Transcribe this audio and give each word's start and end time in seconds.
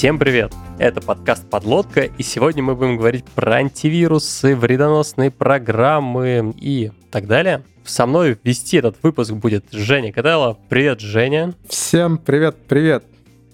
Всем 0.00 0.18
привет! 0.18 0.54
Это 0.78 1.02
подкаст 1.02 1.50
«Подлодка», 1.50 2.04
и 2.04 2.22
сегодня 2.22 2.62
мы 2.62 2.74
будем 2.74 2.96
говорить 2.96 3.26
про 3.26 3.56
антивирусы, 3.56 4.56
вредоносные 4.56 5.30
программы 5.30 6.54
и 6.58 6.90
так 7.10 7.26
далее. 7.26 7.64
Со 7.84 8.06
мной 8.06 8.38
вести 8.42 8.78
этот 8.78 8.96
выпуск 9.02 9.32
будет 9.32 9.66
Женя 9.72 10.10
Каделла. 10.10 10.56
Привет, 10.70 11.00
Женя. 11.00 11.52
Всем 11.68 12.16
привет-привет. 12.16 13.04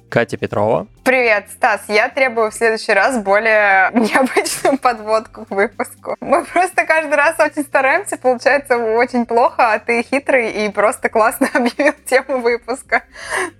Катя 0.08 0.36
Петрова. 0.36 0.86
Привет, 1.06 1.46
Стас. 1.52 1.82
Я 1.86 2.08
требую 2.08 2.50
в 2.50 2.54
следующий 2.54 2.92
раз 2.92 3.22
более 3.22 3.90
необычную 3.94 4.76
подводку 4.76 5.44
к 5.44 5.52
выпуску. 5.52 6.16
Мы 6.18 6.44
просто 6.44 6.84
каждый 6.84 7.14
раз 7.14 7.36
очень 7.38 7.62
стараемся, 7.62 8.16
получается 8.16 8.76
очень 8.76 9.24
плохо, 9.24 9.74
а 9.74 9.78
ты 9.78 10.02
хитрый 10.02 10.66
и 10.66 10.68
просто 10.68 11.08
классно 11.08 11.48
объявил 11.54 11.92
тему 12.06 12.40
выпуска. 12.40 13.04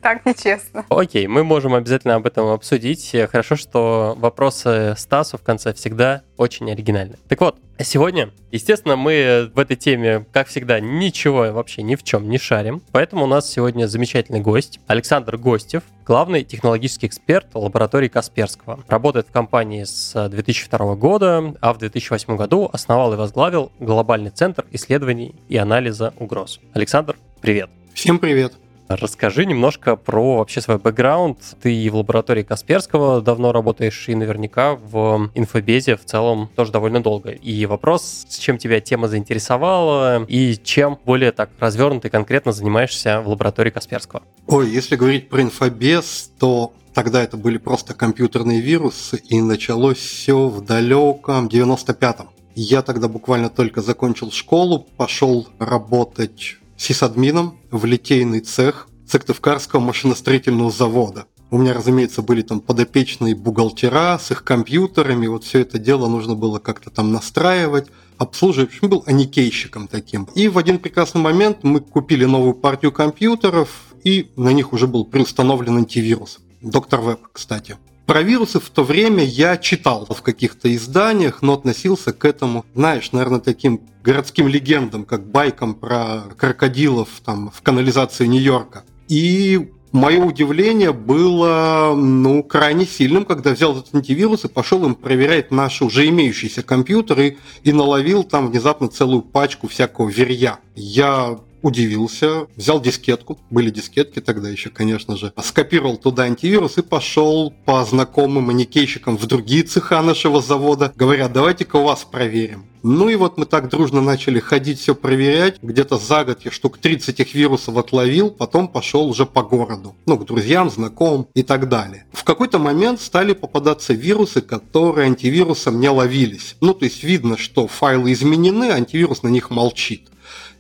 Так 0.03 0.27
нечестно. 0.27 0.87
Окей, 0.89 1.29
мы 1.29 1.45
можем 1.45 1.75
обязательно 1.75 2.17
об 2.17 2.27
этом 2.27 2.49
обсудить. 2.49 3.15
Хорошо, 3.31 3.55
что 3.55 4.17
вопросы 4.19 4.97
Стасу 4.97 5.39
в 5.39 5.43
конце 5.43 5.73
всегда 5.73 6.23
очень 6.37 6.69
оригинальны. 6.69 7.15
Так 7.29 7.41
вот, 7.41 7.61
Сегодня, 7.79 8.31
естественно, 8.53 8.97
мы 8.97 9.51
в 9.55 9.59
этой 9.59 9.77
теме, 9.77 10.25
как 10.33 10.49
всегда, 10.49 10.81
ничего 10.81 11.53
вообще 11.53 11.83
ни 11.83 11.95
в 11.95 12.03
чем 12.03 12.29
не 12.31 12.39
шарим. 12.39 12.83
Поэтому 12.91 13.25
у 13.25 13.27
нас 13.27 13.51
сегодня 13.51 13.87
замечательный 13.87 14.41
гость 14.41 14.81
Александр 14.87 15.37
Гостев, 15.37 15.83
главный 16.07 16.43
технологический 16.43 17.07
эксперт 17.07 17.36
лаборатории 17.55 18.09
Касперского. 18.09 18.81
Работает 18.89 19.29
в 19.29 19.33
компании 19.33 19.85
с 19.85 20.29
2002 20.29 20.95
года, 20.97 21.55
а 21.61 21.73
в 21.73 21.79
2008 21.79 22.37
году 22.37 22.71
основал 22.73 23.13
и 23.13 23.17
возглавил 23.17 23.73
глобальный 23.79 24.31
центр 24.31 24.65
исследований 24.71 25.35
и 25.49 25.57
анализа 25.57 26.15
угроз. 26.19 26.61
Александр, 26.73 27.17
привет. 27.41 27.71
Всем 27.95 28.19
привет. 28.19 28.55
Расскажи 28.89 29.47
немножко 29.47 29.97
про 29.97 30.39
вообще 30.39 30.61
свой 30.61 30.79
бэкграунд. 30.79 31.39
Ты 31.61 31.91
в 31.91 31.97
лаборатории 31.97 32.45
Касперского 32.45 33.21
давно 33.21 33.51
работаешь, 33.53 34.09
и 34.09 34.15
наверняка 34.15 34.77
в 34.77 35.31
инфобезе 35.35 35.97
в 35.97 36.05
целом 36.05 36.49
тоже 36.55 36.71
довольно 36.71 37.03
долго. 37.03 37.31
И 37.31 37.67
вопрос, 37.67 38.27
с 38.29 38.39
чем 38.39 38.59
тебя 38.59 38.81
тема 38.81 39.09
заинтересовала, 39.09 40.25
и 40.29 40.57
чем 40.63 40.99
более 41.05 41.33
так 41.33 41.51
развернутый 41.59 42.11
конкретно 42.11 42.53
занимаешься 42.53 43.21
в 43.21 43.29
лаборатории 43.29 43.71
Касперского? 43.71 44.23
Ой, 44.47 44.71
если 44.71 44.95
говорить 44.95 45.29
про 45.29 45.43
инфобез, 45.43 46.31
то 46.39 46.73
тогда 46.97 47.23
это 47.23 47.37
были 47.37 47.59
просто 47.59 47.93
компьютерные 47.93 48.63
вирусы, 48.63 49.19
и 49.29 49.43
началось 49.43 49.99
все 49.99 50.49
в 50.49 50.65
далеком 50.65 51.47
95-м. 51.47 52.31
Я 52.55 52.81
тогда 52.81 53.07
буквально 53.07 53.51
только 53.51 53.83
закончил 53.83 54.33
школу, 54.33 54.87
пошел 54.97 55.47
работать 55.59 56.57
сисадмином 56.79 57.59
в 57.71 57.85
литейный 57.85 58.41
цех 58.41 58.89
Сыктывкарского 59.07 59.81
машиностроительного 59.81 60.71
завода. 60.71 61.27
У 61.51 61.59
меня, 61.59 61.75
разумеется, 61.75 62.23
были 62.23 62.41
там 62.41 62.61
подопечные 62.61 63.35
бухгалтера 63.35 64.19
с 64.19 64.31
их 64.31 64.43
компьютерами, 64.43 65.27
вот 65.27 65.45
все 65.45 65.61
это 65.61 65.79
дело 65.79 66.09
нужно 66.09 66.35
было 66.35 66.61
как-то 66.61 66.89
там 66.89 67.13
настраивать, 67.13 67.89
обслуживать. 68.17 68.71
В 68.71 68.73
общем, 68.73 68.89
был 68.89 69.05
аникейщиком 69.07 69.87
таким. 69.87 70.31
И 70.35 70.49
в 70.49 70.57
один 70.57 70.79
прекрасный 70.79 71.21
момент 71.21 71.59
мы 71.63 71.81
купили 71.81 72.25
новую 72.25 72.55
партию 72.55 72.91
компьютеров, 72.91 73.69
и 74.03 74.31
на 74.37 74.55
них 74.55 74.73
уже 74.73 74.87
был 74.87 75.05
приустановлен 75.05 75.77
антивирус. 75.77 76.39
Доктор 76.67 77.01
Веб, 77.01 77.21
кстати. 77.33 77.77
Про 78.07 78.23
вирусы 78.23 78.59
в 78.59 78.71
то 78.71 78.83
время 78.83 79.23
я 79.23 79.57
читал 79.57 80.05
в 80.11 80.21
каких-то 80.21 80.75
изданиях, 80.75 81.41
но 81.41 81.55
относился 81.55 82.13
к 82.13 82.25
этому, 82.25 82.65
знаешь, 82.75 83.13
наверное, 83.13 83.39
таким 83.39 83.83
городским 84.03 84.49
легендам, 84.49 85.05
как 85.05 85.25
байкам 85.31 85.75
про 85.75 86.23
крокодилов 86.37 87.09
там, 87.25 87.53
в 87.55 87.63
канализации 87.63 88.27
Нью-Йорка. 88.27 88.83
И 89.07 89.71
мое 89.93 90.25
удивление 90.25 90.93
было 90.93 91.95
ну, 91.97 92.43
крайне 92.43 92.85
сильным, 92.85 93.25
когда 93.25 93.53
взял 93.53 93.79
этот 93.79 93.95
антивирус 93.95 94.45
и 94.45 94.49
пошел 94.49 94.85
им 94.87 94.97
проверять 94.97 95.53
наши 95.53 95.85
уже 95.85 96.09
имеющиеся 96.09 96.65
компьютеры 96.65 97.39
и 97.63 97.73
наловил 97.73 98.25
там 98.25 98.51
внезапно 98.51 98.89
целую 98.89 99.23
пачку 99.23 99.69
всякого 99.69 100.09
верья. 100.09 100.59
Я 100.75 101.39
удивился, 101.63 102.47
взял 102.57 102.81
дискетку, 102.81 103.39
были 103.51 103.71
дискетки 103.71 104.21
тогда 104.21 104.49
еще, 104.49 104.71
конечно 104.71 105.17
же, 105.17 105.33
скопировал 105.43 105.97
туда 105.97 106.25
антивирус 106.25 106.79
и 106.79 106.83
пошел 106.83 107.53
по 107.65 107.85
знакомым 107.85 108.51
эникейщикам 108.51 109.17
в 109.17 109.27
другие 109.27 109.63
цеха 109.63 110.03
нашего 110.03 110.43
завода, 110.43 110.93
говоря, 110.97 111.29
давайте-ка 111.29 111.77
у 111.77 111.85
вас 111.85 112.05
проверим. 112.05 112.65
Ну 112.89 113.09
и 113.09 113.17
вот 113.17 113.37
мы 113.37 113.47
так 113.47 113.69
дружно 113.69 114.01
начали 114.01 114.39
ходить, 114.39 114.79
все 114.79 114.95
проверять. 114.95 115.61
Где-то 115.61 115.99
за 115.99 116.25
год 116.25 116.43
я 116.45 116.53
штук 116.53 116.79
30 116.79 117.09
этих 117.09 117.35
вирусов 117.35 117.77
отловил, 117.77 118.31
потом 118.31 118.69
пошел 118.69 119.09
уже 119.09 119.27
по 119.27 119.43
городу. 119.43 119.97
Ну, 120.07 120.17
к 120.17 120.25
друзьям, 120.25 120.71
знакомым 120.71 121.27
и 121.35 121.43
так 121.43 121.69
далее. 121.69 122.05
В 122.13 122.23
какой-то 122.23 122.61
момент 122.61 123.01
стали 123.01 123.33
попадаться 123.33 123.93
вирусы, 123.93 124.41
которые 124.41 125.07
антивирусом 125.07 125.81
не 125.81 125.89
ловились. 125.89 126.55
Ну, 126.61 126.75
то 126.75 126.85
есть 126.85 127.03
видно, 127.03 127.37
что 127.37 127.67
файлы 127.67 128.13
изменены, 128.13 128.71
антивирус 128.71 129.25
на 129.25 129.29
них 129.29 129.51
молчит. 129.51 130.09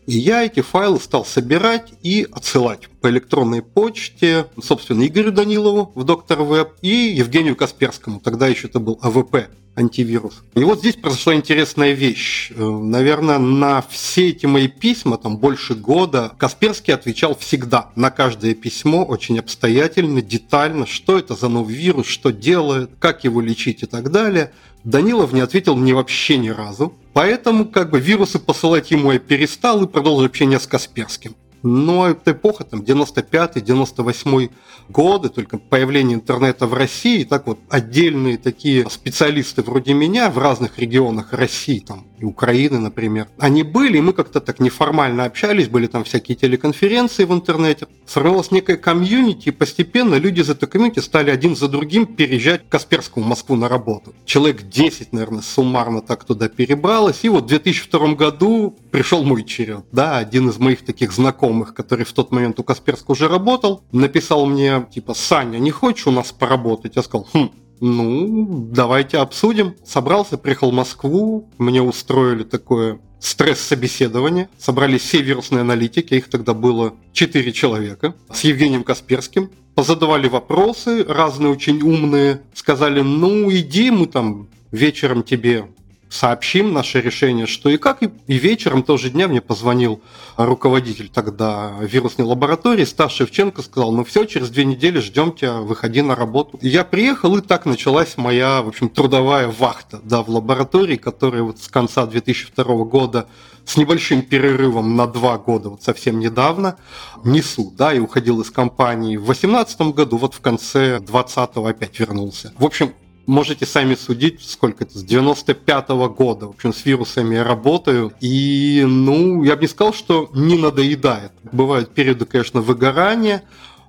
И 0.06 0.18
я 0.18 0.44
эти 0.44 0.60
файлы 0.60 1.00
стал 1.00 1.24
собирать 1.24 1.92
и 2.02 2.26
отсылать 2.30 2.88
по 3.00 3.10
электронной 3.10 3.62
почте, 3.62 4.46
собственно, 4.62 5.06
Игорю 5.06 5.32
Данилову 5.32 5.92
в 5.94 6.04
Доктор 6.04 6.42
Веб 6.42 6.74
и 6.80 7.14
Евгению 7.16 7.56
Касперскому. 7.56 8.20
Тогда 8.20 8.46
еще 8.46 8.68
это 8.68 8.78
был 8.78 8.98
AVP 9.02 9.48
антивирус. 9.76 10.42
И 10.54 10.64
вот 10.64 10.78
здесь 10.78 10.96
произошла 10.96 11.34
интересная 11.34 11.92
вещь. 11.92 12.50
Э, 12.54 12.64
наверное, 12.64 13.38
на 13.38 13.82
все 13.82 14.30
эти 14.30 14.46
мои 14.46 14.68
письма, 14.68 15.18
там 15.18 15.36
больше 15.36 15.74
года, 15.74 16.32
Касперский 16.38 16.94
отвечал 16.94 17.36
всегда 17.36 17.90
на 17.94 18.10
каждое 18.10 18.54
письмо 18.54 19.04
очень 19.04 19.38
обстоятельно, 19.38 20.22
детально, 20.22 20.86
что 20.86 21.18
это 21.18 21.34
за 21.34 21.48
новый 21.48 21.74
вирус, 21.74 22.06
что 22.06 22.32
делает, 22.32 22.90
как 22.98 23.24
его 23.24 23.40
лечить 23.40 23.82
и 23.82 23.86
так 23.86 24.10
далее. 24.10 24.52
Данилов 24.86 25.32
не 25.32 25.40
ответил 25.40 25.74
мне 25.74 25.94
вообще 25.94 26.38
ни 26.38 26.48
разу. 26.48 26.94
Поэтому 27.12 27.66
как 27.66 27.90
бы 27.90 27.98
вирусы 27.98 28.38
посылать 28.38 28.92
ему 28.92 29.10
я 29.10 29.18
перестал 29.18 29.82
и 29.82 29.88
продолжил 29.88 30.26
общение 30.26 30.60
с 30.60 30.66
Касперским. 30.68 31.34
Но 31.66 32.08
эта 32.08 32.30
эпоха, 32.30 32.62
там, 32.62 32.82
95-98 32.82 34.50
годы, 34.88 35.28
только 35.30 35.58
появление 35.58 36.14
интернета 36.14 36.68
в 36.68 36.74
России, 36.74 37.24
так 37.24 37.48
вот 37.48 37.58
отдельные 37.68 38.38
такие 38.38 38.88
специалисты 38.88 39.62
вроде 39.62 39.92
меня 39.92 40.30
в 40.30 40.38
разных 40.38 40.78
регионах 40.78 41.32
России, 41.32 41.80
там, 41.80 42.06
и 42.18 42.24
Украины, 42.24 42.78
например, 42.78 43.28
они 43.38 43.62
были, 43.62 43.98
и 43.98 44.00
мы 44.00 44.12
как-то 44.12 44.40
так 44.40 44.60
неформально 44.60 45.24
общались, 45.24 45.68
были 45.68 45.86
там 45.86 46.04
всякие 46.04 46.36
телеконференции 46.36 47.24
в 47.24 47.32
интернете. 47.32 47.88
Сформировалась 48.06 48.50
некая 48.50 48.76
комьюнити, 48.76 49.48
и 49.48 49.52
постепенно 49.52 50.14
люди 50.14 50.40
из 50.40 50.48
этой 50.48 50.66
комьюнити 50.68 51.00
стали 51.00 51.30
один 51.30 51.56
за 51.56 51.68
другим 51.68 52.06
переезжать 52.06 52.66
к 52.66 52.68
Касперскому 52.70 53.26
в 53.26 53.28
Москву 53.28 53.56
на 53.56 53.68
работу. 53.68 54.14
Человек 54.24 54.62
10, 54.68 55.12
наверное, 55.12 55.42
суммарно 55.42 56.00
так 56.00 56.24
туда 56.24 56.48
перебралось, 56.48 57.20
и 57.22 57.28
вот 57.28 57.44
в 57.44 57.48
2002 57.48 58.14
году 58.14 58.76
пришел 58.90 59.24
мой 59.24 59.44
черед, 59.44 59.84
да, 59.92 60.16
один 60.16 60.48
из 60.48 60.58
моих 60.58 60.84
таких 60.84 61.12
знакомых, 61.12 61.55
который 61.64 62.04
в 62.04 62.12
тот 62.12 62.32
момент 62.32 62.58
у 62.60 62.64
Касперского 62.64 63.12
уже 63.12 63.28
работал, 63.28 63.82
написал 63.92 64.46
мне, 64.46 64.86
типа, 64.92 65.14
Саня, 65.14 65.58
не 65.58 65.70
хочешь 65.70 66.06
у 66.06 66.10
нас 66.10 66.32
поработать? 66.32 66.96
Я 66.96 67.02
сказал, 67.02 67.28
хм, 67.32 67.50
ну, 67.80 68.68
давайте 68.70 69.18
обсудим. 69.18 69.74
Собрался, 69.84 70.38
приехал 70.38 70.70
в 70.70 70.74
Москву, 70.74 71.50
мне 71.58 71.82
устроили 71.82 72.44
такое 72.44 73.00
стресс-собеседование. 73.18 74.48
Собрались 74.58 75.02
все 75.02 75.20
вирусные 75.22 75.62
аналитики, 75.62 76.14
их 76.14 76.28
тогда 76.28 76.54
было 76.54 76.94
4 77.12 77.52
человека, 77.52 78.14
с 78.32 78.40
Евгением 78.40 78.84
Касперским. 78.84 79.50
Позадавали 79.74 80.28
вопросы, 80.28 81.04
разные 81.04 81.50
очень 81.50 81.82
умные. 81.82 82.42
Сказали, 82.54 83.02
ну 83.02 83.50
иди, 83.50 83.90
мы 83.90 84.06
там 84.06 84.48
вечером 84.70 85.22
тебе 85.22 85.66
сообщим 86.08 86.72
наше 86.72 87.00
решение, 87.00 87.46
что 87.46 87.68
и 87.68 87.76
как. 87.76 88.02
И 88.02 88.34
вечером 88.38 88.82
того 88.82 88.98
же 88.98 89.10
дня 89.10 89.28
мне 89.28 89.40
позвонил 89.40 90.00
руководитель 90.36 91.08
тогда 91.08 91.74
вирусной 91.80 92.26
лаборатории, 92.26 92.84
Стас 92.84 93.12
Шевченко, 93.12 93.62
сказал, 93.62 93.92
ну 93.92 94.04
все, 94.04 94.24
через 94.24 94.50
две 94.50 94.64
недели 94.64 94.98
ждем 95.00 95.32
тебя, 95.32 95.54
выходи 95.54 96.02
на 96.02 96.14
работу. 96.14 96.58
Я 96.62 96.84
приехал, 96.84 97.36
и 97.36 97.40
так 97.40 97.66
началась 97.66 98.16
моя, 98.16 98.62
в 98.62 98.68
общем, 98.68 98.88
трудовая 98.88 99.48
вахта 99.48 100.00
да, 100.02 100.22
в 100.22 100.28
лаборатории, 100.28 100.96
которая 100.96 101.42
вот 101.42 101.58
с 101.60 101.68
конца 101.68 102.06
2002 102.06 102.64
года 102.84 103.26
с 103.64 103.76
небольшим 103.76 104.22
перерывом 104.22 104.94
на 104.94 105.08
два 105.08 105.38
года, 105.38 105.70
вот 105.70 105.82
совсем 105.82 106.20
недавно, 106.20 106.76
несу, 107.24 107.72
да, 107.76 107.92
и 107.92 107.98
уходил 107.98 108.40
из 108.40 108.50
компании 108.50 109.16
в 109.16 109.24
2018 109.24 109.80
году, 109.92 110.18
вот 110.18 110.34
в 110.34 110.40
конце 110.40 111.00
2020 111.00 111.56
опять 111.56 111.98
вернулся. 111.98 112.52
В 112.58 112.64
общем, 112.64 112.92
можете 113.26 113.66
сами 113.66 113.94
судить, 113.94 114.40
сколько 114.42 114.84
это, 114.84 114.98
с 114.98 115.02
95 115.02 115.90
-го 115.90 116.08
года, 116.08 116.46
в 116.46 116.50
общем, 116.50 116.72
с 116.72 116.84
вирусами 116.84 117.34
я 117.36 117.44
работаю, 117.44 118.12
и, 118.20 118.84
ну, 118.86 119.42
я 119.44 119.56
бы 119.56 119.62
не 119.62 119.68
сказал, 119.68 119.92
что 119.92 120.30
не 120.34 120.56
надоедает. 120.56 121.32
Бывают 121.52 121.94
периоды, 121.94 122.24
конечно, 122.24 122.60
выгорания, 122.60 123.42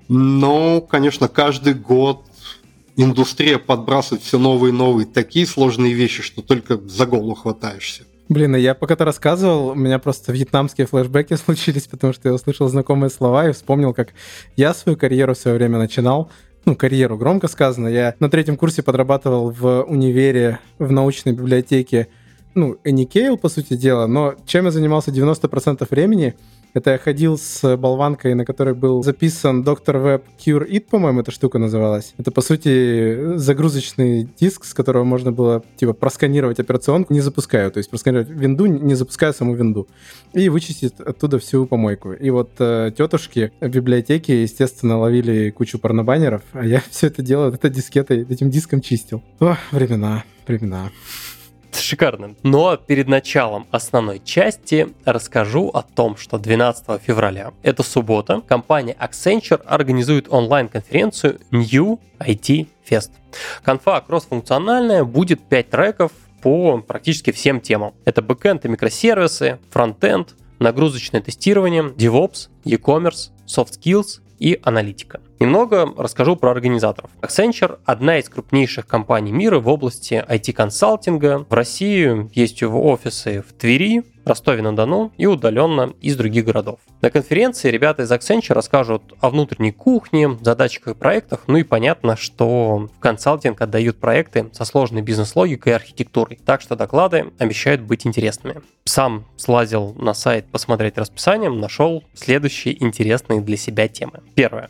но, 0.08 0.82
конечно, 0.82 1.28
каждый 1.28 1.74
год 1.74 2.24
индустрия 2.96 3.60
подбрасывает 3.60 4.24
все 4.24 4.40
новые 4.40 4.74
и 4.74 4.76
новые 4.76 5.06
такие 5.06 5.46
сложные 5.46 5.94
вещи, 5.94 6.24
что 6.24 6.42
только 6.42 6.78
за 6.78 7.06
голову 7.06 7.36
хватаешься. 7.36 8.04
Блин, 8.30 8.56
а 8.56 8.58
я 8.58 8.74
пока 8.76 8.96
ты 8.98 9.06
рассказывал, 9.06 9.70
у 9.70 9.76
меня 9.76 10.00
просто 10.00 10.34
вьетнамские 10.34 10.88
флешбеки 10.88 11.36
случились, 11.46 11.88
потому 11.88 12.12
что 12.12 12.30
я 12.30 12.36
услышал 12.36 12.68
знакомые 12.68 13.10
слова 13.10 13.48
и 13.48 13.54
вспомнил, 13.54 13.94
как 13.94 14.10
я 14.58 14.74
свою 14.74 14.98
карьеру 14.98 15.34
в 15.34 15.38
свое 15.38 15.56
время 15.58 15.78
начинал 15.78 16.30
ну, 16.66 16.76
карьеру, 16.76 17.18
громко 17.18 17.48
сказано. 17.48 17.88
Я 17.88 18.16
на 18.20 18.30
третьем 18.30 18.58
курсе 18.58 18.84
подрабатывал 18.84 19.52
в 19.52 19.84
универе 19.84 20.60
в 20.80 20.92
научной 20.92 21.34
библиотеке, 21.34 22.08
ну, 22.56 22.78
Anycale, 22.84 23.38
по 23.38 23.50
сути 23.50 23.76
дела, 23.76 24.08
но 24.08 24.36
чем 24.46 24.66
я 24.66 24.72
занимался 24.72 25.12
90% 25.12 25.88
времени, 25.90 26.36
это 26.78 26.92
я 26.92 26.98
ходил 26.98 27.38
с 27.38 27.76
болванкой, 27.78 28.34
на 28.36 28.46
которой 28.46 28.74
был 28.74 29.04
записан 29.04 29.64
Доктор 29.64 29.98
Web 29.98 30.24
Cure 30.38 30.68
It, 30.70 30.86
по-моему, 30.90 31.22
эта 31.22 31.32
штука 31.32 31.60
называлась. 31.60 32.14
Это, 32.18 32.32
по 32.32 32.42
сути, 32.42 33.38
загрузочный 33.38 34.30
диск, 34.40 34.64
с 34.66 34.74
которого 34.74 35.04
можно 35.04 35.32
было, 35.32 35.64
типа, 35.78 35.94
просканировать 35.94 36.60
операционку, 36.60 37.14
не 37.14 37.22
запуская, 37.22 37.70
то 37.70 37.80
есть 37.80 37.90
просканировать 37.90 38.30
винду, 38.30 38.66
не 38.66 38.96
запуская 38.96 39.34
саму 39.34 39.56
винду, 39.56 39.88
и 40.34 40.50
вычистить 40.50 41.00
оттуда 41.00 41.40
всю 41.40 41.66
помойку. 41.66 42.14
И 42.14 42.30
вот 42.30 42.52
э, 42.60 42.92
тетушки 42.96 43.52
в 43.60 43.70
библиотеке, 43.70 44.44
естественно, 44.44 45.00
ловили 45.00 45.50
кучу 45.50 45.80
порнобаннеров, 45.80 46.44
а 46.54 46.66
я 46.66 46.82
все 46.90 47.08
это 47.08 47.22
дело 47.22 47.52
это 47.54 47.70
дискетой, 47.70 48.26
этим 48.30 48.50
диском 48.50 48.82
чистил. 48.82 49.24
О, 49.40 49.58
времена, 49.72 50.24
времена. 50.48 50.92
Шикарно. 51.80 52.36
Но 52.44 52.78
перед 52.78 53.08
началом 53.08 53.68
основной 53.72 54.20
части 54.20 54.90
расскажу 55.06 55.70
о 55.70 55.82
том, 55.82 56.18
что 56.18 56.38
12 56.38 57.02
февраля, 57.02 57.54
это 57.64 57.84
суббота, 57.84 58.42
компания 58.48 58.96
Accenture 59.00 59.62
организует 59.66 60.28
онлайн-конференцию 60.30 61.40
New 61.52 62.00
IT 62.20 62.68
Fest. 62.90 63.12
Конфа 63.64 64.02
кроссфункциональная, 64.02 65.04
будет 65.04 65.42
5 65.48 65.70
треков 65.70 66.12
по 66.42 66.80
практически 66.80 67.32
всем 67.32 67.62
темам. 67.62 67.94
Это 68.06 68.22
бэкэнд 68.22 68.66
и 68.66 68.70
микросервисы, 68.70 69.60
фронтенд, 69.70 70.36
нагрузочное 70.60 71.22
тестирование, 71.22 71.84
DevOps, 71.84 72.50
e-commerce, 72.64 73.32
soft 73.48 73.80
skills 73.80 74.22
и 74.40 74.60
аналитика. 74.64 75.22
Немного 75.40 75.94
расскажу 75.98 76.36
про 76.36 76.52
организаторов. 76.52 77.12
Accenture– 77.22 77.80
одна 77.86 78.18
из 78.18 78.28
крупнейших 78.28 78.88
компаний 78.88 79.32
мира 79.32 79.60
в 79.60 79.68
области 79.68 80.26
IT-консалтинга. 80.28 81.46
В 81.48 81.54
России 81.54 82.30
есть 82.34 82.64
офисы 82.64 83.44
в 83.48 83.54
Твери, 83.54 84.04
Ростове-на-Дону 84.28 85.12
и 85.18 85.26
удаленно 85.26 85.94
из 86.02 86.16
других 86.16 86.46
городов. 86.46 86.80
На 87.02 87.10
конференции 87.10 87.72
ребята 87.72 88.04
из 88.04 88.12
Accenture 88.12 88.54
расскажут 88.54 89.02
о 89.22 89.30
внутренней 89.30 89.72
кухне, 89.72 90.38
задачах 90.42 90.88
и 90.88 90.94
проектах, 90.94 91.44
ну 91.48 91.58
и 91.58 91.64
понятно, 91.64 92.18
что 92.18 92.90
в 92.96 93.00
консалтинг 93.00 93.62
отдают 93.62 93.98
проекты 93.98 94.50
со 94.52 94.66
сложной 94.66 95.02
бизнес-логикой 95.02 95.74
и 95.74 95.76
архитектурой, 95.76 96.40
так 96.46 96.62
что 96.62 96.76
доклады 96.76 97.32
обещают 97.38 97.82
быть 97.82 98.06
интересными. 98.06 98.62
Сам 98.86 99.26
слазил 99.38 99.94
на 99.98 100.14
сайт 100.14 100.48
посмотреть 100.48 100.98
расписание, 100.98 101.50
нашел 101.50 102.04
следующие 102.14 102.82
интересные 102.84 103.42
для 103.42 103.58
себя 103.58 103.88
темы. 103.88 104.22
Первое. 104.36 104.70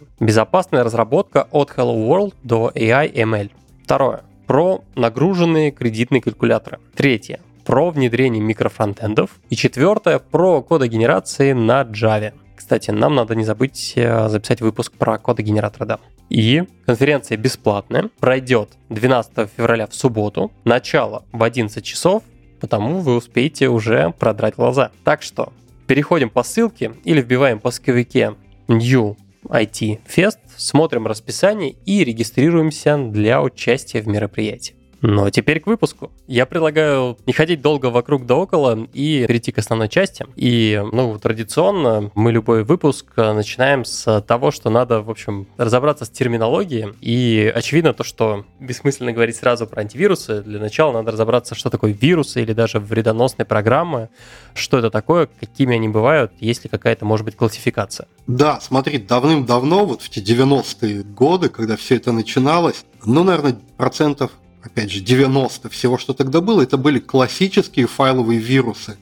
Безопасная 0.57 0.83
разработка 0.83 1.48
от 1.51 1.69
Hello 1.77 2.07
World 2.09 2.33
до 2.42 2.71
AI 2.74 3.13
ML. 3.13 3.51
Второе. 3.83 4.24
Про 4.48 4.83
нагруженные 4.95 5.69
кредитные 5.69 6.19
калькуляторы. 6.19 6.80
Третье 6.95 7.42
про 7.63 7.92
внедрение 7.92 8.42
микрофронтендов. 8.42 9.30
И 9.51 9.56
четвертое 9.56 10.18
про 10.18 10.63
кодогенерации 10.63 11.51
на 11.54 11.83
Java. 11.83 12.33
Кстати, 12.56 12.89
нам 12.89 13.13
надо 13.13 13.36
не 13.36 13.44
забыть 13.44 13.94
э, 13.95 14.30
записать 14.30 14.62
выпуск 14.62 14.94
про 14.94 15.19
кодогенератор, 15.19 15.86
да. 15.86 16.00
И 16.31 16.63
конференция 16.88 17.38
бесплатная, 17.38 18.10
пройдет 18.19 18.80
12 18.89 19.51
февраля 19.56 19.86
в 19.86 19.94
субботу, 19.94 20.51
начало 20.63 21.24
в 21.31 21.44
11 21.44 21.86
часов, 21.86 22.24
потому 22.60 23.01
вы 23.01 23.15
успеете 23.15 23.69
уже 23.69 24.12
продрать 24.18 24.56
глаза. 24.56 24.89
Так 25.03 25.21
что 25.21 25.53
переходим 25.86 26.31
по 26.31 26.42
ссылке 26.42 26.94
или 27.03 27.21
вбиваем 27.21 27.60
в 27.60 27.62
поисковике 27.62 28.33
New 28.68 29.18
IT 29.49 30.01
Fest, 30.07 30.39
смотрим 30.55 31.07
расписание 31.07 31.75
и 31.85 32.03
регистрируемся 32.03 32.97
для 32.97 33.41
участия 33.41 34.01
в 34.01 34.07
мероприятии. 34.07 34.76
Но 35.01 35.29
теперь 35.29 35.59
к 35.59 35.67
выпуску. 35.67 36.11
Я 36.27 36.45
предлагаю 36.45 37.17
не 37.25 37.33
ходить 37.33 37.61
долго 37.61 37.88
вокруг 37.88 38.25
да 38.25 38.35
около 38.35 38.88
и 38.94 39.25
перейти 39.27 39.51
к 39.51 39.57
основной 39.57 39.89
части. 39.89 40.25
И, 40.35 40.81
ну, 40.91 41.17
традиционно 41.19 42.11
мы 42.15 42.31
любой 42.31 42.63
выпуск 42.63 43.05
начинаем 43.15 43.85
с 43.85 44.21
того, 44.21 44.51
что 44.51 44.69
надо, 44.69 45.01
в 45.01 45.09
общем, 45.09 45.47
разобраться 45.57 46.05
с 46.05 46.09
терминологией. 46.09 46.94
И 47.01 47.51
очевидно 47.53 47.94
то, 47.94 48.03
что 48.03 48.45
бессмысленно 48.59 49.13
говорить 49.13 49.35
сразу 49.35 49.67
про 49.67 49.81
антивирусы. 49.81 50.41
Для 50.41 50.59
начала 50.59 50.91
надо 50.94 51.11
разобраться, 51.11 51.55
что 51.55 51.69
такое 51.69 51.91
вирусы 51.91 52.41
или 52.41 52.53
даже 52.53 52.79
вредоносные 52.79 53.45
программы, 53.45 54.09
что 54.53 54.77
это 54.77 54.89
такое, 54.89 55.29
какими 55.39 55.75
они 55.75 55.89
бывают, 55.89 56.31
есть 56.39 56.63
ли 56.63 56.69
какая-то, 56.69 57.05
может 57.05 57.25
быть, 57.25 57.35
классификация. 57.35 58.07
Да, 58.25 58.59
смотри, 58.59 58.97
давным-давно, 58.97 59.85
вот 59.85 60.01
в 60.01 60.09
те 60.09 60.21
90-е 60.21 61.03
годы, 61.03 61.50
когда 61.50 61.77
все 61.77 61.95
это 61.95 62.11
начиналось, 62.11 62.85
ну, 63.05 63.23
наверное, 63.23 63.57
процентов 63.77 64.31
опять 64.67 64.91
же, 64.91 64.99
90 64.99 65.69
всего, 65.69 65.97
что 65.97 66.13
тогда 66.13 66.41
было, 66.41 66.61
это 66.61 66.77
были 66.77 66.99
классические 66.99 67.87
файловые 67.87 68.39
вирусы. 68.39 68.97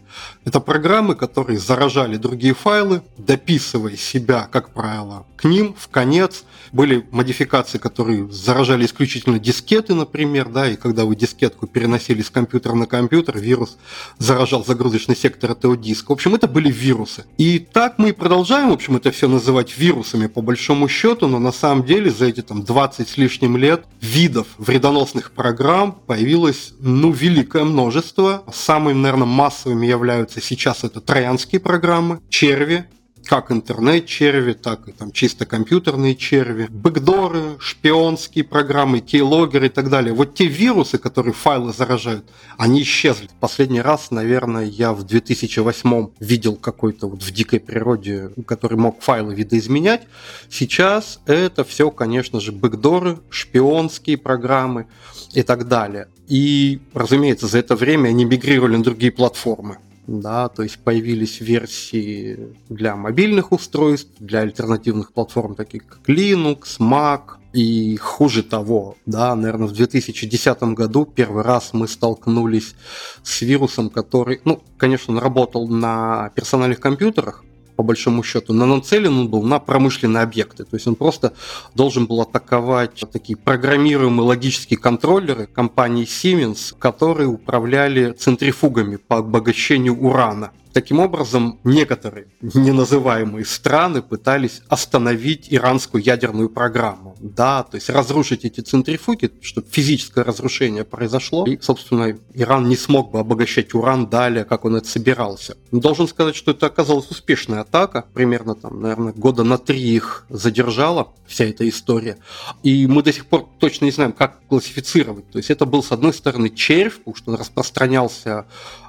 Это 0.45 0.59
программы, 0.59 1.15
которые 1.15 1.59
заражали 1.59 2.17
другие 2.17 2.53
файлы, 2.53 3.01
дописывая 3.17 3.95
себя, 3.95 4.47
как 4.51 4.73
правило, 4.73 5.25
к 5.38 5.45
ним 5.45 5.75
в 5.77 5.88
конец. 5.88 6.44
Были 6.71 7.06
модификации, 7.12 7.77
которые 7.77 8.31
заражали 8.31 8.85
исключительно 8.85 9.39
дискеты, 9.39 9.94
например, 9.94 10.50
да, 10.50 10.69
и 10.69 10.75
когда 10.75 11.06
вы 11.06 11.15
дискетку 11.15 11.67
переносили 11.67 12.21
с 12.21 12.29
компьютера 12.29 12.73
на 12.73 12.85
компьютер, 12.85 13.38
вирус 13.38 13.77
заражал 14.17 14.65
загрузочный 14.65 15.15
сектор 15.15 15.51
этого 15.51 15.77
диска. 15.77 16.09
В 16.09 16.13
общем, 16.13 16.35
это 16.35 16.47
были 16.47 16.71
вирусы. 16.71 17.25
И 17.38 17.59
так 17.59 17.97
мы 17.97 18.09
и 18.09 18.12
продолжаем, 18.12 18.69
в 18.69 18.73
общем, 18.73 18.97
это 18.97 19.12
все 19.12 19.27
называть 19.27 19.77
вирусами 19.77 20.27
по 20.27 20.41
большому 20.41 20.88
счету, 20.88 21.27
но 21.27 21.39
на 21.39 21.51
самом 21.51 21.85
деле 21.85 22.12
за 22.12 22.25
эти 22.25 22.41
там 22.41 22.63
20 22.63 23.07
с 23.07 23.17
лишним 23.17 23.57
лет 23.57 23.85
видов 24.01 24.47
вредоносных 24.57 25.31
программ 25.31 25.94
появилось, 26.06 26.73
ну, 26.79 27.12
великое 27.12 27.63
множество. 27.63 28.44
Самыми, 28.53 28.97
наверное, 28.97 29.25
массовыми 29.25 29.85
являются 29.85 30.05
являются 30.06 30.40
сейчас 30.40 30.84
это 30.84 31.02
троянские 31.02 31.60
программы, 31.60 32.22
черви, 32.30 32.86
как 33.25 33.52
интернет-черви, 33.52 34.54
так 34.54 34.88
и 34.88 34.92
там 34.92 35.12
чисто 35.12 35.48
компьютерные 35.48 36.16
черви, 36.16 36.68
бэкдоры, 36.69 37.57
шпионские 37.60 38.44
программы, 38.44 39.00
кейлогеры 39.00 39.65
и 39.65 39.70
так 39.70 39.89
далее. 39.89 40.13
Вот 40.13 40.36
те 40.36 40.46
вирусы, 40.46 41.00
которые 41.00 41.34
файлы 41.34 41.74
заражают, 41.74 42.25
они 42.58 42.84
исчезли. 42.84 43.29
Последний 43.39 43.82
раз, 43.82 44.12
наверное, 44.12 44.65
я 44.65 44.94
в 44.94 45.03
2008 45.03 46.10
видел 46.20 46.56
какой-то 46.56 47.08
вот 47.08 47.24
в 47.24 47.32
дикой 47.32 47.60
природе, 47.60 48.29
который 48.46 48.77
мог 48.77 49.01
файлы 49.01 49.34
видоизменять. 49.34 50.03
Сейчас 50.50 51.20
это 51.25 51.63
все, 51.63 51.89
конечно 51.89 52.39
же, 52.39 52.51
бэкдоры, 52.51 53.18
шпионские 53.32 54.18
программы 54.18 54.86
и 55.34 55.41
так 55.41 55.68
далее. 55.68 56.10
И, 56.27 56.79
разумеется, 56.94 57.48
за 57.48 57.60
это 57.60 57.75
время 57.75 58.10
они 58.10 58.25
мигрировали 58.25 58.77
на 58.77 58.84
другие 58.84 59.12
платформы 59.12 59.77
да, 60.07 60.50
то 60.50 60.63
есть 60.63 60.79
появились 60.79 61.41
версии 61.41 62.55
для 62.69 62.95
мобильных 62.95 63.51
устройств, 63.51 64.12
для 64.19 64.41
альтернативных 64.41 65.13
платформ, 65.13 65.55
таких 65.55 65.85
как 65.88 66.09
Linux, 66.09 66.79
Mac, 66.79 67.38
и 67.55 67.95
хуже 67.95 68.43
того, 68.43 68.97
да, 69.05 69.33
наверное, 69.33 69.67
в 69.67 69.71
2010 69.71 70.62
году 70.74 71.05
первый 71.05 71.41
раз 71.41 71.69
мы 71.71 71.88
столкнулись 71.88 72.75
с 73.24 73.41
вирусом, 73.41 73.89
который, 73.89 74.41
ну, 74.43 74.62
конечно, 74.77 75.13
он 75.13 75.19
работал 75.19 75.65
на 75.67 76.31
персональных 76.35 76.81
компьютерах, 76.81 77.45
по 77.75 77.84
большому 77.84 78.24
счету, 78.24 78.53
но 78.53 78.65
нацелен 78.65 79.17
он 79.17 79.27
был 79.27 79.44
на 79.44 79.60
промышленные 79.60 80.24
объекты. 80.24 80.63
То 80.63 80.75
есть 80.75 80.88
он 80.88 80.96
просто 80.96 81.34
должен 81.74 82.05
был 82.05 82.22
атаковать 82.22 83.03
такие 83.12 83.38
программируемые 83.38 84.25
логические 84.25 84.79
контроллеры 84.79 85.48
компании 85.48 86.05
Siemens, 86.05 86.75
которые 86.77 87.27
управляли 87.27 88.12
центрифугами 88.12 88.98
по 88.98 89.17
обогащению 89.17 90.00
урана. 90.00 90.51
Таким 90.75 91.00
образом, 91.00 91.62
некоторые 91.63 92.27
неназываемые 92.41 93.46
страны 93.46 94.01
пытались 94.01 94.62
остановить 94.67 95.48
иранскую 95.50 96.03
ядерную 96.03 96.50
программу. 96.50 97.15
Да, 97.22 97.63
то 97.63 97.75
есть 97.75 97.89
разрушить 97.89 98.44
эти 98.44 98.60
центрифуги, 98.60 99.32
чтобы 99.41 99.70
физическое 99.72 100.25
разрушение 100.25 100.84
произошло, 100.84 101.46
и, 101.46 101.58
собственно, 101.62 102.17
Иран 102.34 102.67
не 102.67 102.75
смог 102.75 103.12
бы 103.12 103.20
обогащать 103.20 103.74
уран 103.74 104.10
далее, 104.10 104.44
как 104.44 104.65
он 104.65 104.75
это 104.75 104.86
собирался. 104.86 105.55
Должен 105.72 106.10
сказать, 106.10 106.36
что 106.36 106.51
это 106.51 106.65
оказалась 106.65 107.10
успешная 107.10 107.62
атака, 107.62 108.03
примерно 108.13 108.53
там, 108.53 108.82
наверное, 108.82 109.13
года 109.13 109.46
на 109.46 109.58
три 109.58 109.79
их 109.79 110.25
задержала 110.27 111.13
вся 111.25 111.46
эта 111.46 111.67
история. 111.70 112.17
И 112.63 112.86
мы 112.86 113.01
до 113.01 113.13
сих 113.13 113.27
пор 113.27 113.48
точно 113.60 113.86
не 113.86 113.91
знаем, 113.91 114.12
как 114.12 114.46
классифицировать. 114.50 115.32
То 115.32 115.38
есть 115.38 115.50
это 115.50 115.65
был, 115.65 115.84
с 115.84 115.94
одной 115.94 116.13
стороны, 116.13 116.50
червь, 116.50 116.98
потому 116.98 117.15
что 117.15 117.32
он 117.32 117.38
распространялся 117.38 118.46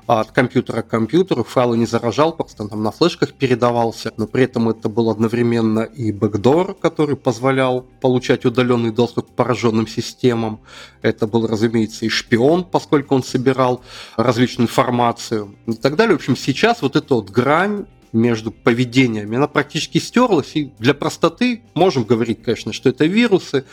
от 0.06 0.30
компьютера 0.30 0.82
к 0.82 0.88
компьютеру, 0.88 1.42
файлы 1.42 1.76
не 1.78 1.86
заражал, 1.86 2.32
просто 2.32 2.68
там 2.68 2.82
на 2.82 2.90
флешках 2.92 3.32
передавался, 3.32 4.12
но 4.16 4.26
при 4.26 4.44
этом 4.44 4.68
это 4.68 4.88
был 4.88 5.10
одновременно 5.10 5.80
и 5.80 6.12
бэкдор, 6.12 6.74
который 6.74 7.16
позволял 7.16 7.82
получать 8.00 8.44
удаленный 8.44 8.92
доступ 8.92 9.30
к 9.30 9.34
пораженным 9.34 9.86
системам. 9.86 10.60
Это 11.02 11.26
был, 11.26 11.46
разумеется, 11.46 12.04
и 12.04 12.08
шпион, 12.08 12.64
поскольку 12.64 13.14
он 13.14 13.22
собирал 13.22 13.82
различную 14.16 14.66
информацию 14.66 15.56
и 15.66 15.72
так 15.72 15.96
далее. 15.96 16.16
В 16.16 16.20
общем, 16.20 16.36
сейчас 16.36 16.82
вот 16.82 16.94
эта 16.94 17.14
вот 17.14 17.30
грань 17.30 17.86
между 18.12 18.50
поведениями, 18.50 19.36
она 19.36 19.48
практически 19.48 19.98
стерлась, 19.98 20.52
и 20.54 20.72
для 20.78 20.94
простоты 20.94 21.62
можем 21.74 22.04
говорить, 22.04 22.42
конечно, 22.42 22.72
что 22.72 22.88
это 22.88 23.04
вирусы, 23.04 23.64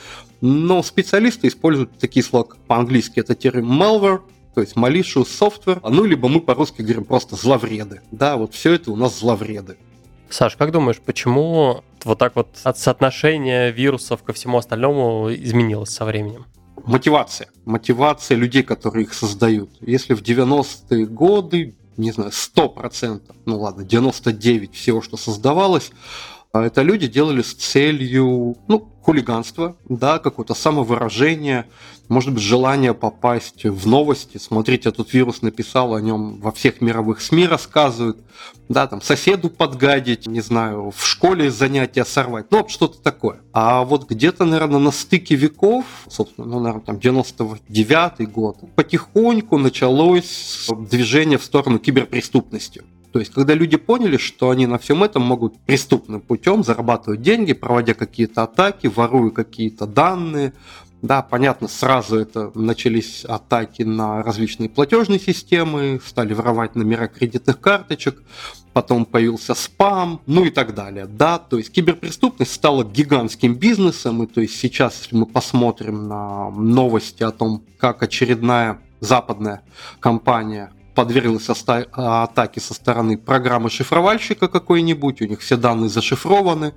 но 0.41 0.83
специалисты 0.83 1.47
используют 1.47 1.97
такие 1.97 2.23
слова 2.23 2.47
по-английски, 2.67 3.19
это 3.19 3.35
термин 3.35 3.65
malware, 3.65 4.21
то 4.53 4.61
есть 4.61 4.75
malicious 4.75 5.27
software, 5.27 5.79
ну, 5.89 6.03
либо 6.03 6.27
мы 6.27 6.41
по-русски 6.41 6.81
говорим 6.81 7.05
просто 7.05 7.35
зловреды. 7.35 8.01
Да, 8.11 8.37
вот 8.37 8.53
все 8.53 8.73
это 8.73 8.91
у 8.91 8.95
нас 8.95 9.19
зловреды. 9.19 9.77
Саш, 10.29 10.55
как 10.55 10.71
думаешь, 10.71 10.99
почему 10.99 11.83
вот 12.03 12.19
так 12.19 12.35
вот 12.35 12.49
от 12.63 12.77
соотношения 12.77 13.69
вирусов 13.69 14.23
ко 14.23 14.33
всему 14.33 14.57
остальному 14.57 15.33
изменилось 15.33 15.89
со 15.89 16.05
временем? 16.05 16.45
Мотивация. 16.85 17.49
Мотивация 17.65 18.35
людей, 18.35 18.63
которые 18.63 19.05
их 19.05 19.13
создают. 19.13 19.69
Если 19.79 20.13
в 20.13 20.21
90-е 20.21 21.05
годы, 21.05 21.75
не 21.97 22.11
знаю, 22.11 22.31
100%, 22.31 23.21
ну 23.45 23.59
ладно, 23.59 23.83
99% 23.83 24.71
всего, 24.73 25.01
что 25.01 25.17
создавалось, 25.17 25.91
а 26.51 26.63
это 26.63 26.81
люди 26.81 27.07
делали 27.07 27.41
с 27.41 27.53
целью, 27.53 28.57
ну, 28.67 28.92
хулиганства, 29.03 29.75
да, 29.89 30.17
какое-то 30.17 30.53
самовыражение, 30.53 31.65
может 32.07 32.33
быть, 32.33 32.41
желание 32.41 32.93
попасть 32.93 33.65
в 33.65 33.85
новости. 33.85 34.37
Смотрите, 34.37 34.89
этот 34.89 35.13
вирус 35.13 35.41
написал 35.41 35.93
о 35.93 36.01
нем 36.01 36.39
во 36.39 36.51
всех 36.51 36.79
мировых 36.79 37.21
СМИ 37.21 37.47
рассказывают, 37.47 38.17
да, 38.69 38.87
там 38.87 39.01
соседу 39.01 39.49
подгадить, 39.49 40.25
не 40.27 40.39
знаю, 40.39 40.93
в 40.95 41.05
школе 41.05 41.51
занятия 41.51 42.05
сорвать, 42.05 42.45
ну, 42.49 42.67
что-то 42.69 43.01
такое. 43.01 43.41
А 43.51 43.83
вот 43.83 44.09
где-то, 44.09 44.45
наверное, 44.45 44.79
на 44.79 44.91
стыке 44.91 45.35
веков, 45.35 45.85
собственно, 46.09 46.47
ну, 46.47 46.59
наверное, 46.59 46.85
там 46.85 46.99
99 46.99 48.31
год, 48.31 48.57
потихоньку 48.75 49.57
началось 49.57 50.69
движение 50.89 51.37
в 51.37 51.43
сторону 51.43 51.77
киберпреступности. 51.77 52.83
То 53.13 53.19
есть, 53.19 53.31
когда 53.31 53.53
люди 53.53 53.77
поняли, 53.77 54.17
что 54.17 54.49
они 54.49 54.65
на 54.65 54.79
всем 54.79 55.03
этом 55.03 55.21
могут 55.21 55.59
преступным 55.59 56.19
путем 56.19 56.63
зарабатывать 56.63 57.21
деньги, 57.21 57.53
проводя 57.53 57.93
какие-то 57.93 58.41
атаки, 58.41 58.87
воруя 58.87 59.29
какие-то 59.29 59.85
данные, 59.85 60.53
да, 61.03 61.21
понятно, 61.21 61.67
сразу 61.67 62.17
это 62.17 62.51
начались 62.55 63.23
атаки 63.23 63.83
на 63.83 64.23
различные 64.23 64.67
платежные 64.67 65.19
системы, 65.19 66.01
стали 66.03 66.33
воровать 66.33 66.75
номера 66.75 67.07
кредитных 67.07 67.59
карточек, 67.59 68.23
потом 68.71 69.05
появился 69.05 69.53
спам, 69.53 70.21
ну 70.25 70.45
и 70.45 70.49
так 70.49 70.73
далее. 70.73 71.05
Да, 71.05 71.37
то 71.37 71.59
есть 71.59 71.71
киберпреступность 71.71 72.53
стала 72.53 72.83
гигантским 72.83 73.53
бизнесом, 73.53 74.23
и 74.23 74.27
то 74.27 74.41
есть 74.41 74.57
сейчас, 74.59 75.01
если 75.03 75.17
мы 75.17 75.27
посмотрим 75.27 76.07
на 76.07 76.49
новости 76.49 77.21
о 77.21 77.29
том, 77.31 77.63
как 77.77 78.01
очередная 78.01 78.79
западная 79.01 79.61
компания 79.99 80.71
подверглась 80.93 81.49
атаке 82.23 82.59
со 82.59 82.73
стороны 82.73 83.17
программы 83.17 83.69
шифровальщика 83.69 84.47
какой-нибудь, 84.47 85.21
у 85.21 85.25
них 85.25 85.41
все 85.41 85.57
данные 85.57 85.89
зашифрованы, 85.89 86.73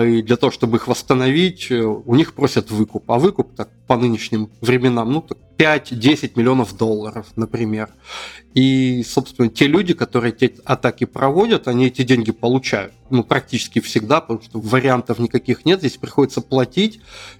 и 0.00 0.22
для 0.22 0.36
того, 0.36 0.50
чтобы 0.50 0.78
их 0.78 0.88
восстановить, 0.88 1.70
э, 1.70 1.82
у 1.82 2.14
них 2.14 2.32
просят 2.32 2.70
выкуп. 2.70 3.10
А 3.10 3.18
выкуп 3.18 3.54
так, 3.54 3.68
по 3.86 3.96
нынешним 3.98 4.48
временам, 4.62 5.12
ну, 5.12 5.20
так 5.20 5.36
5-10 5.58 6.32
миллионов 6.34 6.76
долларов, 6.76 7.26
например. 7.36 7.90
И, 8.54 9.02
собственно, 9.04 9.48
те 9.48 9.66
люди, 9.66 9.94
которые 9.94 10.32
эти 10.32 10.56
атаки 10.64 11.04
проводят, 11.04 11.68
они 11.68 11.86
эти 11.86 12.02
деньги 12.02 12.32
получают. 12.32 12.92
Ну, 13.10 13.22
практически 13.22 13.80
всегда, 13.80 14.20
потому 14.20 14.42
что 14.42 14.60
вариантов 14.60 15.18
никаких 15.18 15.64
нет. 15.64 15.80
Здесь 15.80 15.96
приходится 15.96 16.40
платить. 16.40 16.96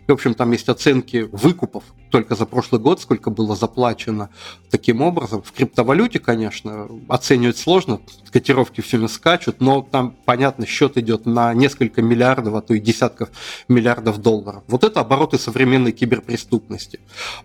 И, 0.07 0.11
в 0.11 0.15
общем, 0.15 0.35
там 0.35 0.53
есть 0.53 0.69
оценки 0.69 1.29
выкупов 1.33 1.85
только 2.11 2.35
за 2.35 2.47
прошлый 2.47 2.81
год, 2.81 3.01
сколько 3.01 3.31
было 3.31 3.57
заплачено 3.57 4.31
таким 4.71 5.01
образом. 5.01 5.43
В 5.43 5.53
криптовалюте, 5.53 6.19
конечно, 6.19 6.89
оценивать 7.09 7.59
сложно. 7.59 8.01
Котировки 8.31 8.83
все 8.83 8.99
время 8.99 9.09
скачут, 9.09 9.61
но 9.61 9.83
там, 9.83 10.15
понятно, 10.25 10.67
счет 10.67 10.97
идет 10.97 11.27
на 11.27 11.53
несколько 11.55 12.03
миллиардов, 12.03 12.42
а 12.51 12.61
то 12.61 12.75
и 12.75 12.81
десятков 12.81 13.29
миллиардов 13.69 14.19
долларов. 14.19 14.63
Вот 14.69 14.85
это 14.85 15.01
обороты 15.01 15.39
современной 15.39 15.93
киберпреступности. 15.93 17.01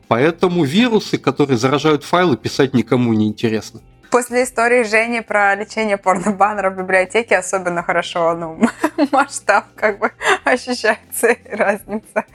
Поэтому 0.08 0.64
вирусы, 0.64 1.18
которые 1.18 1.58
заражают 1.58 2.04
файлы, 2.04 2.38
писать 2.38 2.74
никому 2.74 3.14
не 3.14 3.28
интересно. 3.28 3.82
После 4.10 4.44
истории 4.44 4.84
Жени 4.84 5.22
про 5.22 5.56
лечение 5.56 5.98
порнобаннера 5.98 6.70
в 6.70 6.78
библиотеке 6.78 7.38
особенно 7.38 7.84
хорошо, 7.84 8.34
ну, 8.36 8.60
масштаб 9.12 9.66
как 9.76 10.00
бы 10.00 10.12
ощущается 10.46 11.36
разница. 11.52 12.26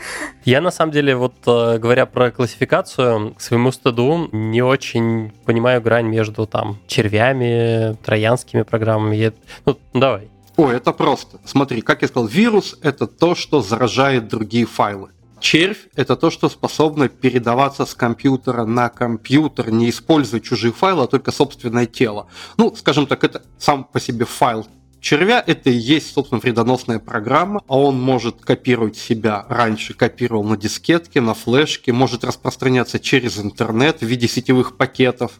Я 0.44 0.60
на 0.60 0.70
самом 0.70 0.92
деле, 0.92 1.16
вот 1.16 1.34
э, 1.46 1.78
говоря 1.78 2.06
про 2.06 2.30
классификацию, 2.30 3.34
к 3.34 3.40
своему 3.40 3.72
стыду 3.72 4.28
не 4.32 4.62
очень 4.62 5.32
понимаю 5.46 5.80
грань 5.80 6.06
между 6.06 6.46
там 6.46 6.78
червями, 6.86 7.94
троянскими 8.04 8.62
программами. 8.62 9.32
Ну, 9.64 9.78
давай. 9.94 10.28
О, 10.56 10.70
это 10.70 10.92
просто. 10.92 11.40
Смотри, 11.44 11.80
как 11.80 12.02
я 12.02 12.08
сказал, 12.08 12.26
вирус— 12.28 12.76
это 12.82 13.06
то, 13.06 13.34
что 13.34 13.62
заражает 13.62 14.28
другие 14.28 14.66
файлы. 14.66 15.10
Червь– 15.40 15.88
это 15.96 16.14
то, 16.14 16.30
что 16.30 16.48
способно 16.48 17.08
передаваться 17.08 17.84
с 17.84 17.94
компьютера 17.94 18.64
на 18.64 18.88
компьютер, 18.88 19.70
не 19.70 19.90
используя 19.90 20.40
чужие 20.40 20.72
файлы, 20.72 21.04
а 21.04 21.06
только 21.06 21.32
собственное 21.32 21.86
тело. 21.86 22.28
Ну, 22.56 22.74
скажем 22.76 23.06
так, 23.06 23.24
это 23.24 23.42
сам 23.58 23.84
по 23.84 23.98
себе 23.98 24.24
файл 24.24 24.66
червя 25.02 25.42
это 25.44 25.68
и 25.68 25.74
есть, 25.74 26.14
собственно, 26.14 26.40
вредоносная 26.40 26.98
программа, 26.98 27.60
а 27.66 27.78
он 27.78 28.00
может 28.00 28.40
копировать 28.40 28.96
себя, 28.96 29.44
раньше 29.48 29.92
копировал 29.92 30.44
на 30.44 30.56
дискетке, 30.56 31.20
на 31.20 31.34
флешке, 31.34 31.92
может 31.92 32.24
распространяться 32.24 32.98
через 32.98 33.38
интернет 33.38 34.00
в 34.00 34.06
виде 34.06 34.28
сетевых 34.28 34.78
пакетов. 34.78 35.32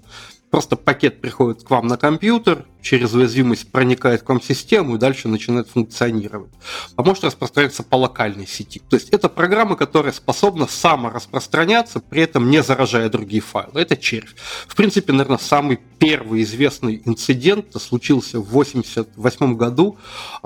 Просто 0.50 0.76
пакет 0.76 1.23
приходит 1.23 1.62
к 1.62 1.71
вам 1.71 1.87
на 1.87 1.97
компьютер, 1.97 2.66
через 2.83 3.15
уязвимость 3.15 3.71
проникает 3.71 4.23
к 4.23 4.29
вам 4.29 4.41
в 4.41 4.45
систему 4.45 4.97
и 4.97 4.99
дальше 4.99 5.29
начинает 5.29 5.69
функционировать. 5.69 6.51
А 6.97 7.03
может 7.03 7.25
распространяться 7.25 7.83
по 7.83 7.97
локальной 7.97 8.47
сети. 8.47 8.83
То 8.91 8.97
есть 8.97 9.11
это 9.11 9.29
программа, 9.29 9.77
которая 9.77 10.12
способна 10.12 10.67
самораспространяться, 10.67 12.01
при 12.01 12.23
этом 12.23 12.51
не 12.51 12.62
заражая 12.62 13.09
другие 13.09 13.41
файлы. 13.43 13.81
Это 13.81 13.97
червь. 13.97 14.35
В 14.67 14.75
принципе, 14.77 15.12
наверное, 15.12 15.39
самый 15.39 15.79
первый 15.99 16.43
известный 16.43 17.01
инцидент 17.05 17.67
случился 17.81 18.41
в 18.41 18.49
1988 18.49 19.57
году 19.57 19.97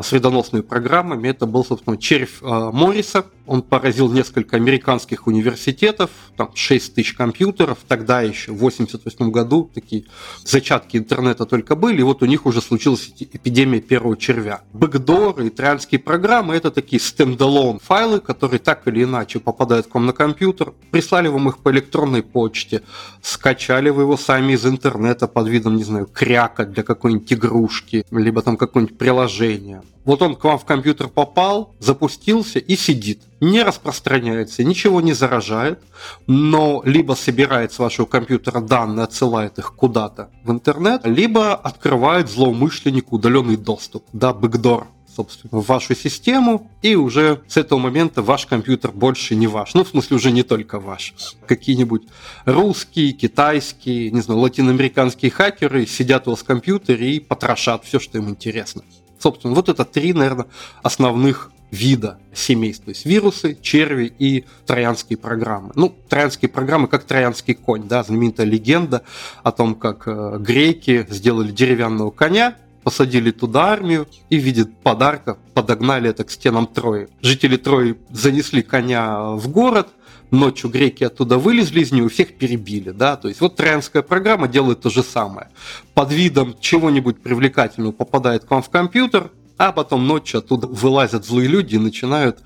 с 0.00 0.12
вредоносными 0.12 0.62
программами. 0.62 1.28
Это 1.28 1.46
был, 1.46 1.64
собственно, 1.64 1.96
червь 1.96 2.42
э, 2.42 2.70
Морриса. 2.72 3.24
Он 3.46 3.62
поразил 3.62 4.12
несколько 4.12 4.56
американских 4.56 5.26
университетов, 5.26 6.10
там 6.36 6.50
6 6.54 6.94
тысяч 6.94 7.14
компьютеров. 7.14 7.78
Тогда 7.88 8.20
еще, 8.20 8.52
в 8.52 8.56
1988 8.56 9.30
году, 9.30 9.70
такие 9.72 10.04
зачатки 10.44 10.96
интернета 10.96 11.46
только 11.46 11.74
были. 11.74 12.00
И 12.00 12.02
вот 12.02 12.22
у 12.26 12.28
них 12.28 12.44
уже 12.44 12.60
случилась 12.60 13.12
эпидемия 13.20 13.80
первого 13.80 14.16
червя. 14.16 14.62
Бэкдоры 14.72 15.46
и 15.46 15.50
трианские 15.50 16.00
программы— 16.00 16.54
это 16.56 16.72
такие 16.72 17.00
стендалон 17.00 17.78
файлы, 17.78 18.18
которые 18.18 18.58
так 18.58 18.88
или 18.88 19.04
иначе 19.04 19.38
попадают 19.38 19.86
к 19.86 19.94
вам 19.94 20.06
на 20.06 20.12
компьютер, 20.12 20.72
прислали 20.90 21.28
вам 21.28 21.48
их 21.48 21.58
по 21.58 21.70
электронной 21.70 22.24
почте, 22.24 22.82
скачали 23.22 23.90
вы 23.90 24.02
его 24.02 24.16
сами 24.16 24.54
из 24.54 24.66
интернета 24.66 25.28
под 25.28 25.46
видом, 25.46 25.76
не 25.76 25.84
знаю, 25.84 26.06
кряка 26.06 26.64
для 26.64 26.82
какой-нибудь 26.82 27.32
игрушки, 27.32 28.04
либо 28.10 28.42
там 28.42 28.56
какое-нибудь 28.56 28.98
приложение. 28.98 29.82
Вот 30.06 30.22
он 30.22 30.36
к 30.36 30.44
вам 30.44 30.58
в 30.58 30.64
компьютер 30.64 31.08
попал, 31.08 31.74
запустился 31.80 32.60
и 32.60 32.76
сидит. 32.76 33.22
Не 33.40 33.64
распространяется, 33.64 34.62
ничего 34.62 35.00
не 35.00 35.12
заражает, 35.12 35.80
но 36.28 36.80
либо 36.84 37.14
собирает 37.14 37.72
с 37.72 37.78
вашего 37.80 38.06
компьютера 38.06 38.60
данные, 38.60 39.04
отсылает 39.04 39.58
их 39.58 39.74
куда-то 39.74 40.30
в 40.44 40.52
интернет, 40.52 41.02
либо 41.04 41.54
открывает 41.54 42.30
злоумышленнику 42.30 43.16
удаленный 43.16 43.56
доступ, 43.56 44.04
да, 44.12 44.32
бэкдор 44.32 44.86
собственно, 45.16 45.62
в 45.62 45.66
вашу 45.66 45.94
систему, 45.94 46.70
и 46.82 46.94
уже 46.94 47.40
с 47.48 47.56
этого 47.56 47.78
момента 47.78 48.20
ваш 48.20 48.44
компьютер 48.44 48.92
больше 48.92 49.34
не 49.34 49.46
ваш. 49.46 49.72
Ну, 49.72 49.82
в 49.82 49.88
смысле, 49.88 50.16
уже 50.16 50.30
не 50.30 50.42
только 50.42 50.78
ваш. 50.78 51.14
Какие-нибудь 51.46 52.02
русские, 52.44 53.12
китайские, 53.12 54.10
не 54.10 54.20
знаю, 54.20 54.40
латиноамериканские 54.40 55.30
хакеры 55.30 55.86
сидят 55.86 56.28
у 56.28 56.32
вас 56.32 56.40
в 56.40 56.44
компьютере 56.44 57.14
и 57.14 57.20
потрошат 57.20 57.84
все, 57.84 57.98
что 57.98 58.18
им 58.18 58.28
интересно. 58.28 58.82
Собственно, 59.18 59.54
вот 59.54 59.68
это 59.68 59.84
три, 59.84 60.12
наверное, 60.12 60.46
основных 60.82 61.50
вида 61.70 62.18
семейств, 62.32 62.84
то 62.84 62.90
есть 62.90 63.04
вирусы, 63.04 63.58
черви 63.60 64.12
и 64.18 64.44
троянские 64.66 65.16
программы. 65.18 65.72
Ну, 65.74 65.94
троянские 66.08 66.48
программы 66.48 66.88
как 66.88 67.04
троянский 67.04 67.54
конь, 67.54 67.88
да, 67.88 68.02
знаменитая 68.02 68.46
легенда 68.46 69.02
о 69.42 69.52
том, 69.52 69.74
как 69.74 70.06
э, 70.06 70.36
греки 70.38 71.06
сделали 71.10 71.50
деревянного 71.50 72.10
коня, 72.10 72.56
посадили 72.84 73.32
туда 73.32 73.72
армию 73.72 74.06
и 74.30 74.38
в 74.38 74.42
виде 74.42 74.64
подарка 74.64 75.38
подогнали 75.54 76.10
это 76.10 76.22
к 76.22 76.30
стенам 76.30 76.68
Трои. 76.68 77.08
Жители 77.20 77.56
Трои 77.56 77.96
занесли 78.10 78.62
коня 78.62 79.32
в 79.32 79.48
город, 79.48 79.88
ночью 80.30 80.70
греки 80.70 81.04
оттуда 81.04 81.38
вылезли 81.38 81.80
из 81.80 81.92
него, 81.92 82.08
всех 82.08 82.36
перебили, 82.36 82.90
да, 82.90 83.16
то 83.16 83.28
есть 83.28 83.40
вот 83.40 83.56
троянская 83.56 84.02
программа 84.02 84.48
делает 84.48 84.80
то 84.80 84.90
же 84.90 85.02
самое. 85.02 85.48
Под 85.94 86.12
видом 86.12 86.56
чего-нибудь 86.60 87.22
привлекательного 87.22 87.92
попадает 87.92 88.44
к 88.44 88.50
вам 88.50 88.62
в 88.62 88.70
компьютер, 88.70 89.30
а 89.58 89.72
потом 89.72 90.06
ночью 90.06 90.38
оттуда 90.38 90.66
вылазят 90.66 91.24
злые 91.24 91.48
люди 91.48 91.76
и 91.76 91.78
начинают 91.78 92.40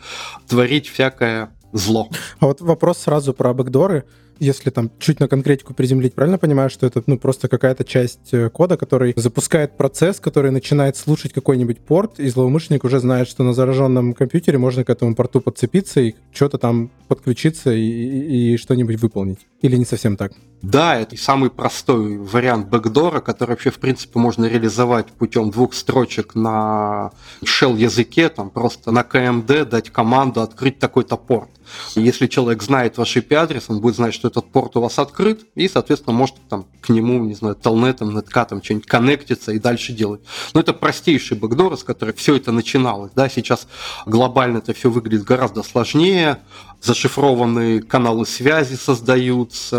творить 0.47 0.89
всякое 0.89 1.51
зло. 1.73 2.09
А 2.39 2.47
вот 2.47 2.61
вопрос 2.61 2.99
сразу 2.99 3.33
про 3.33 3.53
бэкдоры. 3.53 4.05
Если 4.41 4.71
там 4.71 4.91
чуть 4.99 5.21
на 5.21 5.29
конкретику 5.29 5.75
приземлить, 5.75 6.15
правильно 6.15 6.39
понимаю, 6.39 6.71
что 6.71 6.87
это 6.87 7.03
ну, 7.07 7.19
просто 7.19 7.47
какая-то 7.47 7.85
часть 7.85 8.33
э, 8.33 8.49
кода, 8.49 8.77
который 8.77 9.13
запускает 9.15 9.77
процесс, 9.77 10.19
который 10.19 10.51
начинает 10.51 10.97
слушать 10.97 11.33
какой-нибудь 11.33 11.81
порт, 11.81 12.19
и 12.19 12.29
злоумышленник 12.29 12.85
уже 12.85 12.99
знает, 13.01 13.29
что 13.29 13.45
на 13.45 13.53
зараженном 13.53 14.15
компьютере 14.15 14.59
можно 14.59 14.83
к 14.83 14.91
этому 14.91 15.15
порту 15.15 15.41
подцепиться 15.41 16.01
и 16.01 16.15
что-то 16.33 16.59
там 16.59 16.91
подключиться 17.07 17.73
и, 17.73 17.83
и, 17.83 18.55
и 18.55 18.57
что-нибудь 18.57 19.01
выполнить? 19.01 19.41
Или 19.61 19.77
не 19.77 19.85
совсем 19.85 20.17
так? 20.17 20.33
Да, 20.63 20.99
это 20.99 21.17
самый 21.17 21.51
простой 21.51 22.19
вариант 22.19 22.69
бэкдора, 22.69 23.21
который 23.21 23.51
вообще, 23.51 23.71
в 23.71 23.79
принципе, 23.79 24.19
можно 24.19 24.47
реализовать 24.47 25.07
путем 25.07 25.51
двух 25.51 25.73
строчек 25.75 26.35
на 26.35 27.13
shell 27.43 27.77
языке, 27.79 28.29
там 28.29 28.51
просто 28.51 28.91
на 28.91 29.01
KMD 29.01 29.65
дать 29.65 29.91
команду 29.91 30.43
открыть 30.43 30.79
такой-то 30.79 31.17
порт. 31.17 31.49
Если 31.95 32.27
человек 32.27 32.63
знает 32.63 32.99
ваш 32.99 33.17
IP-адрес, 33.17 33.65
он 33.69 33.81
будет 33.81 33.97
знать, 33.97 34.15
что 34.15 34.29
этот 34.29 34.51
порт 34.51 34.77
у 34.77 34.81
вас 34.81 34.99
открыт, 34.99 35.45
и, 35.55 35.69
соответственно, 35.69 36.17
может 36.17 36.37
там 36.49 36.67
к 36.81 36.89
нему, 36.89 37.25
не 37.25 37.35
знаю, 37.35 37.55
телнетом, 37.55 38.15
неткатом 38.15 38.63
что-нибудь 38.63 38.87
коннектиться 38.87 39.53
и 39.53 39.59
дальше 39.59 39.93
делать. 39.93 40.21
Но 40.55 40.61
это 40.61 40.73
простейший 40.73 41.37
бэкдор, 41.37 41.77
с 41.77 41.85
которой 41.85 42.15
все 42.15 42.37
это 42.37 42.53
начиналось. 42.53 43.13
Да, 43.15 43.29
сейчас 43.29 43.67
глобально 44.07 44.59
это 44.59 44.73
все 44.75 44.91
выглядит 44.91 45.25
гораздо 45.25 45.63
сложнее, 45.63 46.39
зашифрованные 46.81 47.83
каналы 47.83 48.27
связи 48.27 48.75
создаются, 48.75 49.77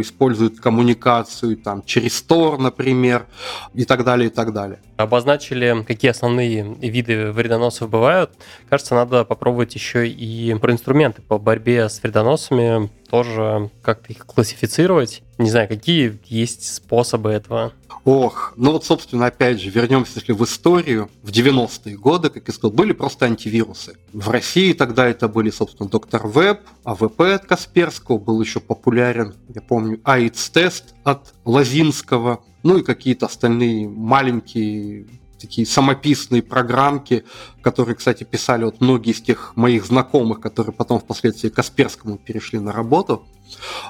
используют 0.00 0.60
коммуникацию 0.60 1.56
там, 1.56 1.82
через 1.84 2.24
Tor, 2.28 2.58
например, 2.58 3.26
и 3.74 3.84
так 3.84 4.04
далее, 4.04 4.28
и 4.28 4.32
так 4.32 4.52
далее. 4.52 4.80
Обозначили, 4.96 5.84
какие 5.86 6.10
основные 6.10 6.76
виды 6.80 7.32
вредоносов 7.32 7.90
бывают. 7.90 8.30
Кажется, 8.68 8.94
надо 8.94 9.24
попробовать 9.24 9.74
еще 9.74 10.06
и 10.08 10.54
про 10.54 10.72
инструменты 10.72 11.22
по 11.22 11.38
борьбе 11.38 11.88
с 11.88 12.02
вредоносами, 12.02 12.90
тоже 13.12 13.70
как-то 13.82 14.10
их 14.10 14.24
классифицировать. 14.24 15.22
Не 15.36 15.50
знаю, 15.50 15.68
какие 15.68 16.18
есть 16.24 16.74
способы 16.74 17.30
этого. 17.30 17.74
Ох, 18.06 18.54
ну 18.56 18.72
вот, 18.72 18.86
собственно, 18.86 19.26
опять 19.26 19.60
же, 19.60 19.68
вернемся, 19.68 20.12
если 20.16 20.32
в 20.32 20.42
историю, 20.42 21.10
в 21.22 21.28
90-е 21.28 21.98
годы, 21.98 22.30
как 22.30 22.48
я 22.48 22.54
сказал, 22.54 22.74
были 22.74 22.94
просто 22.94 23.26
антивирусы. 23.26 23.98
В 24.14 24.30
России 24.30 24.72
тогда 24.72 25.06
это 25.06 25.28
были, 25.28 25.50
собственно, 25.50 25.90
Доктор 25.90 26.26
Веб, 26.26 26.62
AVP 26.84 27.20
от 27.20 27.44
Касперского, 27.44 28.16
был 28.16 28.40
еще 28.40 28.60
популярен, 28.60 29.34
я 29.54 29.60
помню, 29.60 30.00
Aidstest 30.04 30.94
от 31.04 31.34
Лозинского, 31.44 32.42
ну 32.62 32.78
и 32.78 32.82
какие-то 32.82 33.26
остальные 33.26 33.88
маленькие 33.88 35.06
такие 35.42 35.66
самописные 35.66 36.42
программки, 36.42 37.24
которые, 37.60 37.96
кстати, 37.96 38.24
писали 38.24 38.64
вот 38.64 38.80
многие 38.80 39.10
из 39.10 39.20
тех 39.20 39.52
моих 39.56 39.84
знакомых, 39.84 40.40
которые 40.40 40.72
потом 40.72 41.00
впоследствии 41.00 41.50
к 41.50 41.54
Касперскому 41.54 42.16
перешли 42.16 42.58
на 42.58 42.72
работу. 42.72 43.26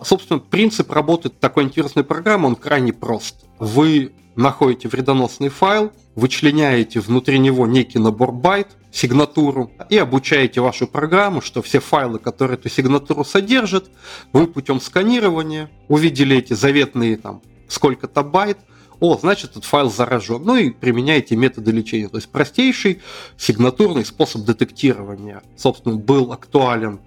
Собственно, 0.02 0.40
принцип 0.40 0.90
работы 0.90 1.28
такой 1.28 1.64
антивирусной 1.64 2.04
программы, 2.04 2.48
он 2.48 2.56
крайне 2.56 2.92
прост. 2.92 3.44
Вы 3.58 4.12
находите 4.34 4.88
вредоносный 4.88 5.50
файл, 5.50 5.92
вычленяете 6.14 7.00
внутри 7.00 7.38
него 7.38 7.66
некий 7.66 7.98
набор 7.98 8.32
байт, 8.32 8.68
сигнатуру, 8.90 9.70
и 9.88 9.96
обучаете 9.98 10.60
вашу 10.60 10.86
программу, 10.86 11.40
что 11.40 11.62
все 11.62 11.80
файлы, 11.80 12.18
которые 12.18 12.58
эту 12.58 12.68
сигнатуру 12.68 13.24
содержат, 13.24 13.90
вы 14.32 14.46
путем 14.46 14.80
сканирования 14.80 15.70
увидели 15.88 16.36
эти 16.36 16.54
заветные 16.54 17.16
там 17.16 17.42
сколько-то 17.68 18.22
байт, 18.22 18.58
о, 19.02 19.18
значит, 19.18 19.50
этот 19.50 19.64
файл 19.64 19.90
заражен. 19.90 20.42
Ну 20.44 20.54
и 20.54 20.70
применяете 20.70 21.34
методы 21.34 21.72
лечения. 21.72 22.08
То 22.08 22.18
есть 22.18 22.28
простейший 22.28 23.02
сигнатурный 23.36 24.04
способ 24.04 24.42
детектирования, 24.44 25.42
собственно, 25.56 25.96
был 25.96 26.32
актуален 26.32 27.00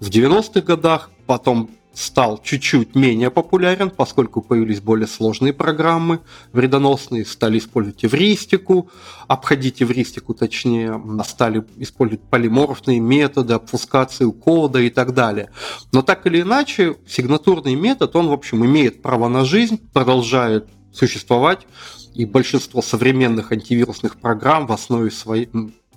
в 0.00 0.08
90-х 0.08 0.62
годах, 0.62 1.10
потом 1.26 1.68
стал 1.92 2.40
чуть-чуть 2.42 2.94
менее 2.94 3.30
популярен, 3.30 3.90
поскольку 3.90 4.40
появились 4.40 4.80
более 4.80 5.06
сложные 5.06 5.52
программы 5.52 6.20
вредоносные, 6.52 7.26
стали 7.26 7.58
использовать 7.58 8.02
эвристику, 8.02 8.90
обходить 9.28 9.82
эвристику 9.82 10.32
точнее, 10.32 10.98
стали 11.26 11.66
использовать 11.76 12.22
полиморфные 12.22 12.98
методы, 12.98 13.52
обфускацию 13.52 14.32
кода 14.32 14.80
и 14.80 14.88
так 14.88 15.12
далее. 15.12 15.50
Но 15.92 16.00
так 16.00 16.26
или 16.26 16.40
иначе, 16.40 16.96
сигнатурный 17.06 17.74
метод, 17.74 18.16
он, 18.16 18.28
в 18.28 18.32
общем, 18.32 18.64
имеет 18.64 19.02
право 19.02 19.28
на 19.28 19.44
жизнь, 19.44 19.78
продолжает 19.92 20.66
существовать, 20.92 21.66
и 22.14 22.24
большинство 22.24 22.82
современных 22.82 23.52
антивирусных 23.52 24.16
программ 24.16 24.66
в 24.66 24.72
основе 24.72 25.10
своей, 25.10 25.48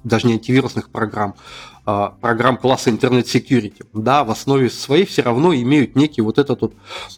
даже 0.03 0.27
не 0.27 0.33
антивирусных 0.33 0.89
программ, 0.89 1.35
а 1.87 2.15
программ 2.19 2.57
класса 2.57 2.89
Security, 2.89 3.85
да, 3.93 4.23
в 4.23 4.31
основе 4.31 4.71
своей 4.71 5.05
все 5.05 5.21
равно 5.21 5.53
имеют 5.53 5.95
некий 5.95 6.21
вот 6.21 6.39
этот 6.39 6.61
вот 6.61 6.73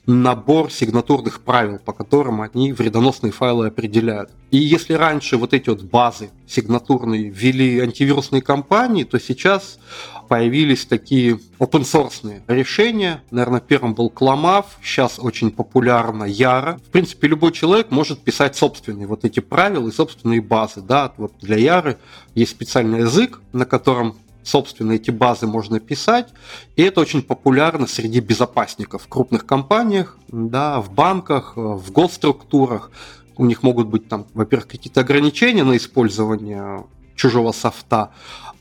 набор 0.06 0.72
сигнатурных 0.72 1.40
правил, 1.42 1.80
по 1.80 1.94
которым 1.94 2.42
они 2.42 2.74
вредоносные 2.74 3.32
файлы 3.32 3.68
определяют. 3.68 4.30
И 4.52 4.58
если 4.58 4.94
раньше 4.94 5.38
вот 5.38 5.54
эти 5.54 5.70
вот 5.70 5.84
базы 5.84 6.32
сигнатурные 6.48 7.30
ввели 7.30 7.80
антивирусные 7.80 8.42
компании, 8.42 9.06
то 9.06 9.20
сейчас 9.22 9.80
появились 10.28 10.86
такие 10.86 11.40
open 11.60 11.82
source 11.82 12.42
решения. 12.48 13.24
Наверное, 13.32 13.60
первым 13.60 13.94
был 13.94 14.10
Кламав, 14.10 14.78
сейчас 14.84 15.20
очень 15.20 15.52
популярна 15.52 16.26
Яра. 16.26 16.80
В 16.88 16.90
принципе, 16.90 17.28
любой 17.28 17.52
человек 17.52 17.92
может 17.92 18.20
писать 18.20 18.56
собственные 18.56 19.08
вот 19.08 19.26
эти 19.26 19.40
правила 19.40 19.88
и 19.88 19.92
собственные 19.92 20.42
базы. 20.42 20.82
Да? 20.82 21.13
Вот 21.18 21.34
для 21.42 21.58
Яры 21.58 21.98
есть 22.36 22.52
специальный 22.52 23.00
язык, 23.00 23.42
на 23.54 23.66
котором 23.66 24.18
собственно, 24.44 24.94
эти 24.94 25.12
базы 25.12 25.46
можно 25.46 25.80
писать, 25.82 26.30
и 26.78 26.82
это 26.82 27.02
очень 27.02 27.22
популярно 27.22 27.86
среди 27.86 28.22
безопасников 28.22 29.04
в 29.04 29.08
крупных 29.10 29.46
компаниях, 29.46 30.18
да, 30.30 30.80
в 30.80 30.94
банках, 30.94 31.58
в 31.58 31.92
госструктурах. 31.92 32.92
У 33.36 33.46
них 33.46 33.62
могут 33.62 33.88
быть 33.88 34.08
там, 34.08 34.26
во-первых, 34.34 34.70
какие-то 34.70 35.02
ограничения 35.02 35.66
на 35.66 35.76
использование 35.76 36.86
чужого 37.18 37.52
софта, 37.52 38.12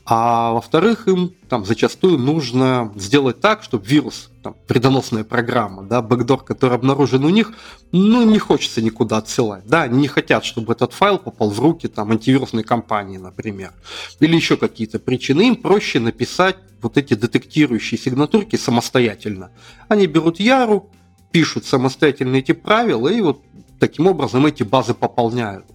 а 0.09 0.53
во-вторых, 0.53 1.09
им 1.09 1.33
там 1.49 1.65
зачастую 1.65 2.17
нужно 2.17 2.93
сделать 2.95 3.41
так, 3.41 3.61
чтобы 3.61 3.85
вирус, 3.85 4.29
там, 4.41 4.55
вредоносная 4.69 5.25
программа, 5.25 5.83
да, 5.83 6.01
бэкдор, 6.01 6.45
который 6.45 6.75
обнаружен 6.75 7.25
у 7.25 7.29
них, 7.29 7.51
ну, 7.91 8.23
не 8.23 8.39
хочется 8.39 8.81
никуда 8.81 9.17
отсылать, 9.17 9.67
да, 9.67 9.81
они 9.81 9.99
не 9.99 10.07
хотят, 10.07 10.45
чтобы 10.45 10.71
этот 10.71 10.93
файл 10.93 11.17
попал 11.17 11.49
в 11.49 11.59
руки 11.59 11.89
там 11.89 12.11
антивирусной 12.11 12.63
компании, 12.63 13.17
например, 13.17 13.73
или 14.21 14.33
еще 14.33 14.55
какие-то 14.55 14.97
причины, 14.99 15.49
им 15.49 15.57
проще 15.57 15.99
написать 15.99 16.55
вот 16.81 16.97
эти 16.97 17.13
детектирующие 17.13 17.99
сигнатурки 17.99 18.55
самостоятельно. 18.55 19.51
Они 19.89 20.07
берут 20.07 20.39
Яру, 20.39 20.89
пишут 21.31 21.65
самостоятельно 21.65 22.37
эти 22.37 22.53
правила, 22.53 23.09
и 23.09 23.19
вот 23.19 23.41
таким 23.77 24.07
образом 24.07 24.45
эти 24.45 24.63
базы 24.63 24.93
пополняют. 24.93 25.65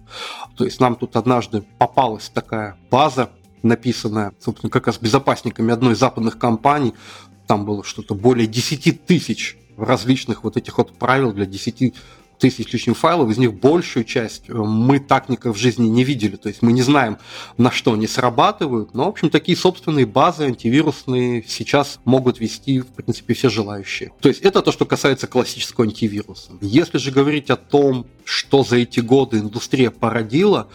То 0.57 0.65
есть 0.65 0.79
нам 0.79 0.95
тут 0.95 1.15
однажды 1.17 1.63
попалась 1.77 2.29
такая 2.29 2.77
база, 2.89 3.29
написанная, 3.63 4.33
собственно, 4.39 4.69
как 4.69 4.87
раз 4.87 4.97
безопасниками 4.99 5.73
одной 5.73 5.93
из 5.93 5.99
западных 5.99 6.37
компаний. 6.37 6.93
Там 7.47 7.65
было 7.65 7.83
что-то 7.83 8.13
более 8.13 8.47
10 8.47 9.05
тысяч 9.05 9.57
различных 9.77 10.43
вот 10.43 10.57
этих 10.57 10.77
вот 10.77 10.93
правил 10.97 11.33
для 11.33 11.45
10 11.45 11.93
тысяч 12.43 12.73
лишних 12.73 12.97
файлов, 12.97 13.29
из 13.29 13.37
них 13.37 13.53
большую 13.53 14.03
часть 14.03 14.49
э, 14.49 14.53
мы 14.53 14.99
так 14.99 15.29
никак 15.29 15.55
в 15.55 15.57
жизни 15.57 15.87
не 15.87 16.03
видели. 16.03 16.35
То 16.35 16.49
есть 16.49 16.61
мы 16.61 16.73
не 16.73 16.81
знаем, 16.81 17.17
на 17.57 17.71
что 17.71 17.93
они 17.93 18.05
срабатывают. 18.05 18.93
Но, 18.93 19.05
в 19.05 19.09
общем, 19.09 19.29
такие 19.29 19.57
собственные 19.57 20.05
базы 20.05 20.43
антивирусные 20.43 21.45
сейчас 21.47 21.99
могут 22.03 22.41
вести, 22.41 22.81
в 22.81 22.87
принципе, 22.87 23.33
все 23.33 23.49
желающие. 23.49 24.11
То 24.19 24.27
есть 24.27 24.41
это 24.41 24.61
то, 24.61 24.73
что 24.73 24.85
касается 24.85 25.27
классического 25.27 25.85
антивируса. 25.85 26.51
Если 26.59 26.97
же 26.97 27.11
говорить 27.11 27.49
о 27.49 27.55
том, 27.55 28.05
что 28.25 28.63
за 28.63 28.77
эти 28.77 28.99
годы 28.99 29.39
индустрия 29.39 29.89
породила, 29.89 30.67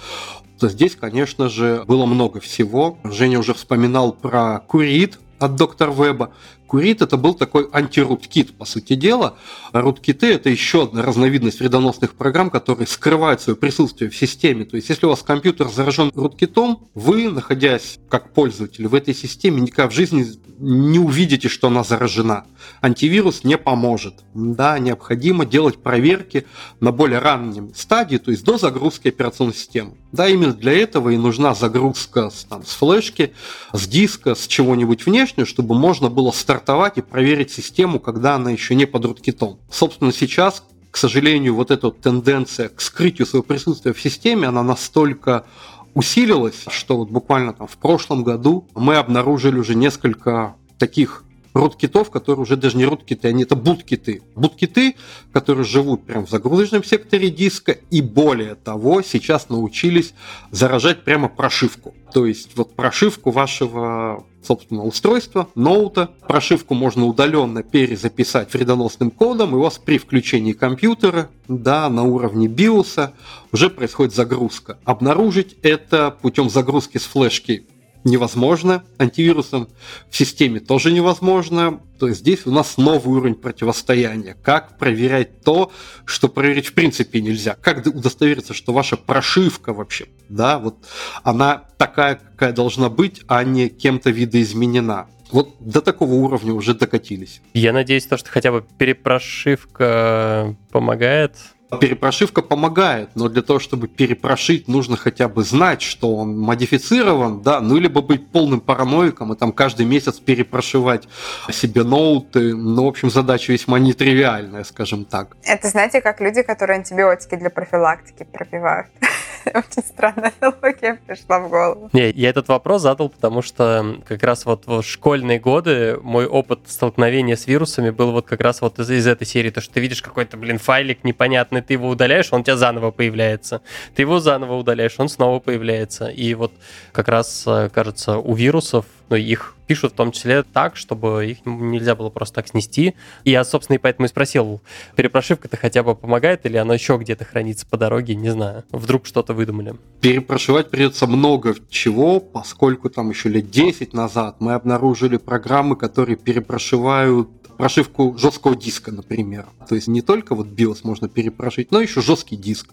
здесь, 0.66 0.96
конечно 0.96 1.48
же, 1.48 1.84
было 1.86 2.04
много 2.06 2.40
всего. 2.40 2.98
Женя 3.04 3.38
уже 3.38 3.54
вспоминал 3.54 4.12
про 4.12 4.58
Курит 4.66 5.20
от 5.38 5.54
доктор 5.54 5.92
Веба. 5.92 6.32
Курит 6.68 7.00
это 7.00 7.16
был 7.16 7.32
такой 7.32 7.66
антируткит, 7.72 8.54
по 8.54 8.66
сути 8.66 8.94
дела. 8.94 9.38
А 9.72 9.80
руткиты 9.80 10.26
это 10.26 10.50
еще 10.50 10.84
одна 10.84 11.02
разновидность 11.02 11.60
вредоносных 11.60 12.14
программ, 12.14 12.50
которые 12.50 12.86
скрывают 12.86 13.40
свое 13.40 13.56
присутствие 13.56 14.10
в 14.10 14.16
системе. 14.16 14.66
То 14.66 14.76
есть, 14.76 14.90
если 14.90 15.06
у 15.06 15.08
вас 15.08 15.22
компьютер 15.22 15.68
заражен 15.68 16.12
руткитом, 16.14 16.88
вы, 16.94 17.30
находясь 17.30 17.98
как 18.10 18.34
пользователь 18.34 18.86
в 18.86 18.94
этой 18.94 19.14
системе, 19.14 19.62
никогда 19.62 19.88
в 19.88 19.94
жизни 19.94 20.26
не 20.58 20.98
увидите, 20.98 21.48
что 21.48 21.68
она 21.68 21.84
заражена. 21.84 22.44
Антивирус 22.82 23.44
не 23.44 23.56
поможет. 23.56 24.14
Да, 24.34 24.78
необходимо 24.78 25.46
делать 25.46 25.82
проверки 25.82 26.46
на 26.80 26.92
более 26.92 27.20
раннем 27.20 27.72
стадии, 27.74 28.18
то 28.18 28.30
есть 28.30 28.44
до 28.44 28.58
загрузки 28.58 29.08
операционной 29.08 29.54
системы. 29.54 29.94
Да, 30.10 30.28
именно 30.28 30.54
для 30.54 30.72
этого 30.72 31.10
и 31.10 31.16
нужна 31.16 31.54
загрузка 31.54 32.30
там, 32.48 32.64
с 32.64 32.74
флешки, 32.74 33.32
с 33.72 33.86
диска, 33.86 34.34
с 34.34 34.46
чего-нибудь 34.46 35.06
внешнего, 35.06 35.46
чтобы 35.46 35.74
можно 35.74 36.08
было 36.08 36.30
стартовать 36.58 36.98
и 36.98 37.02
проверить 37.02 37.52
систему, 37.52 38.00
когда 38.00 38.34
она 38.34 38.50
еще 38.50 38.74
не 38.74 38.84
под 38.84 39.04
руткитом. 39.04 39.58
Собственно, 39.70 40.12
сейчас 40.12 40.64
к 40.90 40.96
сожалению, 40.96 41.54
вот 41.54 41.70
эта 41.70 41.90
тенденция 41.90 42.70
к 42.70 42.80
скрытию 42.80 43.26
своего 43.26 43.44
присутствия 43.44 43.92
в 43.92 44.00
системе, 44.00 44.48
она 44.48 44.62
настолько 44.62 45.44
усилилась, 45.92 46.64
что 46.70 46.96
вот 46.96 47.10
буквально 47.10 47.52
там 47.52 47.66
в 47.66 47.76
прошлом 47.76 48.24
году 48.24 48.66
мы 48.74 48.96
обнаружили 48.96 49.58
уже 49.58 49.74
несколько 49.74 50.56
таких 50.78 51.24
руткитов, 51.52 52.10
которые 52.10 52.42
уже 52.42 52.56
даже 52.56 52.78
не 52.78 52.86
руткиты, 52.86 53.28
они 53.28 53.42
это 53.42 53.54
буткиты. 53.54 54.22
Буткиты, 54.34 54.96
которые 55.32 55.64
живут 55.64 56.04
прямо 56.04 56.24
в 56.24 56.30
загрузочном 56.30 56.82
секторе 56.82 57.30
диска 57.30 57.72
и 57.90 58.00
более 58.00 58.54
того, 58.54 59.02
сейчас 59.02 59.50
научились 59.50 60.14
заражать 60.50 61.04
прямо 61.04 61.28
прошивку. 61.28 61.94
То 62.12 62.24
есть 62.24 62.56
вот 62.56 62.74
прошивку 62.74 63.30
вашего 63.30 64.24
собственно, 64.42 64.84
устройства, 64.84 65.48
ноута. 65.54 66.10
Прошивку 66.26 66.74
можно 66.74 67.06
удаленно 67.06 67.62
перезаписать 67.62 68.52
вредоносным 68.52 69.10
кодом, 69.10 69.52
и 69.54 69.58
у 69.58 69.62
вас 69.62 69.78
при 69.78 69.98
включении 69.98 70.52
компьютера, 70.52 71.28
да, 71.48 71.88
на 71.88 72.04
уровне 72.04 72.48
биоса 72.48 73.12
уже 73.52 73.70
происходит 73.70 74.14
загрузка. 74.14 74.78
Обнаружить 74.84 75.56
это 75.62 76.16
путем 76.22 76.50
загрузки 76.50 76.98
с 76.98 77.04
флешки 77.04 77.66
невозможно, 78.04 78.84
антивирусом 78.98 79.68
в 80.10 80.16
системе 80.16 80.60
тоже 80.60 80.92
невозможно. 80.92 81.80
То 81.98 82.08
есть 82.08 82.20
здесь 82.20 82.46
у 82.46 82.50
нас 82.50 82.76
новый 82.76 83.18
уровень 83.18 83.34
противостояния. 83.34 84.36
Как 84.42 84.78
проверять 84.78 85.42
то, 85.42 85.72
что 86.04 86.28
проверить 86.28 86.66
в 86.66 86.74
принципе 86.74 87.20
нельзя? 87.20 87.56
Как 87.60 87.84
удостовериться, 87.86 88.54
что 88.54 88.72
ваша 88.72 88.96
прошивка 88.96 89.72
вообще, 89.72 90.06
да, 90.28 90.58
вот 90.58 90.76
она 91.22 91.64
такая, 91.76 92.16
какая 92.16 92.52
должна 92.52 92.88
быть, 92.88 93.22
а 93.26 93.42
не 93.44 93.68
кем-то 93.68 94.10
видоизменена? 94.10 95.08
Вот 95.30 95.56
до 95.60 95.82
такого 95.82 96.14
уровня 96.14 96.54
уже 96.54 96.74
докатились. 96.74 97.42
Я 97.52 97.72
надеюсь, 97.72 98.06
то, 98.06 98.16
что 98.16 98.30
хотя 98.30 98.50
бы 98.50 98.64
перепрошивка 98.78 100.56
помогает 100.70 101.36
Перепрошивка 101.80 102.40
помогает, 102.40 103.10
но 103.14 103.28
для 103.28 103.42
того, 103.42 103.58
чтобы 103.58 103.88
перепрошить, 103.88 104.68
нужно 104.68 104.96
хотя 104.96 105.28
бы 105.28 105.44
знать, 105.44 105.82
что 105.82 106.16
он 106.16 106.38
модифицирован, 106.38 107.42
да, 107.42 107.60
ну, 107.60 107.76
либо 107.76 108.00
быть 108.00 108.30
полным 108.30 108.60
параноиком 108.60 109.34
и 109.34 109.36
там 109.36 109.52
каждый 109.52 109.84
месяц 109.84 110.18
перепрошивать 110.18 111.08
себе 111.52 111.82
ноуты. 111.82 112.54
Ну, 112.54 112.84
в 112.84 112.88
общем, 112.88 113.10
задача 113.10 113.52
весьма 113.52 113.78
нетривиальная, 113.78 114.64
скажем 114.64 115.04
так. 115.04 115.36
Это, 115.44 115.68
знаете, 115.68 116.00
как 116.00 116.20
люди, 116.20 116.42
которые 116.42 116.78
антибиотики 116.78 117.36
для 117.36 117.50
профилактики 117.50 118.24
пропивают. 118.24 118.88
Очень 119.54 119.82
странная 119.86 120.32
аналогия 120.40 121.00
пришла 121.06 121.40
в 121.40 121.48
голову. 121.48 121.90
Не, 121.92 122.10
я 122.10 122.30
этот 122.30 122.48
вопрос 122.48 122.82
задал, 122.82 123.08
потому 123.08 123.42
что 123.42 123.98
как 124.06 124.22
раз 124.22 124.44
вот 124.46 124.66
в 124.66 124.82
школьные 124.82 125.38
годы 125.38 125.98
мой 126.02 126.26
опыт 126.26 126.60
столкновения 126.66 127.36
с 127.36 127.46
вирусами 127.46 127.90
был 127.90 128.12
вот 128.12 128.26
как 128.26 128.40
раз 128.40 128.60
вот 128.60 128.78
из, 128.78 128.90
из 128.90 129.06
этой 129.06 129.26
серии, 129.26 129.50
то, 129.50 129.60
что 129.60 129.74
ты 129.74 129.80
видишь 129.80 130.02
какой-то, 130.02 130.36
блин, 130.36 130.58
файлик 130.58 131.04
непонятный, 131.04 131.62
ты 131.62 131.74
его 131.74 131.88
удаляешь, 131.88 132.32
он 132.32 132.40
у 132.40 132.44
тебя 132.44 132.56
заново 132.56 132.90
появляется. 132.90 133.62
Ты 133.94 134.02
его 134.02 134.20
заново 134.20 134.54
удаляешь, 134.54 134.94
он 134.98 135.08
снова 135.08 135.38
появляется. 135.38 136.08
И 136.08 136.34
вот 136.34 136.52
как 136.92 137.08
раз, 137.08 137.44
э, 137.46 137.70
кажется, 137.72 138.18
у 138.18 138.34
вирусов 138.34 138.84
но 139.08 139.16
их 139.16 139.54
пишут 139.68 139.92
в 139.92 139.96
том 139.96 140.10
числе 140.10 140.42
так, 140.42 140.76
чтобы 140.76 141.26
их 141.26 141.38
нельзя 141.44 141.94
было 141.94 142.10
просто 142.10 142.36
так 142.36 142.48
снести. 142.48 142.94
И 143.24 143.30
я, 143.30 143.44
собственно, 143.44 143.76
и 143.76 143.78
поэтому 143.78 144.06
и 144.06 144.08
спросил, 144.08 144.60
перепрошивка-то 144.96 145.56
хотя 145.56 145.82
бы 145.82 145.94
помогает 145.94 146.46
или 146.46 146.56
она 146.56 146.74
еще 146.74 146.96
где-то 146.96 147.24
хранится 147.24 147.66
по 147.66 147.76
дороге, 147.76 148.16
не 148.16 148.30
знаю. 148.30 148.64
Вдруг 148.72 149.06
что-то 149.06 149.34
выдумали. 149.34 149.74
Перепрошивать 150.00 150.70
придется 150.70 151.06
много 151.06 151.54
чего, 151.68 152.18
поскольку 152.18 152.88
там 152.88 153.10
еще 153.10 153.28
лет 153.28 153.50
10 153.50 153.92
назад 153.92 154.36
мы 154.40 154.54
обнаружили 154.54 155.18
программы, 155.18 155.76
которые 155.76 156.16
перепрошивают 156.16 157.37
прошивку 157.58 158.16
жесткого 158.16 158.56
диска, 158.56 158.92
например. 158.92 159.46
То 159.68 159.74
есть 159.74 159.88
не 159.88 160.00
только 160.00 160.34
вот 160.34 160.46
BIOS 160.46 160.80
можно 160.84 161.08
перепрошить, 161.08 161.70
но 161.72 161.80
еще 161.80 162.00
жесткий 162.00 162.36
диск. 162.36 162.68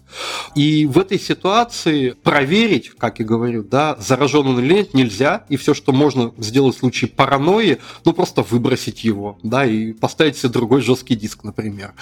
И 0.54 0.86
в 0.86 0.98
этой 0.98 1.18
ситуации 1.18 2.10
проверить, 2.10 2.90
как 2.90 3.18
я 3.18 3.26
говорю, 3.26 3.64
да, 3.64 3.96
заражен 4.00 4.46
он 4.46 4.60
или 4.60 4.74
нет, 4.74 4.94
нельзя. 4.94 5.44
И 5.48 5.56
все, 5.56 5.74
что 5.74 5.92
можно 5.92 6.32
сделать 6.38 6.76
в 6.76 6.78
случае 6.78 7.10
паранойи, 7.10 7.78
ну 8.04 8.12
просто 8.12 8.42
выбросить 8.42 9.02
его, 9.04 9.38
да, 9.42 9.66
и 9.66 9.92
поставить 9.92 10.36
себе 10.38 10.50
другой 10.50 10.80
жесткий 10.80 11.16
диск, 11.16 11.42
например. 11.42 11.92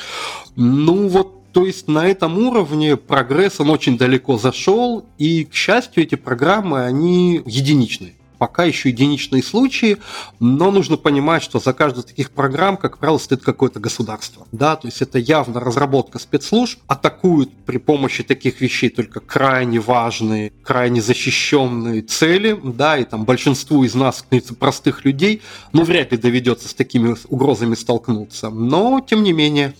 Ну 0.54 1.08
вот 1.08 1.40
то 1.52 1.64
есть 1.64 1.86
на 1.86 2.06
этом 2.06 2.36
уровне 2.36 2.96
прогресс, 2.96 3.60
он 3.60 3.70
очень 3.70 3.96
далеко 3.96 4.36
зашел, 4.36 5.06
и, 5.18 5.44
к 5.44 5.54
счастью, 5.54 6.02
эти 6.02 6.16
программы, 6.16 6.84
они 6.84 7.42
единичные 7.46 8.14
пока 8.44 8.64
еще 8.64 8.90
единичные 8.90 9.42
случаи, 9.42 9.96
но 10.38 10.70
нужно 10.70 10.98
понимать, 10.98 11.42
что 11.42 11.60
за 11.60 11.72
каждую 11.72 12.04
таких 12.04 12.30
программ, 12.30 12.76
как 12.76 12.98
правило, 12.98 13.16
стоит 13.16 13.42
какое-то 13.42 13.80
государство. 13.80 14.46
Да, 14.52 14.76
то 14.76 14.86
есть 14.86 15.00
это 15.00 15.18
явно 15.18 15.60
разработка 15.60 16.18
спецслужб, 16.18 16.78
атакуют 16.86 17.50
при 17.64 17.78
помощи 17.78 18.22
таких 18.22 18.60
вещей 18.60 18.90
только 18.90 19.20
крайне 19.20 19.80
важные, 19.80 20.52
крайне 20.62 21.00
защищенные 21.00 22.02
цели, 22.02 22.60
да, 22.62 22.98
и 22.98 23.04
там 23.04 23.24
большинству 23.24 23.82
из 23.82 23.94
нас, 23.94 24.26
простых 24.58 25.06
людей, 25.06 25.40
ну, 25.72 25.84
вряд 25.84 26.12
ли 26.12 26.18
доведется 26.18 26.68
с 26.68 26.74
такими 26.74 27.16
угрозами 27.28 27.74
столкнуться. 27.74 28.50
Но, 28.50 29.00
тем 29.00 29.22
не 29.22 29.32
менее, 29.32 29.72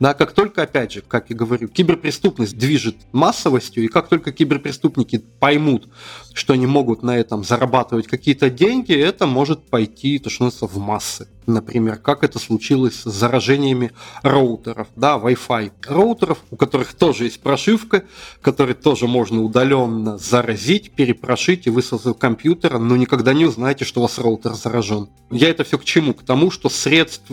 да, 0.00 0.14
как 0.14 0.32
только, 0.32 0.62
опять 0.62 0.92
же, 0.92 1.02
как 1.02 1.30
я 1.30 1.36
говорю, 1.36 1.68
киберпреступность 1.68 2.56
движет 2.56 2.96
массовостью, 3.12 3.84
и 3.84 3.88
как 3.88 4.08
только 4.08 4.32
киберпреступники 4.32 5.18
поймут, 5.40 5.88
что 6.32 6.52
они 6.52 6.66
могут 6.66 7.02
на 7.02 7.16
этом 7.16 7.44
зарабатывать 7.44 8.06
какие-то 8.06 8.50
деньги, 8.50 8.94
это 8.94 9.26
может 9.26 9.68
пойти, 9.68 10.18
то, 10.18 10.30
что 10.30 10.44
называется, 10.44 10.66
в 10.66 10.78
массы. 10.78 11.28
Например, 11.46 11.96
как 11.96 12.24
это 12.24 12.38
случилось 12.40 13.02
с 13.02 13.04
заражениями 13.04 13.92
роутеров, 14.22 14.88
да, 14.96 15.16
Wi-Fi 15.16 15.72
роутеров, 15.86 16.38
у 16.50 16.56
которых 16.56 16.94
тоже 16.94 17.24
есть 17.24 17.40
прошивка, 17.40 18.04
которые 18.42 18.74
тоже 18.74 19.06
можно 19.06 19.42
удаленно 19.42 20.18
заразить, 20.18 20.90
перепрошить 20.90 21.66
и 21.66 21.70
выслать 21.70 22.18
компьютера, 22.18 22.78
но 22.78 22.96
никогда 22.96 23.32
не 23.32 23.44
узнаете, 23.44 23.84
что 23.84 24.00
у 24.00 24.02
вас 24.02 24.18
роутер 24.18 24.54
заражен. 24.54 25.08
Я 25.30 25.48
это 25.48 25.62
все 25.62 25.78
к 25.78 25.84
чему? 25.84 26.14
К 26.14 26.22
тому, 26.22 26.50
что 26.50 26.68
средств 26.68 27.30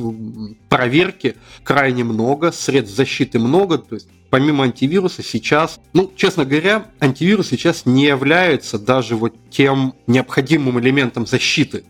проверки 0.69 1.35
крайне 1.63 2.03
много, 2.03 2.51
средств 2.51 2.95
защиты 2.95 3.39
много, 3.39 3.79
то 3.79 3.95
есть 3.95 4.07
помимо 4.29 4.63
антивируса 4.63 5.21
сейчас, 5.21 5.79
ну, 5.93 6.11
честно 6.15 6.43
говоря, 6.43 6.87
антивирус 6.99 7.49
сейчас 7.49 7.85
не 7.85 8.05
является 8.05 8.79
даже 8.79 9.15
вот 9.15 9.35
тем 9.51 9.93
необходимым 10.07 10.79
элементом 10.79 11.27
защиты, 11.27 11.83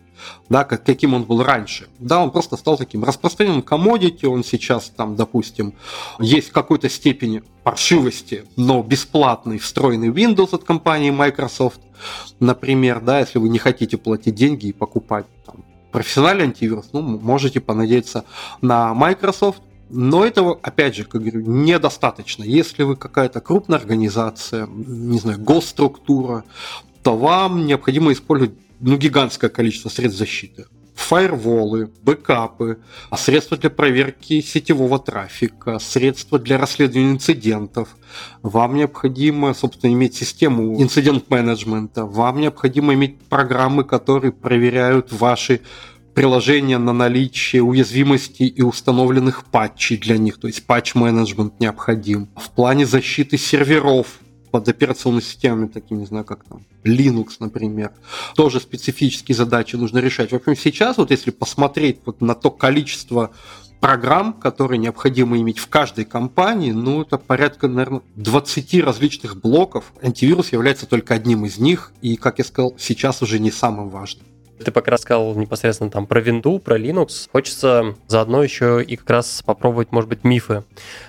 да, 0.48 0.64
как, 0.64 0.84
каким 0.84 1.14
он 1.14 1.24
был 1.24 1.42
раньше. 1.42 1.88
Да, 1.98 2.22
он 2.22 2.30
просто 2.30 2.56
стал 2.56 2.76
таким 2.76 3.04
распространенным 3.04 3.62
комодити, 3.62 4.26
он 4.26 4.44
сейчас 4.44 4.90
там, 4.90 5.16
допустим, 5.16 5.74
есть 6.18 6.48
в 6.48 6.52
какой-то 6.52 6.88
степени 6.88 7.42
паршивости, 7.62 8.44
но 8.56 8.82
бесплатный 8.82 9.58
встроенный 9.58 10.08
Windows 10.08 10.54
от 10.54 10.64
компании 10.64 11.10
Microsoft, 11.10 11.80
например, 12.40 13.00
да, 13.00 13.20
если 13.20 13.38
вы 13.38 13.48
не 13.48 13.58
хотите 13.58 13.96
платить 13.96 14.34
деньги 14.34 14.66
и 14.66 14.72
покупать 14.72 15.26
там, 15.46 15.64
профессиональный 15.92 16.44
антивирус, 16.44 16.90
ну, 16.92 17.02
можете 17.02 17.60
понадеяться 17.60 18.24
на 18.60 18.94
Microsoft, 18.94 19.62
но 19.90 20.24
этого, 20.24 20.58
опять 20.62 20.96
же, 20.96 21.04
как 21.04 21.20
говорю, 21.20 21.42
недостаточно. 21.42 22.42
Если 22.42 22.82
вы 22.82 22.96
какая-то 22.96 23.40
крупная 23.40 23.78
организация, 23.78 24.66
не 24.66 25.18
знаю, 25.18 25.38
госструктура, 25.38 26.44
то 27.02 27.16
вам 27.16 27.66
необходимо 27.66 28.12
использовать 28.12 28.54
ну, 28.80 28.96
гигантское 28.96 29.50
количество 29.50 29.88
средств 29.88 30.18
защиты. 30.18 30.66
Фаерволы, 30.94 31.90
бэкапы, 32.02 32.78
средства 33.16 33.56
для 33.56 33.68
проверки 33.68 34.40
сетевого 34.40 34.98
трафика, 35.00 35.78
средства 35.80 36.38
для 36.38 36.56
расследования 36.56 37.10
инцидентов. 37.10 37.96
Вам 38.42 38.76
необходимо, 38.76 39.54
собственно, 39.54 39.92
иметь 39.92 40.14
систему 40.14 40.80
инцидент-менеджмента. 40.80 42.06
Вам 42.06 42.40
необходимо 42.40 42.94
иметь 42.94 43.18
программы, 43.22 43.82
которые 43.82 44.30
проверяют 44.32 45.12
ваши 45.12 45.60
приложения 46.14 46.78
на 46.78 46.92
наличие 46.92 47.62
уязвимостей 47.62 48.46
и 48.46 48.62
установленных 48.62 49.44
патчей 49.46 49.96
для 49.96 50.16
них, 50.16 50.38
то 50.38 50.46
есть 50.46 50.64
патч-менеджмент 50.64 51.58
необходим. 51.58 52.28
В 52.36 52.50
плане 52.50 52.86
защиты 52.86 53.36
серверов 53.36 54.20
под 54.54 54.68
операционными 54.68 55.20
системами, 55.20 55.66
такими, 55.66 55.98
не 55.98 56.06
знаю, 56.06 56.24
как 56.24 56.44
там, 56.44 56.64
Linux, 56.84 57.30
например. 57.40 57.90
Тоже 58.36 58.60
специфические 58.60 59.34
задачи 59.34 59.74
нужно 59.74 59.98
решать. 59.98 60.30
В 60.30 60.36
общем, 60.36 60.54
сейчас, 60.54 60.96
вот 60.96 61.10
если 61.10 61.32
посмотреть 61.32 61.98
вот 62.06 62.20
на 62.20 62.36
то 62.36 62.52
количество 62.52 63.32
программ, 63.80 64.32
которые 64.32 64.78
необходимо 64.78 65.40
иметь 65.40 65.58
в 65.58 65.66
каждой 65.66 66.04
компании, 66.04 66.70
ну, 66.70 67.02
это 67.02 67.18
порядка, 67.18 67.66
наверное, 67.66 68.02
20 68.14 68.80
различных 68.84 69.40
блоков. 69.40 69.92
Антивирус 70.00 70.52
является 70.52 70.86
только 70.86 71.14
одним 71.14 71.44
из 71.46 71.58
них, 71.58 71.92
и, 72.00 72.14
как 72.14 72.38
я 72.38 72.44
сказал, 72.44 72.76
сейчас 72.78 73.22
уже 73.22 73.40
не 73.40 73.50
самым 73.50 73.88
важным. 73.88 74.24
Ты 74.62 74.70
пока 74.70 74.92
рассказал 74.92 75.34
непосредственно 75.34 75.90
там 75.90 76.06
про 76.06 76.20
винду, 76.20 76.58
про 76.58 76.78
Linux. 76.78 77.28
Хочется 77.32 77.94
заодно 78.06 78.42
еще 78.42 78.82
и 78.82 78.96
как 78.96 79.10
раз 79.10 79.42
попробовать, 79.44 79.92
может 79.92 80.08
быть, 80.08 80.24
мифы 80.24 80.64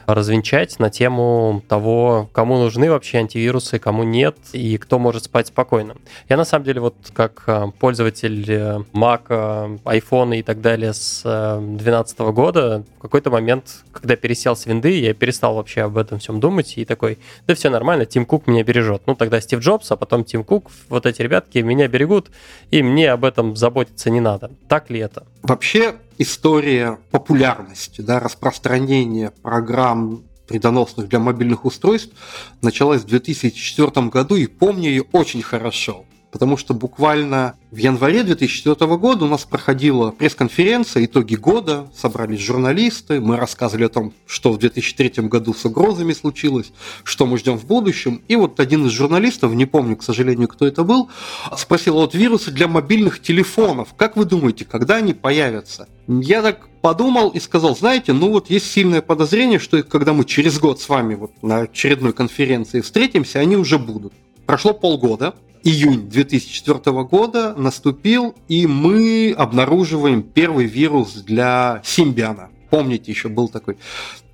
развенчать 0.08 0.79
на 0.79 0.89
тему 0.89 1.63
того, 1.67 2.29
кому 2.34 2.58
нужны 2.58 2.89
вообще 2.89 3.19
антивирусы, 3.19 3.79
кому 3.79 4.03
нет, 4.03 4.36
и 4.53 4.77
кто 4.77 4.99
может 4.99 5.25
спать 5.25 5.47
спокойно. 5.47 5.95
Я 6.29 6.38
на 6.38 6.45
самом 6.45 6.65
деле 6.65 6.81
вот 6.81 6.95
как 7.13 7.43
э, 7.47 7.65
пользователь 7.79 8.45
э, 8.49 8.79
Mac, 8.93 9.21
э, 9.29 9.77
iPhone 9.86 10.38
и 10.38 10.43
так 10.43 10.62
далее 10.62 10.93
с 10.93 11.21
2012 11.23 12.19
года, 12.19 12.84
в 12.97 13.01
какой-то 13.01 13.29
момент, 13.29 13.84
когда 13.91 14.15
пересел 14.15 14.55
с 14.55 14.65
винды, 14.65 14.99
я 14.99 15.13
перестал 15.13 15.55
вообще 15.55 15.81
об 15.81 15.97
этом 15.97 16.19
всем 16.19 16.39
думать 16.39 16.77
и 16.77 16.86
такой, 16.86 17.19
да 17.47 17.55
все 17.55 17.69
нормально, 17.69 18.05
Тим 18.05 18.25
Кук 18.25 18.47
меня 18.47 18.63
бережет. 18.63 19.03
Ну 19.05 19.15
тогда 19.15 19.39
Стив 19.41 19.60
Джобс, 19.60 19.91
а 19.91 19.95
потом 19.95 20.23
Тим 20.23 20.43
Кук, 20.43 20.71
вот 20.89 21.05
эти 21.05 21.21
ребятки 21.21 21.60
меня 21.60 21.88
берегут, 21.88 22.31
и 22.71 22.81
мне 22.81 23.12
об 23.12 23.25
этом 23.25 23.35
этом 23.36 23.56
заботиться 23.58 24.10
не 24.10 24.21
надо. 24.21 24.52
Так 24.69 24.89
ли 24.89 25.00
это? 25.00 25.28
Вообще 25.43 25.95
история 26.17 26.98
популярности, 27.12 28.02
да, 28.02 28.19
распространения 28.19 29.32
программ 29.41 30.24
вредоносных 30.48 31.10
для 31.10 31.19
мобильных 31.19 31.65
устройств 31.65 32.15
началась 32.62 33.02
в 33.02 33.08
2004 33.08 34.08
году 34.08 34.36
и 34.36 34.48
помню 34.48 34.89
ее 34.89 35.04
очень 35.12 35.41
хорошо 35.41 36.06
потому 36.36 36.58
что 36.58 36.74
буквально 36.74 37.56
в 37.71 37.78
январе 37.78 38.21
2004 38.21 38.98
года 38.98 39.24
у 39.24 39.30
нас 39.30 39.45
проходила 39.45 40.12
пресс-конференция 40.12 41.06
«Итоги 41.06 41.36
года», 41.36 41.88
собрались 41.95 42.41
журналисты, 42.41 43.21
мы 43.21 43.38
рассказывали 43.38 43.86
о 43.86 43.89
том, 43.89 44.12
что 44.26 44.52
в 44.52 44.58
2003 44.58 45.30
году 45.30 45.54
с 45.54 45.63
угрозами 45.63 46.12
случилось, 46.12 46.74
что 47.06 47.26
мы 47.26 47.38
ждем 47.38 47.58
в 47.58 47.65
будущем. 47.65 48.21
И 48.28 48.36
вот 48.36 48.60
один 48.60 48.86
из 48.86 48.91
журналистов, 48.91 49.54
не 49.54 49.65
помню, 49.65 49.95
к 49.95 50.04
сожалению, 50.04 50.50
кто 50.50 50.67
это 50.67 50.84
был, 50.84 51.10
спросил, 51.56 51.93
вот 51.93 52.13
вирусы 52.13 52.52
для 52.52 52.67
мобильных 52.67 53.21
телефонов, 53.21 53.93
как 53.95 54.17
вы 54.17 54.26
думаете, 54.26 54.65
когда 54.65 54.95
они 54.98 55.13
появятся? 55.13 55.88
Я 56.10 56.41
так 56.41 56.67
подумал 56.82 57.30
и 57.30 57.39
сказал, 57.39 57.78
знаете, 57.78 58.12
ну 58.12 58.30
вот 58.30 58.50
есть 58.50 58.69
сильное 58.69 59.02
подозрение, 59.02 59.60
что 59.60 59.82
когда 59.84 60.12
мы 60.12 60.26
через 60.26 60.60
год 60.60 60.82
с 60.82 60.89
вами 60.89 61.15
вот 61.15 61.32
на 61.41 61.60
очередной 61.60 62.12
конференции 62.12 62.82
встретимся, 62.82 63.39
они 63.39 63.56
уже 63.56 63.80
будут. 63.80 64.12
Прошло 64.45 64.74
полгода, 64.74 65.34
июнь 65.65 66.08
2004 66.08 67.04
года 67.04 67.56
наступил, 67.58 68.36
и 68.47 68.67
мы 68.67 69.34
обнаруживаем 69.36 70.21
первый 70.21 70.67
вирус 70.67 71.13
для 71.15 71.82
Симбиана. 71.84 72.49
Помните, 72.69 73.12
еще 73.12 73.30
был 73.30 73.49
такой 73.49 73.78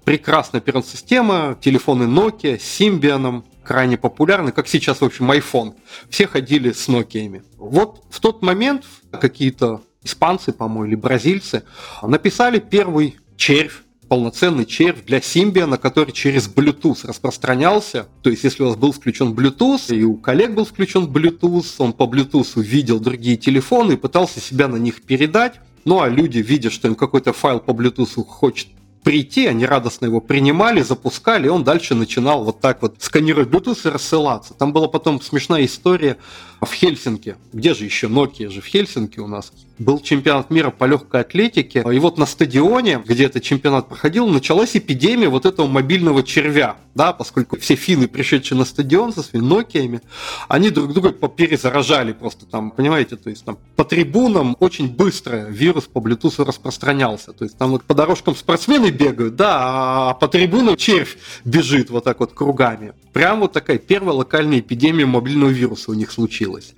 прекрасная 0.04 0.60
операционная 0.60 0.92
система, 0.92 1.58
телефоны 1.60 2.04
Nokia 2.04 2.60
с 2.60 2.64
Симбианом, 2.64 3.46
крайне 3.64 3.98
популярны, 3.98 4.52
как 4.52 4.68
сейчас, 4.68 5.00
в 5.00 5.06
общем, 5.06 5.32
iPhone. 5.32 5.76
Все 6.10 6.28
ходили 6.28 6.74
с 6.74 6.90
Nokia. 6.90 7.42
Вот 7.58 8.04
в 8.10 8.20
тот 8.20 8.42
момент 8.42 8.84
какие-то 9.12 9.82
испанцы, 10.04 10.52
по-моему, 10.52 10.86
или 10.86 10.96
бразильцы 10.96 11.64
написали 12.02 12.60
первый 12.60 13.16
червь 13.38 13.84
полноценный 14.12 14.66
червь 14.66 15.06
для 15.06 15.20
Symbian, 15.20 15.78
который 15.78 16.12
через 16.12 16.50
Bluetooth 16.50 17.08
распространялся. 17.08 18.08
То 18.24 18.30
есть, 18.30 18.44
если 18.44 18.62
у 18.62 18.68
вас 18.68 18.76
был 18.76 18.92
включен 18.92 19.32
Bluetooth, 19.32 19.96
и 19.96 20.04
у 20.04 20.18
коллег 20.18 20.54
был 20.54 20.66
включен 20.66 21.06
Bluetooth, 21.06 21.76
он 21.78 21.94
по 21.94 22.04
Bluetooth 22.04 22.62
видел 22.62 23.00
другие 23.00 23.38
телефоны 23.38 23.94
и 23.94 23.96
пытался 23.96 24.42
себя 24.42 24.68
на 24.68 24.76
них 24.76 25.04
передать. 25.04 25.62
Ну 25.86 26.02
а 26.02 26.10
люди, 26.10 26.40
видя, 26.40 26.70
что 26.70 26.90
им 26.90 26.96
какой-то 26.96 27.32
файл 27.32 27.62
по 27.62 27.72
Bluetooth 27.72 28.26
хочет 28.26 28.68
прийти, 29.04 29.48
они 29.48 29.66
радостно 29.66 30.06
его 30.06 30.22
принимали, 30.22 30.82
запускали, 30.82 31.48
и 31.48 31.50
он 31.50 31.64
дальше 31.64 31.96
начинал 31.96 32.44
вот 32.44 32.60
так 32.60 32.82
вот 32.82 32.96
сканировать 33.00 33.50
Bluetooth 33.50 33.88
и 33.88 33.92
рассылаться. 33.92 34.54
Там 34.54 34.74
была 34.74 34.88
потом 34.88 35.22
смешная 35.22 35.66
история 35.66 36.18
в 36.62 36.72
Хельсинки. 36.74 37.36
Где 37.54 37.74
же 37.74 37.86
еще 37.86 38.08
Nokia 38.08 38.50
же 38.50 38.62
в 38.62 38.66
Хельсинки 38.66 39.20
у 39.20 39.28
нас? 39.28 39.52
Был 39.80 40.00
чемпионат 40.00 40.52
мира 40.52 40.70
по 40.70 40.86
легкой 40.86 41.22
атлетике, 41.22 41.84
и 41.92 42.00
вот 42.00 42.20
на 42.20 42.28
стадионе, 42.28 43.02
где 43.04 43.26
этот 43.26 43.42
чемпионат 43.42 43.90
проходил, 43.90 44.28
началась 44.28 44.76
эпидемия 44.76 45.28
вот 45.28 45.48
этого 45.48 45.66
мобильного 45.66 46.22
червя, 46.22 46.78
да, 46.94 47.14
поскольку 47.14 47.58
все 47.58 47.74
финны, 47.74 48.08
пришедшие 48.08 48.60
на 48.60 48.66
стадион 48.66 49.12
со 49.12 49.24
своими 49.24 49.46
Нокиями, 49.46 50.02
они 50.48 50.70
друг 50.70 50.94
друга 50.94 51.12
перезаражали 51.12 52.14
просто 52.14 52.46
там, 52.46 52.70
понимаете, 52.70 53.16
то 53.16 53.32
есть 53.32 53.44
там 53.44 53.58
по 53.76 53.84
трибунам 53.84 54.56
очень 54.60 54.88
быстро 54.88 55.48
вирус 55.50 55.86
по 55.86 55.98
Bluetooth 55.98 56.46
распространялся, 56.46 57.34
то 57.34 57.44
есть 57.44 57.58
там 57.58 57.72
вот 57.72 57.84
по 57.84 57.96
дорожкам 57.96 58.36
спортсмены 58.36 58.91
бегают, 58.92 59.36
да, 59.36 60.10
а 60.10 60.14
по 60.14 60.28
трибунам 60.28 60.78
червь 60.78 61.18
бежит 61.44 61.90
вот 61.90 62.04
так 62.04 62.20
вот 62.20 62.34
кругами. 62.34 62.94
Прям 63.14 63.42
вот 63.42 63.52
такая 63.52 63.78
первая 63.78 64.16
локальная 64.16 64.60
эпидемия 64.60 65.06
мобильного 65.06 65.50
вируса 65.50 65.92
у 65.92 65.94
них 65.94 66.12
случилась. 66.12 66.74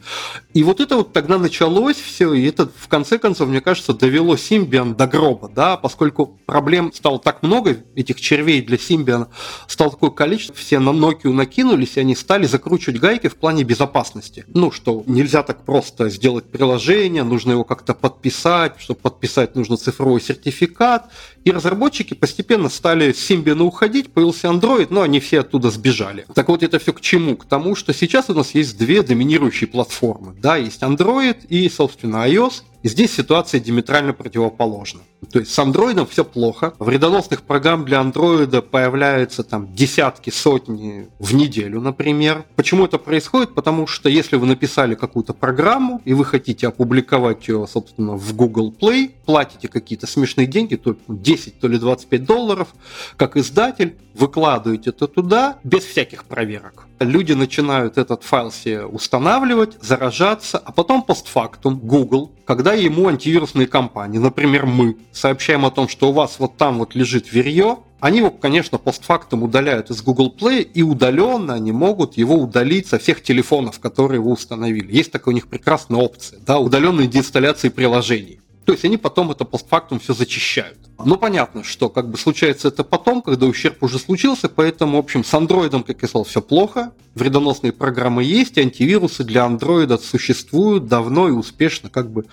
И 0.56 0.64
вот 0.64 0.80
это 0.80 0.98
вот 0.98 1.14
тогда 1.14 1.38
началось 1.38 1.98
все, 1.98 2.34
и 2.34 2.44
это 2.48 2.72
в 2.76 2.88
конце 2.88 3.20
концов, 3.20 3.50
мне 3.50 3.62
кажется, 3.62 3.94
довело 3.94 4.36
Симбиан 4.36 4.96
до 4.96 5.06
гроба, 5.06 5.52
да, 5.54 5.78
поскольку 5.78 6.40
проблем 6.48 6.92
стало 6.92 7.20
так 7.20 7.44
много, 7.44 7.78
этих 7.96 8.20
червей 8.20 8.62
для 8.62 8.80
Симбиана 8.80 9.30
стало 9.68 9.92
такое 9.92 10.10
количество, 10.10 10.56
все 10.56 10.80
на 10.80 10.90
Nokia 10.90 11.32
накинулись, 11.32 11.98
и 11.98 12.00
они 12.00 12.16
стали 12.16 12.48
закручивать 12.48 13.00
гайки 13.00 13.28
в 13.28 13.36
плане 13.36 13.64
безопасности. 13.64 14.46
Ну, 14.48 14.72
что 14.72 15.04
нельзя 15.06 15.44
так 15.44 15.64
просто 15.66 16.10
сделать 16.10 16.46
приложение, 16.46 17.24
нужно 17.24 17.52
его 17.52 17.64
как-то 17.64 17.94
подписать, 17.94 18.80
чтобы 18.80 19.00
подписать 19.00 19.56
нужно 19.56 19.78
цифровой 19.78 20.20
сертификат, 20.20 21.12
и 21.44 21.52
разработчики 21.52 22.03
постепенно 22.12 22.70
стали 22.70 23.14
с 23.14 23.30
Symbian 23.30 23.62
уходить, 23.62 24.12
появился 24.12 24.48
Android, 24.48 24.88
но 24.90 25.02
они 25.02 25.20
все 25.20 25.40
оттуда 25.40 25.72
сбежали. 25.72 26.26
Так 26.36 26.50
вот, 26.50 26.62
это 26.64 26.80
все 26.80 26.92
к 26.92 27.02
чему? 27.02 27.38
К 27.38 27.46
тому, 27.46 27.76
что 27.76 27.94
сейчас 27.94 28.30
у 28.30 28.34
нас 28.34 28.54
есть 28.54 28.78
две 28.78 29.02
доминирующие 29.02 29.68
платформы. 29.68 30.36
Да, 30.42 30.58
есть 30.58 30.82
Android 30.82 31.48
и, 31.48 31.70
собственно, 31.70 32.28
iOS. 32.28 32.64
И 32.84 32.90
здесь 32.90 33.14
ситуация 33.14 33.62
диаметрально 33.62 34.14
противоположна. 34.14 35.00
То 35.32 35.40
есть 35.40 35.52
с 35.52 35.60
андроидом 35.60 36.06
все 36.06 36.26
плохо. 36.26 36.74
Вредоносных 36.80 37.44
программ 37.44 37.86
для 37.86 38.02
андроида 38.02 38.62
появляются 38.62 39.44
там 39.44 39.74
десятки, 39.74 40.30
сотни 40.30 41.08
в 41.18 41.34
неделю, 41.34 41.80
например. 41.80 42.44
Почему 42.58 42.86
это 42.86 42.98
происходит? 42.98 43.56
Потому 43.56 43.88
что 43.88 44.10
если 44.10 44.36
вы 44.36 44.48
написали 44.48 44.96
какую-то 44.96 45.34
программу 45.34 46.02
и 46.04 46.14
вы 46.14 46.26
хотите 46.26 46.68
опубликовать 46.68 47.48
ее, 47.48 47.66
собственно, 47.72 48.18
в 48.18 48.36
Google 48.36 48.76
Play, 48.78 49.12
платите 49.26 49.70
какие-то 49.70 50.06
смешные 50.06 50.46
деньги, 50.46 50.76
то 50.76 50.98
10, 51.08 51.62
то 51.62 51.70
ли 51.70 51.78
25 51.78 52.26
долларов, 52.26 52.68
как 53.16 53.38
издатель, 53.38 53.96
выкладываете 54.14 54.90
это 54.90 55.08
туда 55.08 55.58
без 55.64 55.84
всяких 55.86 56.26
проверок. 56.26 56.86
Люди 57.04 57.34
начинают 57.34 57.98
этот 57.98 58.24
файл 58.24 58.52
себе 58.52 58.86
устанавливать, 58.86 59.78
заражаться, 59.82 60.58
а 60.58 60.72
потом 60.72 61.04
постфактум 61.04 61.80
Google, 61.80 62.32
когда 62.46 62.74
ему 62.74 63.08
антивирусные 63.08 63.68
компании, 63.68 64.18
например, 64.18 64.66
мы, 64.66 64.98
сообщаем 65.12 65.66
о 65.66 65.72
том, 65.72 65.88
что 65.88 66.10
у 66.10 66.14
вас 66.14 66.36
вот 66.40 66.58
там 66.58 66.80
вот 66.80 66.96
лежит 66.96 67.32
верье, 67.32 67.78
они 68.00 68.18
его, 68.18 68.32
конечно, 68.32 68.78
постфактум 68.78 69.44
удаляют 69.44 69.90
из 69.90 70.02
Google 70.02 70.36
Play, 70.38 70.62
и 70.62 70.84
удаленно 70.84 71.54
они 71.54 71.72
могут 71.72 72.18
его 72.18 72.36
удалить 72.36 72.88
со 72.88 73.00
всех 73.00 73.24
телефонов, 73.24 73.80
которые 73.80 74.20
вы 74.20 74.32
установили. 74.32 74.94
Есть 74.94 75.14
такая 75.14 75.32
у 75.32 75.36
них 75.36 75.48
прекрасная 75.48 76.02
опция, 76.02 76.40
да, 76.46 76.60
удаленной 76.60 77.08
деинсталляции 77.08 77.70
приложений. 77.70 78.42
То 78.66 78.72
есть 78.72 78.86
они 78.86 78.98
потом 78.98 79.32
это 79.32 79.46
постфактум 79.46 80.00
все 80.00 80.14
зачищают. 80.14 80.78
Ну, 81.04 81.18
понятно, 81.18 81.64
что 81.64 81.90
как 81.90 82.10
бы 82.10 82.18
случается 82.18 82.70
это 82.70 82.84
потом, 82.84 83.22
когда 83.22 83.46
ущерб 83.46 83.82
уже 83.84 84.00
случился, 84.00 84.48
поэтому, 84.48 84.98
в 84.98 85.00
общем, 85.00 85.24
с 85.24 85.34
андроидом, 85.34 85.84
как 85.84 86.02
я 86.02 86.08
сказал, 86.08 86.24
все 86.24 86.42
плохо. 86.42 86.94
Вредоносные 87.16 87.74
программы 87.74 88.24
есть, 88.24 88.58
антивирусы 88.58 89.24
для 89.24 89.46
андроида 89.46 89.98
существуют 89.98 90.88
давно 90.88 91.28
и 91.28 91.32
успешно 91.32 91.90
как 91.90 92.12
бы 92.12 92.26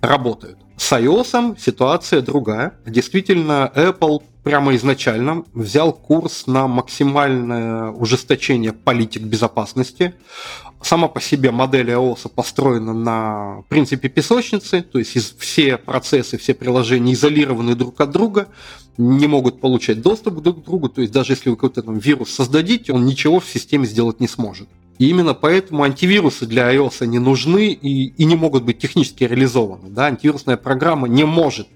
работают. 0.00 0.58
С 0.76 0.92
iOS 0.92 1.58
ситуация 1.58 2.20
другая. 2.20 2.78
Действительно, 2.86 3.70
Apple 3.74 4.22
прямо 4.42 4.74
изначально 4.76 5.44
взял 5.54 5.92
курс 5.92 6.46
на 6.46 6.68
максимальное 6.68 7.90
ужесточение 7.90 8.72
политик 8.72 9.22
безопасности 9.22 10.14
сама 10.84 11.08
по 11.08 11.20
себе 11.20 11.50
модель 11.50 11.90
iOS 11.90 12.28
построена 12.28 12.92
на 12.92 13.62
принципе 13.68 14.08
песочницы, 14.08 14.82
то 14.82 14.98
есть 14.98 15.38
все 15.38 15.76
процессы, 15.76 16.38
все 16.38 16.54
приложения 16.54 17.12
изолированы 17.12 17.74
друг 17.74 18.00
от 18.00 18.10
друга, 18.10 18.48
не 18.96 19.26
могут 19.26 19.60
получать 19.60 20.02
доступ 20.02 20.40
друг 20.42 20.62
к 20.62 20.64
другу, 20.64 20.88
то 20.88 21.00
есть 21.00 21.12
даже 21.12 21.32
если 21.32 21.50
вы 21.50 21.56
какой-то 21.56 21.82
там 21.82 21.98
вирус 21.98 22.30
создадите, 22.30 22.92
он 22.92 23.04
ничего 23.06 23.40
в 23.40 23.48
системе 23.48 23.86
сделать 23.86 24.20
не 24.20 24.28
сможет. 24.28 24.68
И 24.98 25.08
именно 25.08 25.34
поэтому 25.34 25.82
антивирусы 25.82 26.46
для 26.46 26.72
iOS 26.72 27.06
не 27.06 27.18
нужны 27.18 27.72
и, 27.72 28.06
и 28.06 28.24
не 28.24 28.36
могут 28.36 28.62
быть 28.62 28.78
технически 28.78 29.24
реализованы. 29.24 29.90
Да? 29.90 30.06
Антивирусная 30.06 30.56
программа 30.56 31.08
не 31.08 31.24
может 31.24 31.66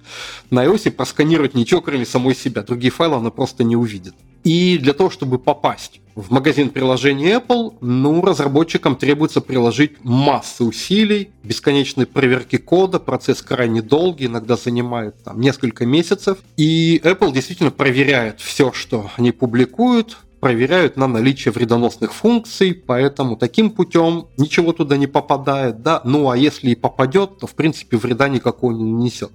на 0.51 0.65
iOS 0.65 0.93
просканировать 0.93 1.55
ничего, 1.55 1.81
кроме 1.81 2.07
самой 2.07 2.37
себя. 2.37 2.63
Другие 2.63 2.93
файлы 2.93 3.17
она 3.17 3.31
просто 3.31 3.65
не 3.65 3.75
увидит. 3.75 4.15
И 4.45 4.79
для 4.79 4.93
того, 4.93 5.11
чтобы 5.11 5.41
попасть 5.41 6.01
в 6.19 6.33
магазин 6.33 6.71
приложений 6.71 7.37
Apple, 7.37 7.75
ну, 7.81 8.21
разработчикам 8.23 8.97
требуется 8.97 9.41
приложить 9.41 9.93
массу 10.03 10.67
усилий, 10.67 11.31
бесконечной 11.45 12.07
проверки 12.07 12.57
кода, 12.57 12.99
процесс 12.99 13.41
крайне 13.41 13.83
долгий, 13.83 14.27
иногда 14.27 14.57
занимает 14.57 15.23
там, 15.23 15.41
несколько 15.41 15.87
месяцев. 15.87 16.39
И 16.57 17.01
Apple 17.05 17.33
действительно 17.33 17.71
проверяет 17.71 18.41
все, 18.41 18.73
что 18.73 19.11
они 19.17 19.31
публикуют, 19.31 20.19
проверяют 20.41 20.97
на 20.97 21.07
наличие 21.07 21.53
вредоносных 21.53 22.15
функций, 22.15 22.75
поэтому 22.75 23.37
таким 23.37 23.71
путем 23.71 24.29
ничего 24.37 24.73
туда 24.73 24.97
не 24.97 25.07
попадает, 25.07 25.83
да, 25.83 26.01
ну 26.05 26.31
а 26.31 26.37
если 26.37 26.71
и 26.71 26.75
попадет, 26.75 27.39
то 27.39 27.47
в 27.47 27.55
принципе 27.55 27.97
вреда 27.97 28.29
никакого 28.29 28.73
не 28.73 28.93
несет. 28.93 29.33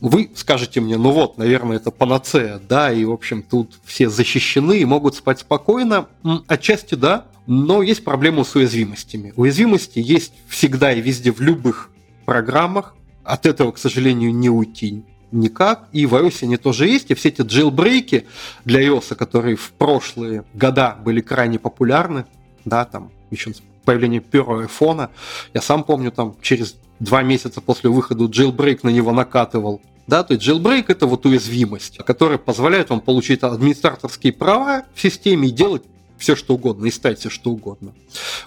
Вы 0.00 0.30
скажете 0.34 0.80
мне, 0.80 0.96
ну 0.96 1.12
вот, 1.12 1.38
наверное, 1.38 1.76
это 1.76 1.90
панацея, 1.90 2.60
да, 2.68 2.92
и 2.92 3.04
в 3.04 3.12
общем 3.12 3.42
тут 3.42 3.78
все 3.84 4.08
защищены 4.08 4.78
и 4.78 4.84
могут 4.84 5.14
спать 5.14 5.40
спокойно, 5.40 6.08
отчасти 6.46 6.94
да, 6.94 7.26
но 7.46 7.82
есть 7.82 8.04
проблема 8.04 8.44
с 8.44 8.54
уязвимостями. 8.54 9.32
Уязвимости 9.36 9.98
есть 9.98 10.32
всегда 10.48 10.92
и 10.92 11.00
везде 11.00 11.32
в 11.32 11.40
любых 11.40 11.90
программах, 12.24 12.94
от 13.24 13.46
этого, 13.46 13.72
к 13.72 13.78
сожалению, 13.78 14.34
не 14.34 14.50
уйти 14.50 15.04
никак. 15.32 15.88
И 15.92 16.06
в 16.06 16.14
iOS 16.14 16.44
они 16.44 16.56
тоже 16.56 16.86
есть. 16.86 17.10
И 17.10 17.14
все 17.14 17.30
эти 17.30 17.42
джейлбрейки 17.42 18.26
для 18.64 18.82
iOS, 18.82 19.14
которые 19.14 19.56
в 19.56 19.72
прошлые 19.72 20.44
года 20.54 20.96
были 21.02 21.20
крайне 21.20 21.58
популярны, 21.58 22.26
да, 22.64 22.84
там 22.84 23.10
еще 23.30 23.52
с 23.52 23.62
появлением 23.84 24.22
первого 24.22 24.62
айфона, 24.62 25.10
я 25.54 25.60
сам 25.60 25.82
помню, 25.84 26.12
там 26.12 26.36
через 26.40 26.76
два 27.00 27.22
месяца 27.22 27.60
после 27.60 27.90
выхода 27.90 28.24
jailbreak 28.24 28.80
на 28.82 28.90
него 28.90 29.12
накатывал. 29.12 29.80
Да, 30.06 30.22
то 30.22 30.34
есть 30.34 30.46
jailbreak 30.46 30.84
это 30.88 31.06
вот 31.06 31.26
уязвимость, 31.26 31.98
которая 31.98 32.38
позволяет 32.38 32.90
вам 32.90 33.00
получить 33.00 33.42
администраторские 33.42 34.32
права 34.32 34.84
в 34.94 35.00
системе 35.00 35.48
и 35.48 35.52
делать 35.52 35.82
все 36.18 36.36
что 36.36 36.54
угодно, 36.54 36.86
и 36.86 36.90
ставить 36.90 37.18
все 37.18 37.30
что 37.30 37.50
угодно. 37.50 37.92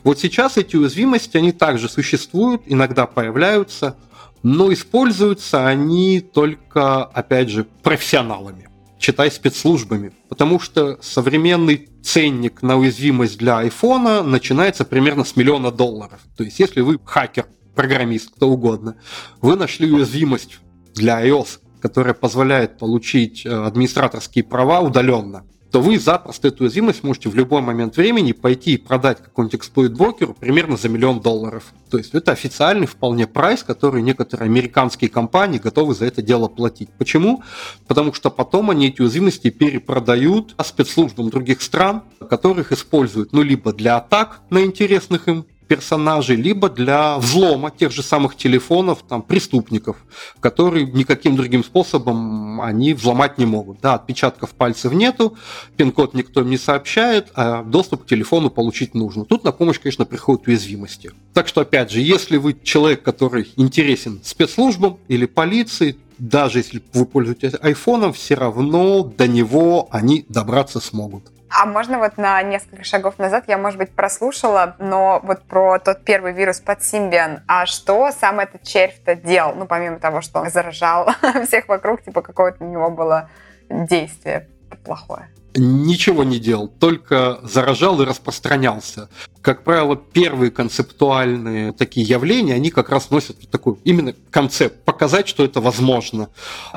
Вот 0.03 0.19
сейчас 0.19 0.57
эти 0.57 0.77
уязвимости, 0.77 1.35
они 1.35 1.51
также 1.51 1.89
существуют, 1.89 2.61
иногда 2.65 3.05
появляются, 3.05 3.97
но 4.45 4.71
используются 4.71 5.65
они 5.65 6.19
только, 6.19 7.03
опять 7.03 7.49
же, 7.49 7.65
профессионалами 7.81 8.69
читай 8.99 9.31
спецслужбами. 9.31 10.13
Потому 10.29 10.59
что 10.59 10.99
современный 11.01 11.89
ценник 12.03 12.61
на 12.61 12.77
уязвимость 12.77 13.39
для 13.39 13.57
айфона 13.57 14.21
начинается 14.21 14.85
примерно 14.85 15.23
с 15.23 15.35
миллиона 15.35 15.71
долларов. 15.71 16.19
То 16.37 16.43
есть 16.43 16.59
если 16.59 16.81
вы 16.81 16.99
хакер, 17.03 17.47
программист, 17.73 18.35
кто 18.35 18.47
угодно, 18.49 18.97
вы 19.41 19.55
нашли 19.55 19.91
уязвимость 19.91 20.59
для 20.93 21.25
iOS, 21.25 21.59
которая 21.81 22.13
позволяет 22.13 22.77
получить 22.77 23.47
э, 23.47 23.49
администраторские 23.49 24.43
права 24.43 24.79
удаленно, 24.79 25.43
то 25.71 25.81
вы 25.81 25.99
запросто 25.99 26.47
эту 26.47 26.63
уязвимость 26.63 27.03
можете 27.03 27.29
в 27.29 27.35
любой 27.35 27.61
момент 27.61 27.97
времени 27.97 28.31
пойти 28.31 28.75
и 28.75 28.77
продать 28.77 29.21
какому-нибудь 29.21 29.59
эксплойт-брокеру 29.59 30.33
примерно 30.33 30.77
за 30.77 30.89
миллион 30.89 31.19
долларов. 31.19 31.73
То 31.89 31.97
есть 31.97 32.13
это 32.13 32.31
официальный 32.31 32.87
вполне 32.87 33.27
прайс, 33.27 33.63
который 33.63 34.01
некоторые 34.01 34.47
американские 34.47 35.09
компании 35.09 35.59
готовы 35.59 35.93
за 35.95 36.05
это 36.05 36.21
дело 36.21 36.47
платить. 36.47 36.89
Почему? 36.97 37.43
Потому 37.87 38.13
что 38.13 38.29
потом 38.29 38.69
они 38.69 38.87
эти 38.87 39.01
уязвимости 39.01 39.49
перепродают 39.49 40.55
спецслужбам 40.63 41.29
других 41.29 41.61
стран, 41.61 42.03
которых 42.29 42.71
используют 42.71 43.33
ну 43.33 43.41
либо 43.41 43.73
для 43.73 43.97
атак 43.97 44.41
на 44.49 44.63
интересных 44.63 45.27
им 45.27 45.45
персонажей, 45.67 46.35
либо 46.35 46.69
для 46.69 47.17
взлома 47.17 47.71
тех 47.71 47.91
же 47.91 48.03
самых 48.03 48.35
телефонов 48.35 49.03
там, 49.07 49.21
преступников, 49.21 49.97
которые 50.39 50.85
никаким 50.85 51.35
другим 51.35 51.63
способом 51.63 52.61
они 52.61 52.93
взломать 52.93 53.37
не 53.37 53.45
могут. 53.45 53.81
Да, 53.81 53.95
отпечатков 53.95 54.51
пальцев 54.51 54.93
нету, 54.93 55.35
пин-код 55.77 56.13
никто 56.13 56.43
не 56.43 56.57
сообщает, 56.57 57.31
а 57.35 57.63
доступ 57.63 58.03
к 58.03 58.07
телефону 58.07 58.49
получить 58.49 58.93
нужно. 58.93 59.25
Тут 59.25 59.43
на 59.43 59.51
помощь, 59.51 59.79
конечно, 59.79 60.05
приходят 60.05 60.47
уязвимости. 60.47 61.11
Так 61.33 61.47
что, 61.47 61.61
опять 61.61 61.91
же, 61.91 61.99
если 61.99 62.37
вы 62.37 62.55
человек, 62.63 63.03
который 63.03 63.51
интересен 63.55 64.19
спецслужбам 64.23 64.97
или 65.07 65.25
полиции, 65.25 65.97
даже 66.17 66.59
если 66.59 66.81
вы 66.93 67.05
пользуетесь 67.05 67.53
айфоном, 67.61 68.13
все 68.13 68.35
равно 68.35 69.03
до 69.03 69.27
него 69.27 69.87
они 69.91 70.25
добраться 70.29 70.79
смогут. 70.79 71.23
А 71.49 71.65
можно 71.65 71.99
вот 71.99 72.17
на 72.17 72.41
несколько 72.41 72.83
шагов 72.83 73.17
назад, 73.19 73.45
я, 73.47 73.57
может 73.57 73.77
быть, 73.77 73.91
прослушала, 73.91 74.75
но 74.79 75.19
вот 75.23 75.43
про 75.43 75.79
тот 75.79 76.03
первый 76.03 76.33
вирус 76.33 76.59
под 76.59 76.83
Симбиан. 76.83 77.41
А 77.47 77.65
что 77.65 78.11
сам 78.11 78.39
этот 78.39 78.63
червь-то 78.63 79.15
делал? 79.15 79.53
Ну, 79.55 79.65
помимо 79.65 79.99
того, 79.99 80.21
что 80.21 80.39
он 80.39 80.49
заражал 80.49 81.09
всех 81.47 81.67
вокруг, 81.67 82.03
типа 82.03 82.21
какое-то 82.21 82.63
у 82.63 82.67
него 82.67 82.89
было 82.89 83.29
действие 83.69 84.49
плохое 84.83 85.29
ничего 85.57 86.23
не 86.23 86.39
делал, 86.39 86.67
только 86.67 87.39
заражал 87.43 88.01
и 88.01 88.05
распространялся 88.05 89.09
как 89.45 89.63
правило, 89.63 89.95
первые 89.95 90.49
концептуальные 90.49 91.71
такие 91.73 92.03
явления, 92.03 92.55
они 92.55 92.71
как 92.71 92.89
раз 92.89 93.11
носят 93.11 93.47
такой 93.51 93.75
именно 93.83 94.15
концепт, 94.31 94.83
показать, 94.85 95.27
что 95.27 95.45
это 95.45 95.61
возможно. 95.61 96.29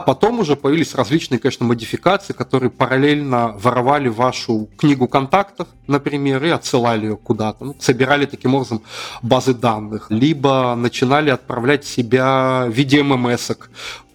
Потом 0.04 0.40
уже 0.40 0.54
появились 0.54 0.94
различные, 0.94 1.38
конечно, 1.38 1.64
модификации, 1.64 2.35
которые 2.35 2.68
параллельно 2.68 3.57
воровали 3.59 4.09
вашу 4.09 4.68
книгу 4.76 5.09
контактов, 5.09 5.66
например, 5.87 6.44
и 6.44 6.50
отсылали 6.50 7.07
ее 7.07 7.16
куда-то. 7.16 7.64
Ну, 7.64 7.76
собирали 7.81 8.26
таким 8.26 8.54
образом 8.54 8.83
базы 9.22 9.54
данных. 9.54 10.09
Либо 10.11 10.74
начинали 10.74 11.31
отправлять 11.31 11.87
себя 11.87 12.66
в 12.66 12.70
виде 12.70 13.02
ММС 13.02 13.50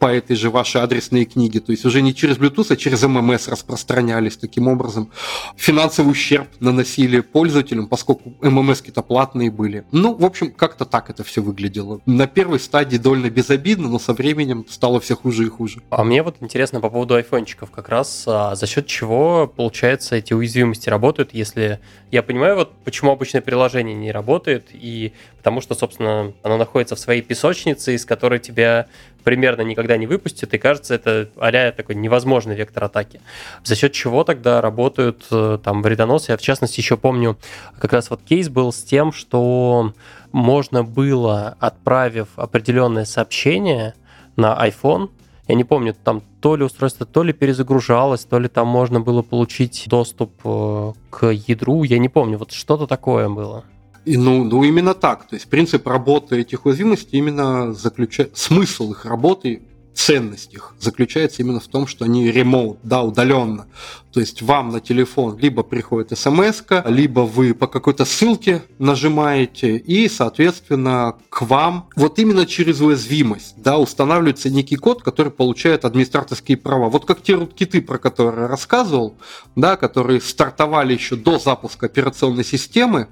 по 0.04 0.08
этой 0.08 0.36
же 0.36 0.50
вашей 0.50 0.82
адресной 0.82 1.24
книге. 1.24 1.62
То 1.62 1.72
есть 1.72 1.86
уже 1.86 2.02
не 2.02 2.14
через 2.14 2.38
Bluetooth, 2.38 2.74
а 2.74 2.76
через 2.76 3.04
ММС 3.04 3.48
распространялись. 3.48 4.36
Таким 4.36 4.68
образом, 4.68 5.10
финансовый 5.56 6.12
ущерб 6.12 6.50
наносили 6.60 7.22
пользователям, 7.22 7.88
поскольку 7.88 8.34
ММС-то 8.44 9.02
платные 9.02 9.50
были. 9.50 9.86
Ну, 9.92 10.14
в 10.16 10.26
общем, 10.26 10.52
как-то 10.52 10.86
так 10.86 11.10
это 11.10 11.24
все 11.24 11.42
выглядело. 11.42 12.02
На 12.06 12.28
первой 12.28 12.60
стадии 12.60 12.98
довольно 12.98 13.30
безобидно, 13.30 13.90
но 13.90 14.00
со 14.00 14.14
временем 14.14 14.66
стало 14.70 15.00
все 15.00 15.16
хуже 15.16 15.46
и 15.46 15.50
хуже. 15.50 15.82
А 15.90 16.04
мне 16.04 16.22
вот 16.24 16.38
интересно 16.40 16.82
по 16.82 16.90
поводу 16.90 17.16
айфончиков 17.16 17.72
как 17.72 17.90
раз, 17.90 18.26
а 18.28 18.56
за 18.56 18.68
счет 18.68 18.88
чего, 18.88 19.48
получается, 19.48 20.16
эти 20.16 20.34
уязвимости 20.34 20.90
работают, 20.90 21.34
если... 21.34 21.80
Я 22.12 22.22
понимаю, 22.22 22.56
вот 22.56 22.74
почему 22.84 23.12
обычное 23.12 23.42
приложение 23.42 23.96
не 23.96 24.12
работает, 24.12 24.68
и 24.72 25.14
потому 25.38 25.62
что, 25.62 25.74
собственно, 25.74 26.34
оно 26.44 26.58
находится 26.58 26.96
в 26.96 27.00
своей 27.00 27.22
песочнице, 27.22 27.96
из 27.96 28.06
которой 28.06 28.40
тебя 28.40 28.88
примерно 29.24 29.62
никогда 29.62 29.98
не 29.98 30.08
выпустят, 30.08 30.54
и 30.54 30.58
кажется, 30.58 30.96
это 30.96 31.30
а 31.38 31.72
такой 31.72 31.96
невозможный 31.96 32.56
вектор 32.56 32.84
атаки. 32.84 33.22
За 33.64 33.76
счет 33.76 33.94
чего 33.94 34.24
тогда 34.24 34.62
работают 34.62 35.26
э, 35.32 35.60
там 35.64 35.82
вредоносы? 35.82 36.32
Я, 36.32 36.38
в 36.38 36.42
частности, 36.42 36.80
еще 36.80 36.98
помню, 36.98 37.38
как 37.80 37.94
раз 37.94 38.10
вот 38.10 38.22
кейс 38.24 38.50
был 38.50 38.72
с 38.72 38.84
тем, 38.84 39.12
что 39.12 39.94
можно 40.32 40.84
было, 40.84 41.56
отправив 41.60 42.28
определенное 42.36 43.06
сообщение 43.06 43.94
на 44.36 44.58
iPhone, 44.68 45.10
я 45.48 45.56
не 45.56 45.66
помню, 45.66 45.94
там 45.94 46.22
то 46.42 46.56
ли 46.56 46.64
устройство 46.64 47.06
то 47.06 47.22
ли 47.22 47.34
перезагружалось, 47.34 48.24
то 48.26 48.40
ли 48.40 48.48
там 48.48 48.68
можно 48.68 49.02
было 49.02 49.22
получить 49.22 49.86
доступ 49.88 50.32
э, 50.46 50.94
к 51.10 51.28
ядру, 51.32 51.84
я 51.84 52.00
не 52.00 52.10
помню, 52.10 52.38
вот 52.38 52.52
что-то 52.52 52.88
такое 52.88 53.28
было. 53.30 53.66
И, 54.06 54.18
ну, 54.18 54.44
ну, 54.44 54.64
именно 54.64 54.94
так. 54.94 55.28
То 55.28 55.36
есть 55.36 55.48
принцип 55.48 55.88
работы 55.88 56.42
этих 56.42 56.66
уязвимостей 56.66 57.18
именно 57.18 57.74
заключает... 57.74 58.38
Смысл 58.38 58.92
их 58.92 59.06
работы 59.06 59.62
ценность 59.94 60.54
их 60.54 60.74
заключается 60.80 61.42
именно 61.42 61.60
в 61.60 61.68
том, 61.68 61.88
что 61.88 62.06
они 62.06 62.32
ремоут, 62.32 62.80
да, 62.84 63.04
удаленно. 63.04 63.68
То 64.14 64.20
есть 64.20 64.44
вам 64.44 64.70
на 64.70 64.80
телефон 64.80 65.40
либо 65.40 65.64
приходит 65.64 66.18
смс, 66.18 66.62
либо 66.86 67.22
вы 67.22 67.56
по 67.56 67.66
какой-то 67.66 68.06
ссылке 68.06 68.62
нажимаете, 68.78 69.78
и, 69.78 70.08
соответственно, 70.08 71.16
к 71.30 71.42
вам 71.42 71.90
вот 71.96 72.20
именно 72.20 72.46
через 72.46 72.80
уязвимость 72.80 73.56
да, 73.58 73.80
устанавливается 73.80 74.52
некий 74.52 74.76
код, 74.76 75.02
который 75.02 75.32
получает 75.32 75.84
администраторские 75.84 76.58
права. 76.58 76.90
Вот 76.90 77.06
как 77.06 77.24
те 77.24 77.34
руткиты, 77.34 77.82
про 77.82 77.98
которые 77.98 78.46
рассказывал, 78.46 79.18
да, 79.56 79.78
которые 79.78 80.22
стартовали 80.22 80.94
еще 80.94 81.16
до 81.16 81.40
запуска 81.40 81.88
операционной 81.88 82.46
системы 82.46 83.08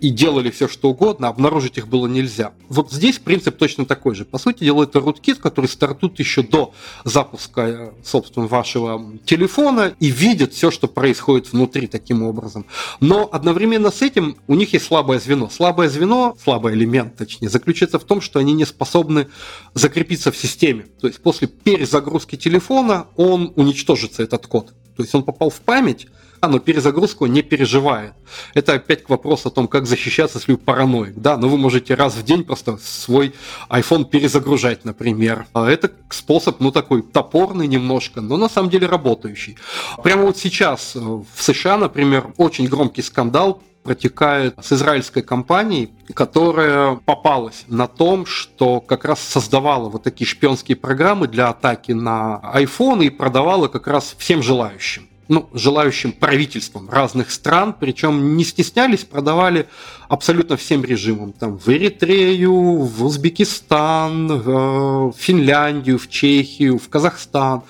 и 0.00 0.10
делали 0.10 0.50
все, 0.50 0.68
что 0.68 0.90
угодно, 0.90 1.28
обнаружить 1.28 1.78
их 1.78 1.88
было 1.88 2.06
нельзя. 2.06 2.52
Вот 2.68 2.92
здесь 2.92 3.18
принцип 3.18 3.56
точно 3.56 3.86
такой 3.86 4.14
же. 4.14 4.24
По 4.24 4.38
сути 4.38 4.62
дела, 4.62 4.84
это 4.84 5.00
руткит, 5.00 5.38
который 5.38 5.66
стартует 5.66 6.20
еще 6.20 6.44
до 6.44 6.72
запуска, 7.02 7.92
собственно, 8.04 8.46
вашего 8.46 9.18
телефона 9.24 9.94
и 9.98 10.10
видит 10.10 10.43
все, 10.52 10.70
что 10.70 10.88
происходит 10.88 11.52
внутри 11.52 11.86
таким 11.86 12.22
образом. 12.22 12.66
Но 13.00 13.28
одновременно 13.30 13.90
с 13.90 14.02
этим 14.02 14.36
у 14.46 14.54
них 14.54 14.72
есть 14.72 14.86
слабое 14.86 15.18
звено. 15.18 15.48
Слабое 15.48 15.88
звено, 15.88 16.36
слабый 16.42 16.74
элемент, 16.74 17.16
точнее, 17.16 17.48
заключается 17.48 17.98
в 17.98 18.04
том, 18.04 18.20
что 18.20 18.38
они 18.38 18.52
не 18.52 18.64
способны 18.64 19.28
закрепиться 19.74 20.32
в 20.32 20.36
системе. 20.36 20.86
То 21.00 21.06
есть 21.06 21.22
после 21.22 21.48
перезагрузки 21.48 22.36
телефона 22.36 23.06
он 23.16 23.52
уничтожится, 23.56 24.22
этот 24.22 24.46
код. 24.46 24.74
То 24.96 25.02
есть 25.02 25.14
он 25.14 25.22
попал 25.22 25.50
в 25.50 25.60
память, 25.60 26.06
но 26.48 26.58
перезагрузку 26.58 27.26
не 27.26 27.42
переживает. 27.42 28.12
Это 28.54 28.74
опять 28.74 29.04
к 29.04 29.10
вопросу 29.10 29.48
о 29.48 29.50
том, 29.50 29.68
как 29.68 29.86
защищаться, 29.86 30.38
если 30.38 30.52
вы 30.52 30.58
параноик. 30.58 31.14
Да, 31.16 31.36
но 31.36 31.48
вы 31.48 31.56
можете 31.56 31.94
раз 31.94 32.14
в 32.14 32.22
день 32.24 32.44
просто 32.44 32.78
свой 32.82 33.34
iPhone 33.68 34.04
перезагружать, 34.04 34.84
например. 34.84 35.46
А 35.52 35.68
это 35.68 35.90
способ, 36.10 36.60
ну, 36.60 36.70
такой 36.70 37.02
топорный 37.02 37.66
немножко, 37.66 38.20
но 38.20 38.36
на 38.36 38.48
самом 38.48 38.70
деле 38.70 38.86
работающий. 38.86 39.56
Прямо 40.02 40.22
вот 40.22 40.38
сейчас 40.38 40.96
э, 40.96 40.98
в 40.98 41.42
США, 41.42 41.78
например, 41.78 42.32
очень 42.36 42.66
громкий 42.66 43.02
скандал 43.02 43.62
протекает 43.84 44.56
с 44.62 44.72
израильской 44.72 45.22
компанией, 45.22 45.90
которая 46.14 46.96
попалась 46.96 47.64
на 47.68 47.86
том, 47.86 48.26
что 48.26 48.80
как 48.80 49.04
раз 49.04 49.20
создавала 49.20 49.88
вот 49.90 50.02
такие 50.02 50.26
шпионские 50.26 50.76
программы 50.76 51.28
для 51.28 51.48
атаки 51.48 51.92
на 51.92 52.40
iPhone 52.54 53.04
и 53.04 53.10
продавала 53.10 53.68
как 53.68 53.86
раз 53.86 54.16
всем 54.18 54.42
желающим 54.42 55.08
ну, 55.28 55.48
желающим 55.52 56.12
правительствам 56.12 56.88
разных 56.90 57.30
стран, 57.30 57.74
причем 57.78 58.36
не 58.36 58.44
стеснялись, 58.44 59.04
продавали 59.04 59.66
абсолютно 60.08 60.56
всем 60.56 60.84
режимам. 60.84 61.32
Там, 61.32 61.58
в 61.58 61.68
Эритрею, 61.68 62.52
в 62.52 63.04
Узбекистан, 63.04 64.26
в 64.42 65.14
Финляндию, 65.16 65.98
в 65.98 66.08
Чехию, 66.08 66.78
в 66.78 66.88
Казахстан. 66.88 67.62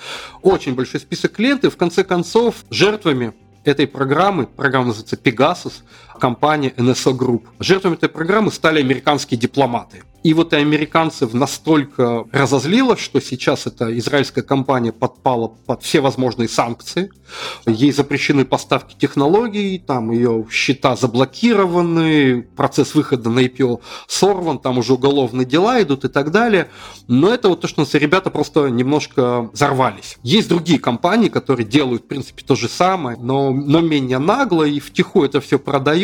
Очень 0.42 0.74
большой 0.74 1.00
список 1.00 1.32
клиентов. 1.32 1.74
В 1.74 1.76
конце 1.76 2.04
концов, 2.04 2.56
жертвами 2.70 3.32
этой 3.64 3.86
программы, 3.86 4.46
программа 4.46 4.88
называется 4.88 5.16
Pegasus, 5.16 5.72
компания 6.18 6.72
NSO 6.76 7.16
Group. 7.16 7.42
Жертвами 7.58 7.94
этой 7.94 8.08
программы 8.08 8.50
стали 8.50 8.80
американские 8.80 9.38
дипломаты. 9.38 10.02
И 10.24 10.32
вот 10.32 10.54
и 10.54 10.56
американцев 10.56 11.34
настолько 11.34 12.24
разозлило, 12.32 12.96
что 12.96 13.20
сейчас 13.20 13.66
эта 13.66 13.96
израильская 13.98 14.40
компания 14.40 14.90
подпала 14.90 15.48
под 15.48 15.82
все 15.82 16.00
возможные 16.00 16.48
санкции. 16.48 17.10
Ей 17.66 17.92
запрещены 17.92 18.46
поставки 18.46 18.96
технологий, 18.98 19.78
там 19.78 20.10
ее 20.10 20.46
счета 20.50 20.96
заблокированы, 20.96 22.40
процесс 22.56 22.94
выхода 22.94 23.28
на 23.28 23.40
IPO 23.40 23.82
сорван, 24.08 24.58
там 24.58 24.78
уже 24.78 24.94
уголовные 24.94 25.44
дела 25.44 25.82
идут 25.82 26.06
и 26.06 26.08
так 26.08 26.30
далее. 26.30 26.70
Но 27.06 27.28
это 27.28 27.50
вот 27.50 27.60
то, 27.60 27.68
что 27.68 27.86
ребята 27.92 28.30
просто 28.30 28.68
немножко 28.68 29.50
взорвались. 29.52 30.16
Есть 30.22 30.48
другие 30.48 30.78
компании, 30.78 31.28
которые 31.28 31.66
делают, 31.66 32.04
в 32.04 32.06
принципе, 32.06 32.42
то 32.42 32.54
же 32.56 32.70
самое, 32.70 33.18
но, 33.20 33.50
но 33.50 33.82
менее 33.82 34.18
нагло 34.18 34.62
и 34.62 34.80
втихую 34.80 35.26
это 35.26 35.42
все 35.42 35.58
продают, 35.58 36.03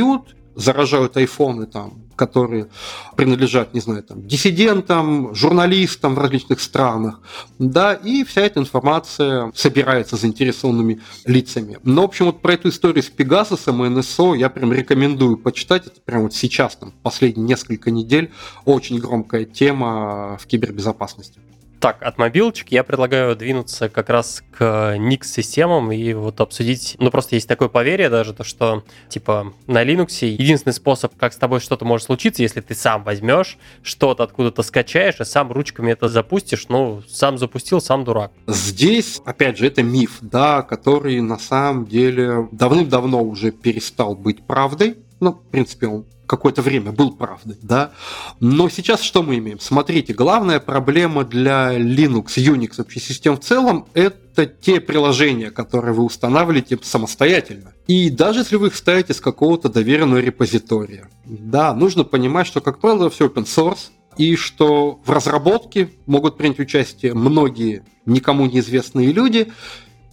заражают 0.54 1.16
айфоны 1.16 1.66
там, 1.66 2.02
которые 2.16 2.68
принадлежат, 3.16 3.72
не 3.72 3.80
знаю, 3.80 4.02
там, 4.02 4.26
диссидентам, 4.26 5.34
журналистам 5.34 6.14
в 6.14 6.18
различных 6.18 6.60
странах, 6.60 7.20
да, 7.58 7.94
и 7.94 8.24
вся 8.24 8.42
эта 8.42 8.60
информация 8.60 9.50
собирается 9.54 10.16
заинтересованными 10.16 11.00
лицами. 11.24 11.78
Но, 11.82 12.02
в 12.02 12.04
общем, 12.04 12.26
вот 12.26 12.42
про 12.42 12.54
эту 12.54 12.68
историю 12.68 13.02
с 13.02 13.08
Пегасосом 13.08 13.84
и 13.84 13.88
НСО 13.88 14.34
я 14.34 14.50
прям 14.50 14.72
рекомендую 14.72 15.38
почитать, 15.38 15.86
это 15.86 16.00
прямо 16.04 16.24
вот 16.24 16.34
сейчас, 16.34 16.76
там, 16.76 16.92
последние 17.02 17.46
несколько 17.46 17.90
недель, 17.90 18.30
очень 18.66 18.98
громкая 18.98 19.44
тема 19.46 20.36
в 20.38 20.46
кибербезопасности. 20.46 21.40
Так, 21.80 22.02
от 22.02 22.18
мобилочек 22.18 22.72
я 22.72 22.84
предлагаю 22.84 23.34
двинуться 23.34 23.88
как 23.88 24.10
раз 24.10 24.44
к 24.52 24.96
Nix-системам 24.98 25.90
и 25.90 26.12
вот 26.12 26.42
обсудить, 26.42 26.94
ну 26.98 27.10
просто 27.10 27.36
есть 27.36 27.48
такое 27.48 27.68
поверье 27.68 28.10
даже, 28.10 28.34
то 28.34 28.44
что 28.44 28.84
типа 29.08 29.54
на 29.66 29.82
Linux 29.82 30.26
единственный 30.26 30.74
способ, 30.74 31.16
как 31.16 31.32
с 31.32 31.36
тобой 31.36 31.60
что-то 31.60 31.86
может 31.86 32.04
случиться, 32.04 32.42
если 32.42 32.60
ты 32.60 32.74
сам 32.74 33.02
возьмешь 33.02 33.56
что-то 33.82 34.24
откуда-то 34.24 34.62
скачаешь 34.62 35.20
и 35.20 35.24
сам 35.24 35.50
ручками 35.52 35.90
это 35.90 36.08
запустишь, 36.08 36.66
ну 36.68 37.02
сам 37.08 37.38
запустил, 37.38 37.80
сам 37.80 38.04
дурак. 38.04 38.32
Здесь, 38.46 39.22
опять 39.24 39.56
же, 39.56 39.66
это 39.66 39.82
миф, 39.82 40.18
да, 40.20 40.60
который 40.60 41.18
на 41.22 41.38
самом 41.38 41.86
деле 41.86 42.46
давным-давно 42.52 43.22
уже 43.22 43.52
перестал 43.52 44.14
быть 44.14 44.42
правдой, 44.42 44.98
ну, 45.20 45.32
в 45.32 45.50
принципе, 45.50 45.86
он 45.86 46.06
какое-то 46.26 46.62
время 46.62 46.92
был 46.92 47.12
правдой, 47.12 47.56
да. 47.60 47.90
Но 48.38 48.68
сейчас 48.68 49.02
что 49.02 49.22
мы 49.24 49.38
имеем? 49.38 49.58
Смотрите, 49.58 50.14
главная 50.14 50.60
проблема 50.60 51.24
для 51.24 51.76
Linux, 51.76 52.36
Unix, 52.36 52.74
вообще 52.78 53.00
систем 53.00 53.36
в 53.36 53.40
целом, 53.40 53.86
это 53.94 54.46
те 54.46 54.80
приложения, 54.80 55.50
которые 55.50 55.92
вы 55.92 56.04
устанавливаете 56.04 56.78
самостоятельно. 56.82 57.72
И 57.88 58.10
даже 58.10 58.40
если 58.40 58.56
вы 58.56 58.68
их 58.68 58.76
ставите 58.76 59.12
с 59.12 59.20
какого-то 59.20 59.68
доверенного 59.68 60.20
репозитория, 60.20 61.10
да, 61.24 61.74
нужно 61.74 62.04
понимать, 62.04 62.46
что, 62.46 62.60
как 62.60 62.78
правило, 62.78 63.10
все 63.10 63.26
open 63.26 63.44
source, 63.44 63.90
и 64.16 64.36
что 64.36 65.00
в 65.04 65.10
разработке 65.10 65.90
могут 66.06 66.36
принять 66.36 66.60
участие 66.60 67.14
многие 67.14 67.84
никому 68.06 68.46
неизвестные 68.46 69.12
люди, 69.12 69.52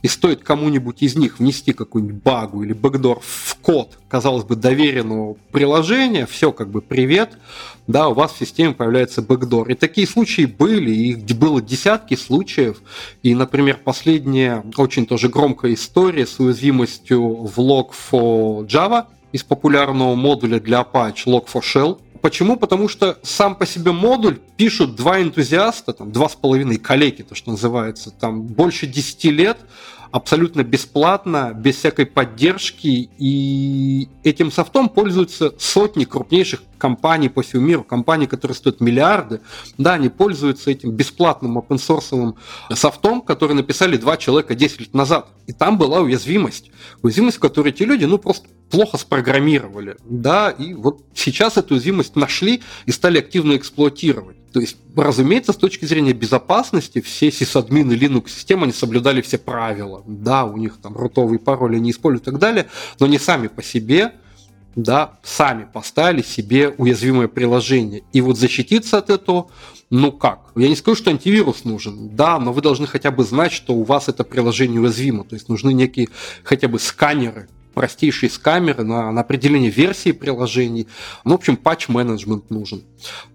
и 0.01 0.07
стоит 0.07 0.43
кому-нибудь 0.43 1.01
из 1.01 1.15
них 1.15 1.39
внести 1.39 1.73
какую-нибудь 1.73 2.21
багу 2.21 2.63
или 2.63 2.73
бэкдор 2.73 3.19
в 3.21 3.55
код, 3.55 3.97
казалось 4.07 4.43
бы, 4.43 4.55
доверенного 4.55 5.35
приложения, 5.51 6.25
все 6.25 6.51
как 6.51 6.69
бы 6.69 6.81
привет, 6.81 7.37
да, 7.87 8.07
у 8.09 8.13
вас 8.13 8.33
в 8.33 8.37
системе 8.37 8.73
появляется 8.73 9.21
бэкдор. 9.21 9.69
И 9.69 9.73
такие 9.73 10.07
случаи 10.07 10.45
были, 10.45 10.91
их 10.91 11.37
было 11.37 11.61
десятки 11.61 12.15
случаев. 12.15 12.81
И, 13.23 13.33
например, 13.33 13.79
последняя 13.83 14.63
очень 14.77 15.05
тоже 15.05 15.29
громкая 15.29 15.73
история 15.73 16.27
с 16.27 16.39
уязвимостью 16.39 17.21
в 17.21 17.57
Log4Java 17.57 19.05
из 19.31 19.43
популярного 19.43 20.15
модуля 20.15 20.59
для 20.59 20.81
Apache 20.81 21.25
Log4Shell, 21.25 21.99
Почему? 22.21 22.57
Потому 22.57 22.87
что 22.87 23.17
сам 23.23 23.55
по 23.55 23.65
себе 23.65 23.91
модуль 23.91 24.39
пишут 24.57 24.95
два 24.95 25.21
энтузиаста, 25.21 25.93
там, 25.93 26.11
два 26.11 26.29
с 26.29 26.35
половиной 26.35 26.77
коллеги, 26.77 27.21
то, 27.21 27.35
что 27.35 27.51
называется, 27.51 28.11
там, 28.11 28.43
больше 28.43 28.87
10 28.87 29.25
лет, 29.25 29.57
абсолютно 30.11 30.63
бесплатно, 30.63 31.53
без 31.53 31.75
всякой 31.75 32.05
поддержки, 32.05 33.09
и 33.17 34.09
этим 34.23 34.51
софтом 34.51 34.89
пользуются 34.89 35.53
сотни 35.59 36.05
крупнейших 36.05 36.63
компаний 36.77 37.29
по 37.29 37.41
всему 37.41 37.63
миру, 37.63 37.83
компании, 37.83 38.25
которые 38.25 38.55
стоят 38.55 38.81
миллиарды, 38.81 39.41
да, 39.77 39.93
они 39.93 40.09
пользуются 40.09 40.71
этим 40.71 40.91
бесплатным 40.91 41.57
open 41.57 41.77
source 41.77 42.35
софтом, 42.73 43.21
который 43.21 43.53
написали 43.53 43.97
два 43.97 44.17
человека 44.17 44.55
10 44.55 44.79
лет 44.81 44.93
назад. 44.93 45.27
И 45.47 45.53
там 45.53 45.77
была 45.77 46.01
уязвимость. 46.01 46.71
Уязвимость, 47.01 47.39
которую 47.39 47.73
эти 47.73 47.83
люди, 47.83 48.05
ну, 48.05 48.17
просто 48.17 48.47
плохо 48.69 48.97
спрограммировали, 48.97 49.97
да, 50.05 50.49
и 50.51 50.73
вот 50.73 51.01
сейчас 51.13 51.57
эту 51.57 51.75
уязвимость 51.75 52.15
нашли 52.15 52.61
и 52.85 52.91
стали 52.91 53.19
активно 53.19 53.55
эксплуатировать. 53.55 54.37
То 54.51 54.59
есть, 54.59 54.77
разумеется, 54.95 55.53
с 55.53 55.57
точки 55.57 55.85
зрения 55.85 56.13
безопасности, 56.13 57.01
все 57.01 57.31
сисадмины 57.31 57.93
Linux-системы, 57.93 58.63
они 58.63 58.73
соблюдали 58.73 59.21
все 59.21 59.37
правила. 59.37 60.03
Да, 60.07 60.45
у 60.45 60.57
них 60.57 60.77
там 60.81 60.97
рутовые 60.97 61.39
пароли 61.39 61.77
не 61.77 61.91
используют 61.91 62.27
и 62.27 62.31
так 62.31 62.39
далее, 62.39 62.67
но 62.99 63.07
не 63.07 63.19
сами 63.19 63.47
по 63.47 63.61
себе, 63.61 64.13
да, 64.75 65.19
сами 65.23 65.67
поставили 65.71 66.21
себе 66.21 66.69
уязвимое 66.69 67.27
приложение. 67.27 68.03
И 68.13 68.21
вот 68.21 68.37
защититься 68.37 68.97
от 68.97 69.09
этого, 69.09 69.49
ну 69.89 70.11
как? 70.11 70.51
Я 70.55 70.69
не 70.69 70.75
скажу, 70.75 70.95
что 70.95 71.09
антивирус 71.09 71.63
нужен, 71.63 72.15
да, 72.15 72.39
но 72.39 72.53
вы 72.53 72.61
должны 72.61 72.87
хотя 72.87 73.11
бы 73.11 73.23
знать, 73.23 73.51
что 73.51 73.73
у 73.73 73.83
вас 73.83 74.07
это 74.07 74.23
приложение 74.23 74.79
уязвимо. 74.79 75.23
То 75.23 75.35
есть 75.35 75.49
нужны 75.49 75.73
некие 75.73 76.09
хотя 76.43 76.67
бы 76.67 76.79
сканеры, 76.79 77.49
простейшие 77.77 78.31
скамеры 78.31 78.83
на, 78.83 79.11
на 79.11 79.21
определение 79.21 79.69
версии 79.69 80.11
приложений. 80.11 80.87
Ну, 81.23 81.33
в 81.33 81.35
общем, 81.35 81.55
патч-менеджмент 81.55 82.49
нужен. 82.49 82.81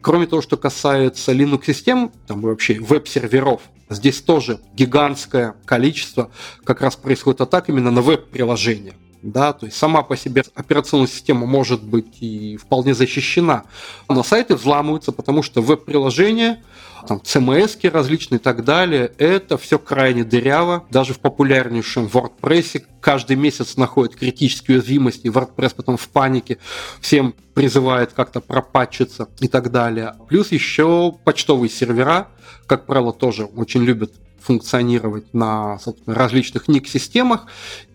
Кроме 0.01 0.27
того, 0.27 0.43
что 0.43 0.57
касается 0.57 1.31
Linux-систем, 1.31 2.11
там 2.27 2.41
вообще 2.41 2.81
веб-серверов, 2.81 3.61
здесь 3.89 4.21
тоже 4.21 4.59
гигантское 4.75 5.55
количество 5.65 6.33
как 6.65 6.81
раз 6.81 6.97
происходит 6.97 7.41
атак 7.41 7.69
именно 7.69 7.93
на 7.93 8.03
веб-приложения 8.03 8.95
да, 9.23 9.53
то 9.53 9.67
есть 9.67 9.79
сама 9.79 10.03
по 10.03 10.17
себе 10.17 10.43
операционная 10.55 11.07
система 11.07 11.47
может 11.47 11.83
быть 11.83 12.21
и 12.21 12.57
вполне 12.57 12.95
защищена, 12.95 13.65
но 14.09 14.23
сайты 14.23 14.57
взламываются, 14.57 15.13
потому 15.13 15.43
что 15.43 15.63
веб-приложения 15.63 16.63
там 17.07 17.19
CMS 17.19 17.91
различные 17.91 18.39
и 18.39 18.43
так 18.43 18.65
далее, 18.65 19.13
это 19.19 19.59
все 19.59 19.79
крайне 19.79 20.25
дыряво. 20.25 20.87
Даже 20.91 21.15
в 21.15 21.19
популярнейшем 21.19 22.07
WordPress 22.07 22.85
каждый 23.01 23.37
месяц 23.37 23.77
находят 23.77 24.15
критические 24.15 24.79
уязвимости, 24.79 25.27
WordPress 25.27 25.75
потом 25.77 25.97
в 25.97 26.09
панике 26.09 26.59
всем 27.01 27.35
призывает 27.55 28.13
как-то 28.13 28.41
пропатчиться 28.41 29.29
и 29.41 29.49
так 29.49 29.71
далее. 29.71 30.15
Плюс 30.29 30.53
еще 30.53 31.15
почтовые 31.25 31.71
сервера, 31.71 32.29
как 32.67 32.87
правило, 32.87 33.13
тоже 33.13 33.45
очень 33.45 33.83
любят 33.83 34.13
функционировать 34.43 35.33
на 35.33 35.79
различных 36.07 36.69
ник-системах. 36.69 37.47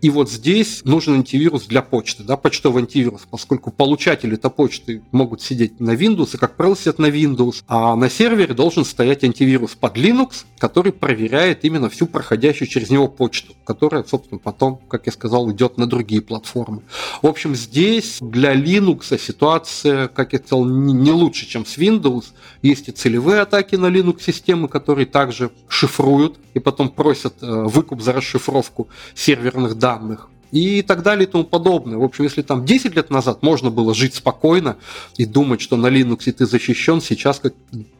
И 0.01 0.09
вот 0.09 0.29
здесь 0.29 0.81
нужен 0.85 1.15
антивирус 1.15 1.65
для 1.65 1.81
почты, 1.81 2.23
да, 2.23 2.37
почтовый 2.37 2.83
антивирус, 2.83 3.27
поскольку 3.29 3.71
получатели 3.71 4.35
этой 4.35 4.51
почты 4.51 5.01
могут 5.11 5.41
сидеть 5.41 5.79
на 5.79 5.95
Windows, 5.95 6.35
и, 6.35 6.37
как 6.37 6.55
правило, 6.55 6.75
сидят 6.75 6.99
на 6.99 7.07
Windows, 7.07 7.63
а 7.67 7.95
на 7.95 8.09
сервере 8.09 8.53
должен 8.53 8.85
стоять 8.85 9.23
антивирус 9.23 9.75
под 9.75 9.97
Linux, 9.97 10.45
который 10.59 10.91
проверяет 10.91 11.65
именно 11.65 11.89
всю 11.89 12.07
проходящую 12.07 12.67
через 12.67 12.89
него 12.89 13.07
почту, 13.07 13.53
которая, 13.65 14.03
собственно, 14.03 14.39
потом, 14.39 14.77
как 14.87 15.07
я 15.07 15.11
сказал, 15.11 15.51
идет 15.51 15.77
на 15.77 15.87
другие 15.87 16.21
платформы. 16.21 16.83
В 17.21 17.27
общем, 17.27 17.55
здесь 17.55 18.17
для 18.21 18.55
Linux 18.55 19.17
ситуация, 19.19 20.07
как 20.07 20.33
я 20.33 20.39
сказал, 20.39 20.65
не 20.65 21.11
лучше, 21.11 21.47
чем 21.47 21.65
с 21.65 21.77
Windows. 21.77 22.25
Есть 22.61 22.87
и 22.87 22.91
целевые 22.91 23.41
атаки 23.41 23.75
на 23.75 23.87
Linux-системы, 23.87 24.67
которые 24.67 25.05
также 25.05 25.51
шифруют 25.67 26.36
и 26.53 26.59
потом 26.59 26.89
просят 26.89 27.35
э, 27.41 27.45
выкуп 27.45 28.01
за 28.01 28.13
расшифровку 28.13 28.87
серверных 29.15 29.77
данных 29.77 30.29
и 30.51 30.81
так 30.81 31.03
далее 31.03 31.27
и 31.27 31.31
тому 31.31 31.43
подобное. 31.43 31.97
В 31.97 32.03
общем, 32.03 32.23
если 32.23 32.41
там 32.41 32.65
10 32.65 32.95
лет 32.95 33.09
назад 33.09 33.43
можно 33.43 33.69
было 33.69 33.93
жить 33.93 34.15
спокойно 34.15 34.77
и 35.17 35.25
думать, 35.25 35.61
что 35.61 35.77
на 35.77 35.87
Linux 35.87 36.31
ты 36.31 36.45
защищен, 36.45 37.01
сейчас, 37.01 37.39
как 37.39 37.53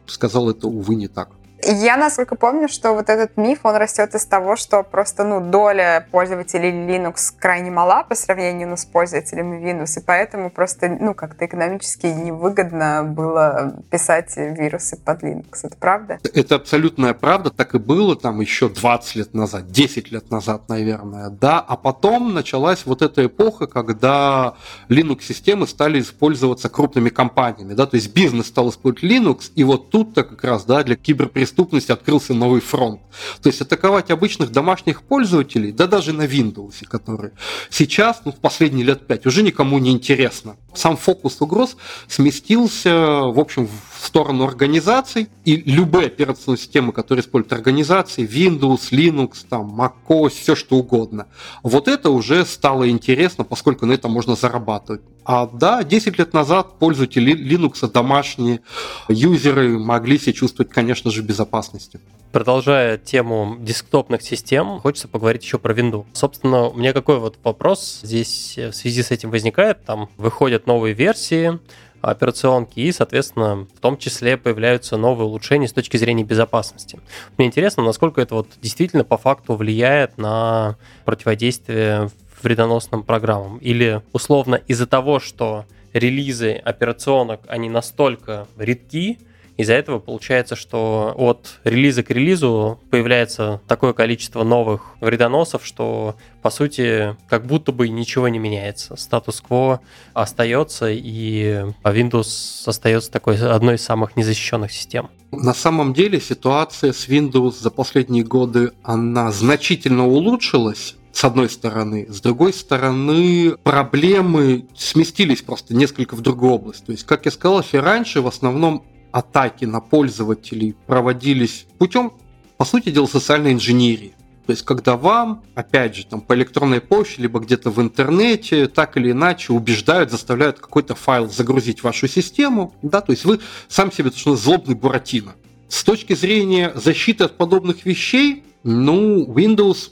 сказал, 0.06 0.50
это, 0.50 0.66
увы, 0.66 0.94
не 0.94 1.08
так. 1.08 1.30
Я, 1.62 1.96
насколько 1.96 2.36
помню, 2.36 2.68
что 2.68 2.92
вот 2.92 3.08
этот 3.08 3.36
миф, 3.36 3.60
он 3.64 3.76
растет 3.76 4.14
из 4.14 4.24
того, 4.24 4.54
что 4.56 4.82
просто, 4.82 5.24
ну, 5.24 5.40
доля 5.40 6.06
пользователей 6.10 6.70
Linux 6.70 7.34
крайне 7.36 7.70
мала 7.70 8.04
по 8.04 8.14
сравнению 8.14 8.68
ну, 8.68 8.76
с 8.76 8.84
пользователями 8.84 9.60
Windows, 9.60 9.98
и 9.98 10.04
поэтому 10.04 10.50
просто, 10.50 10.88
ну, 10.88 11.14
как-то 11.14 11.46
экономически 11.46 12.06
невыгодно 12.06 13.04
было 13.04 13.74
писать 13.90 14.36
вирусы 14.36 14.96
под 14.96 15.22
Linux. 15.22 15.60
Это 15.64 15.76
правда? 15.76 16.20
Это 16.32 16.54
абсолютная 16.54 17.14
правда, 17.14 17.50
так 17.50 17.74
и 17.74 17.78
было 17.78 18.14
там 18.14 18.40
еще 18.40 18.68
20 18.68 19.16
лет 19.16 19.34
назад, 19.34 19.70
10 19.70 20.12
лет 20.12 20.30
назад, 20.30 20.68
наверное, 20.68 21.28
да, 21.30 21.58
а 21.58 21.76
потом 21.76 22.34
началась 22.34 22.86
вот 22.86 23.02
эта 23.02 23.26
эпоха, 23.26 23.66
когда 23.66 24.54
Linux-системы 24.88 25.66
стали 25.66 26.00
использоваться 26.00 26.68
крупными 26.68 27.08
компаниями, 27.08 27.74
да, 27.74 27.86
то 27.86 27.96
есть 27.96 28.14
бизнес 28.14 28.46
стал 28.46 28.70
использовать 28.70 29.02
Linux, 29.02 29.50
и 29.56 29.64
вот 29.64 29.90
тут-то 29.90 30.22
как 30.22 30.44
раз, 30.44 30.64
да, 30.64 30.84
для 30.84 30.94
киберпреступности 30.94 31.47
преступности 31.48 31.92
открылся 31.92 32.34
новый 32.34 32.60
фронт. 32.60 33.00
То 33.42 33.48
есть 33.48 33.62
атаковать 33.62 34.10
обычных 34.10 34.52
домашних 34.52 35.02
пользователей, 35.02 35.72
да 35.72 35.86
даже 35.86 36.12
на 36.12 36.26
Windows, 36.26 36.86
которые 36.86 37.32
сейчас, 37.70 38.20
ну, 38.24 38.32
в 38.32 38.36
последние 38.36 38.84
лет 38.84 39.06
пять, 39.06 39.24
уже 39.26 39.42
никому 39.42 39.78
не 39.78 39.90
интересно. 39.90 40.56
Сам 40.74 40.96
фокус 40.96 41.40
угроз 41.40 41.76
сместился, 42.06 42.90
в 42.90 43.38
общем, 43.40 43.66
в 43.66 43.87
сторону 44.04 44.44
организаций, 44.44 45.28
и 45.44 45.56
любые 45.56 46.06
операционные 46.06 46.58
системы, 46.58 46.92
которые 46.92 47.22
используют 47.22 47.52
организации, 47.52 48.28
Windows, 48.28 48.90
Linux, 48.90 49.46
там, 49.48 49.80
macOS, 49.80 50.30
все 50.30 50.54
что 50.54 50.76
угодно. 50.76 51.26
Вот 51.62 51.88
это 51.88 52.10
уже 52.10 52.44
стало 52.44 52.88
интересно, 52.88 53.44
поскольку 53.44 53.86
на 53.86 53.92
этом 53.92 54.12
можно 54.12 54.36
зарабатывать. 54.36 55.02
А 55.24 55.46
да, 55.46 55.82
10 55.82 56.18
лет 56.18 56.32
назад 56.32 56.78
пользователи 56.78 57.34
Linux, 57.34 57.90
домашние 57.90 58.60
юзеры 59.08 59.78
могли 59.78 60.18
себя 60.18 60.32
чувствовать, 60.32 60.72
конечно 60.72 61.10
же, 61.10 61.22
в 61.22 61.26
безопасности. 61.26 62.00
Продолжая 62.32 62.98
тему 62.98 63.56
десктопных 63.60 64.22
систем, 64.22 64.80
хочется 64.80 65.08
поговорить 65.08 65.42
еще 65.42 65.58
про 65.58 65.74
Windows. 65.74 66.04
Собственно, 66.12 66.68
у 66.68 66.76
меня 66.76 66.92
какой 66.92 67.18
вот 67.18 67.38
вопрос 67.42 68.00
здесь 68.02 68.54
в 68.56 68.72
связи 68.72 69.02
с 69.02 69.10
этим 69.10 69.30
возникает. 69.30 69.84
Там 69.84 70.08
выходят 70.16 70.66
новые 70.66 70.94
версии, 70.94 71.58
операционки, 72.00 72.80
и, 72.80 72.92
соответственно, 72.92 73.66
в 73.74 73.80
том 73.80 73.98
числе 73.98 74.36
появляются 74.36 74.96
новые 74.96 75.26
улучшения 75.26 75.68
с 75.68 75.72
точки 75.72 75.96
зрения 75.96 76.24
безопасности. 76.24 77.00
Мне 77.36 77.48
интересно, 77.48 77.82
насколько 77.82 78.20
это 78.20 78.34
вот 78.34 78.48
действительно 78.62 79.04
по 79.04 79.16
факту 79.16 79.54
влияет 79.54 80.18
на 80.18 80.76
противодействие 81.04 82.10
вредоносным 82.42 83.02
программам. 83.02 83.58
Или, 83.58 84.02
условно, 84.12 84.56
из-за 84.66 84.86
того, 84.86 85.20
что 85.20 85.64
релизы 85.92 86.52
операционок, 86.52 87.40
они 87.48 87.68
настолько 87.68 88.46
редки, 88.56 89.18
из-за 89.58 89.74
этого 89.74 89.98
получается, 89.98 90.54
что 90.54 91.12
от 91.16 91.58
релиза 91.64 92.04
к 92.04 92.10
релизу 92.10 92.78
появляется 92.90 93.60
такое 93.66 93.92
количество 93.92 94.44
новых 94.44 94.94
вредоносов, 95.00 95.66
что 95.66 96.14
по 96.42 96.50
сути 96.50 97.16
как 97.28 97.44
будто 97.44 97.72
бы 97.72 97.88
ничего 97.88 98.28
не 98.28 98.38
меняется. 98.38 98.94
Статус-кво 98.96 99.80
остается, 100.14 100.88
и 100.88 101.64
Windows 101.82 102.62
остается 102.66 103.10
такой 103.10 103.36
одной 103.36 103.74
из 103.74 103.84
самых 103.84 104.16
незащищенных 104.16 104.70
систем. 104.70 105.10
На 105.32 105.54
самом 105.54 105.92
деле 105.92 106.20
ситуация 106.20 106.92
с 106.92 107.08
Windows 107.08 107.60
за 107.60 107.70
последние 107.70 108.22
годы, 108.22 108.70
она 108.84 109.32
значительно 109.32 110.06
улучшилась, 110.06 110.94
с 111.10 111.24
одной 111.24 111.50
стороны. 111.50 112.06
С 112.08 112.20
другой 112.20 112.52
стороны, 112.52 113.56
проблемы 113.64 114.66
сместились 114.76 115.42
просто 115.42 115.74
несколько 115.74 116.14
в 116.14 116.20
другую 116.20 116.52
область. 116.52 116.86
То 116.86 116.92
есть, 116.92 117.04
как 117.04 117.24
я 117.24 117.32
сказал, 117.32 117.64
и 117.72 117.76
раньше 117.76 118.22
в 118.22 118.28
основном 118.28 118.84
атаки 119.12 119.64
на 119.64 119.80
пользователей 119.80 120.76
проводились 120.86 121.66
путем, 121.78 122.12
по 122.56 122.64
сути 122.64 122.90
дела, 122.90 123.06
социальной 123.06 123.52
инженерии. 123.52 124.14
То 124.48 124.52
есть, 124.52 124.64
когда 124.64 124.96
вам, 124.96 125.42
опять 125.54 125.94
же, 125.94 126.06
там, 126.06 126.22
по 126.22 126.34
электронной 126.34 126.80
почте, 126.80 127.20
либо 127.20 127.38
где-то 127.38 127.70
в 127.70 127.82
интернете, 127.82 128.66
так 128.66 128.96
или 128.96 129.10
иначе 129.10 129.52
убеждают, 129.52 130.10
заставляют 130.10 130.58
какой-то 130.58 130.94
файл 130.94 131.28
загрузить 131.28 131.80
в 131.80 131.84
вашу 131.84 132.08
систему, 132.08 132.74
да, 132.80 133.02
то 133.02 133.12
есть 133.12 133.26
вы 133.26 133.40
сам 133.68 133.92
себе, 133.92 134.10
что 134.10 134.36
злобный 134.36 134.74
Буратино. 134.74 135.34
С 135.68 135.84
точки 135.84 136.14
зрения 136.14 136.72
защиты 136.74 137.24
от 137.24 137.36
подобных 137.36 137.84
вещей, 137.84 138.42
ну, 138.62 139.26
Windows 139.26 139.90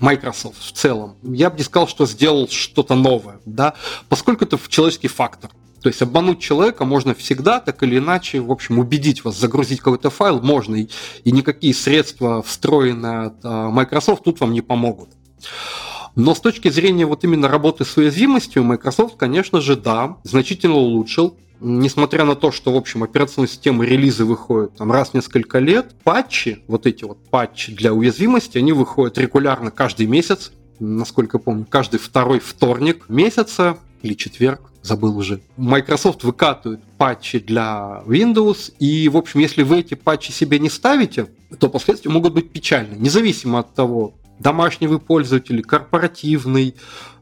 Microsoft 0.00 0.62
в 0.62 0.72
целом, 0.72 1.16
я 1.22 1.48
бы 1.48 1.56
не 1.56 1.64
сказал, 1.64 1.88
что 1.88 2.04
сделал 2.04 2.46
что-то 2.48 2.94
новое, 2.94 3.40
да, 3.46 3.72
поскольку 4.10 4.44
это 4.44 4.58
человеческий 4.68 5.08
фактор. 5.08 5.50
То 5.84 5.88
есть 5.88 6.00
обмануть 6.00 6.40
человека 6.40 6.86
можно 6.86 7.14
всегда, 7.14 7.60
так 7.60 7.82
или 7.82 7.98
иначе, 7.98 8.40
в 8.40 8.50
общем, 8.50 8.78
убедить 8.78 9.22
вас, 9.22 9.38
загрузить 9.38 9.80
какой-то 9.80 10.08
файл 10.08 10.40
можно, 10.40 10.76
и, 10.76 10.88
и 11.24 11.30
никакие 11.30 11.74
средства, 11.74 12.42
встроенные 12.42 13.26
от 13.26 13.34
а, 13.42 13.68
Microsoft, 13.68 14.24
тут 14.24 14.40
вам 14.40 14.54
не 14.54 14.62
помогут. 14.62 15.10
Но 16.16 16.34
с 16.34 16.40
точки 16.40 16.70
зрения 16.70 17.04
вот 17.04 17.22
именно 17.24 17.48
работы 17.48 17.84
с 17.84 17.98
уязвимостью, 17.98 18.64
Microsoft, 18.64 19.18
конечно 19.18 19.60
же, 19.60 19.76
да, 19.76 20.16
значительно 20.22 20.76
улучшил. 20.76 21.36
Несмотря 21.60 22.24
на 22.24 22.34
то, 22.34 22.50
что, 22.50 22.72
в 22.72 22.76
общем, 22.76 23.02
операционные 23.02 23.50
системы 23.50 23.84
релизы 23.84 24.24
выходят 24.24 24.74
там 24.76 24.90
раз 24.90 25.10
в 25.10 25.14
несколько 25.14 25.58
лет, 25.58 25.94
патчи, 26.02 26.62
вот 26.66 26.86
эти 26.86 27.04
вот 27.04 27.18
патчи 27.28 27.74
для 27.74 27.92
уязвимости, 27.92 28.56
они 28.56 28.72
выходят 28.72 29.18
регулярно 29.18 29.70
каждый 29.70 30.06
месяц, 30.06 30.50
насколько 30.78 31.38
помню, 31.38 31.66
каждый 31.68 32.00
второй 32.00 32.38
вторник 32.38 33.04
месяца 33.10 33.76
или 34.00 34.14
четверг, 34.14 34.70
забыл 34.84 35.16
уже. 35.16 35.40
Microsoft 35.56 36.24
выкатывает 36.24 36.80
патчи 36.98 37.38
для 37.38 38.02
Windows, 38.06 38.72
и, 38.78 39.08
в 39.08 39.16
общем, 39.16 39.40
если 39.40 39.62
вы 39.62 39.80
эти 39.80 39.94
патчи 39.94 40.30
себе 40.30 40.58
не 40.58 40.68
ставите, 40.68 41.26
то 41.58 41.68
последствия 41.68 42.10
могут 42.10 42.34
быть 42.34 42.52
печальны, 42.52 42.94
независимо 42.96 43.60
от 43.60 43.74
того, 43.74 44.14
домашний 44.38 44.86
вы 44.86 45.00
пользователь, 45.00 45.62
корпоративный, 45.62 46.74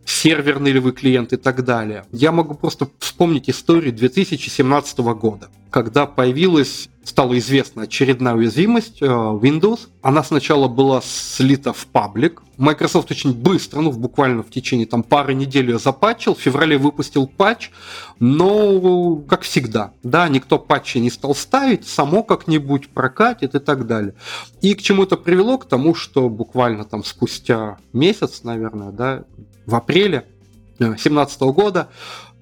серверный 0.04 0.72
ли 0.72 0.80
вы 0.80 0.92
клиент 0.92 1.32
и 1.32 1.36
так 1.36 1.64
далее. 1.64 2.04
Я 2.10 2.32
могу 2.32 2.54
просто 2.54 2.88
вспомнить 2.98 3.48
историю 3.48 3.92
2017 3.92 4.98
года, 4.98 5.48
когда 5.72 6.06
появилась 6.06 6.90
стала 7.02 7.36
известна 7.38 7.82
очередная 7.82 8.34
уязвимость 8.34 9.02
э, 9.02 9.06
Windows. 9.06 9.88
Она 10.02 10.22
сначала 10.22 10.68
была 10.68 11.00
слита 11.02 11.72
в 11.72 11.86
паблик. 11.86 12.42
Microsoft 12.58 13.10
очень 13.10 13.34
быстро, 13.34 13.80
ну, 13.80 13.90
буквально 13.90 14.44
в 14.44 14.50
течение 14.50 14.86
там, 14.86 15.02
пары 15.02 15.34
недель 15.34 15.70
ее 15.70 15.78
запатчил. 15.80 16.36
В 16.36 16.40
феврале 16.40 16.78
выпустил 16.78 17.26
патч, 17.26 17.70
но, 18.20 19.16
как 19.16 19.42
всегда, 19.42 19.92
да, 20.04 20.28
никто 20.28 20.58
патчи 20.58 20.98
не 20.98 21.10
стал 21.10 21.34
ставить, 21.34 21.88
само 21.88 22.22
как-нибудь 22.22 22.90
прокатит 22.90 23.56
и 23.56 23.58
так 23.58 23.86
далее. 23.86 24.14
И 24.60 24.74
к 24.74 24.82
чему 24.82 25.02
это 25.02 25.16
привело? 25.16 25.58
К 25.58 25.64
тому, 25.64 25.96
что 25.96 26.28
буквально 26.28 26.84
там 26.84 27.02
спустя 27.02 27.78
месяц, 27.92 28.44
наверное, 28.44 28.92
да, 28.92 29.24
в 29.66 29.74
апреле 29.74 30.24
2017 30.78 31.42
э, 31.42 31.46
года 31.46 31.88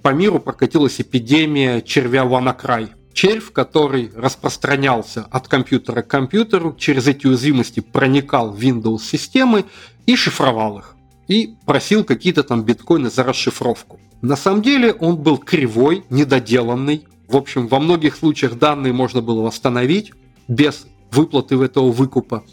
по 0.02 0.10
миру 0.10 0.38
прокатилась 0.38 1.00
эпидемия 1.00 1.80
червя 1.80 2.24
WannaCry 2.24 2.90
червь, 3.12 3.52
который 3.52 4.10
распространялся 4.14 5.26
от 5.30 5.48
компьютера 5.48 6.02
к 6.02 6.08
компьютеру, 6.08 6.74
через 6.78 7.06
эти 7.06 7.26
уязвимости 7.26 7.80
проникал 7.80 8.50
в 8.50 8.58
Windows-системы 8.58 9.64
и 10.06 10.16
шифровал 10.16 10.78
их. 10.78 10.96
И 11.28 11.54
просил 11.64 12.04
какие-то 12.04 12.42
там 12.42 12.64
биткоины 12.64 13.10
за 13.10 13.22
расшифровку. 13.22 14.00
На 14.22 14.36
самом 14.36 14.62
деле 14.62 14.92
он 14.92 15.16
был 15.16 15.38
кривой, 15.38 16.04
недоделанный. 16.10 17.06
В 17.28 17.36
общем, 17.36 17.68
во 17.68 17.78
многих 17.78 18.16
случаях 18.16 18.58
данные 18.58 18.92
можно 18.92 19.22
было 19.22 19.42
восстановить 19.42 20.12
без 20.48 20.86
выплаты 21.10 21.56
этого 21.62 21.90
выкупа. 21.90 22.44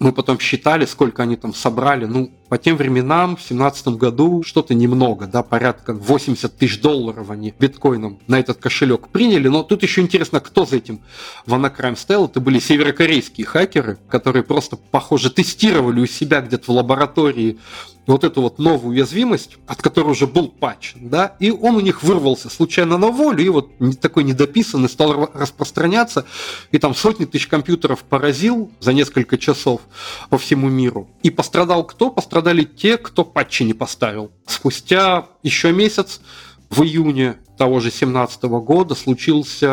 Мы 0.00 0.12
потом 0.12 0.40
считали, 0.40 0.84
сколько 0.84 1.22
они 1.22 1.36
там 1.36 1.54
собрали. 1.54 2.06
Ну, 2.06 2.32
по 2.48 2.58
тем 2.58 2.76
временам, 2.76 3.36
в 3.36 3.46
2017 3.46 3.88
году, 3.88 4.42
что-то 4.44 4.74
немного, 4.74 5.26
да, 5.26 5.42
порядка 5.42 5.92
80 5.94 6.56
тысяч 6.56 6.80
долларов 6.80 7.30
они 7.30 7.54
биткоином 7.58 8.18
на 8.26 8.38
этот 8.38 8.58
кошелек 8.58 9.08
приняли. 9.08 9.48
Но 9.48 9.62
тут 9.62 9.82
еще 9.82 10.00
интересно, 10.00 10.40
кто 10.40 10.66
за 10.66 10.76
этим 10.76 11.00
WannaCrime 11.46 11.96
стоял. 11.96 12.26
Это 12.26 12.40
были 12.40 12.58
северокорейские 12.58 13.46
хакеры, 13.46 13.98
которые 14.08 14.42
просто, 14.42 14.76
похоже, 14.76 15.30
тестировали 15.30 16.00
у 16.00 16.06
себя 16.06 16.40
где-то 16.40 16.72
в 16.72 16.74
лаборатории 16.74 17.58
вот 18.06 18.24
эту 18.24 18.42
вот 18.42 18.58
новую 18.58 18.94
уязвимость, 18.94 19.56
от 19.66 19.80
которой 19.80 20.10
уже 20.10 20.26
был 20.26 20.48
патч, 20.48 20.94
да, 20.96 21.36
и 21.40 21.50
он 21.50 21.76
у 21.76 21.80
них 21.80 22.02
вырвался 22.02 22.50
случайно 22.50 22.98
на 22.98 23.08
волю, 23.08 23.44
и 23.44 23.48
вот 23.48 23.70
такой 24.00 24.24
недописанный 24.24 24.88
стал 24.88 25.30
распространяться, 25.32 26.26
и 26.70 26.78
там 26.78 26.94
сотни 26.94 27.24
тысяч 27.24 27.46
компьютеров 27.46 28.02
поразил 28.02 28.70
за 28.80 28.92
несколько 28.92 29.38
часов 29.38 29.80
по 30.28 30.38
всему 30.38 30.68
миру. 30.68 31.08
И 31.22 31.30
пострадал 31.30 31.84
кто? 31.86 32.10
Пострадали 32.10 32.64
те, 32.64 32.98
кто 32.98 33.24
патчи 33.24 33.62
не 33.62 33.74
поставил. 33.74 34.30
Спустя 34.46 35.26
еще 35.42 35.72
месяц, 35.72 36.20
в 36.70 36.82
июне 36.82 37.36
того 37.56 37.80
же 37.80 37.88
2017 37.90 38.42
года, 38.44 38.94
случился 38.94 39.66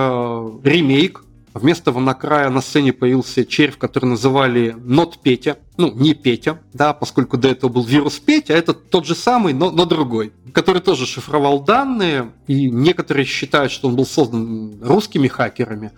ремейк 0.63 1.23
Вместо 1.53 1.91
Ванакрая 1.91 2.49
на 2.49 2.61
сцене 2.61 2.93
появился 2.93 3.45
червь, 3.45 3.77
который 3.77 4.05
называли 4.05 4.73
Not 4.73 5.15
Петя. 5.21 5.57
Ну, 5.77 5.91
не 5.93 6.13
Петя, 6.13 6.61
да, 6.73 6.93
поскольку 6.93 7.37
до 7.37 7.49
этого 7.49 7.69
был 7.69 7.83
вирус 7.83 8.19
Петя, 8.19 8.53
а 8.53 8.57
это 8.57 8.73
тот 8.73 9.05
же 9.05 9.15
самый, 9.15 9.53
но, 9.53 9.69
но 9.69 9.85
другой, 9.85 10.31
который 10.53 10.81
тоже 10.81 11.05
шифровал 11.05 11.61
данные, 11.61 12.31
и 12.47 12.69
некоторые 12.69 13.25
считают, 13.25 13.71
что 13.71 13.89
он 13.89 13.95
был 13.95 14.05
создан 14.05 14.81
русскими 14.81 15.27
хакерами. 15.27 15.91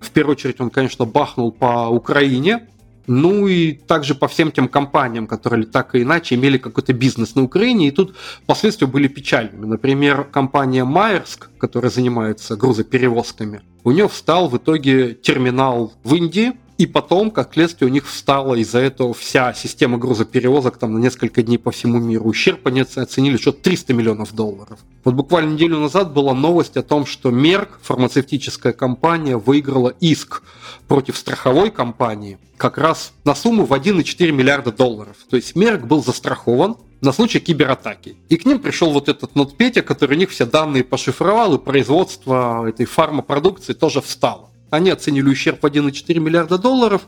В 0.00 0.10
первую 0.10 0.32
очередь 0.32 0.60
он, 0.60 0.68
конечно, 0.68 1.06
бахнул 1.06 1.52
по 1.52 1.88
Украине, 1.88 2.68
ну 3.06 3.46
и 3.46 3.72
также 3.72 4.14
по 4.14 4.28
всем 4.28 4.52
тем 4.52 4.68
компаниям, 4.68 5.26
которые 5.26 5.64
так 5.64 5.94
и 5.94 6.02
иначе 6.02 6.34
имели 6.34 6.58
какой-то 6.58 6.92
бизнес 6.92 7.34
на 7.34 7.42
Украине, 7.42 7.88
и 7.88 7.90
тут 7.90 8.14
последствия 8.44 8.86
были 8.86 9.08
печальными. 9.08 9.64
Например, 9.64 10.24
компания 10.24 10.84
Майерск, 10.84 11.48
которая 11.58 11.90
занимается 11.90 12.56
грузоперевозками, 12.56 13.62
у 13.84 13.90
нее 13.90 14.08
встал 14.08 14.48
в 14.48 14.56
итоге 14.56 15.14
терминал 15.14 15.92
в 16.04 16.14
Индии, 16.14 16.52
и 16.78 16.86
потом, 16.86 17.32
как 17.32 17.54
следствие, 17.54 17.90
у 17.90 17.92
них 17.92 18.06
встала 18.06 18.54
из-за 18.54 18.78
этого 18.78 19.12
вся 19.12 19.52
система 19.52 19.98
грузоперевозок 19.98 20.78
там 20.78 20.94
на 20.94 20.98
несколько 20.98 21.42
дней 21.42 21.58
по 21.58 21.72
всему 21.72 21.98
миру. 21.98 22.26
Ущерб 22.26 22.64
они 22.68 22.82
оценили 22.82 23.36
что 23.36 23.50
300 23.50 23.94
миллионов 23.94 24.32
долларов. 24.32 24.78
Вот 25.02 25.14
буквально 25.14 25.54
неделю 25.54 25.80
назад 25.80 26.12
была 26.12 26.34
новость 26.34 26.76
о 26.76 26.84
том, 26.84 27.04
что 27.04 27.30
Мерк, 27.30 27.80
фармацевтическая 27.82 28.72
компания, 28.72 29.36
выиграла 29.36 29.88
иск 29.98 30.44
против 30.86 31.16
страховой 31.16 31.72
компании 31.72 32.38
как 32.56 32.78
раз 32.78 33.12
на 33.24 33.34
сумму 33.34 33.64
в 33.64 33.72
1,4 33.72 34.30
миллиарда 34.30 34.70
долларов. 34.70 35.16
То 35.28 35.34
есть 35.34 35.56
Мерк 35.56 35.84
был 35.84 36.04
застрахован, 36.04 36.76
на 37.00 37.12
случай 37.12 37.40
кибератаки. 37.40 38.16
И 38.28 38.36
к 38.36 38.44
ним 38.44 38.58
пришел 38.58 38.90
вот 38.90 39.08
этот 39.08 39.34
нот 39.34 39.56
Петя, 39.56 39.82
который 39.82 40.16
у 40.16 40.18
них 40.18 40.30
все 40.30 40.46
данные 40.46 40.84
пошифровал, 40.84 41.54
и 41.54 41.58
производство 41.58 42.68
этой 42.68 42.86
фармопродукции 42.86 43.72
тоже 43.72 44.00
встало. 44.00 44.50
Они 44.70 44.90
оценили 44.90 45.28
ущерб 45.28 45.62
в 45.62 45.66
1,4 45.66 46.18
миллиарда 46.18 46.58
долларов, 46.58 47.02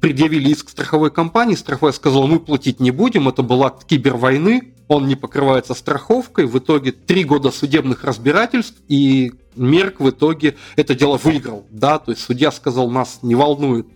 предъявили 0.00 0.50
иск 0.50 0.68
страховой 0.68 1.10
компании, 1.10 1.54
страховая 1.54 1.92
сказала, 1.92 2.26
мы 2.26 2.40
платить 2.40 2.78
не 2.78 2.90
будем, 2.90 3.28
это 3.28 3.42
был 3.42 3.64
акт 3.64 3.84
кибервойны, 3.84 4.74
он 4.88 5.08
не 5.08 5.16
покрывается 5.16 5.74
страховкой, 5.74 6.46
в 6.46 6.58
итоге 6.58 6.92
три 6.92 7.24
года 7.24 7.50
судебных 7.50 8.04
разбирательств, 8.04 8.76
и 8.88 9.32
Мерк 9.56 10.00
в 10.00 10.10
итоге 10.10 10.56
это 10.76 10.94
дело 10.94 11.16
выиграл, 11.16 11.66
да, 11.70 11.98
то 11.98 12.12
есть 12.12 12.22
судья 12.22 12.50
сказал, 12.50 12.90
нас 12.90 13.20
не 13.22 13.34
волнует 13.34 13.86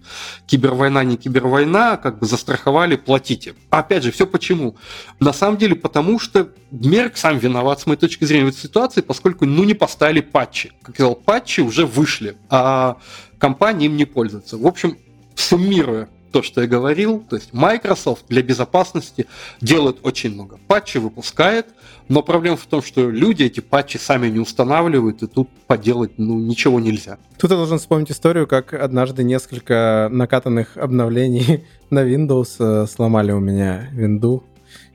кибервойна, 0.46 1.04
не 1.04 1.16
кибервойна, 1.16 1.96
как 1.96 2.18
бы 2.18 2.26
застраховали, 2.26 2.96
платите. 2.96 3.54
Опять 3.70 4.02
же, 4.02 4.10
все 4.10 4.26
почему? 4.26 4.76
На 5.18 5.32
самом 5.32 5.58
деле, 5.58 5.74
потому 5.74 6.18
что 6.18 6.50
Мерк 6.70 7.16
сам 7.16 7.38
виноват, 7.38 7.80
с 7.80 7.86
моей 7.86 7.98
точки 7.98 8.24
зрения, 8.24 8.46
в 8.46 8.48
этой 8.48 8.60
ситуации, 8.60 9.00
поскольку, 9.00 9.44
ну, 9.44 9.64
не 9.64 9.74
поставили 9.74 10.20
патчи. 10.20 10.72
Как 10.82 10.98
я 10.98 11.04
сказал, 11.04 11.14
патчи 11.14 11.60
уже 11.60 11.86
вышли, 11.86 12.36
а 12.48 12.96
компания 13.38 13.86
им 13.86 13.96
не 13.96 14.04
пользуется. 14.04 14.56
В 14.56 14.66
общем, 14.66 14.98
суммируя, 15.34 16.08
то, 16.30 16.42
что 16.42 16.60
я 16.60 16.66
говорил, 16.66 17.24
то 17.28 17.36
есть 17.36 17.52
Microsoft 17.52 18.24
для 18.28 18.42
безопасности 18.42 19.26
делает 19.60 19.98
очень 20.02 20.32
много. 20.34 20.58
Патчи 20.66 20.98
выпускает, 20.98 21.66
но 22.08 22.22
проблема 22.22 22.56
в 22.56 22.66
том, 22.66 22.82
что 22.82 23.10
люди 23.10 23.44
эти 23.44 23.60
патчи 23.60 23.96
сами 23.96 24.28
не 24.28 24.38
устанавливают, 24.38 25.22
и 25.22 25.26
тут 25.26 25.48
поделать 25.66 26.12
ну, 26.18 26.38
ничего 26.38 26.80
нельзя. 26.80 27.18
Тут 27.38 27.50
я 27.50 27.56
должен 27.56 27.78
вспомнить 27.78 28.10
историю, 28.10 28.46
как 28.46 28.74
однажды 28.74 29.22
несколько 29.24 30.08
накатанных 30.10 30.76
обновлений 30.76 31.64
на 31.90 32.04
Windows 32.04 32.56
э, 32.58 32.86
сломали 32.86 33.32
у 33.32 33.40
меня 33.40 33.88
винду, 33.92 34.44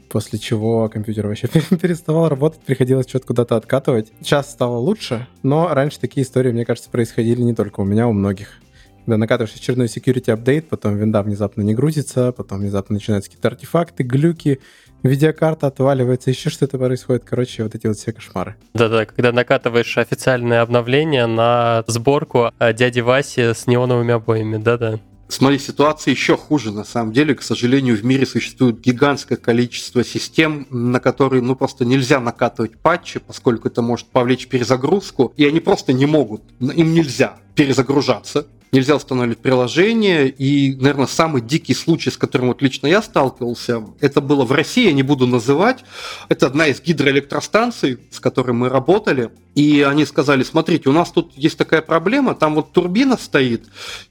после 0.09 0.39
чего 0.39 0.87
компьютер 0.89 1.27
вообще 1.27 1.47
переставал 1.81 2.29
работать, 2.29 2.61
приходилось 2.61 3.07
что-то 3.07 3.27
куда-то 3.27 3.55
откатывать. 3.55 4.11
Сейчас 4.21 4.51
стало 4.51 4.77
лучше, 4.77 5.27
но 5.43 5.73
раньше 5.73 5.99
такие 5.99 6.25
истории, 6.25 6.51
мне 6.51 6.65
кажется, 6.65 6.89
происходили 6.89 7.41
не 7.41 7.53
только 7.53 7.81
у 7.81 7.83
меня, 7.83 8.07
у 8.07 8.13
многих 8.13 8.61
когда 9.05 9.17
накатываешь 9.17 9.55
очередной 9.55 9.85
security 9.85 10.31
апдейт, 10.31 10.67
потом 10.67 10.97
винда 10.97 11.21
внезапно 11.21 11.61
не 11.61 11.75
грузится, 11.75 12.31
потом 12.31 12.59
внезапно 12.59 12.95
начинаются 12.95 13.29
какие-то 13.29 13.49
артефакты, 13.49 14.03
глюки, 14.03 14.59
видеокарта 15.03 15.67
отваливается, 15.67 16.31
еще 16.31 16.49
что-то 16.49 16.79
происходит. 16.79 17.23
Короче, 17.23 17.63
вот 17.63 17.75
эти 17.75 17.85
вот 17.85 17.97
все 17.97 18.11
кошмары. 18.11 18.55
Да-да, 18.73 19.05
когда 19.05 19.31
накатываешь 19.31 19.97
официальное 19.99 20.61
обновление 20.61 21.27
на 21.27 21.83
сборку 21.85 22.51
а, 22.57 22.73
дяди 22.73 23.01
Васи 23.01 23.53
с 23.53 23.67
неоновыми 23.67 24.13
обоями, 24.13 24.57
да-да. 24.57 24.99
Смотри, 25.27 25.59
ситуация 25.59 26.11
еще 26.11 26.37
хуже. 26.37 26.71
На 26.71 26.83
самом 26.83 27.11
деле, 27.11 27.35
к 27.35 27.41
сожалению, 27.41 27.97
в 27.97 28.05
мире 28.05 28.25
существует 28.25 28.79
гигантское 28.79 29.37
количество 29.37 30.03
систем, 30.03 30.67
на 30.69 30.99
которые 30.99 31.41
ну 31.41 31.55
просто 31.55 31.83
нельзя 31.83 32.19
накатывать 32.19 32.77
патчи, 32.77 33.19
поскольку 33.19 33.67
это 33.67 33.81
может 33.81 34.07
повлечь 34.07 34.47
перезагрузку, 34.47 35.33
и 35.35 35.45
они 35.45 35.59
просто 35.59 35.93
не 35.93 36.05
могут, 36.05 36.41
им 36.59 36.93
нельзя 36.93 37.37
перезагружаться 37.55 38.47
нельзя 38.75 38.95
устанавливать 38.95 39.39
приложение. 39.39 40.29
И, 40.29 40.75
наверное, 40.75 41.07
самый 41.07 41.41
дикий 41.41 41.73
случай, 41.73 42.11
с 42.11 42.17
которым 42.17 42.49
вот 42.49 42.61
лично 42.61 42.87
я 42.87 43.01
сталкивался, 43.01 43.83
это 44.01 44.21
было 44.21 44.43
в 44.43 44.51
России, 44.51 44.85
я 44.85 44.93
не 44.93 45.03
буду 45.03 45.25
называть. 45.25 45.83
Это 46.29 46.47
одна 46.47 46.67
из 46.67 46.81
гидроэлектростанций, 46.81 47.99
с 48.11 48.19
которой 48.19 48.51
мы 48.51 48.69
работали. 48.69 49.31
И 49.55 49.81
они 49.81 50.05
сказали, 50.05 50.43
смотрите, 50.43 50.89
у 50.89 50.91
нас 50.91 51.09
тут 51.11 51.31
есть 51.35 51.57
такая 51.57 51.81
проблема, 51.81 52.35
там 52.35 52.55
вот 52.55 52.73
турбина 52.73 53.17
стоит, 53.17 53.63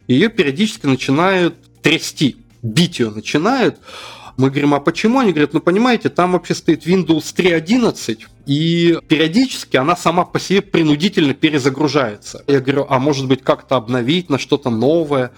ее 0.09 0.31
периодически 0.31 0.87
начинают 0.87 1.55
трясти, 1.83 2.37
бить 2.63 2.99
ее 2.99 3.11
начинают. 3.11 3.79
Мы 4.37 4.51
говорим, 4.51 4.75
а 4.75 4.81
почему? 4.81 5.21
Они 5.21 5.33
говорят, 5.33 5.53
ну 5.53 5.61
понимаете, 5.61 6.09
там 6.09 6.33
вообще 6.33 6.55
стоит 6.55 6.87
Windows 6.87 7.35
3.11, 7.35 8.19
и 8.47 8.99
периодически 9.07 9.77
она 9.77 9.97
сама 9.97 10.25
по 10.25 10.41
себе 10.41 10.61
принудительно 10.61 11.35
перезагружается. 11.35 12.45
Я 12.47 12.61
говорю, 12.61 12.87
а 12.89 12.99
может 12.99 13.29
быть 13.29 13.43
как-то 13.43 13.77
обновить 13.77 14.31
на 14.31 14.39
что-то 14.39 14.71
новое? 14.71 15.31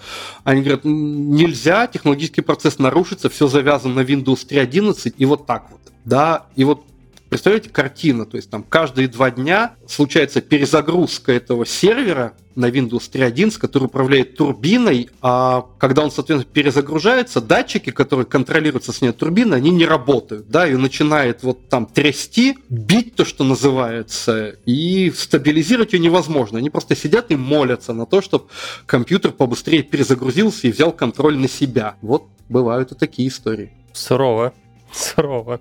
Они 0.43 0.61
говорят, 0.61 0.81
нельзя, 0.83 1.87
технологический 1.87 2.41
процесс 2.41 2.79
нарушится, 2.79 3.29
все 3.29 3.47
завязано 3.47 3.95
на 3.95 3.99
Windows 4.01 4.47
3.11 4.49 5.13
и 5.15 5.25
вот 5.25 5.45
так 5.45 5.67
вот. 5.69 5.81
Да, 6.03 6.47
и 6.55 6.63
вот 6.63 6.83
Представляете, 7.29 7.69
картина, 7.69 8.25
то 8.25 8.37
есть 8.37 8.49
там 8.49 8.63
каждые 8.63 9.07
два 9.07 9.31
дня 9.31 9.75
случается 9.87 10.39
перезагрузка 10.41 11.33
этого 11.33 11.65
сервера 11.65 12.33
на 12.55 12.69
Windows 12.69 13.11
3.11, 13.11 13.59
который 13.59 13.85
управляет 13.85 14.35
турбиной, 14.35 15.09
а 15.21 15.65
когда 15.77 16.03
он, 16.03 16.11
соответственно, 16.11 16.51
перезагружается, 16.51 17.39
датчики, 17.39 17.91
которые 17.91 18.25
контролируются 18.25 18.91
с 18.91 19.01
ней 19.01 19.11
турбины, 19.11 19.53
они 19.53 19.69
не 19.69 19.85
работают, 19.85 20.49
да, 20.49 20.67
и 20.67 20.75
начинает 20.75 21.43
вот 21.43 21.69
там 21.69 21.85
трясти, 21.85 22.57
бить 22.69 23.15
то, 23.15 23.25
что 23.25 23.43
называется, 23.43 24.55
и 24.65 25.11
стабилизировать 25.15 25.93
ее 25.93 25.99
невозможно. 25.99 26.57
Они 26.57 26.69
просто 26.69 26.95
сидят 26.95 27.29
и 27.29 27.35
молятся 27.35 27.93
на 27.93 28.05
то, 28.05 28.21
чтобы 28.21 28.45
компьютер 28.85 29.33
побыстрее 29.33 29.83
перезагрузился 29.83 30.67
и 30.67 30.71
взял 30.71 30.91
контроль 30.91 31.37
на 31.37 31.47
себя. 31.47 31.95
Вот 32.01 32.27
бывают 32.49 32.91
и 32.91 32.95
такие 32.95 33.27
истории. 33.27 33.71
Сурово. 33.93 34.53
Сурово. 34.97 35.59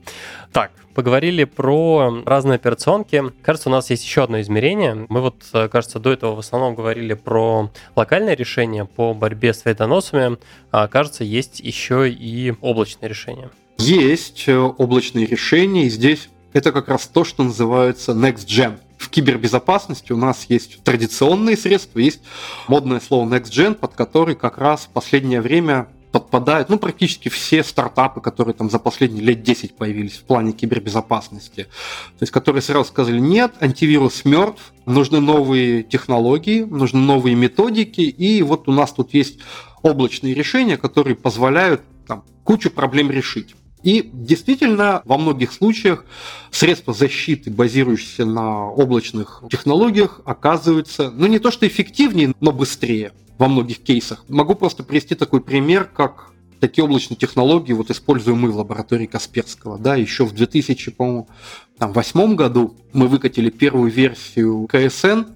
Так, 0.53 0.73
поговорили 0.95 1.45
про 1.45 2.23
разные 2.25 2.57
операционки. 2.57 3.23
Кажется, 3.43 3.69
у 3.69 3.73
нас 3.73 3.91
есть 3.91 4.05
еще 4.05 4.25
одно 4.25 4.41
измерение. 4.41 5.07
Мы 5.09 5.21
вот, 5.21 5.37
э, 5.53 5.69
кажется, 5.69 5.99
до 5.99 6.13
этого 6.13 6.35
в 6.35 6.39
основном 6.39 6.75
говорили 6.75 7.15
про 7.15 7.71
локальное 7.95 8.35
решение 8.35 8.87
по 8.87 9.13
борьбе 9.13 9.53
с 9.53 9.65
вредоносами. 9.65 10.39
А 10.71 10.89
кажется, 10.89 11.23
есть 11.23 11.61
еще 11.61 12.11
и 12.11 12.55
облачное 12.61 13.09
решение. 13.09 13.51
Есть 13.79 14.45
э, 14.47 14.57
облачные 14.57 15.27
решения, 15.27 15.85
и 15.85 15.91
здесь 15.91 16.31
это 16.55 16.73
как 16.73 16.89
раз 16.89 17.07
то, 17.07 17.25
что 17.25 17.43
называется 17.43 18.13
Next 18.13 18.47
Gen. 18.47 18.79
В 18.97 19.11
кибербезопасности 19.11 20.13
у 20.13 20.17
нас 20.17 20.47
есть 20.49 20.83
традиционные 20.83 21.59
средства, 21.59 21.99
есть 21.99 22.23
модное 22.67 23.01
слово 23.01 23.29
Next 23.29 23.51
Gen, 23.51 23.75
под 23.75 23.93
который 23.93 24.35
как 24.35 24.57
раз 24.57 24.87
в 24.87 24.89
последнее 24.89 25.43
время 25.43 25.89
подпадают, 26.13 26.69
ну, 26.69 26.79
практически 26.79 27.29
все 27.29 27.63
стартапы, 27.63 28.21
которые 28.21 28.55
там 28.55 28.71
за 28.71 28.79
последние 28.79 29.23
лет 29.23 29.43
10 29.43 29.77
появились 29.77 30.15
в 30.15 30.25
плане 30.25 30.53
кибербезопасности. 30.53 31.65
То 31.65 32.23
есть, 32.23 32.33
которые 32.33 32.63
сразу 32.63 32.89
сказали, 32.89 33.19
нет, 33.19 33.55
антивирус 33.61 34.25
мертв, 34.25 34.73
нужны 34.87 35.21
новые 35.21 35.83
технологии, 35.83 36.63
нужны 36.63 37.01
новые 37.01 37.35
методики, 37.35 38.01
и 38.01 38.43
вот 38.43 38.69
у 38.69 38.73
нас 38.73 38.93
тут 38.93 39.15
есть 39.15 39.41
облачные 39.83 40.35
решения, 40.35 40.77
которые 40.77 41.17
позволяют 41.17 41.83
там, 42.07 42.25
кучу 42.45 42.71
проблем 42.71 43.11
решить. 43.11 43.55
И 43.87 44.11
действительно, 44.13 45.01
во 45.05 45.17
многих 45.17 45.53
случаях 45.53 46.05
средства 46.51 46.93
защиты, 46.93 47.53
базирующиеся 47.53 48.25
на 48.25 48.67
облачных 48.67 49.45
технологиях, 49.49 50.21
оказываются, 50.25 51.13
ну 51.13 51.29
не 51.29 51.39
то 51.39 51.53
что 51.53 51.69
эффективнее, 51.69 52.35
но 52.41 52.51
быстрее 52.51 53.13
во 53.39 53.47
многих 53.47 53.79
кейсах. 53.79 54.25
Могу 54.27 54.57
просто 54.57 54.83
привести 54.83 55.15
такой 55.15 55.41
пример, 55.41 55.85
как 55.85 56.33
такие 56.59 56.85
облачные 56.85 57.17
технологии 57.17 57.75
вот 57.75 57.93
используем 57.93 58.41
мы 58.41 58.51
в 58.51 58.57
лаборатории 58.57 59.07
Касперского. 59.07 59.79
Да, 59.79 59.95
еще 59.95 60.25
в 60.25 60.33
2008 60.33 62.35
году 62.35 62.75
мы 62.93 63.07
выкатили 63.07 63.51
первую 63.51 63.93
версию 63.93 64.67
КСН, 64.67 65.31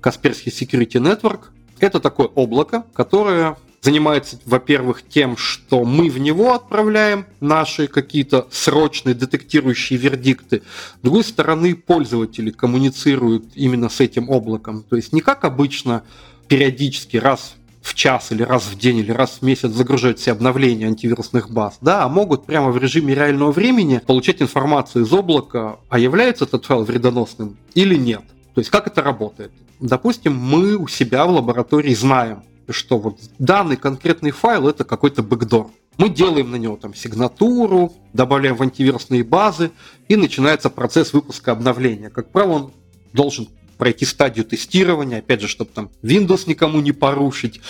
Касперский 0.00 0.50
Security 0.50 1.00
Network. 1.00 1.50
Это 1.78 2.00
такое 2.00 2.26
облако, 2.26 2.84
которое 2.94 3.56
занимается, 3.82 4.38
во-первых, 4.46 5.02
тем, 5.06 5.36
что 5.36 5.84
мы 5.84 6.08
в 6.08 6.18
него 6.18 6.54
отправляем 6.54 7.26
наши 7.40 7.88
какие-то 7.88 8.46
срочные 8.50 9.14
детектирующие 9.14 9.98
вердикты. 9.98 10.62
С 11.00 11.02
другой 11.02 11.24
стороны, 11.24 11.74
пользователи 11.74 12.50
коммуницируют 12.50 13.44
именно 13.54 13.88
с 13.88 14.00
этим 14.00 14.30
облаком. 14.30 14.84
То 14.88 14.96
есть 14.96 15.12
не 15.12 15.20
как 15.20 15.44
обычно 15.44 16.04
периодически 16.46 17.16
раз 17.16 17.56
в 17.82 17.94
час 17.94 18.30
или 18.30 18.44
раз 18.44 18.62
в 18.62 18.78
день 18.78 18.98
или 18.98 19.10
раз 19.10 19.38
в 19.40 19.42
месяц 19.42 19.70
загружать 19.70 20.20
все 20.20 20.30
обновления 20.30 20.86
антивирусных 20.86 21.50
баз, 21.50 21.78
да, 21.80 22.04
а 22.04 22.08
могут 22.08 22.46
прямо 22.46 22.70
в 22.70 22.78
режиме 22.78 23.14
реального 23.14 23.50
времени 23.50 24.00
получать 24.06 24.40
информацию 24.40 25.04
из 25.04 25.12
облака, 25.12 25.78
а 25.88 25.98
является 25.98 26.44
этот 26.44 26.64
файл 26.64 26.84
вредоносным 26.84 27.56
или 27.74 27.96
нет. 27.96 28.22
То 28.54 28.60
есть 28.60 28.70
как 28.70 28.86
это 28.86 29.02
работает? 29.02 29.50
Допустим, 29.80 30.36
мы 30.36 30.76
у 30.76 30.86
себя 30.86 31.26
в 31.26 31.30
лаборатории 31.30 31.94
знаем, 31.94 32.44
что 32.72 32.98
вот 32.98 33.18
данный 33.38 33.76
конкретный 33.76 34.30
файл 34.30 34.68
это 34.68 34.84
какой-то 34.84 35.22
бэкдор. 35.22 35.70
Мы 35.98 36.08
делаем 36.08 36.50
на 36.50 36.56
него 36.56 36.76
там 36.76 36.94
сигнатуру, 36.94 37.92
добавляем 38.12 38.56
в 38.56 38.62
антивирусные 38.62 39.24
базы, 39.24 39.70
и 40.08 40.16
начинается 40.16 40.70
процесс 40.70 41.12
выпуска 41.12 41.52
обновления. 41.52 42.08
Как 42.08 42.30
правило, 42.30 42.52
он 42.52 42.72
должен 43.12 43.48
пройти 43.76 44.04
стадию 44.04 44.44
тестирования, 44.44 45.18
опять 45.18 45.40
же, 45.40 45.48
чтобы 45.48 45.70
там 45.74 45.90
Windows 46.02 46.44
никому 46.46 46.80
не 46.80 46.92
порушить 46.92 47.60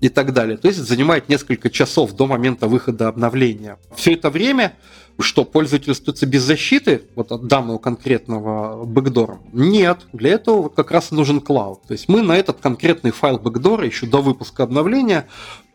и 0.00 0.08
так 0.08 0.32
далее. 0.32 0.58
То 0.58 0.68
есть 0.68 0.80
занимает 0.80 1.28
несколько 1.28 1.70
часов 1.70 2.12
до 2.12 2.26
момента 2.26 2.68
выхода 2.68 3.08
обновления. 3.08 3.78
Все 3.96 4.12
это 4.12 4.28
время 4.28 4.76
что, 5.18 5.44
пользователь 5.44 5.92
остается 5.92 6.26
без 6.26 6.42
защиты 6.42 7.02
вот 7.14 7.32
от 7.32 7.46
данного 7.46 7.78
конкретного 7.78 8.84
бэкдора? 8.84 9.40
Нет, 9.52 10.06
для 10.12 10.32
этого 10.32 10.68
как 10.68 10.90
раз 10.90 11.10
нужен 11.10 11.40
клауд. 11.40 11.82
То 11.82 11.92
есть 11.92 12.08
мы 12.08 12.22
на 12.22 12.36
этот 12.36 12.60
конкретный 12.60 13.10
файл 13.10 13.38
бэкдора 13.38 13.86
еще 13.86 14.06
до 14.06 14.20
выпуска 14.20 14.62
обновления 14.62 15.28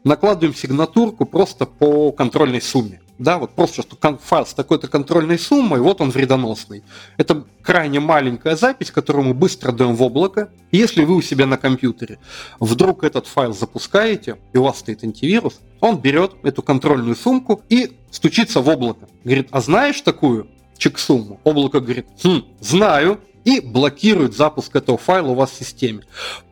накладываем 0.03 0.55
сигнатурку 0.55 1.25
просто 1.25 1.65
по 1.65 2.11
контрольной 2.11 2.61
сумме. 2.61 3.01
Да, 3.19 3.37
вот 3.37 3.51
просто 3.51 3.81
что 3.81 3.97
файл 4.17 4.45
с 4.45 4.53
такой-то 4.53 4.87
контрольной 4.87 5.39
суммой, 5.39 5.79
вот 5.79 6.01
он 6.01 6.11
вредоносный. 6.11 6.83
Это 7.17 7.43
крайне 7.61 7.99
маленькая 7.99 8.55
запись, 8.55 8.91
которую 8.91 9.25
мы 9.25 9.33
быстро 9.33 9.71
даем 9.71 9.95
в 9.95 10.03
облако. 10.03 10.49
если 10.71 11.03
вы 11.03 11.15
у 11.15 11.21
себя 11.21 11.45
на 11.45 11.57
компьютере 11.57 12.19
вдруг 12.59 13.03
этот 13.03 13.27
файл 13.27 13.53
запускаете, 13.53 14.37
и 14.53 14.57
у 14.57 14.63
вас 14.63 14.79
стоит 14.79 15.03
антивирус, 15.03 15.59
он 15.79 15.97
берет 15.97 16.33
эту 16.43 16.61
контрольную 16.61 17.15
сумку 17.15 17.63
и 17.69 17.97
стучится 18.11 18.61
в 18.61 18.69
облако. 18.69 19.07
Говорит, 19.23 19.47
а 19.51 19.61
знаешь 19.61 20.01
такую 20.01 20.47
чек-сумму? 20.77 21.39
Облако 21.43 21.79
говорит, 21.79 22.07
хм, 22.23 22.43
знаю, 22.59 23.19
и 23.47 23.61
блокирует 23.61 24.35
запуск 24.35 24.75
этого 24.75 24.97
файла 24.97 25.29
у 25.29 25.33
вас 25.33 25.51
в 25.51 25.55
системе. 25.55 26.03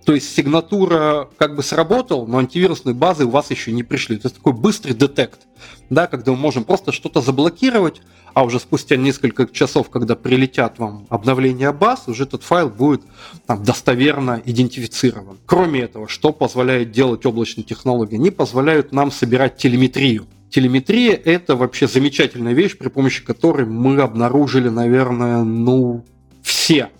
То 0.06 0.14
есть 0.14 0.34
сигнатура 0.34 1.28
как 1.38 1.58
бы 1.58 1.62
сработала, 1.62 2.26
но 2.26 2.38
антивирусные 2.38 2.96
базы 2.96 3.26
у 3.26 3.32
вас 3.32 3.52
еще 3.52 3.74
не 3.74 3.84
пришли. 3.84 4.16
То 4.16 4.28
есть 4.28 4.38
такой 4.38 4.54
быстрый 4.54 4.94
детект, 4.94 5.42
да, 5.90 6.08
когда 6.08 6.32
мы 6.32 6.38
можем 6.38 6.64
просто 6.64 6.94
что-то 6.94 7.20
заблокировать, 7.20 8.02
а 8.34 8.46
уже 8.46 8.62
спустя 8.62 8.96
несколько 8.96 9.46
часов, 9.46 9.90
когда 9.90 10.16
прилетят 10.16 10.80
вам 10.80 11.06
обновления 11.10 11.74
баз, 11.74 12.06
уже 12.08 12.24
этот 12.24 12.44
файл 12.44 12.70
будет 12.70 13.02
там, 13.46 13.62
достоверно 13.62 14.42
идентифицирован. 14.46 15.38
Кроме 15.46 15.82
этого, 15.82 16.08
что 16.08 16.32
позволяет 16.32 16.92
делать 16.92 17.26
облачные 17.26 17.66
технологии? 17.66 18.16
Они 18.16 18.32
позволяют 18.32 18.94
нам 18.94 19.12
собирать 19.12 19.58
телеметрию. 19.58 20.28
Телеметрия– 20.50 21.20
это 21.26 21.58
вообще 21.58 21.90
замечательная 21.90 22.54
вещь, 22.54 22.78
при 22.78 22.88
помощи 22.88 23.22
которой 23.22 23.66
мы 23.66 24.00
обнаружили, 24.00 24.70
наверное, 24.70 25.44
ну, 25.44 26.06
все 26.46 26.92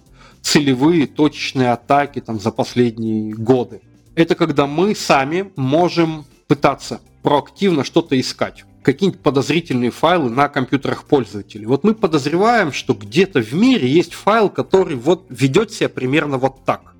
целевые 0.42 1.06
точечные 1.06 1.72
атаки 1.72 2.20
там, 2.20 2.40
за 2.40 2.52
последние 2.52 3.34
годы. 3.34 3.82
Это 4.16 4.36
когда 4.36 4.66
мы 4.66 4.96
сами 4.96 5.52
можем 5.56 6.26
пытаться 6.48 7.00
проактивно 7.22 7.84
что-то 7.84 8.20
искать 8.20 8.66
какие-нибудь 8.82 9.22
подозрительные 9.22 9.90
файлы 9.90 10.30
на 10.30 10.48
компьютерах 10.48 11.06
пользователей. 11.06 11.66
Вот 11.66 11.84
мы 11.84 11.96
подозреваем, 11.96 12.72
что 12.72 12.94
где-то 12.94 13.42
в 13.42 13.52
мире 13.54 13.88
есть 13.88 14.14
файл, 14.14 14.48
который 14.48 14.96
вот 14.96 15.26
ведет 15.30 15.72
себя 15.72 15.90
примерно 15.90 16.38
вот 16.38 16.64
так. 16.66 16.94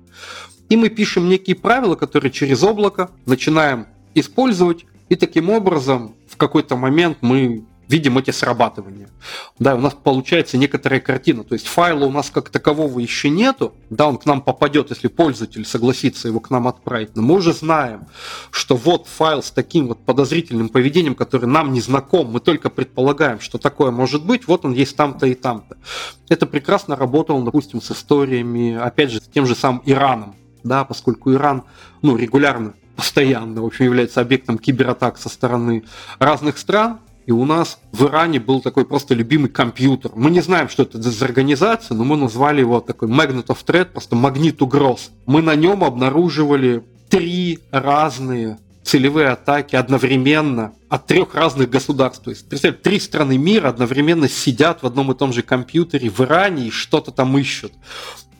И 0.68 0.76
мы 0.76 0.88
пишем 0.88 1.28
некие 1.28 1.54
правила, 1.54 1.94
которые 1.94 2.32
через 2.32 2.64
облако 2.64 3.10
начинаем 3.24 3.86
использовать, 4.14 4.84
и 5.08 5.14
таким 5.14 5.48
образом 5.48 6.16
в 6.28 6.36
какой-то 6.36 6.76
момент 6.76 7.18
мы 7.20 7.64
видим 7.88 8.18
эти 8.18 8.30
срабатывания. 8.30 9.08
Да, 9.58 9.74
у 9.74 9.78
нас 9.78 9.94
получается 9.94 10.58
некоторая 10.58 11.00
картина. 11.00 11.44
То 11.44 11.54
есть 11.54 11.66
файла 11.66 12.04
у 12.04 12.10
нас 12.10 12.30
как 12.30 12.50
такового 12.50 12.98
еще 12.98 13.28
нету. 13.30 13.74
Да, 13.90 14.08
он 14.08 14.18
к 14.18 14.26
нам 14.26 14.40
попадет, 14.40 14.90
если 14.90 15.08
пользователь 15.08 15.64
согласится 15.64 16.28
его 16.28 16.40
к 16.40 16.50
нам 16.50 16.68
отправить. 16.68 17.14
Но 17.16 17.22
мы 17.22 17.36
уже 17.36 17.52
знаем, 17.52 18.06
что 18.50 18.76
вот 18.76 19.06
файл 19.06 19.42
с 19.42 19.50
таким 19.50 19.88
вот 19.88 20.04
подозрительным 20.04 20.68
поведением, 20.68 21.14
который 21.14 21.46
нам 21.46 21.72
не 21.72 21.80
знаком, 21.80 22.30
мы 22.30 22.40
только 22.40 22.70
предполагаем, 22.70 23.40
что 23.40 23.58
такое 23.58 23.90
может 23.90 24.24
быть, 24.24 24.46
вот 24.46 24.64
он 24.64 24.72
есть 24.72 24.96
там-то 24.96 25.26
и 25.26 25.34
там-то. 25.34 25.76
Это 26.28 26.46
прекрасно 26.46 26.96
работало, 26.96 27.44
допустим, 27.44 27.80
с 27.80 27.90
историями, 27.90 28.74
опять 28.74 29.10
же, 29.10 29.20
с 29.20 29.28
тем 29.28 29.46
же 29.46 29.54
самым 29.54 29.82
Ираном. 29.86 30.34
Да, 30.64 30.84
поскольку 30.84 31.32
Иран 31.32 31.62
ну, 32.02 32.16
регулярно 32.16 32.74
постоянно, 32.96 33.62
в 33.62 33.66
общем, 33.66 33.84
является 33.84 34.20
объектом 34.20 34.58
кибератак 34.58 35.18
со 35.18 35.28
стороны 35.28 35.84
разных 36.18 36.58
стран, 36.58 37.00
и 37.26 37.32
у 37.32 37.44
нас 37.44 37.78
в 37.92 38.04
Иране 38.04 38.38
был 38.38 38.60
такой 38.60 38.86
просто 38.86 39.14
любимый 39.14 39.48
компьютер. 39.48 40.12
Мы 40.14 40.30
не 40.30 40.40
знаем, 40.40 40.68
что 40.68 40.84
это 40.84 41.02
за 41.02 41.24
организация, 41.24 41.96
но 41.96 42.04
мы 42.04 42.16
назвали 42.16 42.60
его 42.60 42.80
такой 42.80 43.08
Magnet 43.08 43.46
of 43.46 43.58
Threat, 43.66 43.86
просто 43.86 44.14
магнит 44.14 44.62
угроз. 44.62 45.10
Мы 45.26 45.42
на 45.42 45.56
нем 45.56 45.82
обнаруживали 45.82 46.84
три 47.10 47.58
разные 47.72 48.58
целевые 48.84 49.30
атаки 49.30 49.74
одновременно 49.74 50.72
от 50.88 51.06
трех 51.06 51.34
разных 51.34 51.68
государств. 51.68 52.22
То 52.22 52.30
есть, 52.30 52.48
представьте, 52.48 52.80
три 52.80 53.00
страны 53.00 53.36
мира 53.36 53.68
одновременно 53.68 54.28
сидят 54.28 54.84
в 54.84 54.86
одном 54.86 55.10
и 55.10 55.16
том 55.16 55.32
же 55.32 55.42
компьютере 55.42 56.08
в 56.08 56.20
Иране 56.20 56.68
и 56.68 56.70
что-то 56.70 57.10
там 57.10 57.36
ищут. 57.36 57.72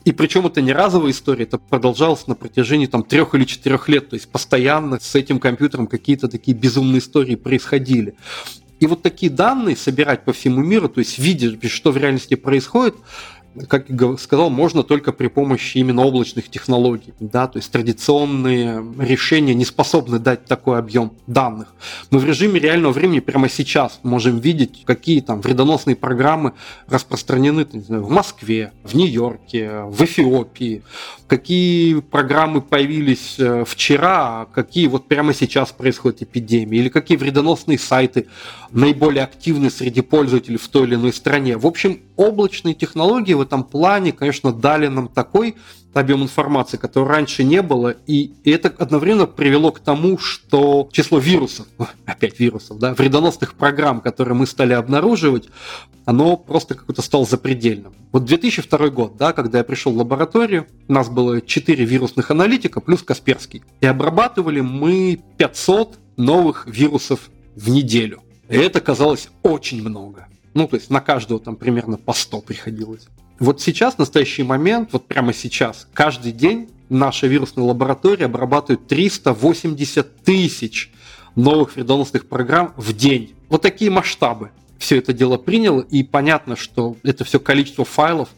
И 0.05 0.13
причем 0.13 0.47
это 0.47 0.61
не 0.61 0.71
разовая 0.71 1.11
история, 1.11 1.43
это 1.43 1.57
продолжалось 1.57 2.27
на 2.27 2.35
протяжении 2.35 2.85
там 2.85 3.03
трех 3.03 3.35
или 3.35 3.43
четырех 3.43 3.89
лет. 3.89 4.07
То 4.07 4.13
есть 4.13 4.31
постоянно 4.31 5.01
с 5.01 5.15
этим 5.15 5.37
компьютером 5.37 5.85
какие-то 5.85 6.29
такие 6.29 6.55
безумные 6.55 6.99
истории 6.99 7.35
происходили. 7.35 8.15
И 8.79 8.85
вот 8.85 9.01
такие 9.01 9.31
данные 9.31 9.75
собирать 9.75 10.23
по 10.23 10.33
всему 10.33 10.61
миру, 10.61 10.87
то 10.87 10.99
есть 10.99 11.17
видеть, 11.17 11.63
что 11.71 11.91
в 11.91 11.97
реальности 11.97 12.35
происходит, 12.35 12.95
как 13.67 13.85
сказал, 14.19 14.49
можно 14.49 14.83
только 14.83 15.11
при 15.11 15.27
помощи 15.27 15.77
именно 15.77 16.03
облачных 16.03 16.49
технологий. 16.49 17.13
Да? 17.19 17.47
То 17.47 17.57
есть 17.57 17.71
традиционные 17.71 18.83
решения 18.99 19.53
не 19.53 19.65
способны 19.65 20.19
дать 20.19 20.45
такой 20.45 20.79
объем 20.79 21.13
данных. 21.27 21.73
Мы 22.11 22.19
в 22.19 22.25
режиме 22.25 22.59
реального 22.59 22.91
времени 22.91 23.19
прямо 23.19 23.49
сейчас 23.49 23.99
можем 24.03 24.39
видеть, 24.39 24.83
какие 24.85 25.21
там 25.21 25.41
вредоносные 25.41 25.95
программы 25.95 26.53
распространены 26.87 27.67
не 27.71 27.81
знаю, 27.81 28.03
в 28.03 28.09
Москве, 28.09 28.71
в 28.83 28.95
Нью-Йорке, 28.95 29.81
в 29.83 30.03
Эфиопии, 30.03 30.83
какие 31.27 31.99
программы 31.99 32.61
появились 32.61 33.35
э, 33.37 33.63
вчера, 33.67 34.41
а 34.41 34.45
какие 34.45 34.87
вот 34.87 35.07
прямо 35.07 35.33
сейчас 35.33 35.71
происходит 35.71 36.23
эпидемия, 36.23 36.79
или 36.79 36.89
какие 36.89 37.17
вредоносные 37.17 37.77
сайты 37.77 38.27
наиболее 38.71 39.23
активны 39.23 39.69
среди 39.69 40.01
пользователей 40.01 40.57
в 40.57 40.67
той 40.67 40.87
или 40.87 40.95
иной 40.95 41.13
стране. 41.13 41.57
В 41.57 41.65
общем, 41.65 41.99
облачные 42.15 42.73
технологии 42.73 43.33
в 43.33 43.41
этом 43.47 43.63
плане, 43.63 44.11
конечно, 44.11 44.53
дали 44.53 44.87
нам 44.87 45.07
такой 45.07 45.55
объем 45.93 46.23
информации, 46.23 46.77
который 46.77 47.07
раньше 47.07 47.43
не 47.43 47.61
было, 47.61 47.95
и 48.05 48.33
это 48.45 48.73
одновременно 48.77 49.25
привело 49.25 49.71
к 49.71 49.79
тому, 49.79 50.17
что 50.17 50.89
число 50.91 51.19
вирусов, 51.19 51.67
опять 52.05 52.39
вирусов, 52.39 52.79
да, 52.79 52.93
вредоносных 52.93 53.55
программ, 53.55 54.01
которые 54.01 54.35
мы 54.35 54.45
стали 54.45 54.73
обнаруживать, 54.73 55.49
оно 56.05 56.37
просто 56.37 56.75
как-то 56.75 57.01
стало 57.01 57.25
запредельным. 57.25 57.93
Вот 58.11 58.25
2002 58.25 58.89
год, 58.89 59.17
да, 59.17 59.33
когда 59.33 59.57
я 59.57 59.63
пришел 59.63 59.91
в 59.91 59.97
лабораторию, 59.97 60.67
у 60.87 60.93
нас 60.93 61.09
было 61.09 61.41
4 61.41 61.83
вирусных 61.83 62.31
аналитика 62.31 62.79
плюс 62.79 63.03
Касперский, 63.03 63.63
и 63.81 63.85
обрабатывали 63.85 64.61
мы 64.61 65.19
500 65.37 65.97
новых 66.15 66.67
вирусов 66.67 67.29
в 67.55 67.69
неделю. 67.69 68.21
И 68.49 68.55
это 68.55 68.79
казалось 68.79 69.29
очень 69.43 69.81
много. 69.81 70.27
Ну, 70.53 70.67
то 70.67 70.77
есть 70.77 70.89
на 70.89 71.01
каждого 71.01 71.39
там 71.39 71.55
примерно 71.55 71.97
по 71.97 72.13
100 72.13 72.41
приходилось. 72.41 73.07
Вот 73.39 73.61
сейчас, 73.61 73.95
в 73.95 73.99
настоящий 73.99 74.43
момент, 74.43 74.89
вот 74.93 75.05
прямо 75.07 75.33
сейчас, 75.33 75.87
каждый 75.93 76.31
день 76.31 76.69
наша 76.89 77.27
вирусная 77.27 77.65
лаборатория 77.65 78.25
обрабатывает 78.25 78.87
380 78.87 80.23
тысяч 80.23 80.91
новых 81.35 81.75
вредоносных 81.75 82.27
программ 82.27 82.73
в 82.77 82.93
день. 82.93 83.35
Вот 83.49 83.61
такие 83.61 83.91
масштабы 83.91 84.51
все 84.79 84.97
это 84.97 85.13
дело 85.13 85.37
приняло, 85.37 85.81
и 85.81 86.03
понятно, 86.03 86.55
что 86.55 86.97
это 87.03 87.23
все 87.23 87.39
количество 87.39 87.85
файлов 87.85 88.29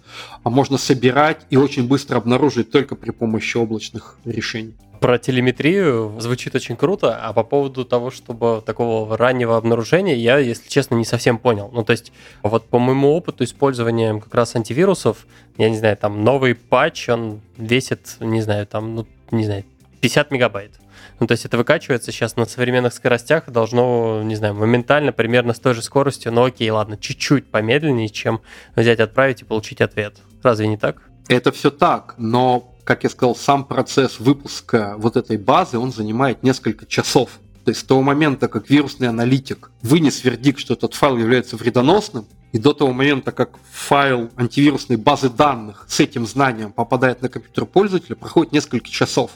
а 0.44 0.50
можно 0.50 0.78
собирать 0.78 1.46
и 1.50 1.58
очень 1.58 1.88
быстро 1.88 2.18
обнаружить 2.18 2.72
только 2.72 2.96
при 2.96 3.12
помощи 3.12 3.58
облачных 3.58 4.18
решений. 4.26 4.74
Про 5.00 5.18
телеметрию 5.18 6.14
звучит 6.20 6.56
очень 6.56 6.76
круто, 6.76 7.18
а 7.18 7.32
по 7.32 7.44
поводу 7.44 7.86
того, 7.86 8.12
чтобы 8.12 8.62
такого 8.66 9.18
раннего 9.18 9.56
обнаружения, 9.56 10.16
я, 10.16 10.38
если 10.40 10.68
честно, 10.68 10.96
не 10.96 11.06
совсем 11.06 11.38
понял. 11.38 11.70
Ну, 11.72 11.84
то 11.84 11.92
есть, 11.92 12.12
вот 12.44 12.66
по 12.66 12.80
моему 12.80 13.14
опыту 13.16 13.46
использования 13.46 14.20
как 14.20 14.34
раз 14.36 14.56
антивирусов, 14.56 15.26
я 15.58 15.70
не 15.70 15.78
знаю, 15.78 15.96
там 15.96 16.26
новый 16.26 16.54
патч, 16.54 17.08
он 17.08 17.40
весит, 17.58 18.18
не 18.20 18.42
знаю, 18.42 18.68
там, 18.68 18.96
ну, 18.96 19.08
не 19.32 19.46
знаю, 19.46 19.64
50 20.02 20.32
мегабайт. 20.32 20.72
Ну, 21.20 21.28
то 21.28 21.34
есть 21.34 21.46
это 21.46 21.58
выкачивается 21.58 22.12
сейчас 22.12 22.36
на 22.36 22.46
современных 22.46 22.94
скоростях, 22.94 23.50
должно, 23.50 24.22
не 24.24 24.36
знаю, 24.36 24.54
моментально, 24.56 25.12
примерно 25.12 25.54
с 25.54 25.60
той 25.60 25.74
же 25.74 25.82
скоростью, 25.82 26.32
но 26.32 26.46
окей, 26.46 26.70
ладно, 26.70 26.98
чуть-чуть 26.98 27.52
помедленнее, 27.52 28.10
чем 28.10 28.42
взять, 28.76 29.00
отправить 29.00 29.42
и 29.42 29.46
получить 29.46 29.82
ответ. 29.82 30.18
Разве 30.44 30.68
не 30.68 30.78
так? 30.78 31.02
Это 31.28 31.52
все 31.52 31.72
так, 31.72 32.16
но 32.18 32.76
как 32.90 33.04
я 33.04 33.12
сказал, 33.12 33.36
сам 33.36 33.66
процесс 33.66 34.20
выпуска 34.20 34.96
вот 34.98 35.16
этой 35.16 35.38
базы, 35.38 35.78
он 35.78 35.92
занимает 35.92 36.42
несколько 36.42 36.88
часов. 36.88 37.30
То 37.64 37.70
есть 37.70 37.82
с 37.82 37.84
того 37.84 38.02
момента, 38.02 38.48
как 38.48 38.68
вирусный 38.68 39.10
аналитик 39.10 39.70
вынес 39.84 40.24
вердикт, 40.24 40.58
что 40.58 40.74
этот 40.74 40.96
файл 40.96 41.16
является 41.18 41.56
вредоносным, 41.56 42.26
и 42.52 42.58
до 42.58 42.74
того 42.74 42.92
момента, 42.92 43.32
как 43.32 43.60
файл 43.72 44.32
антивирусной 44.36 44.98
базы 44.98 45.30
данных 45.30 45.86
с 45.88 46.00
этим 46.00 46.26
знанием 46.26 46.72
попадает 46.72 47.22
на 47.22 47.30
компьютер 47.30 47.68
пользователя, 47.68 48.16
проходит 48.16 48.54
несколько 48.54 48.90
часов. 48.90 49.34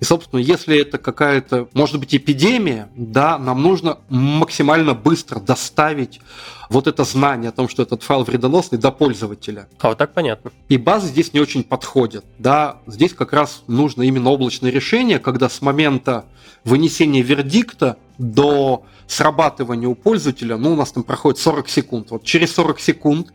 И, 0.00 0.04
собственно, 0.04 0.40
если 0.40 0.80
это 0.80 0.96
какая-то, 0.98 1.68
может 1.74 2.00
быть, 2.00 2.14
эпидемия, 2.14 2.88
да, 2.96 3.38
нам 3.38 3.62
нужно 3.62 3.98
максимально 4.08 4.94
быстро 4.94 5.40
доставить 5.40 6.20
вот 6.70 6.86
это 6.86 7.04
знание 7.04 7.50
о 7.50 7.52
том, 7.52 7.68
что 7.68 7.82
этот 7.82 8.02
файл 8.02 8.24
вредоносный 8.24 8.78
до 8.78 8.92
пользователя. 8.92 9.68
А 9.78 9.88
вот 9.88 9.98
так 9.98 10.14
понятно. 10.14 10.52
И 10.68 10.78
базы 10.78 11.08
здесь 11.08 11.34
не 11.34 11.40
очень 11.40 11.62
подходят. 11.62 12.24
Да, 12.38 12.78
здесь 12.86 13.12
как 13.12 13.34
раз 13.34 13.62
нужно 13.66 14.02
именно 14.02 14.30
облачное 14.30 14.70
решение, 14.70 15.18
когда 15.18 15.50
с 15.50 15.60
момента 15.60 16.24
вынесения 16.64 17.20
вердикта 17.20 17.98
до 18.16 18.84
срабатывания 19.06 19.88
у 19.88 19.94
пользователя, 19.94 20.56
ну, 20.56 20.72
у 20.72 20.76
нас 20.76 20.92
там 20.92 21.02
проходит 21.02 21.40
40 21.40 21.68
секунд. 21.68 22.10
Вот 22.10 22.24
через 22.24 22.54
40 22.54 22.80
секунд 22.80 23.32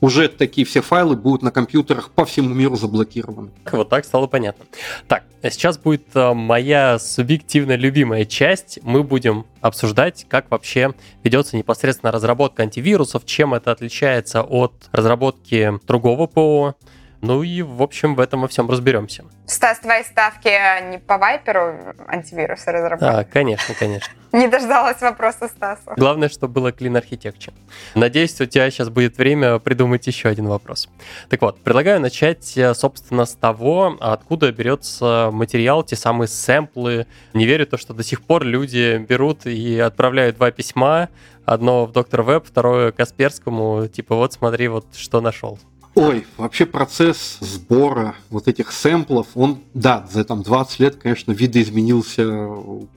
уже 0.00 0.28
такие 0.28 0.66
все 0.66 0.80
файлы 0.80 1.16
будут 1.16 1.42
на 1.42 1.50
компьютерах 1.50 2.10
по 2.10 2.24
всему 2.24 2.54
миру 2.54 2.76
заблокированы. 2.76 3.50
Вот 3.70 3.88
так 3.88 4.04
стало 4.04 4.26
понятно. 4.26 4.64
Так, 5.06 5.24
сейчас 5.42 5.78
будет 5.78 6.04
э, 6.14 6.32
моя 6.32 6.98
субъективно 6.98 7.76
любимая 7.76 8.24
часть. 8.24 8.78
Мы 8.82 9.02
будем 9.02 9.46
обсуждать, 9.60 10.26
как 10.28 10.50
вообще 10.50 10.94
ведется 11.22 11.56
непосредственно 11.56 12.12
разработка 12.12 12.62
антивирусов, 12.62 13.26
чем 13.26 13.54
это 13.54 13.72
отличается 13.72 14.42
от 14.42 14.72
разработки 14.92 15.72
другого 15.86 16.26
ПО, 16.26 16.74
ну 17.22 17.42
и, 17.42 17.62
в 17.62 17.82
общем, 17.82 18.14
в 18.14 18.20
этом 18.20 18.40
во 18.42 18.48
всем 18.48 18.70
разберемся. 18.70 19.24
Стас, 19.46 19.80
твои 19.80 20.02
ставки 20.04 20.48
не 20.90 20.98
по 20.98 21.18
Вайперу 21.18 21.94
антивирусы 22.06 22.70
разработать? 22.72 23.14
А, 23.14 23.24
конечно, 23.24 23.74
конечно. 23.74 24.12
Не 24.32 24.46
дождалась 24.46 25.00
вопроса 25.00 25.48
Стаса. 25.48 25.94
Главное, 25.96 26.28
чтобы 26.28 26.54
было 26.54 26.68
Clean 26.70 26.92
Architecture. 26.92 27.52
Надеюсь, 27.96 28.40
у 28.40 28.46
тебя 28.46 28.70
сейчас 28.70 28.88
будет 28.88 29.18
время 29.18 29.58
придумать 29.58 30.06
еще 30.06 30.28
один 30.28 30.46
вопрос. 30.46 30.88
Так 31.28 31.42
вот, 31.42 31.60
предлагаю 31.60 32.00
начать, 32.00 32.56
э, 32.56 32.72
собственно, 32.74 33.24
с 33.24 33.34
того, 33.34 33.96
откуда 33.98 34.52
берется 34.52 35.30
материал, 35.32 35.82
те 35.82 35.96
самые 35.96 36.28
сэмплы. 36.28 37.08
Не 37.34 37.44
верю 37.44 37.66
то, 37.66 37.76
что 37.76 37.92
до 37.92 38.04
сих 38.04 38.22
пор 38.22 38.44
люди 38.44 38.98
берут 38.98 39.46
и 39.46 39.80
отправляют 39.80 40.36
два 40.36 40.52
письма, 40.52 41.08
одно 41.44 41.86
в 41.86 41.92
Доктор 41.92 42.22
Веб, 42.22 42.46
второе 42.46 42.92
Касперскому, 42.92 43.88
типа 43.88 44.14
вот 44.14 44.32
смотри, 44.32 44.68
вот 44.68 44.86
что 44.94 45.20
нашел. 45.20 45.58
Ой, 45.94 46.24
вообще 46.36 46.66
процесс 46.66 47.38
сбора 47.40 48.14
вот 48.30 48.46
этих 48.46 48.70
сэмплов, 48.70 49.26
он, 49.34 49.58
да, 49.74 50.06
за 50.10 50.24
там 50.24 50.42
20 50.42 50.80
лет, 50.80 50.96
конечно, 50.96 51.32
видоизменился 51.32 52.48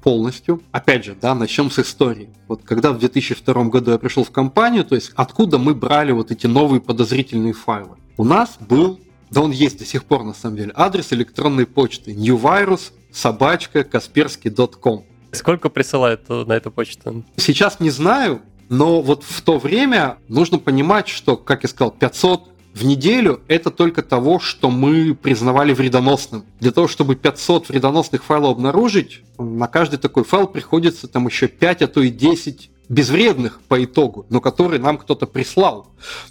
полностью. 0.04 0.62
Опять 0.72 1.06
же, 1.06 1.18
да, 1.20 1.34
начнем 1.34 1.72
с 1.72 1.80
истории. 1.80 2.30
Вот 2.48 2.62
когда 2.64 2.92
в 2.92 3.00
2002 3.00 3.64
году 3.66 3.92
я 3.92 3.98
пришел 3.98 4.24
в 4.24 4.32
компанию, 4.32 4.86
то 4.86 4.96
есть 4.96 5.12
откуда 5.16 5.58
мы 5.58 5.74
брали 5.74 6.12
вот 6.12 6.32
эти 6.32 6.46
новые 6.46 6.82
подозрительные 6.82 7.54
файлы? 7.54 7.98
У 8.18 8.24
нас 8.24 8.58
был, 8.60 9.00
да 9.32 9.42
он 9.42 9.50
есть 9.50 9.80
до 9.80 9.86
сих 9.86 10.06
пор 10.06 10.24
на 10.24 10.34
самом 10.34 10.58
деле, 10.58 10.72
адрес 10.76 11.12
электронной 11.14 11.66
почты 11.66 12.14
newvirus 12.14 12.92
собачка 13.12 13.84
касперский.com. 13.84 15.06
Сколько 15.32 15.70
присылают 15.70 16.30
на 16.30 16.54
эту 16.54 16.70
почту? 16.70 17.24
Сейчас 17.38 17.80
не 17.80 17.90
знаю, 17.90 18.44
но 18.70 19.02
вот 19.02 19.24
в 19.24 19.42
то 19.42 19.58
время 19.58 20.18
нужно 20.28 20.60
понимать, 20.60 21.08
что, 21.08 21.38
как 21.38 21.64
я 21.64 21.70
сказал, 21.70 21.92
500 21.92 22.53
в 22.74 22.84
неделю 22.86 23.42
это 23.48 23.70
только 23.70 24.02
того, 24.02 24.40
что 24.40 24.72
мы 24.72 25.14
признавали 25.14 25.74
вредоносным. 25.74 26.44
Для 26.60 26.72
того, 26.72 26.88
чтобы 26.88 27.16
500 27.16 27.70
вредоносных 27.70 28.24
файлов 28.24 28.58
обнаружить, 28.58 29.22
на 29.38 29.68
каждый 29.68 29.98
такой 29.98 30.24
файл 30.24 30.48
приходится 30.48 31.08
там 31.08 31.28
еще 31.28 31.48
5, 31.48 31.84
а 31.84 31.88
то 31.88 32.02
и 32.02 32.10
10 32.10 32.72
безвредных 32.90 33.62
по 33.62 33.84
итогу, 33.84 34.26
но 34.30 34.42
которые 34.42 34.80
нам 34.80 34.98
кто-то 34.98 35.26
прислал. 35.26 35.88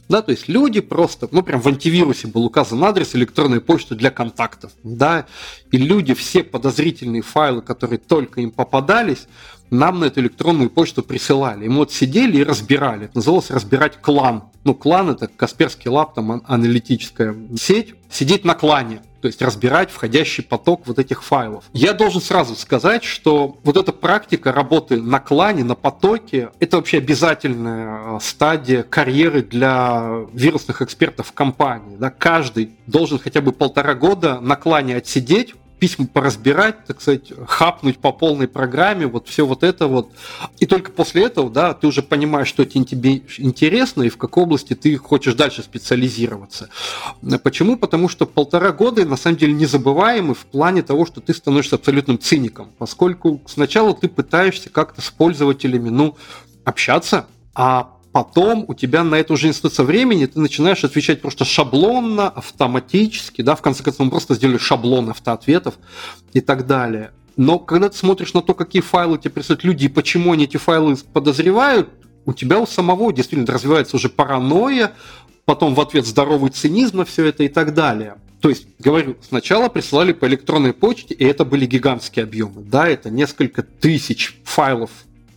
Да, 0.08 0.22
то 0.22 0.32
есть 0.32 0.48
люди 0.48 0.80
просто, 0.80 1.28
ну 1.30 1.42
прям 1.42 1.60
в 1.60 1.68
антивирусе 1.68 2.28
был 2.28 2.44
указан 2.44 2.82
адрес 2.84 3.14
электронной 3.14 3.60
почты 3.60 3.94
для 3.94 4.10
контактов, 4.10 4.72
да, 4.82 5.26
и 5.70 5.78
люди 5.78 6.14
все 6.14 6.42
подозрительные 6.44 7.22
файлы, 7.22 7.62
которые 7.62 7.98
только 7.98 8.40
им 8.40 8.50
попадались, 8.50 9.26
нам 9.72 10.00
на 10.00 10.04
эту 10.04 10.20
электронную 10.20 10.70
почту 10.70 11.02
присылали. 11.02 11.64
И 11.64 11.68
мы 11.68 11.78
вот 11.78 11.92
сидели 11.92 12.38
и 12.38 12.44
разбирали. 12.44 13.06
Это 13.06 13.16
называлось 13.16 13.50
разбирать 13.50 14.00
клан. 14.00 14.44
Ну, 14.64 14.74
клан 14.74 15.10
это 15.10 15.26
Касперский 15.28 15.90
лап, 15.90 16.14
там 16.14 16.42
аналитическая 16.46 17.34
сеть. 17.56 17.94
Сидеть 18.10 18.44
на 18.44 18.54
клане 18.54 19.00
то 19.22 19.28
есть 19.28 19.40
разбирать 19.40 19.90
входящий 19.90 20.42
поток 20.42 20.82
вот 20.86 20.98
этих 20.98 21.22
файлов. 21.22 21.64
Я 21.72 21.92
должен 21.92 22.20
сразу 22.20 22.56
сказать, 22.56 23.04
что 23.04 23.56
вот 23.62 23.76
эта 23.76 23.92
практика 23.92 24.50
работы 24.50 25.00
на 25.00 25.20
клане, 25.20 25.62
на 25.62 25.76
потоке, 25.76 26.50
это 26.58 26.76
вообще 26.76 26.98
обязательная 26.98 28.18
стадия 28.18 28.82
карьеры 28.82 29.42
для 29.42 30.24
вирусных 30.32 30.82
экспертов 30.82 31.28
в 31.28 31.32
компании. 31.32 31.96
Да? 31.96 32.10
Каждый 32.10 32.72
должен 32.88 33.20
хотя 33.20 33.40
бы 33.40 33.52
полтора 33.52 33.94
года 33.94 34.40
на 34.40 34.56
клане 34.56 34.96
отсидеть, 34.96 35.54
письма 35.82 36.06
поразбирать, 36.06 36.84
так 36.84 37.00
сказать, 37.00 37.32
хапнуть 37.48 37.98
по 37.98 38.12
полной 38.12 38.46
программе, 38.46 39.08
вот 39.08 39.26
все 39.26 39.44
вот 39.44 39.64
это 39.64 39.88
вот. 39.88 40.12
И 40.60 40.66
только 40.66 40.92
после 40.92 41.24
этого, 41.24 41.50
да, 41.50 41.74
ты 41.74 41.88
уже 41.88 42.04
понимаешь, 42.04 42.46
что 42.46 42.64
тебе 42.64 43.24
интересно 43.38 44.04
и 44.04 44.08
в 44.08 44.16
какой 44.16 44.44
области 44.44 44.74
ты 44.74 44.96
хочешь 44.96 45.34
дальше 45.34 45.64
специализироваться. 45.64 46.68
Почему? 47.42 47.76
Потому 47.76 48.08
что 48.08 48.26
полтора 48.26 48.70
года 48.70 49.04
на 49.04 49.16
самом 49.16 49.38
деле 49.38 49.54
незабываемы 49.54 50.34
в 50.34 50.46
плане 50.46 50.82
того, 50.82 51.04
что 51.04 51.20
ты 51.20 51.34
становишься 51.34 51.74
абсолютным 51.74 52.16
циником, 52.20 52.70
поскольку 52.78 53.42
сначала 53.46 53.92
ты 53.92 54.06
пытаешься 54.06 54.70
как-то 54.70 55.00
с 55.02 55.10
пользователями, 55.10 55.88
ну, 55.88 56.16
общаться, 56.64 57.26
а 57.56 57.91
потом 58.12 58.64
у 58.68 58.74
тебя 58.74 59.02
на 59.02 59.16
это 59.16 59.32
уже 59.32 59.48
институция 59.48 59.84
времени, 59.84 60.26
ты 60.26 60.38
начинаешь 60.38 60.84
отвечать 60.84 61.22
просто 61.22 61.44
шаблонно, 61.44 62.28
автоматически, 62.28 63.42
да, 63.42 63.56
в 63.56 63.62
конце 63.62 63.82
концов 63.82 64.06
мы 64.06 64.10
просто 64.10 64.34
сделали 64.34 64.58
шаблон 64.58 65.10
автоответов 65.10 65.74
и 66.32 66.40
так 66.40 66.66
далее. 66.66 67.12
Но 67.36 67.58
когда 67.58 67.88
ты 67.88 67.96
смотришь 67.96 68.34
на 68.34 68.42
то, 68.42 68.54
какие 68.54 68.82
файлы 68.82 69.18
тебе 69.18 69.30
присылают 69.30 69.64
люди 69.64 69.86
и 69.86 69.88
почему 69.88 70.32
они 70.32 70.44
эти 70.44 70.58
файлы 70.58 70.96
подозревают, 71.12 71.88
у 72.26 72.34
тебя 72.34 72.60
у 72.60 72.66
самого 72.66 73.12
действительно 73.12 73.52
развивается 73.52 73.96
уже 73.96 74.08
паранойя, 74.08 74.92
потом 75.44 75.74
в 75.74 75.80
ответ 75.80 76.06
здоровый 76.06 76.50
цинизм 76.50 76.98
на 76.98 77.04
все 77.04 77.24
это 77.26 77.42
и 77.42 77.48
так 77.48 77.74
далее. 77.74 78.16
То 78.40 78.48
есть, 78.48 78.66
говорю, 78.78 79.16
сначала 79.26 79.68
присылали 79.68 80.12
по 80.12 80.26
электронной 80.26 80.72
почте, 80.72 81.14
и 81.14 81.24
это 81.24 81.44
были 81.44 81.64
гигантские 81.64 82.24
объемы. 82.24 82.62
Да, 82.62 82.88
это 82.88 83.08
несколько 83.08 83.62
тысяч 83.62 84.40
файлов 84.44 84.90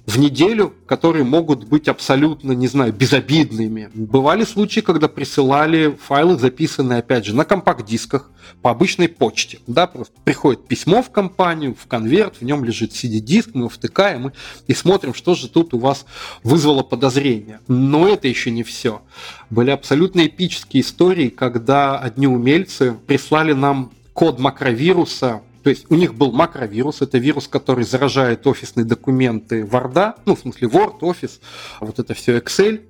в 0.05 0.19
неделю, 0.19 0.73
которые 0.85 1.23
могут 1.23 1.65
быть 1.65 1.87
абсолютно, 1.87 2.51
не 2.51 2.67
знаю, 2.67 2.93
безобидными. 2.93 3.89
Бывали 3.93 4.43
случаи, 4.43 4.81
когда 4.81 5.07
присылали 5.07 5.97
файлы, 5.99 6.37
записанные, 6.37 6.99
опять 6.99 7.25
же, 7.25 7.35
на 7.35 7.43
компакт-дисках 7.43 8.29
по 8.61 8.69
обычной 8.69 9.09
почте. 9.09 9.59
Да, 9.65 9.87
просто 9.87 10.13
приходит 10.23 10.67
письмо 10.67 11.01
в 11.01 11.09
компанию, 11.09 11.75
в 11.79 11.87
конверт, 11.87 12.35
в 12.39 12.43
нем 12.43 12.63
лежит 12.63 12.91
CD-диск, 12.91 13.51
мы 13.53 13.61
его 13.61 13.69
втыкаем 13.69 14.27
и, 14.27 14.31
и 14.67 14.73
смотрим, 14.73 15.13
что 15.13 15.33
же 15.33 15.49
тут 15.49 15.73
у 15.73 15.79
вас 15.79 16.05
вызвало 16.43 16.83
подозрение. 16.83 17.59
Но 17.67 18.07
это 18.07 18.27
еще 18.27 18.51
не 18.51 18.63
все. 18.63 19.01
Были 19.49 19.71
абсолютно 19.71 20.25
эпические 20.27 20.81
истории, 20.81 21.29
когда 21.29 21.97
одни 21.97 22.27
умельцы 22.27 22.95
прислали 23.07 23.53
нам 23.53 23.91
код 24.13 24.39
макровируса 24.39 25.41
то 25.65 25.71
есть 25.71 25.87
у 25.89 25.95
них 25.95 26.13
был 26.13 26.31
макровирус, 26.31 27.01
это 27.01 27.17
вирус, 27.17 27.47
который 27.47 27.85
заражает 27.85 28.45
офисные 28.45 28.85
документы 28.85 29.61
Word, 29.61 30.13
ну, 30.27 30.35
в 30.35 30.39
смысле 30.39 30.67
Word, 30.67 30.99
Office, 30.99 31.39
вот 31.79 31.97
это 31.97 32.13
все 32.13 32.37
Excel, 32.37 32.87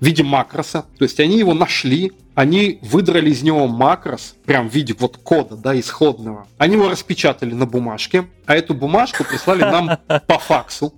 в 0.00 0.04
виде 0.04 0.24
макроса. 0.24 0.84
То 0.98 1.04
есть 1.04 1.20
они 1.20 1.38
его 1.38 1.54
нашли, 1.54 2.10
они 2.34 2.80
выдрали 2.82 3.30
из 3.30 3.42
него 3.44 3.68
макрос, 3.68 4.34
прям 4.46 4.68
в 4.68 4.74
виде 4.74 4.96
вот 4.98 5.18
кода, 5.18 5.54
да, 5.54 5.78
исходного. 5.78 6.48
Они 6.58 6.74
его 6.74 6.88
распечатали 6.88 7.54
на 7.54 7.66
бумажке, 7.66 8.26
а 8.46 8.56
эту 8.56 8.74
бумажку 8.74 9.22
прислали 9.22 9.60
нам 9.60 9.98
по 10.26 10.40
факсу. 10.40 10.92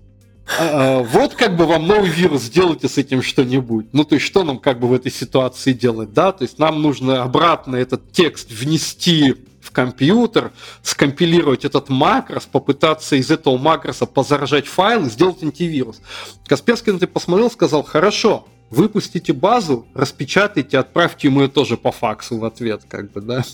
А, 0.58 1.00
а, 1.00 1.02
вот 1.02 1.34
как 1.34 1.54
бы 1.54 1.66
вам 1.66 1.86
новый 1.86 2.08
вирус, 2.08 2.44
сделайте 2.44 2.88
с 2.88 2.96
этим 2.96 3.22
что-нибудь. 3.22 3.88
Ну, 3.92 4.04
то 4.04 4.14
есть, 4.14 4.24
что 4.24 4.42
нам 4.42 4.58
как 4.58 4.80
бы 4.80 4.88
в 4.88 4.94
этой 4.94 5.12
ситуации 5.12 5.74
делать, 5.74 6.14
да? 6.14 6.32
То 6.32 6.44
есть, 6.44 6.58
нам 6.58 6.80
нужно 6.80 7.22
обратно 7.22 7.76
этот 7.76 8.10
текст 8.10 8.50
внести 8.50 9.34
в 9.60 9.70
компьютер, 9.72 10.52
скомпилировать 10.82 11.64
этот 11.64 11.88
макрос, 11.88 12.46
попытаться 12.46 13.16
из 13.16 13.30
этого 13.30 13.58
макроса 13.58 14.06
позаражать 14.06 14.66
файл 14.66 15.06
и 15.06 15.10
сделать 15.10 15.42
антивирус. 15.42 16.00
Касперский 16.46 16.92
на 16.92 16.96
это 16.96 17.06
посмотрел, 17.06 17.50
сказал, 17.50 17.82
хорошо, 17.82 18.46
выпустите 18.70 19.32
базу, 19.32 19.86
распечатайте, 19.94 20.78
отправьте 20.78 21.28
ему 21.28 21.42
ее 21.42 21.48
тоже 21.48 21.76
по 21.76 21.92
факсу 21.92 22.38
в 22.38 22.44
ответ, 22.44 22.82
как 22.88 23.12
бы, 23.12 23.20
да. 23.20 23.44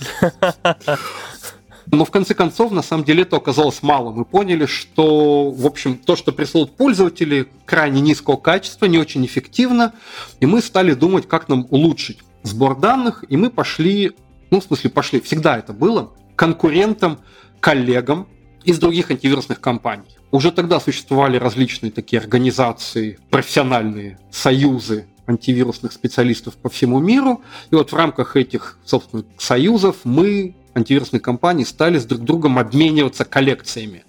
Но 1.93 2.05
в 2.05 2.11
конце 2.11 2.35
концов, 2.35 2.73
на 2.73 2.83
самом 2.83 3.05
деле, 3.05 3.23
это 3.23 3.37
оказалось 3.37 3.81
мало. 3.83 4.11
Мы 4.11 4.25
поняли, 4.25 4.67
что, 4.67 5.51
в 5.51 5.65
общем, 5.67 5.97
то, 5.97 6.17
что 6.17 6.33
присылают 6.33 6.77
пользователи, 6.77 7.49
крайне 7.65 8.01
низкого 8.01 8.37
качества, 8.37 8.87
не 8.87 8.99
очень 8.99 9.25
эффективно, 9.25 9.93
и 10.41 10.47
мы 10.47 10.63
стали 10.63 10.95
думать, 10.95 11.29
как 11.29 11.49
нам 11.49 11.67
улучшить 11.71 12.19
сбор 12.43 12.77
данных, 12.79 13.25
и 13.29 13.37
мы 13.37 13.51
пошли 13.51 14.17
ну, 14.51 14.61
в 14.61 14.65
смысле, 14.65 14.91
пошли, 14.91 15.21
всегда 15.21 15.59
это 15.59 15.73
было, 15.73 16.13
конкурентам, 16.37 17.21
коллегам 17.61 18.29
из 18.65 18.79
других 18.79 19.11
антивирусных 19.11 19.61
компаний. 19.61 20.17
Уже 20.31 20.51
тогда 20.53 20.81
существовали 20.81 21.37
различные 21.37 21.93
такие 21.93 22.21
организации, 22.21 23.19
профессиональные 23.31 24.19
союзы 24.31 25.07
антивирусных 25.27 25.93
специалистов 25.93 26.55
по 26.57 26.69
всему 26.69 27.01
миру. 27.01 27.43
И 27.71 27.75
вот 27.75 27.93
в 27.93 27.97
рамках 27.97 28.37
этих, 28.37 28.79
собственно, 28.85 29.25
союзов 29.39 29.97
мы, 30.05 30.57
антивирусные 30.75 31.21
компании, 31.21 31.65
стали 31.65 31.99
с 31.99 32.05
друг 32.05 32.23
другом 32.23 32.59
обмениваться 32.59 33.25
коллекциями. 33.25 34.05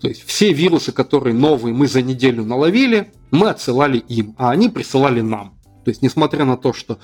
То 0.00 0.08
есть 0.08 0.24
все 0.26 0.52
вирусы, 0.52 0.92
которые 0.92 1.34
новые 1.34 1.74
мы 1.74 1.88
за 1.88 2.02
неделю 2.02 2.44
наловили, 2.44 3.12
мы 3.30 3.48
отсылали 3.48 3.98
им, 3.98 4.34
а 4.38 4.50
они 4.50 4.68
присылали 4.68 5.20
нам. 5.20 5.58
То 5.84 5.90
есть, 5.90 6.00
несмотря 6.00 6.44
на 6.44 6.56
то, 6.56 6.72
что 6.72 6.98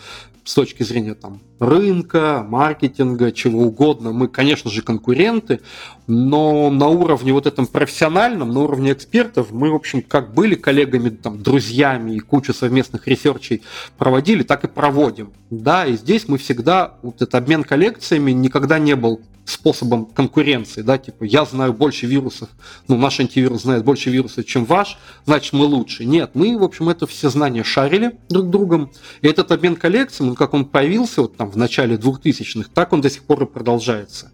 с 0.49 0.55
точки 0.55 0.83
зрения 0.83 1.13
там, 1.13 1.43
рынка, 1.61 2.43
маркетинга, 2.49 3.33
чего 3.33 3.65
угодно. 3.65 4.13
Мы, 4.13 4.29
конечно 4.29 4.71
же, 4.71 4.81
конкуренты, 4.81 5.61
но 6.07 6.71
на 6.71 6.89
уровне 6.89 7.35
вот 7.35 7.47
этом 7.47 7.67
профессиональном, 7.67 8.55
на 8.55 8.61
уровне 8.61 8.93
экспертов, 8.93 9.49
мы, 9.51 9.71
в 9.71 9.75
общем, 9.75 10.01
как 10.01 10.33
были 10.33 10.55
коллегами, 10.55 11.11
там, 11.11 11.43
друзьями 11.43 12.13
и 12.13 12.21
кучу 12.21 12.55
совместных 12.55 13.07
research 13.07 13.51
ей 13.51 13.62
проводили, 13.99 14.43
так 14.43 14.65
и 14.65 14.69
проводим. 14.69 15.35
Да, 15.51 15.85
и 15.85 15.99
здесь 15.99 16.29
мы 16.29 16.39
всегда, 16.39 16.95
вот 17.03 17.17
этот 17.17 17.35
обмен 17.35 17.63
коллекциями 17.63 18.31
никогда 18.31 18.79
не 18.79 18.97
был 18.97 19.21
способом 19.49 20.07
конкуренции, 20.07 20.83
да, 20.83 20.99
типа 20.99 21.25
я 21.25 21.45
знаю 21.45 21.73
больше 21.73 22.07
вирусов, 22.07 22.49
ну 22.87 22.97
наш 22.97 23.19
антивирус 23.21 23.63
знает 23.63 23.85
больше 23.85 24.11
вирусов, 24.11 24.45
чем 24.45 24.65
ваш, 24.65 24.99
значит 25.25 25.53
мы 25.53 25.65
лучше. 25.65 26.05
Нет, 26.05 26.33
мы, 26.35 26.59
в 26.59 26.63
общем, 26.63 26.89
это 26.89 27.07
все 27.07 27.31
знания 27.31 27.65
шарили 27.65 28.19
друг 28.29 28.51
другом, 28.51 28.91
и 29.23 29.29
этот 29.29 29.51
обмен 29.53 29.77
коллекциями, 29.77 30.35
как 30.35 30.55
он 30.55 30.67
появился 30.67 31.23
вот 31.23 31.37
там 31.37 31.51
в 31.51 31.57
начале 31.57 31.97
2000-х, 31.97 32.69
так 32.75 32.93
он 32.93 33.01
до 33.01 33.11
сих 33.11 33.25
пор 33.25 33.43
и 33.45 33.47
продолжается. 33.47 34.33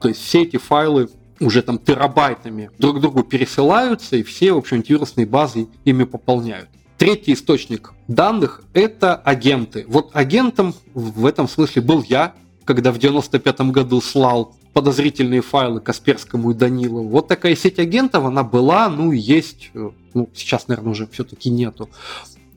То 0.00 0.08
есть 0.08 0.20
все 0.20 0.42
эти 0.42 0.56
файлы 0.56 1.08
уже 1.40 1.62
там 1.62 1.78
терабайтами 1.78 2.70
друг 2.78 3.00
другу 3.00 3.22
пересылаются, 3.22 4.16
и 4.16 4.22
все, 4.22 4.52
в 4.52 4.58
общем, 4.58 4.78
антивирусные 4.78 5.26
базы 5.26 5.68
ими 5.84 6.04
пополняют. 6.04 6.68
Третий 6.98 7.32
источник 7.32 7.92
данных– 8.08 8.62
это 8.74 9.14
агенты. 9.14 9.86
Вот 9.88 10.10
агентом 10.12 10.74
в 10.92 11.24
этом 11.24 11.48
смысле 11.48 11.80
был 11.80 12.02
я, 12.02 12.34
когда 12.70 12.92
в 12.92 12.98
95 12.98 13.62
году 13.72 14.00
слал 14.00 14.54
подозрительные 14.74 15.42
файлы 15.42 15.80
Касперскому 15.80 16.52
и 16.52 16.54
Данилову. 16.54 17.08
Вот 17.08 17.26
такая 17.26 17.56
сеть 17.56 17.80
агентов, 17.80 18.24
она 18.24 18.44
была, 18.44 18.88
ну, 18.88 19.10
есть, 19.10 19.70
э, 19.74 19.90
ну, 20.14 20.30
сейчас, 20.32 20.68
наверное, 20.68 20.92
уже 20.92 21.08
все-таки 21.08 21.50
нету, 21.50 21.90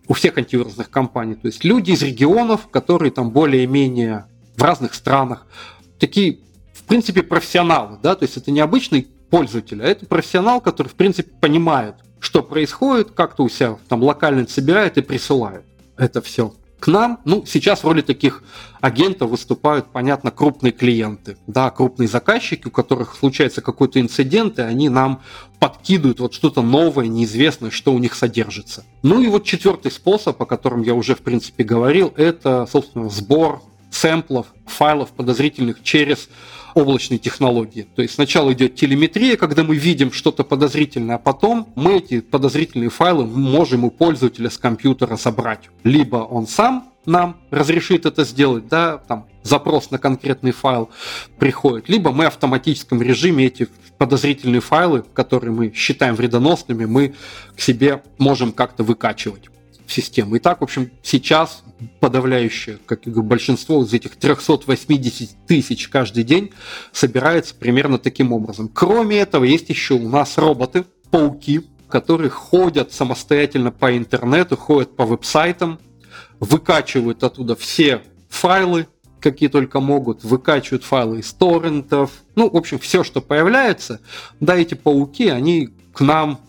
у 0.08 0.14
всех 0.14 0.38
антивирусных 0.38 0.92
компаний. 0.92 1.34
То 1.34 1.48
есть 1.48 1.64
люди 1.64 1.94
из 1.94 2.04
регионов, 2.04 2.68
которые 2.70 3.12
там 3.12 3.32
более-менее 3.32 4.26
в 4.56 4.62
разных 4.62 4.94
странах, 4.94 5.48
такие, 5.98 6.38
в 6.74 6.84
принципе, 6.84 7.24
профессионалы, 7.24 7.98
да, 8.04 8.14
то 8.14 8.26
есть 8.26 8.38
это 8.38 8.52
не 8.52 8.60
обычный 8.60 9.08
пользователь, 9.32 9.82
а 9.82 9.88
это 9.88 10.06
профессионал, 10.06 10.62
который, 10.62 10.90
в 10.90 10.96
принципе, 10.96 11.32
понимает, 11.42 11.96
что 12.20 12.44
происходит, 12.44 13.10
как-то 13.10 13.42
у 13.46 13.50
себя 13.50 13.80
там 13.88 14.04
локально 14.04 14.48
собирает 14.48 15.00
и 15.00 15.02
присылает 15.02 15.66
это 15.98 16.22
все. 16.22 16.54
К 16.84 16.88
нам, 16.88 17.22
ну, 17.24 17.46
сейчас 17.46 17.82
в 17.82 17.88
роли 17.88 18.02
таких 18.02 18.44
агентов 18.82 19.30
выступают, 19.30 19.94
понятно, 19.94 20.32
крупные 20.32 20.74
клиенты, 20.74 21.38
да, 21.48 21.70
крупные 21.70 22.10
заказчики, 22.10 22.68
у 22.68 22.72
которых 22.72 23.16
случается 23.16 23.62
какой-то 23.62 24.02
инцидент, 24.02 24.60
и 24.60 24.64
они 24.64 24.90
нам 24.90 25.22
подкидывают 25.60 26.20
вот 26.20 26.34
что-то 26.34 26.62
новое, 26.62 27.08
неизвестное, 27.08 27.72
что 27.72 27.94
у 27.94 28.00
них 28.00 28.14
содержится. 28.14 28.84
Ну 29.02 29.22
и 29.22 29.28
вот 29.28 29.46
четвертый 29.46 29.94
способ, 29.94 30.42
о 30.42 30.46
котором 30.46 30.82
я 30.82 30.94
уже, 30.94 31.16
в 31.16 31.22
принципе, 31.22 31.64
говорил, 31.64 32.14
это, 32.18 32.68
собственно, 32.70 33.10
сбор 33.10 33.62
сэмплов, 33.90 34.48
файлов 34.66 35.12
подозрительных 35.12 35.84
через 35.84 36.28
облачной 36.76 37.18
технологии. 37.18 37.88
То 37.96 38.02
есть 38.02 38.16
сначала 38.16 38.54
идет 38.54 38.76
телеметрия, 38.76 39.38
когда 39.38 39.64
мы 39.64 39.76
видим 39.76 40.12
что-то 40.12 40.44
подозрительное, 40.44 41.16
а 41.16 41.20
потом 41.20 41.70
мы 41.76 41.98
эти 41.98 42.22
подозрительные 42.22 42.90
файлы 42.90 43.26
можем 43.26 43.84
у 43.84 43.92
пользователя 43.92 44.50
с 44.50 44.58
компьютера 44.58 45.16
собрать. 45.16 45.70
Либо 45.84 46.18
он 46.18 46.48
сам 46.48 46.90
нам 47.06 47.38
разрешит 47.52 48.06
это 48.06 48.24
сделать, 48.24 48.68
да, 48.68 48.98
там 48.98 49.28
запрос 49.44 49.92
на 49.92 49.98
конкретный 49.98 50.52
файл 50.52 50.90
приходит, 51.38 51.90
либо 51.90 52.12
мы 52.12 52.26
в 52.26 52.28
автоматическом 52.28 53.02
режиме 53.02 53.46
эти 53.46 53.68
подозрительные 53.98 54.62
файлы, 54.62 55.04
которые 55.14 55.52
мы 55.52 55.74
считаем 55.74 56.16
вредоносными, 56.16 56.86
мы 56.86 57.14
к 57.56 57.62
себе 57.62 58.04
можем 58.18 58.54
как-то 58.54 58.84
выкачивать 58.84 59.50
в 59.94 59.96
систему. 59.96 60.36
И 60.36 60.40
так, 60.40 60.62
в 60.62 60.64
общем, 60.64 60.92
сейчас 61.04 61.64
подавляющее, 62.00 62.80
как 62.86 63.04
большинство 63.06 63.84
из 63.84 63.94
этих 63.94 64.16
380 64.16 65.46
тысяч 65.46 65.88
каждый 65.88 66.24
день 66.24 66.52
собирается 66.92 67.54
примерно 67.54 68.00
таким 68.00 68.34
образом. 68.34 68.70
Кроме 68.74 69.20
этого, 69.20 69.44
есть 69.44 69.70
еще 69.70 69.94
у 69.94 70.10
нас 70.10 70.38
роботы, 70.38 70.86
пауки, 71.12 71.62
которые 71.88 72.32
ходят 72.32 72.92
самостоятельно 72.92 73.72
по 73.72 73.96
интернету, 73.96 74.58
ходят 74.58 74.96
по 74.96 75.06
веб-сайтам, 75.06 75.80
выкачивают 76.40 77.24
оттуда 77.24 77.56
все 77.56 78.02
файлы, 78.30 78.88
какие 79.20 79.48
только 79.48 79.80
могут, 79.80 80.24
выкачивают 80.24 80.84
файлы 80.84 81.20
из 81.20 81.32
торрентов, 81.34 82.12
ну, 82.36 82.50
в 82.50 82.58
общем, 82.58 82.80
все, 82.80 83.04
что 83.04 83.22
появляется, 83.22 84.02
да, 84.40 84.58
эти 84.58 84.74
пауки, 84.74 85.30
они 85.30 85.70
к 85.94 86.02
нам 86.02 86.40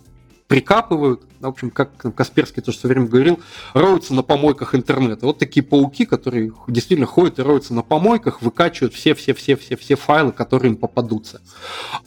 прикапывают, 0.54 1.22
в 1.40 1.46
общем, 1.48 1.68
как 1.72 1.96
Касперский 2.14 2.62
тоже 2.62 2.78
все 2.78 2.86
время 2.86 3.06
говорил, 3.06 3.40
роются 3.72 4.14
на 4.14 4.22
помойках 4.22 4.76
интернета. 4.76 5.26
Вот 5.26 5.40
такие 5.40 5.66
пауки, 5.66 6.06
которые 6.06 6.52
действительно 6.68 7.08
ходят 7.08 7.40
и 7.40 7.42
роются 7.42 7.74
на 7.74 7.82
помойках, 7.82 8.40
выкачивают 8.40 8.94
все-все-все-все-все 8.94 9.96
файлы, 9.96 10.30
которые 10.30 10.70
им 10.70 10.76
попадутся. 10.76 11.40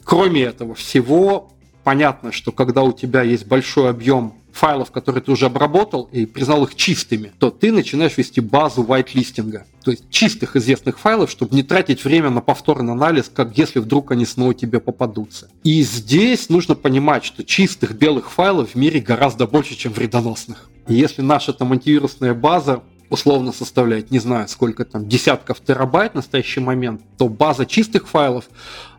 Кроме 0.02 0.44
этого 0.44 0.74
всего, 0.74 1.52
понятно, 1.84 2.32
что 2.32 2.50
когда 2.50 2.84
у 2.84 2.92
тебя 2.92 3.20
есть 3.20 3.46
большой 3.46 3.90
объем 3.90 4.32
файлов, 4.58 4.90
которые 4.90 5.22
ты 5.22 5.30
уже 5.30 5.46
обработал 5.46 6.08
и 6.12 6.26
признал 6.26 6.64
их 6.64 6.74
чистыми, 6.74 7.32
то 7.38 7.50
ты 7.50 7.72
начинаешь 7.72 8.18
вести 8.18 8.40
базу 8.40 8.82
whitelistинга, 8.82 9.64
то 9.84 9.92
есть 9.92 10.10
чистых 10.10 10.56
известных 10.56 10.98
файлов, 10.98 11.30
чтобы 11.30 11.54
не 11.54 11.62
тратить 11.62 12.04
время 12.04 12.30
на 12.30 12.40
повторный 12.40 12.92
анализ, 12.92 13.30
как 13.32 13.56
если 13.56 13.78
вдруг 13.78 14.10
они 14.10 14.26
снова 14.26 14.52
тебе 14.54 14.80
попадутся. 14.80 15.48
И 15.62 15.82
здесь 15.82 16.48
нужно 16.48 16.74
понимать, 16.74 17.24
что 17.24 17.44
чистых 17.44 17.96
белых 17.96 18.30
файлов 18.30 18.70
в 18.70 18.74
мире 18.74 19.00
гораздо 19.00 19.46
больше, 19.46 19.76
чем 19.76 19.92
вредоносных. 19.92 20.68
И 20.88 20.94
если 20.94 21.22
наша 21.22 21.52
там 21.52 21.72
антивирусная 21.72 22.34
база 22.34 22.82
условно 23.10 23.52
составляет, 23.52 24.10
не 24.10 24.18
знаю, 24.18 24.48
сколько 24.48 24.84
там, 24.84 25.08
десятков 25.08 25.60
терабайт 25.60 26.12
в 26.12 26.16
настоящий 26.16 26.60
момент, 26.60 27.00
то 27.16 27.28
база 27.28 27.64
чистых 27.64 28.08
файлов, 28.08 28.44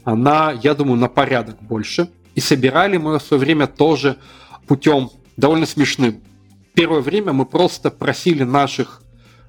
она, 0.04 0.52
я 0.64 0.74
думаю, 0.74 1.00
на 1.00 1.10
порядок 1.10 1.58
больше. 1.62 2.10
И 2.36 2.40
собирали 2.40 2.98
мы 2.98 3.20
в 3.20 3.22
свое 3.22 3.42
время 3.42 3.68
тоже 3.68 4.18
путем 4.68 5.10
довольно 5.40 5.66
смешным. 5.66 6.22
Первое 6.74 7.02
время 7.02 7.34
мы 7.34 7.46
просто 7.46 7.90
просили 7.90 8.44
наших 8.44 9.02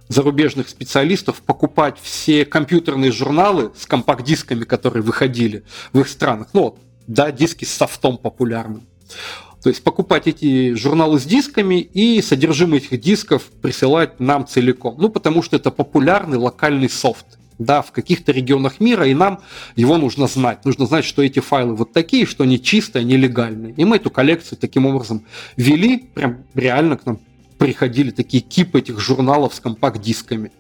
зарубежных 0.09 0.68
специалистов 0.68 1.43
покупать 1.43 1.97
все 2.01 2.45
компьютерные 2.45 3.12
журналы 3.12 3.72
с 3.76 3.86
компакт-дисками, 3.86 4.64
которые 4.64 5.03
выходили 5.03 5.64
в 5.93 6.01
их 6.01 6.09
странах. 6.09 6.49
Ну, 6.53 6.76
да, 7.07 7.30
диски 7.30 7.64
с 7.64 7.72
софтом 7.72 8.18
популярным. 8.18 8.86
То 9.62 9.68
есть 9.68 9.84
покупать 9.84 10.26
эти 10.26 10.74
журналы 10.74 11.20
с 11.20 11.24
дисками 11.24 11.80
и 11.80 12.22
содержимое 12.22 12.78
этих 12.78 13.01
дисков 13.01 13.45
присылать 13.61 14.18
нам 14.18 14.47
целиком. 14.47 14.97
Ну, 14.99 15.11
потому 15.11 15.43
что 15.43 15.57
это 15.57 15.70
популярный 15.70 16.38
локальный 16.38 16.88
софт 16.88 17.38
да, 17.61 17.82
в 17.82 17.92
каких-то 17.92 18.32
регионах 18.32 18.80
мира, 18.80 19.06
и 19.06 19.14
нам 19.14 19.40
его 19.76 19.98
нужно 19.98 20.26
знать. 20.26 20.64
Нужно 20.64 20.86
знать, 20.86 21.04
что 21.04 21.22
эти 21.22 21.38
файлы 21.40 21.76
вот 21.76 21.92
такие, 21.92 22.26
что 22.26 22.42
они 22.42 22.61
чистые, 22.61 23.02
они 23.02 23.16
легальные. 23.16 23.74
И 23.76 23.84
мы 23.84 23.96
эту 23.96 24.11
коллекцию 24.11 24.58
таким 24.58 24.86
образом 24.86 25.24
вели, 25.56 25.98
прям 25.98 26.38
реально 26.54 26.96
к 26.96 27.06
нам 27.06 27.20
приходили 27.58 28.11
такие 28.11 28.42
кипы 28.42 28.78
этих 28.78 28.98
журналов 28.98 29.54
с 29.54 29.61
компакт-дисками 29.61 30.50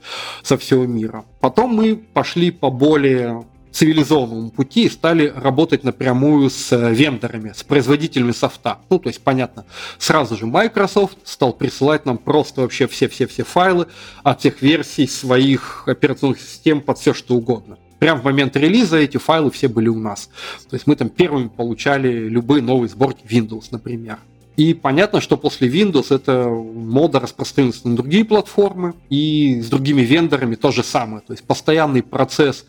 со 0.42 0.58
всего 0.58 0.84
мира. 0.84 1.24
Потом 1.40 1.74
мы 1.74 1.96
пошли 1.96 2.50
по 2.50 2.70
более 2.70 3.46
цивилизованному 3.72 4.50
пути 4.50 4.84
и 4.84 4.88
стали 4.88 5.32
работать 5.34 5.84
напрямую 5.84 6.50
с 6.50 6.72
э, 6.72 6.92
вендорами, 6.92 7.52
с 7.54 7.62
производителями 7.62 8.32
софта. 8.32 8.78
Ну, 8.90 8.98
то 8.98 9.08
есть, 9.08 9.20
понятно, 9.22 9.64
сразу 9.98 10.36
же 10.36 10.46
Microsoft 10.46 11.18
стал 11.24 11.52
присылать 11.52 12.06
нам 12.06 12.18
просто 12.18 12.62
вообще 12.62 12.86
все-все-все 12.86 13.44
файлы 13.44 13.86
от 14.22 14.40
всех 14.40 14.62
версий 14.62 15.06
своих 15.06 15.84
операционных 15.86 16.40
систем 16.40 16.80
под 16.80 16.98
все 16.98 17.14
что 17.14 17.34
угодно. 17.34 17.78
Прям 17.98 18.20
в 18.20 18.24
момент 18.24 18.56
релиза 18.56 18.96
эти 18.96 19.18
файлы 19.18 19.50
все 19.50 19.68
были 19.68 19.88
у 19.88 19.98
нас. 19.98 20.30
То 20.68 20.74
есть 20.74 20.86
мы 20.86 20.96
там 20.96 21.10
первыми 21.10 21.48
получали 21.48 22.28
любые 22.28 22.62
новые 22.62 22.88
сборки 22.88 23.24
Windows, 23.26 23.66
например. 23.70 24.18
И 24.56 24.74
понятно, 24.74 25.20
что 25.20 25.36
после 25.36 25.68
Windows 25.68 26.14
эта 26.14 26.48
мода 26.48 27.20
распространится 27.20 27.88
на 27.88 27.96
другие 27.96 28.24
платформы, 28.24 28.94
и 29.08 29.60
с 29.60 29.68
другими 29.68 30.02
вендорами 30.02 30.54
то 30.54 30.70
же 30.70 30.82
самое. 30.82 31.22
То 31.26 31.32
есть 31.32 31.44
постоянный 31.44 32.02
процесс 32.02 32.66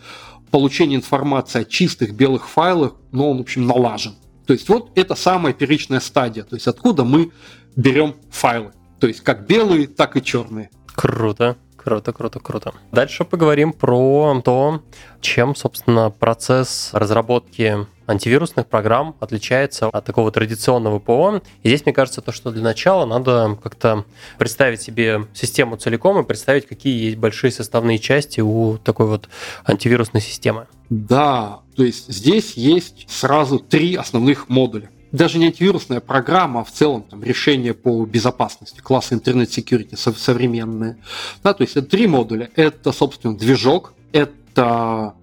получения 0.52 0.96
информации 0.96 1.62
о 1.62 1.66
чистых 1.66 2.14
белых 2.14 2.48
файлах, 2.48 2.94
но 3.12 3.32
он, 3.32 3.38
в 3.38 3.42
общем, 3.42 3.66
налажен. 3.66 4.16
То 4.46 4.54
есть 4.54 4.68
вот 4.70 4.92
это 4.96 5.16
самая 5.16 5.54
первичная 5.54 6.00
стадия, 6.00 6.44
то 6.44 6.56
есть 6.56 6.68
откуда 6.68 7.04
мы 7.04 7.32
берем 7.76 8.16
файлы. 8.30 8.72
То 9.00 9.08
есть 9.08 9.22
как 9.22 9.48
белые, 9.48 9.88
так 9.88 10.18
и 10.18 10.24
черные. 10.24 10.70
Круто. 10.94 11.58
Круто, 11.84 12.14
круто, 12.14 12.40
круто. 12.40 12.74
Дальше 12.92 13.26
поговорим 13.26 13.74
про 13.74 14.40
то, 14.46 14.84
чем, 15.20 15.56
собственно, 15.56 16.12
процесс 16.12 16.92
разработки 16.94 17.88
антивирусных 18.06 18.68
программ 18.68 19.16
отличается 19.20 19.88
от 19.88 20.06
такого 20.06 20.32
традиционного 20.32 21.00
ПО. 21.00 21.42
И 21.64 21.70
здесь, 21.70 21.84
мне 21.86 21.94
кажется, 21.94 22.22
то, 22.22 22.32
что 22.32 22.52
для 22.52 22.62
начала 22.62 23.06
надо 23.06 23.58
как-то 23.64 24.06
представить 24.38 24.82
себе 24.82 25.28
систему 25.34 25.76
целиком 25.76 26.20
и 26.20 26.24
представить, 26.24 26.68
какие 26.68 27.06
есть 27.06 27.18
большие 27.18 27.50
составные 27.50 27.98
части 27.98 28.42
у 28.42 28.78
такой 28.78 29.08
вот 29.08 29.28
антивирусной 29.66 30.22
системы. 30.22 30.68
Да, 30.92 31.62
то 31.76 31.84
есть 31.84 32.14
здесь 32.14 32.54
есть 32.54 33.08
сразу 33.10 33.58
три 33.58 33.96
основных 33.96 34.50
модуля. 34.50 34.92
Даже 35.12 35.38
не 35.38 35.48
антивирусная 35.48 36.00
программа, 36.00 36.62
а 36.62 36.64
в 36.64 36.72
целом 36.72 37.04
там, 37.04 37.24
решение 37.24 37.74
по 37.74 38.06
безопасности, 38.06 38.80
классы 38.80 39.16
Security 39.16 39.98
современные. 40.18 40.98
Да, 41.44 41.54
то 41.54 41.64
есть 41.64 41.76
это 41.76 41.88
три 41.88 42.08
модуля. 42.08 42.50
Это, 42.56 42.92
собственно, 42.92 43.38
движок, 43.38 43.94
это 44.12 45.14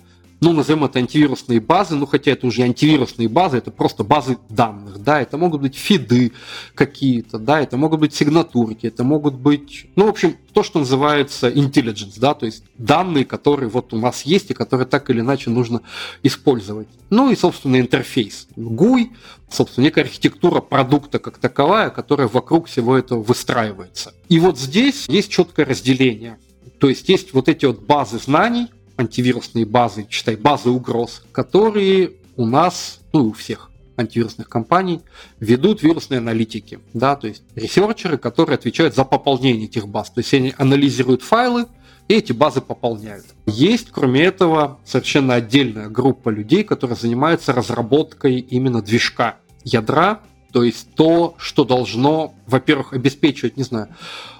ну, 0.40 0.52
назовем 0.52 0.84
это 0.84 0.98
антивирусные 0.98 1.60
базы, 1.60 1.96
ну, 1.96 2.06
хотя 2.06 2.32
это 2.32 2.46
уже 2.46 2.62
антивирусные 2.62 3.28
базы, 3.28 3.58
это 3.58 3.70
просто 3.70 4.04
базы 4.04 4.38
данных, 4.48 5.02
да, 5.02 5.20
это 5.20 5.36
могут 5.36 5.60
быть 5.60 5.74
фиды 5.74 6.32
какие-то, 6.74 7.38
да, 7.38 7.60
это 7.60 7.76
могут 7.76 8.00
быть 8.00 8.14
сигнатурки, 8.14 8.86
это 8.86 9.04
могут 9.04 9.34
быть, 9.34 9.86
ну, 9.96 10.06
в 10.06 10.10
общем, 10.10 10.36
то, 10.52 10.62
что 10.62 10.78
называется 10.78 11.48
intelligence, 11.48 12.18
да, 12.18 12.34
то 12.34 12.46
есть 12.46 12.64
данные, 12.76 13.24
которые 13.24 13.68
вот 13.68 13.92
у 13.92 13.98
нас 13.98 14.22
есть 14.22 14.50
и 14.50 14.54
которые 14.54 14.86
так 14.86 15.10
или 15.10 15.20
иначе 15.20 15.50
нужно 15.50 15.82
использовать. 16.22 16.88
Ну 17.10 17.30
и, 17.30 17.36
собственно, 17.36 17.78
интерфейс. 17.78 18.48
GUI, 18.56 19.10
собственно, 19.50 19.84
некая 19.84 20.02
архитектура 20.02 20.60
продукта 20.60 21.18
как 21.18 21.38
таковая, 21.38 21.90
которая 21.90 22.28
вокруг 22.28 22.66
всего 22.66 22.96
этого 22.96 23.22
выстраивается. 23.22 24.14
И 24.28 24.38
вот 24.38 24.58
здесь 24.58 25.08
есть 25.08 25.30
четкое 25.30 25.66
разделение. 25.66 26.38
То 26.78 26.88
есть 26.88 27.08
есть 27.08 27.32
вот 27.34 27.48
эти 27.48 27.66
вот 27.66 27.80
базы 27.80 28.18
знаний, 28.18 28.68
антивирусные 28.98 29.64
базы, 29.64 30.06
читай, 30.08 30.36
базы 30.36 30.68
угроз, 30.68 31.22
которые 31.32 32.12
у 32.36 32.44
нас, 32.44 33.00
ну 33.12 33.26
и 33.26 33.28
у 33.28 33.32
всех 33.32 33.70
антивирусных 33.96 34.48
компаний 34.48 35.00
ведут 35.40 35.82
вирусные 35.82 36.18
аналитики, 36.18 36.78
да, 36.92 37.16
то 37.16 37.26
есть 37.26 37.42
ресерчеры, 37.54 38.18
которые 38.18 38.54
отвечают 38.54 38.94
за 38.94 39.04
пополнение 39.04 39.66
этих 39.66 39.88
баз. 39.88 40.10
То 40.10 40.20
есть 40.20 40.32
они 40.34 40.54
анализируют 40.56 41.22
файлы, 41.22 41.66
и 42.06 42.14
эти 42.14 42.32
базы 42.32 42.60
пополняют. 42.60 43.26
Есть, 43.46 43.88
кроме 43.90 44.22
этого, 44.22 44.78
совершенно 44.84 45.34
отдельная 45.34 45.88
группа 45.88 46.30
людей, 46.30 46.64
которые 46.64 46.96
занимаются 46.96 47.52
разработкой 47.52 48.38
именно 48.38 48.82
движка 48.82 49.36
ядра, 49.64 50.20
то 50.52 50.62
есть 50.62 50.94
то, 50.94 51.34
что 51.38 51.64
должно, 51.64 52.34
во-первых, 52.46 52.94
обеспечивать, 52.94 53.56
не 53.56 53.64
знаю, 53.64 53.88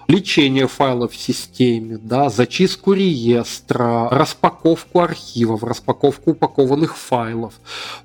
лечение 0.09 0.67
файлов 0.67 1.13
в 1.13 1.17
системе, 1.17 1.99
да, 1.99 2.31
зачистку 2.31 2.95
реестра, 2.95 4.09
распаковку 4.09 5.01
архивов, 5.01 5.63
распаковку 5.63 6.31
упакованных 6.31 6.97
файлов, 6.97 7.55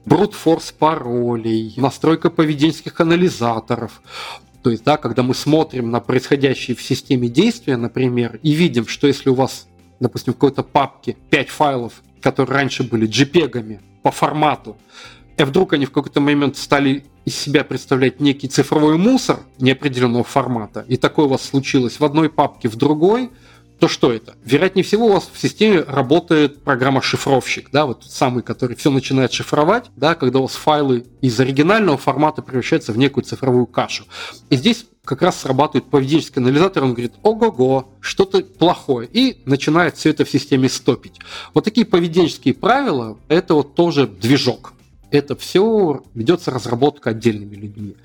брутфорс 0.05 0.73
паролей, 0.73 1.73
настройка 1.77 2.29
поведенческих 2.29 2.99
анализаторов. 2.99 4.01
То 4.61 4.69
есть, 4.69 4.83
да, 4.83 4.97
когда 4.97 5.23
мы 5.23 5.33
смотрим 5.33 5.91
на 5.91 5.99
происходящие 6.01 6.75
в 6.75 6.81
системе 6.81 7.29
действия, 7.29 7.77
например, 7.77 8.39
и 8.43 8.51
видим, 8.51 8.85
что 8.87 9.07
если 9.07 9.29
у 9.29 9.33
вас, 9.33 9.67
допустим, 9.99 10.33
в 10.33 10.37
какой-то 10.37 10.63
папке 10.63 11.15
5 11.29 11.49
файлов, 11.49 11.93
которые 12.21 12.57
раньше 12.57 12.83
были 12.83 13.07
JPEG 13.07 13.79
по 14.01 14.11
формату, 14.11 14.77
и 15.37 15.43
вдруг 15.43 15.73
они 15.73 15.85
в 15.85 15.91
какой-то 15.91 16.21
момент 16.21 16.57
стали 16.57 17.05
из 17.25 17.35
себя 17.35 17.63
представлять 17.63 18.19
некий 18.19 18.47
цифровой 18.47 18.97
мусор 18.97 19.39
неопределенного 19.59 20.23
формата, 20.23 20.85
и 20.87 20.97
такое 20.97 21.25
у 21.25 21.29
вас 21.29 21.43
случилось 21.43 21.99
в 21.99 22.05
одной 22.05 22.29
папке, 22.29 22.67
в 22.69 22.75
другой, 22.75 23.29
то 23.79 23.87
что 23.87 24.13
это? 24.13 24.35
Вероятнее 24.45 24.83
всего, 24.83 25.07
у 25.07 25.13
вас 25.13 25.29
в 25.31 25.39
системе 25.39 25.81
работает 25.81 26.63
программа 26.63 27.01
шифровщик, 27.01 27.69
да, 27.71 27.85
вот 27.85 28.01
тот 28.01 28.11
самый, 28.11 28.43
который 28.43 28.75
все 28.75 28.91
начинает 28.91 29.33
шифровать, 29.33 29.85
да, 29.95 30.15
когда 30.15 30.39
у 30.39 30.43
вас 30.43 30.53
файлы 30.53 31.05
из 31.21 31.37
оригинального 31.39 31.97
формата 31.97 32.41
превращаются 32.41 32.93
в 32.93 32.97
некую 32.97 33.25
цифровую 33.25 33.65
кашу. 33.65 34.05
И 34.49 34.55
здесь 34.55 34.85
как 35.03 35.21
раз 35.21 35.41
срабатывает 35.41 35.89
поведенческий 35.89 36.41
анализатор, 36.41 36.83
он 36.83 36.93
говорит, 36.93 37.13
ого-го, 37.23 37.89
что-то 37.99 38.41
плохое, 38.41 39.09
и 39.11 39.41
начинает 39.45 39.97
все 39.97 40.11
это 40.11 40.23
в 40.23 40.29
системе 40.29 40.69
стопить. 40.69 41.19
Вот 41.53 41.65
такие 41.65 41.85
поведенческие 41.85 42.53
правила, 42.53 43.17
это 43.27 43.53
вот 43.53 43.75
тоже 43.75 44.07
движок 44.07 44.72
это 45.13 45.35
все 45.35 46.03
ведется 46.13 46.51
разработка 46.51 47.11
отдельными 47.11 47.55
людьми. 47.55 47.95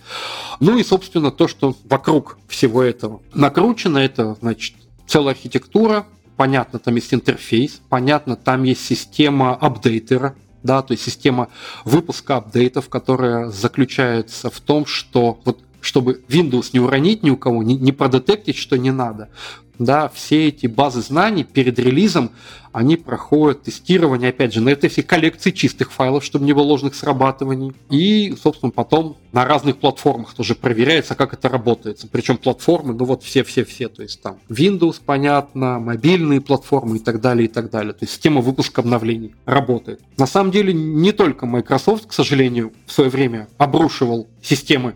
Ну 0.61 0.77
и, 0.77 0.85
собственно, 0.85 1.31
то, 1.31 1.49
что 1.49 1.75
вокруг 1.85 2.39
всего 2.49 2.83
этого 2.83 3.21
накручено, 3.33 3.99
это, 3.99 4.37
значит, 4.41 4.77
целая 5.07 5.35
архитектура, 5.35 6.07
понятно, 6.37 6.79
там 6.79 6.95
есть 6.95 7.15
интерфейс, 7.15 7.81
понятно, 7.89 8.37
там 8.37 8.63
есть 8.65 8.85
система 8.85 9.55
апдейтера, 9.55 10.37
да, 10.63 10.83
то 10.83 10.93
есть 10.93 11.05
система 11.05 11.49
выпуска 11.85 12.37
апдейтов, 12.37 12.89
которая 12.89 13.49
заключается 13.49 14.51
в 14.51 14.61
том, 14.61 14.87
что 14.87 15.41
вот 15.45 15.61
чтобы 15.81 16.23
Windows 16.29 16.71
не 16.73 16.81
уронить 16.81 17.23
ни 17.23 17.31
у 17.31 17.37
кого, 17.37 17.63
не, 17.63 17.77
не 17.77 17.93
продетектить, 17.93 18.57
что 18.57 18.77
не 18.77 18.91
надо, 18.91 19.31
да, 19.79 20.09
все 20.09 20.49
эти 20.49 20.67
базы 20.67 21.01
знаний 21.03 21.45
перед 21.45 21.79
релизом, 21.79 22.31
они 22.73 22.97
проходят 22.97 23.63
тестирование, 23.63 24.31
опять 24.31 24.53
же, 24.53 24.61
на 24.61 24.69
этой 24.69 24.91
всей 24.91 25.03
коллекции 25.03 25.51
чистых 25.51 25.91
файлов, 25.91 26.25
чтобы 26.25 26.45
не 26.45 26.53
было 26.53 26.65
ложных 26.65 26.95
срабатываний. 26.95 27.73
И, 27.91 28.35
собственно, 28.41 28.71
потом 28.71 29.17
на 29.33 29.45
разных 29.45 29.79
платформах 29.79 30.35
тоже 30.35 30.55
проверяется, 30.55 31.15
как 31.15 31.33
это 31.33 31.49
работает. 31.49 32.05
Причем 32.13 32.37
платформы, 32.37 32.93
ну 32.95 33.05
вот 33.05 33.23
все-все-все, 33.23 33.89
то 33.89 34.03
есть 34.03 34.21
там 34.21 34.39
Windows, 34.49 35.01
понятно, 35.05 35.79
мобильные 35.79 36.41
платформы 36.41 36.97
и 36.97 37.01
так 37.01 37.21
далее, 37.21 37.47
и 37.47 37.49
так 37.49 37.71
далее. 37.71 37.95
То 37.95 38.05
есть 38.05 38.13
система 38.13 38.41
выпуска 38.41 38.83
обновлений 38.83 39.35
работает. 39.45 40.01
На 40.17 40.27
самом 40.27 40.51
деле, 40.51 40.73
не 40.73 41.13
только 41.13 41.47
Microsoft, 41.47 42.07
к 42.07 42.13
сожалению, 42.13 42.73
в 42.87 42.93
свое 42.93 43.11
время 43.11 43.49
обрушивал 43.57 44.29
системы 44.43 44.95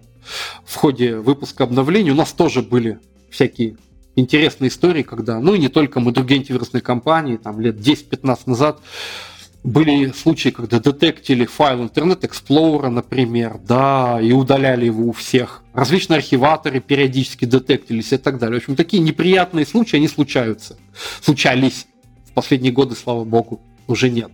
в 0.65 0.77
ходе 0.77 1.17
выпуска 1.17 1.65
обновлений. 1.65 2.11
У 2.11 2.15
нас 2.15 2.33
тоже 2.33 2.63
были 2.63 3.01
всякие 3.31 3.77
интересные 4.17 4.69
истории, 4.69 5.03
когда, 5.03 5.41
ну 5.41 5.55
и 5.55 5.59
не 5.59 5.69
только 5.69 6.01
мы, 6.01 6.13
другие 6.13 6.41
антивирусные 6.41 6.81
компании, 6.81 7.37
там 7.37 7.61
лет 7.61 7.77
10-15 7.77 8.39
назад 8.47 8.81
были 9.65 10.13
случаи, 10.13 10.49
когда 10.49 10.81
детектили 10.81 11.47
файл 11.47 11.85
Internet 11.85 12.23
Explorer, 12.23 12.89
например, 12.89 13.59
да, 13.65 14.19
и 14.21 14.33
удаляли 14.33 14.87
его 14.87 15.09
у 15.09 15.13
всех. 15.13 15.63
Различные 15.73 16.19
архиваторы 16.19 16.81
периодически 16.81 17.45
детектились 17.45 18.13
и 18.13 18.17
так 18.17 18.39
далее. 18.39 18.59
В 18.59 18.63
общем, 18.63 18.77
такие 18.77 19.03
неприятные 19.03 19.65
случаи, 19.65 19.97
они 19.97 20.09
случаются. 20.09 20.77
Случались. 21.21 21.87
В 22.29 22.33
последние 22.33 22.73
годы, 22.73 22.97
слава 22.97 23.25
богу, 23.25 23.61
уже 23.87 24.11
нет. 24.11 24.33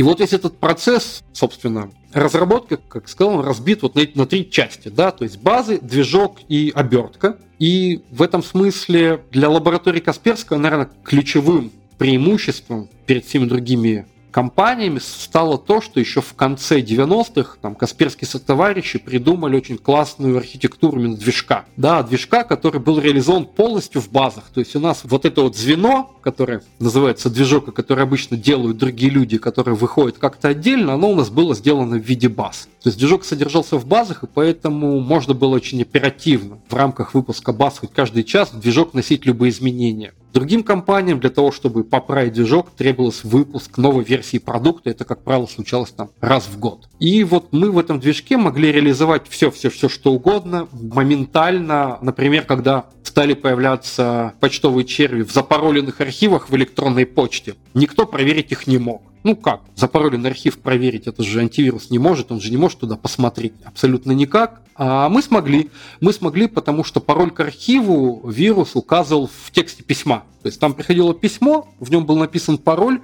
И 0.00 0.02
вот 0.02 0.18
весь 0.18 0.32
этот 0.32 0.56
процесс, 0.56 1.22
собственно, 1.34 1.90
разработка, 2.14 2.78
как 2.78 3.06
сказал, 3.06 3.34
он 3.34 3.44
разбит 3.44 3.82
вот 3.82 3.96
на, 3.96 4.02
на 4.14 4.24
три 4.24 4.50
части, 4.50 4.88
да, 4.88 5.10
то 5.10 5.24
есть 5.24 5.36
базы, 5.42 5.78
движок 5.78 6.38
и 6.48 6.72
обертка. 6.74 7.36
И 7.58 8.02
в 8.10 8.22
этом 8.22 8.42
смысле 8.42 9.20
для 9.30 9.50
лаборатории 9.50 10.00
Касперского, 10.00 10.56
наверное, 10.56 10.88
ключевым 11.04 11.70
преимуществом 11.98 12.88
перед 13.04 13.26
всеми 13.26 13.44
другими 13.44 14.06
компаниями 14.30 14.98
стало 14.98 15.58
то, 15.58 15.80
что 15.80 16.00
еще 16.00 16.20
в 16.20 16.34
конце 16.34 16.80
90-х 16.80 17.58
там 17.60 17.74
Касперские 17.74 18.28
сотоварищи 18.28 18.98
придумали 18.98 19.56
очень 19.56 19.78
классную 19.78 20.36
архитектуру 20.36 21.00
именно 21.00 21.16
движка. 21.16 21.64
Да, 21.76 22.02
движка, 22.02 22.44
который 22.44 22.80
был 22.80 23.00
реализован 23.00 23.46
полностью 23.46 24.00
в 24.00 24.10
базах. 24.10 24.44
То 24.54 24.60
есть 24.60 24.74
у 24.76 24.80
нас 24.80 25.02
вот 25.04 25.24
это 25.24 25.42
вот 25.42 25.56
звено, 25.56 26.16
которое 26.22 26.62
называется 26.78 27.30
движок, 27.30 27.68
и 27.68 27.72
которое 27.72 28.02
обычно 28.02 28.36
делают 28.36 28.78
другие 28.78 29.10
люди, 29.10 29.38
которые 29.38 29.74
выходят 29.74 30.18
как-то 30.18 30.48
отдельно, 30.48 30.94
оно 30.94 31.10
у 31.10 31.14
нас 31.14 31.30
было 31.30 31.54
сделано 31.54 31.96
в 31.96 32.04
виде 32.04 32.28
баз. 32.28 32.68
То 32.82 32.88
есть 32.88 32.98
движок 32.98 33.24
содержался 33.24 33.76
в 33.76 33.86
базах, 33.86 34.22
и 34.22 34.26
поэтому 34.26 35.00
можно 35.00 35.34
было 35.34 35.54
очень 35.54 35.82
оперативно 35.82 36.58
в 36.68 36.74
рамках 36.74 37.14
выпуска 37.14 37.52
баз 37.52 37.78
хоть 37.78 37.92
каждый 37.92 38.24
час 38.24 38.52
в 38.52 38.60
движок 38.60 38.94
носить 38.94 39.26
любые 39.26 39.50
изменения. 39.50 40.12
Другим 40.32 40.62
компаниям 40.62 41.18
для 41.18 41.30
того, 41.30 41.50
чтобы 41.50 41.82
поправить 41.82 42.34
движок, 42.34 42.70
требовался 42.70 43.26
выпуск 43.26 43.78
новой 43.78 44.04
версии 44.04 44.38
продукта. 44.38 44.90
Это, 44.90 45.04
как 45.04 45.24
правило, 45.24 45.46
случалось 45.46 45.90
там 45.90 46.10
раз 46.20 46.46
в 46.46 46.58
год. 46.58 46.88
И 47.00 47.24
вот 47.24 47.52
мы 47.52 47.70
в 47.70 47.78
этом 47.78 47.98
движке 47.98 48.36
могли 48.36 48.70
реализовать 48.70 49.28
все-все-все, 49.28 49.88
что 49.88 50.12
угодно, 50.12 50.68
моментально. 50.72 51.98
Например, 52.00 52.44
когда 52.44 52.86
стали 53.02 53.34
появляться 53.34 54.34
почтовые 54.38 54.84
черви 54.84 55.22
в 55.22 55.32
запароленных 55.32 56.00
архивах 56.00 56.48
в 56.48 56.56
электронной 56.56 57.06
почте, 57.06 57.56
никто 57.74 58.06
проверить 58.06 58.52
их 58.52 58.68
не 58.68 58.78
мог. 58.78 59.02
Ну 59.22 59.36
как, 59.36 59.60
запароленный 59.76 60.30
архив 60.30 60.58
проверить, 60.58 61.06
это 61.06 61.22
же 61.22 61.40
антивирус 61.40 61.90
не 61.90 61.98
может, 61.98 62.32
он 62.32 62.40
же 62.40 62.50
не 62.50 62.56
может 62.56 62.80
туда 62.80 62.96
посмотреть 62.96 63.52
абсолютно 63.64 64.12
никак. 64.12 64.62
А 64.76 65.10
мы 65.10 65.20
смогли. 65.20 65.70
Мы 66.00 66.14
смогли, 66.14 66.46
потому 66.46 66.84
что 66.84 67.00
пароль 67.00 67.30
к 67.30 67.40
архиву 67.40 68.26
вирус 68.26 68.76
указывал 68.76 69.26
в 69.26 69.50
тексте 69.50 69.82
письма. 69.82 70.24
То 70.42 70.46
есть 70.46 70.58
там 70.58 70.72
приходило 70.72 71.12
письмо, 71.12 71.68
в 71.80 71.90
нем 71.90 72.06
был 72.06 72.16
написан 72.16 72.56
пароль, 72.56 73.00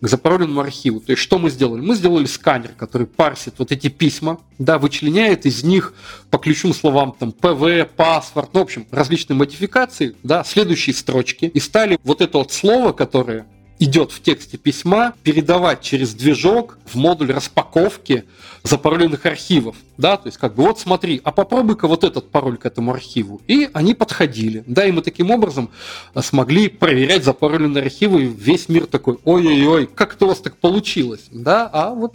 к 0.00 0.08
запароленному 0.08 0.60
архиву. 0.60 1.00
То 1.00 1.12
есть 1.12 1.22
что 1.22 1.38
мы 1.38 1.50
сделали? 1.50 1.80
Мы 1.80 1.94
сделали 1.96 2.24
сканер, 2.26 2.70
который 2.76 3.06
парсит 3.06 3.54
вот 3.58 3.72
эти 3.72 3.88
письма, 3.88 4.40
да, 4.58 4.78
вычленяет 4.78 5.44
из 5.44 5.64
них 5.64 5.92
по 6.30 6.38
ключевым 6.38 6.74
словам 6.74 7.14
там 7.18 7.32
ПВ, 7.32 7.86
паспорт, 7.96 8.50
ну, 8.52 8.60
в 8.60 8.62
общем, 8.62 8.86
различные 8.90 9.36
модификации, 9.36 10.16
да, 10.22 10.44
следующие 10.44 10.94
строчки, 10.94 11.46
и 11.46 11.60
стали 11.60 11.98
вот 12.04 12.20
это 12.20 12.38
вот 12.38 12.52
слово, 12.52 12.92
которое 12.92 13.46
идет 13.78 14.12
в 14.12 14.22
тексте 14.22 14.58
письма, 14.58 15.14
передавать 15.22 15.80
через 15.80 16.14
движок 16.14 16.78
в 16.84 16.96
модуль 16.96 17.32
распаковки 17.32 18.24
запароленных 18.62 19.24
архивов. 19.26 19.76
Да, 19.96 20.16
то 20.16 20.28
есть 20.28 20.38
как 20.38 20.54
бы 20.54 20.62
вот 20.62 20.78
смотри, 20.78 21.20
а 21.24 21.32
попробуй-ка 21.32 21.88
вот 21.88 22.04
этот 22.04 22.30
пароль 22.30 22.56
к 22.56 22.66
этому 22.66 22.92
архиву. 22.92 23.40
И 23.48 23.68
они 23.72 23.94
подходили. 23.94 24.62
Да, 24.66 24.86
и 24.86 24.92
мы 24.92 25.02
таким 25.02 25.30
образом 25.30 25.70
смогли 26.20 26.68
проверять 26.68 27.24
запароленные 27.24 27.82
архивы. 27.82 28.24
И 28.24 28.26
весь 28.26 28.68
мир 28.68 28.86
такой, 28.86 29.18
ой-ой-ой, 29.24 29.86
как 29.86 30.14
это 30.14 30.26
у 30.26 30.28
вас 30.28 30.38
так 30.38 30.56
получилось? 30.56 31.26
Да, 31.32 31.68
а 31.72 31.90
вот 31.90 32.14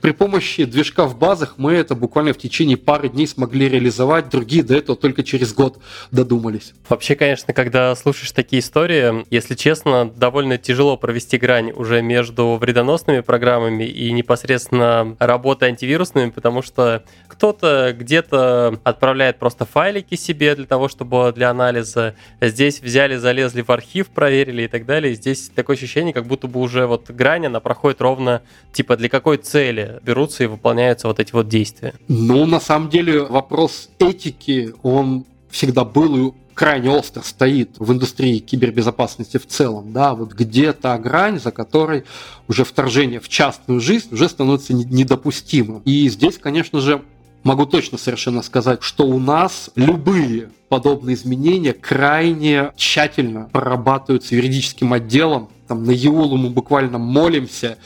при 0.00 0.12
помощи 0.12 0.64
движка 0.64 1.06
в 1.06 1.18
базах 1.18 1.54
мы 1.56 1.72
это 1.72 1.94
буквально 1.94 2.32
в 2.32 2.38
течение 2.38 2.76
пары 2.76 3.08
дней 3.08 3.26
смогли 3.26 3.68
реализовать. 3.68 4.28
Другие 4.28 4.62
до 4.62 4.76
этого 4.76 4.96
только 4.96 5.24
через 5.24 5.52
год 5.52 5.78
додумались. 6.12 6.72
Вообще, 6.88 7.16
конечно, 7.16 7.52
когда 7.52 7.94
слушаешь 7.96 8.32
такие 8.32 8.60
истории, 8.60 9.24
если 9.30 9.54
честно, 9.54 10.10
довольно 10.10 10.56
тяжело 10.58 10.96
провести 11.04 11.36
грань 11.36 11.70
уже 11.70 12.00
между 12.00 12.56
вредоносными 12.56 13.20
программами 13.20 13.84
и 13.84 14.10
непосредственно 14.10 15.14
работой 15.18 15.68
антивирусными, 15.68 16.30
потому 16.30 16.62
что 16.62 17.04
кто-то 17.28 17.94
где-то 17.94 18.80
отправляет 18.84 19.38
просто 19.38 19.66
файлики 19.66 20.14
себе 20.14 20.54
для 20.54 20.64
того, 20.64 20.88
чтобы 20.88 21.30
для 21.36 21.50
анализа. 21.50 22.14
Здесь 22.40 22.80
взяли, 22.80 23.16
залезли 23.16 23.60
в 23.60 23.68
архив, 23.68 24.08
проверили 24.08 24.62
и 24.62 24.66
так 24.66 24.86
далее. 24.86 25.12
Здесь 25.12 25.50
такое 25.54 25.76
ощущение, 25.76 26.14
как 26.14 26.24
будто 26.24 26.48
бы 26.48 26.58
уже 26.58 26.86
вот 26.86 27.10
грань, 27.10 27.48
она 27.48 27.60
проходит 27.60 28.00
ровно, 28.00 28.40
типа, 28.72 28.96
для 28.96 29.10
какой 29.10 29.36
цели 29.36 30.00
берутся 30.02 30.44
и 30.44 30.46
выполняются 30.46 31.06
вот 31.06 31.20
эти 31.20 31.32
вот 31.34 31.48
действия. 31.48 31.92
Ну, 32.08 32.46
на 32.46 32.60
самом 32.60 32.88
деле, 32.88 33.24
вопрос 33.24 33.90
этики, 33.98 34.72
он 34.82 35.26
всегда 35.50 35.84
был 35.84 36.28
и 36.28 36.32
крайне 36.54 36.90
остро 36.90 37.22
стоит 37.22 37.76
в 37.78 37.92
индустрии 37.92 38.38
кибербезопасности 38.38 39.36
в 39.36 39.46
целом, 39.46 39.92
да, 39.92 40.14
вот 40.14 40.32
где 40.32 40.72
та 40.72 40.96
грань, 40.98 41.40
за 41.40 41.50
которой 41.50 42.04
уже 42.48 42.64
вторжение 42.64 43.20
в 43.20 43.28
частную 43.28 43.80
жизнь 43.80 44.08
уже 44.12 44.28
становится 44.28 44.72
недопустимым. 44.72 45.82
И 45.84 46.08
здесь, 46.08 46.38
конечно 46.38 46.80
же, 46.80 47.02
могу 47.42 47.66
точно 47.66 47.98
совершенно 47.98 48.42
сказать, 48.42 48.82
что 48.82 49.06
у 49.06 49.18
нас 49.18 49.70
любые 49.74 50.50
подобные 50.68 51.14
изменения 51.14 51.72
крайне 51.72 52.72
тщательно 52.76 53.48
прорабатываются 53.52 54.34
юридическим 54.34 54.92
отделом. 54.92 55.50
Там 55.68 55.84
на 55.84 55.90
ЕУЛу 55.92 56.36
мы 56.36 56.50
буквально 56.50 56.98
молимся 56.98 57.78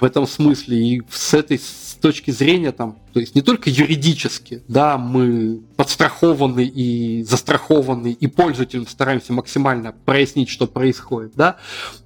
в 0.00 0.04
этом 0.04 0.26
смысле. 0.26 0.78
И 0.78 1.02
с 1.10 1.34
этой 1.34 1.60
точки 2.00 2.30
зрения 2.30 2.72
там 2.72 2.96
то 3.12 3.20
есть 3.20 3.34
не 3.34 3.42
только 3.42 3.70
юридически, 3.70 4.62
да, 4.68 4.98
мы 4.98 5.60
подстрахованы 5.76 6.64
и 6.64 7.22
застрахованы, 7.24 8.12
и 8.12 8.26
пользователям 8.26 8.86
стараемся 8.86 9.32
максимально 9.32 9.92
прояснить, 10.04 10.48
что 10.48 10.66
происходит, 10.66 11.32
да, 11.34 11.56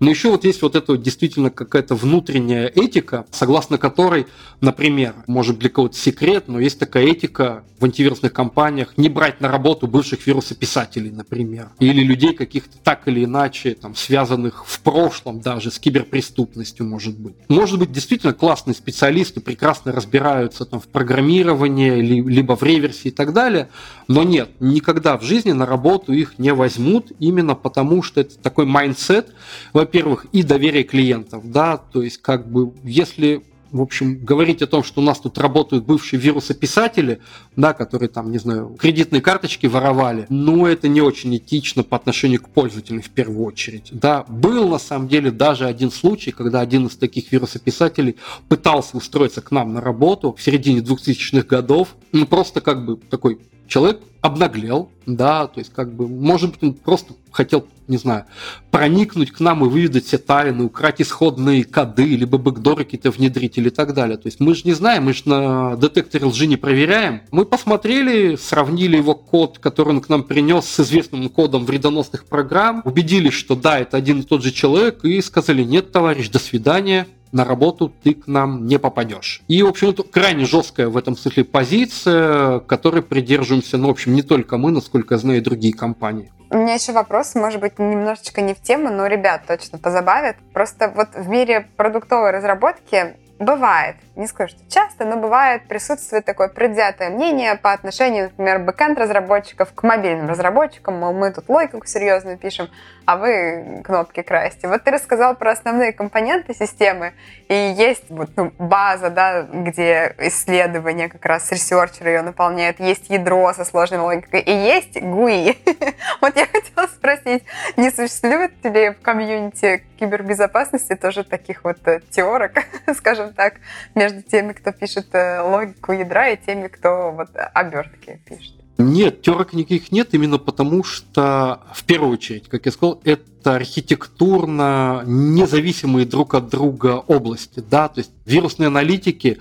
но 0.01 0.11
еще 0.11 0.31
вот 0.31 0.45
есть 0.45 0.63
вот 0.63 0.77
эта 0.77 0.97
действительно 0.97 1.51
какая-то 1.51 1.95
внутренняя 1.95 2.67
этика, 2.67 3.27
согласно 3.31 3.79
которой, 3.79 4.27
например, 4.61 5.15
может 5.27 5.59
для 5.59 5.71
кого-то 5.71 5.97
секрет, 5.97 6.45
но 6.49 6.61
есть 6.61 6.79
такая 6.79 7.05
этика 7.07 7.65
в 7.79 7.85
антивирусных 7.85 8.33
компаниях 8.33 8.95
не 8.97 9.09
брать 9.09 9.41
на 9.41 9.49
работу 9.49 9.87
бывших 9.87 10.27
вирусописателей, 10.27 11.11
например, 11.11 11.71
или 11.79 12.03
людей 12.03 12.35
каких-то 12.35 12.77
так 12.83 13.07
или 13.09 13.25
иначе 13.25 13.75
там 13.75 13.95
связанных 13.95 14.67
в 14.67 14.81
прошлом 14.81 15.41
даже 15.41 15.71
с 15.71 15.79
киберпреступностью, 15.79 16.87
может 16.87 17.19
быть. 17.19 17.35
Может 17.49 17.79
быть, 17.79 17.93
действительно 17.93 18.33
классные 18.33 18.75
специалисты 18.75 19.41
прекрасно 19.41 19.93
разбираются 19.93 20.65
там 20.65 20.81
в 20.81 20.89
программирования, 20.97 22.01
либо 22.01 22.57
в 22.57 22.63
реверсе 22.63 23.11
и 23.11 23.13
так 23.13 23.35
далее. 23.35 23.69
Но 24.09 24.23
нет, 24.23 24.49
никогда 24.61 25.19
в 25.19 25.23
жизни 25.23 25.53
на 25.53 25.67
работу 25.67 26.15
их 26.15 26.39
не 26.39 26.55
возьмут, 26.55 27.13
именно 27.19 27.55
потому 27.55 28.03
что 28.03 28.23
это 28.23 28.39
такой 28.39 28.65
mindset, 28.65 29.35
во-первых, 29.75 30.25
и 30.33 30.43
доверие 30.43 30.85
клиентов, 30.85 31.51
да, 31.51 31.77
то 31.77 32.01
есть 32.01 32.23
как 32.23 32.51
бы 32.51 32.73
если 32.83 33.45
в 33.77 33.83
общем, 33.83 34.19
говорить 34.19 34.63
о 34.63 34.67
том, 34.67 34.83
что 34.83 35.01
у 35.01 35.05
нас 35.05 35.21
тут 35.21 35.39
работают 35.39 35.85
бывшие 35.85 36.21
вирусописатели, 36.21 37.21
да, 37.57 37.73
которые 37.73 38.09
там, 38.09 38.31
не 38.31 38.39
знаю, 38.39 38.77
кредитные 38.79 39.23
карточки 39.23 39.67
воровали, 39.67 40.27
ну, 40.29 40.67
это 40.67 40.89
не 40.89 41.01
очень 41.01 41.37
этично 41.37 41.83
по 41.83 41.97
отношению 41.97 42.43
к 42.43 42.49
пользователям 42.49 43.03
в 43.03 43.11
первую 43.11 43.45
очередь. 43.45 43.89
Да, 43.93 44.25
был 44.29 44.69
на 44.69 44.79
самом 44.79 45.09
деле 45.09 45.31
даже 45.31 45.67
один 45.67 45.91
случай, 45.91 46.31
когда 46.33 46.61
один 46.61 46.87
из 46.87 46.97
таких 46.97 47.33
вирусописателей 47.33 48.17
пытался 48.49 48.97
устроиться 48.97 49.41
к 49.41 49.51
нам 49.51 49.75
на 49.75 49.81
работу 49.81 50.35
в 50.35 50.43
середине 50.43 50.81
2000-х 50.81 51.47
годов, 51.47 51.97
ну, 52.13 52.27
просто 52.27 52.61
как 52.61 52.85
бы 52.85 52.97
такой 52.97 53.39
человек 53.69 54.01
обнаглел, 54.21 54.91
да, 55.07 55.47
то 55.47 55.61
есть 55.61 55.73
как 55.73 55.93
бы, 55.93 56.09
может 56.09 56.53
быть, 56.53 56.63
он 56.63 56.75
просто 56.75 57.15
хотел, 57.31 57.67
не 57.87 57.97
знаю, 57.97 58.25
проникнуть 58.71 59.31
к 59.31 59.41
нам 59.41 59.65
и 59.65 59.69
выведать 59.69 60.07
все 60.07 60.19
тайны, 60.19 60.65
украть 60.65 61.01
исходные 61.01 61.65
коды, 61.65 62.17
либо 62.17 62.39
бэкдоры 62.39 62.85
какие-то 62.85 63.11
внедрить 63.11 63.57
или 63.59 63.69
так 63.69 63.95
далее. 63.95 64.17
То 64.17 64.27
есть 64.27 64.41
мы 64.41 64.55
же 64.55 64.63
не 64.65 64.73
знаем, 64.73 65.05
мы 65.05 65.13
же 65.13 65.23
на 65.27 65.77
детекторе 65.77 66.27
лжи 66.27 66.47
не 66.47 66.57
проверяем. 66.57 67.23
Мы 67.31 67.45
посмотрели, 67.45 68.37
сравнили 68.37 68.97
его 68.97 69.15
код, 69.15 69.59
который 69.59 69.91
он 69.91 70.01
к 70.01 70.09
нам 70.09 70.25
принес 70.25 70.65
с 70.65 70.81
известным 70.81 71.29
кодом 71.29 71.65
вредоносных 71.65 72.25
программ, 72.25 72.83
убедились, 72.85 73.35
что 73.35 73.55
да, 73.55 73.79
это 73.79 73.97
один 73.97 74.21
и 74.21 74.23
тот 74.25 74.43
же 74.43 74.51
человек, 74.51 75.05
и 75.05 75.21
сказали, 75.21 75.63
нет, 75.63 75.93
товарищ, 75.93 76.31
до 76.31 76.39
свидания, 76.39 77.07
на 77.33 77.45
работу 77.45 77.93
ты 78.03 78.15
к 78.15 78.27
нам 78.27 78.67
не 78.67 78.79
попадешь. 78.79 79.43
И, 79.49 79.63
в 79.63 79.69
общем, 79.69 79.91
это 79.91 80.03
крайне 80.03 80.45
жесткая 80.45 80.89
в 80.89 80.97
этом 80.97 81.17
смысле 81.17 81.45
позиция, 81.45 82.61
которой 82.61 83.03
придерживаемся, 83.03 83.79
ну, 83.79 83.89
в 83.89 83.91
общем, 83.91 84.15
не 84.15 84.23
только 84.23 84.59
мы, 84.59 84.71
насколько 84.71 85.15
я 85.15 85.19
знаю, 85.19 85.39
и 85.39 85.43
другие 85.43 85.75
компании. 85.75 86.31
У 86.49 86.59
меня 86.59 86.75
еще 86.75 86.93
вопрос, 86.93 87.35
может 87.35 87.61
быть, 87.61 87.79
немножечко 87.79 88.41
не 88.41 88.55
в 88.55 88.63
тему, 88.63 88.91
но 88.91 89.07
ребят 89.07 89.43
точно 89.49 89.79
позабавит. 89.79 90.37
Просто 90.53 90.93
вот 90.95 91.09
в 91.15 91.29
мире 91.29 91.69
продуктовой 91.77 92.31
разработки 92.31 93.17
бывает, 93.39 93.97
не 94.15 94.27
скажу, 94.27 94.57
что 94.57 94.71
часто, 94.71 95.05
но 95.05 95.17
бывает 95.17 95.69
присутствует 95.69 96.25
такое 96.25 96.49
предвзятое 96.49 97.11
мнение 97.11 97.55
по 97.57 97.73
отношению, 97.73 98.25
например, 98.25 98.61
бэкенд 98.61 98.99
разработчиков 98.99 99.73
к 99.75 99.83
мобильным 99.83 100.29
разработчикам, 100.29 100.99
мол, 100.99 101.13
мы 101.13 101.33
тут 101.33 101.49
логику 101.49 101.87
серьезную 101.87 102.39
пишем, 102.39 102.69
а 103.05 103.17
вы 103.17 103.83
кнопки 103.85 104.23
красите. 104.23 104.69
Вот 104.69 104.83
ты 104.85 104.91
рассказал 104.91 105.37
про 105.37 105.53
основные 105.53 105.93
компоненты 105.93 106.55
системы, 106.55 107.13
и 107.49 107.55
есть 107.55 108.05
вот 108.09 108.31
ну, 108.37 108.53
база, 108.59 109.11
да, 109.11 109.43
где 109.43 110.15
исследования 110.19 111.09
как 111.09 111.25
раз 111.25 111.51
researcher 111.53 112.06
ы 112.06 112.11
ее 112.11 112.23
наполняют, 112.23 112.81
есть 112.81 113.11
ядро 113.11 113.53
со 113.53 113.65
сложной 113.65 114.01
логикой, 114.01 114.41
и 114.41 114.53
есть 114.53 114.97
GUI. 114.97 115.57
Вот 116.21 116.37
я 116.37 116.47
хотела 116.47 116.87
спросить, 116.87 117.45
не 117.77 117.91
существует 117.91 118.53
ли 118.65 118.91
в 118.91 119.01
комьюнити 119.03 119.85
кибербезопасности 119.99 120.95
тоже 120.95 121.25
таких 121.25 121.65
вот 121.65 121.79
э, 121.87 122.01
теорок, 122.11 122.53
скажем 122.97 123.33
так, 123.33 123.55
между 123.95 124.23
теми, 124.23 124.53
кто 124.53 124.73
пишет 124.73 125.09
э, 125.13 125.41
логику 125.41 125.93
ядра 125.93 126.29
и 126.29 126.37
теми, 126.37 126.69
кто 126.69 127.13
вот 127.13 127.31
обертки 127.55 128.21
пишет? 128.25 128.55
Нет, 128.79 129.23
терок 129.23 129.55
никаких 129.55 129.91
нет, 129.91 130.13
именно 130.13 130.39
потому 130.39 130.85
что, 130.85 131.63
в 131.73 131.85
первую 131.85 132.13
очередь, 132.13 132.49
как 132.49 132.67
я 132.67 132.73
сказал, 132.73 133.01
это 133.05 133.23
архитектурно 133.55 135.03
независимые 135.07 136.07
друг 136.07 136.35
от 136.35 136.49
друга 136.49 137.03
области. 137.07 137.63
Да? 137.71 137.89
То 137.89 138.01
есть 138.01 138.11
вирусные 138.25 138.67
аналитики, 138.69 139.39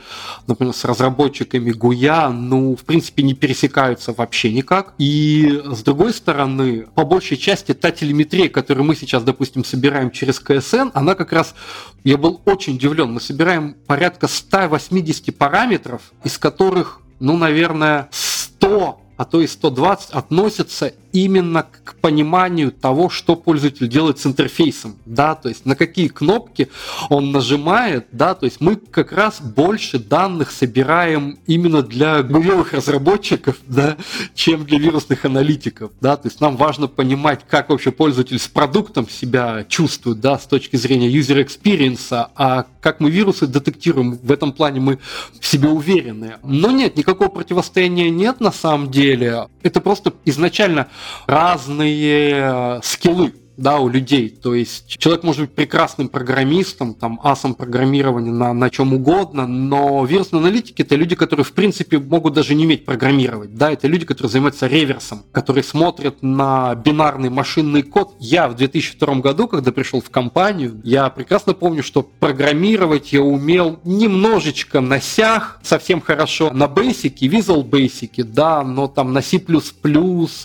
например, 0.48 0.74
с 0.74 0.86
разработчиками 0.86 1.72
Гуя, 1.72 2.30
ну, 2.30 2.76
в 2.76 2.84
принципе, 2.84 3.24
не 3.24 3.34
пересекаются 3.34 4.14
вообще 4.14 4.52
никак. 4.52 4.94
И, 4.98 5.62
с 5.66 5.82
другой 5.84 6.14
стороны, 6.14 6.86
по 6.94 7.06
большей 7.06 7.38
части 7.38 7.74
та 7.74 7.92
телеметрия, 7.92 8.50
которую 8.50 8.86
мы 8.86 8.96
сейчас, 8.96 9.24
допустим, 9.24 9.66
собираем 9.66 10.12
через 10.12 10.40
КСН, 10.40 10.90
она 10.94 11.16
как 11.16 11.34
раз, 11.34 11.56
я 12.04 12.18
был 12.18 12.42
очень 12.46 12.76
удивлен, 12.76 13.12
мы 13.12 13.22
собираем 13.22 13.76
порядка 13.88 14.28
180 14.28 15.36
параметров, 15.38 16.02
из 16.24 16.38
которых, 16.38 17.02
ну, 17.20 17.38
наверное, 17.38 18.10
100 18.12 19.02
а 19.18 19.26
то 19.26 19.42
и 19.42 19.48
120 19.48 20.12
относятся 20.12 20.94
именно 21.16 21.64
к 21.64 21.96
пониманию 22.02 22.74
того, 22.74 23.10
что 23.10 23.38
пользователь 23.38 23.88
делает 23.88 24.20
с 24.20 24.26
интерфейсом, 24.26 24.98
да, 25.06 25.36
то 25.36 25.48
есть 25.48 25.66
на 25.66 25.76
какие 25.78 26.10
кнопки 26.10 26.68
он 27.10 27.32
нажимает, 27.32 28.08
да, 28.12 28.36
то 28.36 28.46
есть 28.46 28.60
мы 28.60 28.76
как 28.76 29.14
раз 29.14 29.40
больше 29.40 29.98
данных 29.98 30.52
собираем 30.52 31.40
именно 31.48 31.82
для 31.82 32.22
гугловых 32.22 32.74
разработчиков, 32.74 33.56
да, 33.68 33.96
чем 34.34 34.66
для 34.66 34.78
вирусных 34.78 35.24
аналитиков, 35.24 35.92
да, 36.02 36.18
то 36.18 36.28
есть 36.28 36.42
нам 36.42 36.58
важно 36.58 36.88
понимать, 36.88 37.42
как 37.48 37.70
вообще 37.70 37.92
пользователь 37.92 38.38
с 38.38 38.50
продуктом 38.50 39.08
себя 39.10 39.66
чувствует, 39.70 40.20
да, 40.20 40.38
с 40.38 40.46
точки 40.46 40.76
зрения 40.76 41.10
user 41.10 41.42
experience, 41.42 42.28
а 42.36 42.66
как 42.82 43.00
мы 43.00 43.10
вирусы 43.10 43.48
детектируем, 43.48 44.20
в 44.22 44.32
этом 44.34 44.52
плане 44.52 44.82
мы 44.82 45.00
в 45.40 45.46
себе 45.46 45.70
уверены. 45.70 46.36
Но 46.44 46.72
нет, 46.72 46.98
никакого 46.98 47.30
противостояния 47.30 48.10
нет 48.10 48.42
на 48.42 48.52
самом 48.52 48.92
деле, 48.92 49.48
это 49.64 49.80
просто 49.80 50.14
изначально 50.26 50.90
разные 51.28 52.34
э, 52.34 52.80
скиллы 52.84 53.34
да, 53.58 53.80
у 53.80 53.90
людей. 53.90 54.30
То 54.30 54.54
есть 54.54 54.98
человек 54.98 55.24
может 55.24 55.42
быть 55.42 55.56
прекрасным 55.56 56.10
программистом, 56.10 56.94
там, 56.94 57.20
асом 57.24 57.56
программирования 57.56 58.32
на, 58.32 58.54
на 58.54 58.70
чем 58.70 58.94
угодно, 58.94 59.48
но 59.48 60.06
вирусные 60.06 60.40
аналитики 60.40 60.82
это 60.82 60.96
люди, 60.96 61.16
которые, 61.16 61.44
в 61.44 61.54
принципе, 61.54 62.00
могут 62.00 62.34
даже 62.34 62.56
не 62.56 62.66
уметь 62.66 62.86
программировать. 62.86 63.56
Да, 63.56 63.72
это 63.72 63.88
люди, 63.88 64.06
которые 64.06 64.32
занимаются 64.32 64.68
реверсом, 64.68 65.24
которые 65.32 65.64
смотрят 65.64 66.22
на 66.22 66.76
бинарный 66.76 67.30
машинный 67.30 67.82
код. 67.82 68.16
Я 68.20 68.48
в 68.48 68.56
2002 68.56 69.16
году, 69.16 69.48
когда 69.48 69.72
пришел 69.72 70.02
в 70.02 70.10
компанию, 70.10 70.80
я 70.84 71.10
прекрасно 71.10 71.54
помню, 71.54 71.84
что 71.84 72.04
программировать 72.04 73.14
я 73.14 73.22
умел 73.22 73.80
немножечко 73.84 74.82
на 74.82 75.00
сях, 75.00 75.60
совсем 75.64 76.02
хорошо 76.02 76.52
на 76.52 76.66
Basic, 76.66 77.18
Visual 77.20 77.64
Basic, 77.64 78.24
да, 78.24 78.64
но 78.64 78.88
там 78.88 79.14
на 79.14 79.22
C++ 79.22 79.42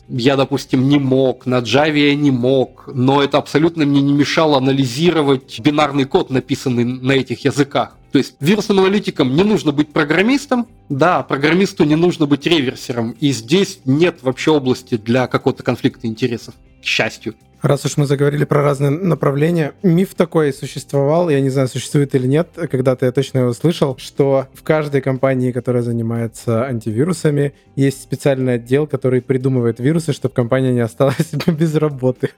я, 0.09 0.37
допустим, 0.37 0.89
не 0.89 0.99
мог, 0.99 1.47
на 1.47 1.59
Java 1.59 1.97
я 1.97 2.15
не 2.15 2.31
мог, 2.31 2.89
но 3.01 3.22
это 3.22 3.39
абсолютно 3.39 3.86
мне 3.86 4.02
не 4.02 4.12
мешало 4.12 4.59
анализировать 4.59 5.59
бинарный 5.60 6.05
код, 6.05 6.28
написанный 6.28 6.85
на 6.85 7.12
этих 7.12 7.44
языках. 7.47 7.97
То 8.12 8.18
есть 8.18 8.35
вирусным 8.40 8.81
аналитикам 8.81 9.35
не 9.35 9.43
нужно 9.43 9.72
быть 9.72 9.90
программистом, 9.90 10.66
да, 10.89 11.22
программисту 11.22 11.85
не 11.85 11.97
нужно 11.97 12.27
быть 12.27 12.47
реверсером, 12.47 13.12
и 13.12 13.31
здесь 13.31 13.81
нет 13.86 14.18
вообще 14.22 14.51
области 14.51 14.97
для 14.97 15.28
какого-то 15.28 15.62
конфликта 15.62 16.09
интересов, 16.09 16.55
к 16.82 16.85
счастью. 16.85 17.36
Раз 17.62 17.85
уж 17.85 17.99
мы 17.99 18.07
заговорили 18.07 18.45
про 18.45 18.62
разные 18.62 18.91
направления, 18.91 19.74
миф 19.82 20.15
такой 20.15 20.53
существовал, 20.53 21.28
я 21.28 21.41
не 21.41 21.51
знаю, 21.51 21.69
существует 21.69 22.15
или 22.15 22.27
нет, 22.27 22.49
когда-то 22.70 23.05
я 23.05 23.12
точно 23.12 23.41
его 23.41 23.53
слышал, 23.53 23.97
что 23.99 24.47
в 24.55 24.62
каждой 24.62 25.03
компании, 25.03 25.53
которая 25.53 25.82
занимается 25.82 26.65
антивирусами, 26.65 27.53
есть 27.77 28.03
специальный 28.03 28.55
отдел, 28.55 28.87
который 28.87 29.20
придумывает 29.20 29.78
вирусы, 29.78 30.15
чтобы 30.15 30.35
компания 30.35 30.73
не 30.73 30.81
осталась 30.81 31.32
без 31.47 31.74
работы. 31.74 32.31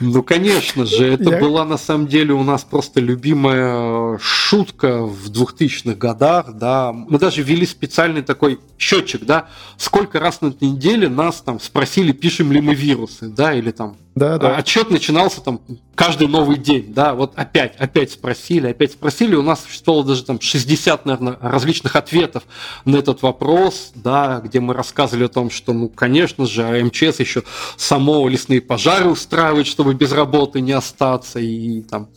Ну, 0.00 0.22
конечно 0.22 0.86
же, 0.86 1.14
это 1.14 1.30
я... 1.30 1.38
была 1.40 1.64
на 1.64 1.76
самом 1.76 2.06
деле 2.06 2.32
у 2.32 2.44
нас 2.44 2.62
просто 2.62 3.00
любимая 3.00 4.18
шутка 4.18 5.02
в 5.04 5.30
2000-х 5.30 5.96
годах, 5.96 6.54
да. 6.54 6.92
Мы 6.92 7.18
даже 7.18 7.42
ввели 7.42 7.66
специальный 7.66 8.22
такой 8.22 8.60
счетчик, 8.78 9.24
да, 9.24 9.48
сколько 9.76 10.20
раз 10.20 10.40
на 10.40 10.48
этой 10.48 10.68
неделе 10.68 11.08
нас 11.08 11.40
там 11.40 11.58
спросили, 11.58 12.12
пишем 12.12 12.52
ли 12.52 12.60
мы 12.60 12.74
вирусы, 12.74 13.28
да, 13.28 13.52
или 13.52 13.72
там 13.72 13.96
да, 14.18 14.38
да. 14.38 14.56
Отчет 14.56 14.90
начинался 14.90 15.40
там 15.40 15.60
каждый 15.94 16.28
новый 16.28 16.58
день, 16.58 16.92
да, 16.92 17.14
вот 17.14 17.32
опять, 17.36 17.76
опять 17.76 18.12
спросили, 18.12 18.68
опять 18.68 18.92
спросили, 18.92 19.34
у 19.34 19.42
нас 19.42 19.64
существовало 19.64 20.04
даже 20.04 20.24
там 20.24 20.40
60, 20.40 21.06
наверное, 21.06 21.38
различных 21.40 21.96
ответов 21.96 22.44
на 22.84 22.96
этот 22.96 23.22
вопрос, 23.22 23.92
да, 23.94 24.40
где 24.44 24.60
мы 24.60 24.74
рассказывали 24.74 25.24
о 25.24 25.28
том, 25.28 25.50
что, 25.50 25.72
ну, 25.72 25.88
конечно 25.88 26.46
же, 26.46 26.62
МЧС 26.84 27.20
еще 27.20 27.42
само 27.76 28.28
лесные 28.28 28.60
пожары 28.60 29.08
устраивает, 29.08 29.66
чтобы 29.66 29.94
без 29.94 30.12
работы 30.12 30.60
не 30.60 30.72
остаться 30.72 31.40
и 31.40 31.82
там 31.82 32.08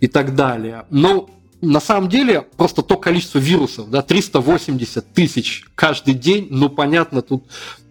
и 0.00 0.08
так 0.08 0.34
далее. 0.34 0.84
Но 0.90 1.30
на 1.62 1.80
самом 1.80 2.08
деле 2.08 2.42
просто 2.56 2.82
то 2.82 2.96
количество 2.96 3.38
вирусов, 3.38 3.88
да, 3.88 4.02
380 4.02 5.12
тысяч 5.14 5.64
каждый 5.74 6.14
день, 6.14 6.48
ну 6.50 6.68
понятно, 6.68 7.22
тут, 7.22 7.44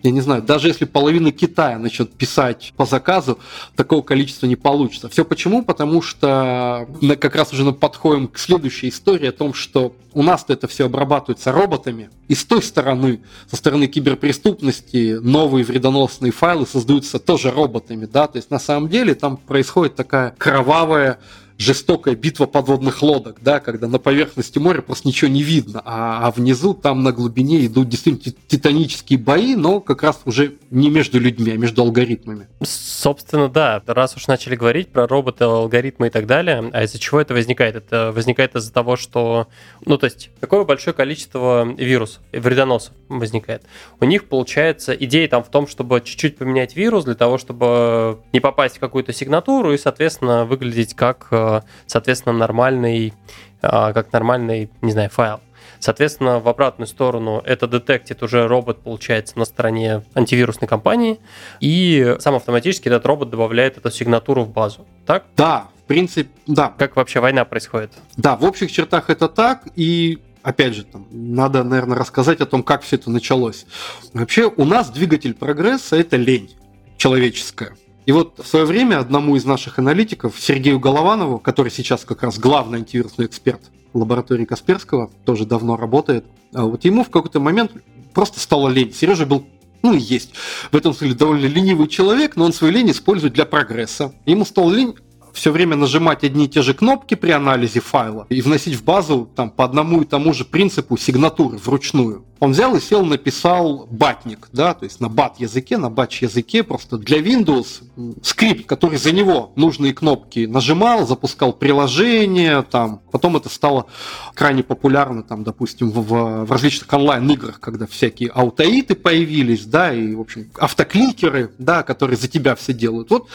я 0.04 0.12
не 0.12 0.22
знаю, 0.22 0.42
даже 0.42 0.68
если 0.68 0.86
половина 0.86 1.32
Китая 1.32 1.78
начнет 1.78 2.12
писать 2.14 2.74
по 2.76 2.86
заказу, 2.86 3.40
такого 3.76 4.02
количества 4.02 4.48
не 4.48 4.56
получится. 4.56 5.10
Все 5.10 5.24
почему? 5.24 5.64
Потому 5.64 6.02
что 6.02 6.88
мы 7.02 7.16
как 7.16 7.36
раз 7.36 7.54
уже 7.54 7.72
подходим 7.72 8.28
к 8.28 8.38
следующей 8.38 8.90
истории 8.90 9.28
о 9.28 9.32
том, 9.32 9.54
что 9.54 9.96
у 10.14 10.24
нас-то 10.24 10.54
это 10.54 10.68
все 10.68 10.86
обрабатывается 10.86 11.52
роботами, 11.52 12.10
и 12.28 12.36
с 12.36 12.44
той 12.44 12.62
стороны, 12.62 13.22
со 13.50 13.56
стороны 13.56 13.88
киберпреступности, 13.88 15.18
новые 15.22 15.64
вредоносные 15.64 16.32
файлы 16.32 16.66
создаются 16.66 17.20
тоже 17.20 17.52
роботами, 17.52 18.06
да, 18.06 18.28
то 18.28 18.38
есть 18.38 18.52
на 18.52 18.60
самом 18.60 18.90
деле 18.90 19.16
там 19.16 19.38
происходит 19.38 19.96
такая 19.96 20.36
кровавая 20.38 21.20
жестокая 21.62 22.16
битва 22.16 22.48
подводных 22.48 23.02
лодок, 23.02 23.38
да, 23.42 23.60
когда 23.60 23.88
на 23.88 24.00
поверхности 24.00 24.58
моря 24.58 24.82
просто 24.82 25.08
ничего 25.08 25.30
не 25.30 25.44
видно, 25.44 25.82
а, 25.86 26.28
а 26.28 26.32
внизу 26.32 26.74
там 26.74 27.04
на 27.04 27.12
глубине 27.12 27.66
идут 27.66 27.88
действительно 27.90 28.36
титанические 28.48 29.20
бои, 29.20 29.56
но 29.56 29.80
как 29.80 30.04
раз 30.04 30.22
уже 30.26 30.56
не 30.72 30.90
между 30.90 31.20
людьми, 31.20 31.52
а 31.52 31.58
между 31.58 31.84
алгоритмами. 31.84 32.48
Собственно, 32.64 33.48
да, 33.48 33.82
раз 33.86 34.16
уж 34.16 34.28
начали 34.28 34.56
говорить 34.56 34.90
про 34.90 35.08
роботы, 35.08 35.44
алгоритмы 35.44 36.08
и 36.08 36.10
так 36.10 36.26
далее, 36.26 36.70
а 36.74 36.84
из-за 36.84 36.98
чего 36.98 37.22
это 37.22 37.34
возникает? 37.34 37.76
Это 37.76 38.12
возникает 38.12 38.56
из-за 38.56 38.74
того, 38.74 38.96
что, 38.96 39.48
ну, 39.86 39.98
то 39.98 40.06
есть, 40.06 40.32
какое 40.40 40.64
большое 40.64 40.96
количество 40.96 41.64
вирусов, 41.78 42.22
вредоносов 42.32 42.94
возникает. 43.08 43.64
У 44.00 44.06
них, 44.06 44.26
получается, 44.26 44.94
идея 44.94 45.28
там 45.28 45.44
в 45.44 45.50
том, 45.50 45.68
чтобы 45.68 46.02
чуть-чуть 46.02 46.38
поменять 46.38 46.76
вирус 46.76 47.06
для 47.06 47.16
того, 47.16 47.38
чтобы 47.38 48.20
не 48.34 48.40
попасть 48.40 48.78
в 48.78 48.80
какую-то 48.80 49.14
сигнатуру 49.14 49.74
и, 49.74 49.78
соответственно, 49.78 50.46
выглядеть 50.46 50.96
как 50.96 51.28
э, 51.30 51.51
соответственно, 51.86 52.38
нормальный, 52.38 53.14
а, 53.62 53.94
как 53.94 54.12
нормальный, 54.14 54.70
не 54.82 54.92
знаю, 54.92 55.10
файл. 55.10 55.40
Соответственно, 55.80 56.40
в 56.40 56.48
обратную 56.48 56.88
сторону 56.88 57.42
это 57.44 57.68
детектит 57.68 58.22
уже 58.22 58.48
робот, 58.48 58.84
получается, 58.84 59.40
на 59.40 59.46
стороне 59.46 60.04
антивирусной 60.14 60.68
компании, 60.68 61.20
и 61.60 62.16
сам 62.20 62.36
автоматически 62.36 62.88
этот 62.88 63.06
робот 63.08 63.32
добавляет 63.32 63.78
эту 63.78 63.90
сигнатуру 63.90 64.44
в 64.44 64.52
базу. 64.52 64.86
Так? 65.08 65.26
Да, 65.36 65.70
в 65.84 65.88
принципе, 65.88 66.30
да. 66.46 66.74
Как 66.78 66.96
вообще 66.96 67.20
война 67.20 67.46
происходит? 67.46 67.92
Да, 68.16 68.36
в 68.36 68.46
общих 68.46 68.72
чертах 68.72 69.10
это 69.10 69.28
так, 69.28 69.64
и 69.76 70.20
опять 70.44 70.76
же, 70.76 70.84
там, 70.84 71.08
надо, 71.12 71.64
наверное, 71.64 71.98
рассказать 71.98 72.42
о 72.42 72.46
том, 72.46 72.62
как 72.62 72.84
все 72.84 72.98
это 72.98 73.10
началось. 73.10 73.66
Вообще, 74.14 74.52
у 74.56 74.66
нас 74.66 74.92
двигатель 74.92 75.34
прогресса– 75.34 75.96
это 75.98 76.16
лень 76.16 76.56
человеческая. 76.98 77.76
И 78.06 78.12
вот 78.12 78.40
в 78.40 78.48
свое 78.48 78.66
время 78.66 79.00
одному 79.00 79.36
из 79.36 79.46
наших 79.46 79.80
аналитиков, 79.80 80.40
Сергею 80.40 80.80
Голованову, 80.80 81.40
который 81.40 81.72
сейчас 81.72 82.04
как 82.04 82.24
раз 82.24 82.40
главный 82.40 82.80
антивирусный 82.80 83.26
эксперт 83.26 83.62
лаборатории 83.94 84.46
Касперского, 84.46 85.12
тоже 85.26 85.46
давно 85.46 85.78
работает, 85.78 86.26
а 86.54 86.66
вот 86.66 86.84
ему 86.86 87.04
в 87.04 87.10
какой-то 87.10 87.40
момент 87.40 87.72
просто 88.14 88.40
стало 88.40 88.70
лень. 88.70 88.94
Сережа 88.94 89.26
был 89.26 89.46
ну 89.84 89.94
и 89.94 90.00
есть 90.00 90.32
в 90.72 90.76
этом 90.76 90.94
смысле 90.94 91.16
довольно 91.16 91.46
ленивый 91.48 91.88
человек, 91.88 92.36
но 92.36 92.46
он 92.46 92.54
свою 92.54 92.74
лень 92.74 92.92
использует 92.92 93.34
для 93.34 93.46
прогресса. 93.46 94.14
Ему 94.26 94.46
стало 94.46 94.72
лень 94.72 94.96
все 95.34 95.52
время 95.52 95.76
нажимать 95.76 96.24
одни 96.24 96.46
и 96.46 96.48
те 96.48 96.62
же 96.62 96.74
кнопки 96.74 97.16
при 97.16 97.32
анализе 97.32 97.80
файла 97.80 98.26
и 98.30 98.42
вносить 98.42 98.76
в 98.76 98.84
базу 98.84 99.30
там, 99.36 99.50
по 99.50 99.66
одному 99.66 100.02
и 100.02 100.06
тому 100.06 100.34
же 100.34 100.46
принципу 100.46 100.98
сигнатуры 100.98 101.58
вручную. 101.58 102.26
Он 102.40 102.54
взял 102.54 102.76
и 102.76 102.82
сел, 102.82 103.06
написал 103.06 103.88
батник, 103.92 104.50
да, 104.52 104.74
то 104.74 104.86
есть 104.86 105.00
на 105.00 105.10
бат 105.10 105.40
языке, 105.40 105.78
на 105.78 105.92
батч 105.92 106.24
языке, 106.24 106.64
просто 106.64 106.98
для 106.98 107.20
Windows 107.20 107.84
скрипт, 108.24 108.66
который 108.66 108.98
за 108.98 109.12
него 109.12 109.52
нужные 109.56 109.94
кнопки 109.94 110.48
нажимал, 110.48 111.06
запускал 111.06 111.54
приложение, 111.54 112.64
там, 112.64 113.00
потом 113.12 113.38
это 113.38 113.48
стало 113.50 113.86
крайне 114.34 114.64
популярно, 114.64 115.22
там, 115.22 115.44
допустим, 115.44 115.92
в, 115.92 116.46
в 116.46 116.52
различных 116.52 116.92
онлайн-играх, 116.92 117.60
когда 117.60 117.86
всякие 117.86 118.30
аутоиты 118.30 118.96
появились, 118.96 119.66
да, 119.66 119.94
и, 119.94 120.16
в 120.16 120.22
общем, 120.22 120.50
автокликеры, 120.58 121.52
да, 121.60 121.84
которые 121.84 122.18
за 122.18 122.28
тебя 122.28 122.56
все 122.56 122.74
делают. 122.74 123.12
Вот 123.12 123.28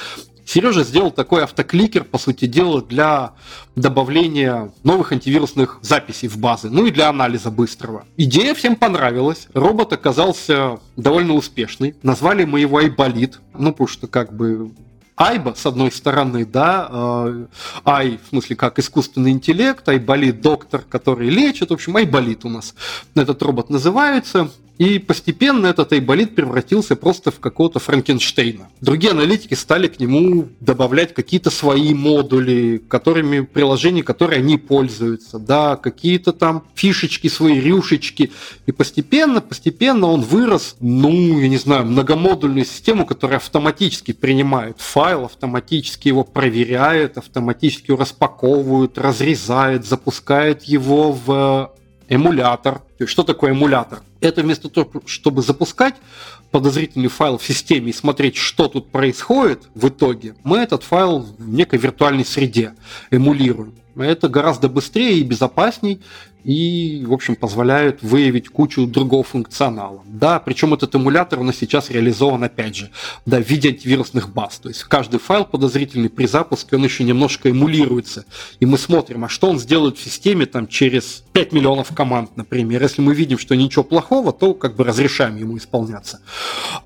Сережа 0.47 0.85
сделал 0.85 1.10
такой 1.10 1.43
автокликер, 1.43 2.05
по 2.05 2.18
сути 2.18 2.47
дела, 2.47 2.81
для 2.81 3.32
добавления 3.74 4.73
новых 4.85 5.12
антивирусных 5.12 5.78
записей 5.82 6.28
в 6.28 6.39
базы, 6.39 6.70
ну 6.70 6.86
и 6.86 6.93
для 6.93 7.09
анализа 7.09 7.51
быстрого. 7.51 8.05
Идея 8.16 8.55
всем 8.55 8.77
понравилась, 8.77 9.48
робот 9.55 9.93
оказался 9.93 10.78
довольно 10.97 11.35
успешный. 11.35 11.97
Назвали 12.02 12.44
мы 12.44 12.60
его 12.60 12.78
Айболит, 12.78 13.40
ну 13.55 13.73
потому 13.73 13.89
что 13.89 14.06
как 14.06 14.32
бы 14.32 14.70
Айба, 15.16 15.55
с 15.56 15.64
одной 15.64 15.90
стороны, 15.90 16.44
да, 16.44 16.89
э, 16.90 17.47
Ай, 17.85 18.20
в 18.23 18.28
смысле, 18.28 18.55
как 18.55 18.78
искусственный 18.78 19.31
интеллект, 19.31 19.89
Айболит 19.89 20.43
доктор, 20.43 20.82
который 20.82 21.31
лечит, 21.31 21.70
в 21.70 21.73
общем, 21.73 21.97
Айболит 21.97 22.44
у 22.44 22.51
нас 22.51 22.74
этот 23.14 23.43
робот 23.43 23.70
называется. 23.70 24.51
И 24.78 24.98
постепенно 24.98 25.66
этот 25.66 25.92
Айболит 25.92 26.34
превратился 26.34 26.96
просто 26.96 27.30
в 27.30 27.40
какого-то 27.40 27.78
Франкенштейна. 27.78 28.68
Другие 28.80 29.12
аналитики 29.12 29.54
стали 29.54 29.88
к 29.88 29.98
нему 29.98 30.48
добавлять 30.60 31.14
какие-то 31.14 31.50
свои 31.50 31.94
модули, 31.94 32.82
которыми 32.86 33.40
приложения, 33.40 34.02
которые 34.02 34.40
они 34.40 34.58
пользуются, 34.58 35.38
да, 35.38 35.76
какие-то 35.76 36.32
там 36.32 36.64
фишечки, 36.74 37.28
свои 37.28 37.58
рюшечки. 37.58 38.32
И 38.66 38.72
постепенно, 38.72 39.40
постепенно 39.40 40.08
он 40.08 40.20
вырос, 40.20 40.76
ну, 40.80 41.40
я 41.40 41.48
не 41.48 41.58
знаю, 41.58 41.86
многомодульную 41.86 42.66
систему, 42.66 43.06
которая 43.06 43.38
автоматически 43.38 44.12
принимает 44.12 44.80
файл, 44.80 45.24
автоматически 45.24 46.08
его 46.08 46.22
проверяет, 46.22 47.16
автоматически 47.16 47.92
его 47.92 48.00
распаковывает, 48.00 48.98
разрезает, 48.98 49.86
запускает 49.86 50.64
его 50.64 51.12
в 51.12 51.72
эмулятор. 52.08 52.82
Что 53.04 53.22
такое 53.22 53.52
эмулятор? 53.52 54.02
Это 54.20 54.42
вместо 54.42 54.68
того, 54.68 55.02
чтобы 55.06 55.42
запускать 55.42 55.94
подозрительный 56.50 57.08
файл 57.08 57.38
в 57.38 57.44
системе 57.44 57.90
и 57.90 57.92
смотреть, 57.92 58.36
что 58.36 58.68
тут 58.68 58.90
происходит 58.90 59.68
в 59.74 59.88
итоге, 59.88 60.34
мы 60.44 60.58
этот 60.58 60.82
файл 60.82 61.20
в 61.20 61.48
некой 61.48 61.78
виртуальной 61.78 62.24
среде 62.24 62.74
эмулируем. 63.10 63.74
Это 63.97 64.28
гораздо 64.28 64.68
быстрее 64.68 65.18
и 65.18 65.23
безопасней, 65.23 66.01
и, 66.44 67.02
в 67.05 67.12
общем, 67.12 67.35
позволяет 67.35 68.02
выявить 68.02 68.48
кучу 68.51 68.86
другого 68.86 69.24
функционала. 69.24 70.02
Да, 70.06 70.39
причем 70.39 70.74
этот 70.74 70.94
эмулятор 70.94 71.40
у 71.40 71.43
нас 71.43 71.56
сейчас 71.56 71.90
реализован, 71.90 72.44
опять 72.44 72.77
же, 72.77 72.90
да, 73.24 73.43
в 73.43 73.48
виде 73.48 73.70
антивирусных 73.70 74.32
баз. 74.32 74.59
То 74.59 74.68
есть 74.68 74.85
каждый 74.85 75.18
файл 75.18 75.44
подозрительный 75.44 76.09
при 76.09 76.27
запуске, 76.27 76.77
он 76.77 76.85
еще 76.85 77.02
немножко 77.02 77.51
эмулируется. 77.51 78.27
И 78.60 78.66
мы 78.66 78.78
смотрим, 78.78 79.24
а 79.24 79.28
что 79.28 79.48
он 79.51 79.59
сделает 79.59 79.98
в 79.98 80.05
системе 80.05 80.47
там 80.47 80.68
через 80.68 81.24
5 81.32 81.52
миллионов 81.52 81.93
команд, 81.94 82.36
например. 82.36 82.82
Если 82.82 83.02
мы 83.02 83.14
видим, 83.14 83.39
что 83.39 83.56
ничего 83.56 83.82
плохого, 83.82 84.32
то 84.32 84.55
как 84.55 84.77
бы 84.77 84.85
разрешаем 84.85 85.36
ему 85.36 85.56
исполняться. 85.56 86.20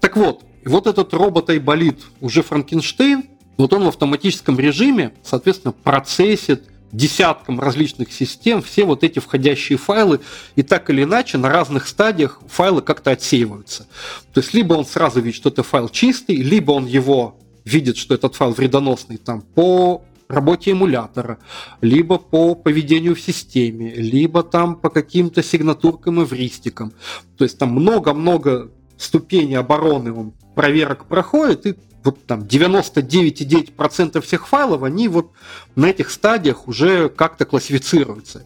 Так 0.00 0.16
вот, 0.16 0.42
вот 0.64 0.86
этот 0.86 1.12
робот 1.12 1.50
Айболит, 1.50 1.98
уже 2.20 2.42
Франкенштейн, 2.42 3.24
вот 3.58 3.74
он 3.74 3.84
в 3.84 3.88
автоматическом 3.88 4.58
режиме, 4.58 5.12
соответственно, 5.22 5.72
процессит 5.72 6.64
десяткам 6.92 7.60
различных 7.60 8.12
систем 8.12 8.62
все 8.62 8.84
вот 8.84 9.04
эти 9.04 9.18
входящие 9.18 9.78
файлы, 9.78 10.20
и 10.56 10.62
так 10.62 10.90
или 10.90 11.04
иначе 11.04 11.38
на 11.38 11.48
разных 11.48 11.86
стадиях 11.86 12.40
файлы 12.48 12.82
как-то 12.82 13.10
отсеиваются. 13.10 13.86
То 14.32 14.40
есть 14.40 14.54
либо 14.54 14.74
он 14.74 14.84
сразу 14.84 15.20
видит, 15.20 15.36
что 15.36 15.48
это 15.50 15.62
файл 15.62 15.88
чистый, 15.88 16.36
либо 16.36 16.72
он 16.72 16.86
его 16.86 17.36
видит, 17.64 17.96
что 17.96 18.14
этот 18.14 18.34
файл 18.34 18.52
вредоносный 18.52 19.16
там 19.16 19.42
по 19.42 20.02
работе 20.28 20.70
эмулятора, 20.70 21.38
либо 21.80 22.18
по 22.18 22.54
поведению 22.54 23.16
в 23.16 23.20
системе, 23.20 23.92
либо 23.94 24.42
там 24.42 24.76
по 24.76 24.88
каким-то 24.88 25.42
сигнатуркам 25.42 26.22
и 26.22 26.24
вристикам. 26.24 26.92
То 27.36 27.44
есть 27.44 27.58
там 27.58 27.70
много-много 27.72 28.70
ступеней 28.96 29.56
обороны 29.56 30.12
он 30.12 30.32
проверок 30.54 31.06
проходит, 31.06 31.66
и 31.66 31.74
вот 32.04 32.24
там 32.26 32.42
99,9% 32.42 34.20
всех 34.20 34.48
файлов, 34.48 34.82
они 34.82 35.08
вот 35.08 35.30
на 35.74 35.86
этих 35.86 36.10
стадиях 36.10 36.68
уже 36.68 37.08
как-то 37.08 37.44
классифицируются. 37.44 38.44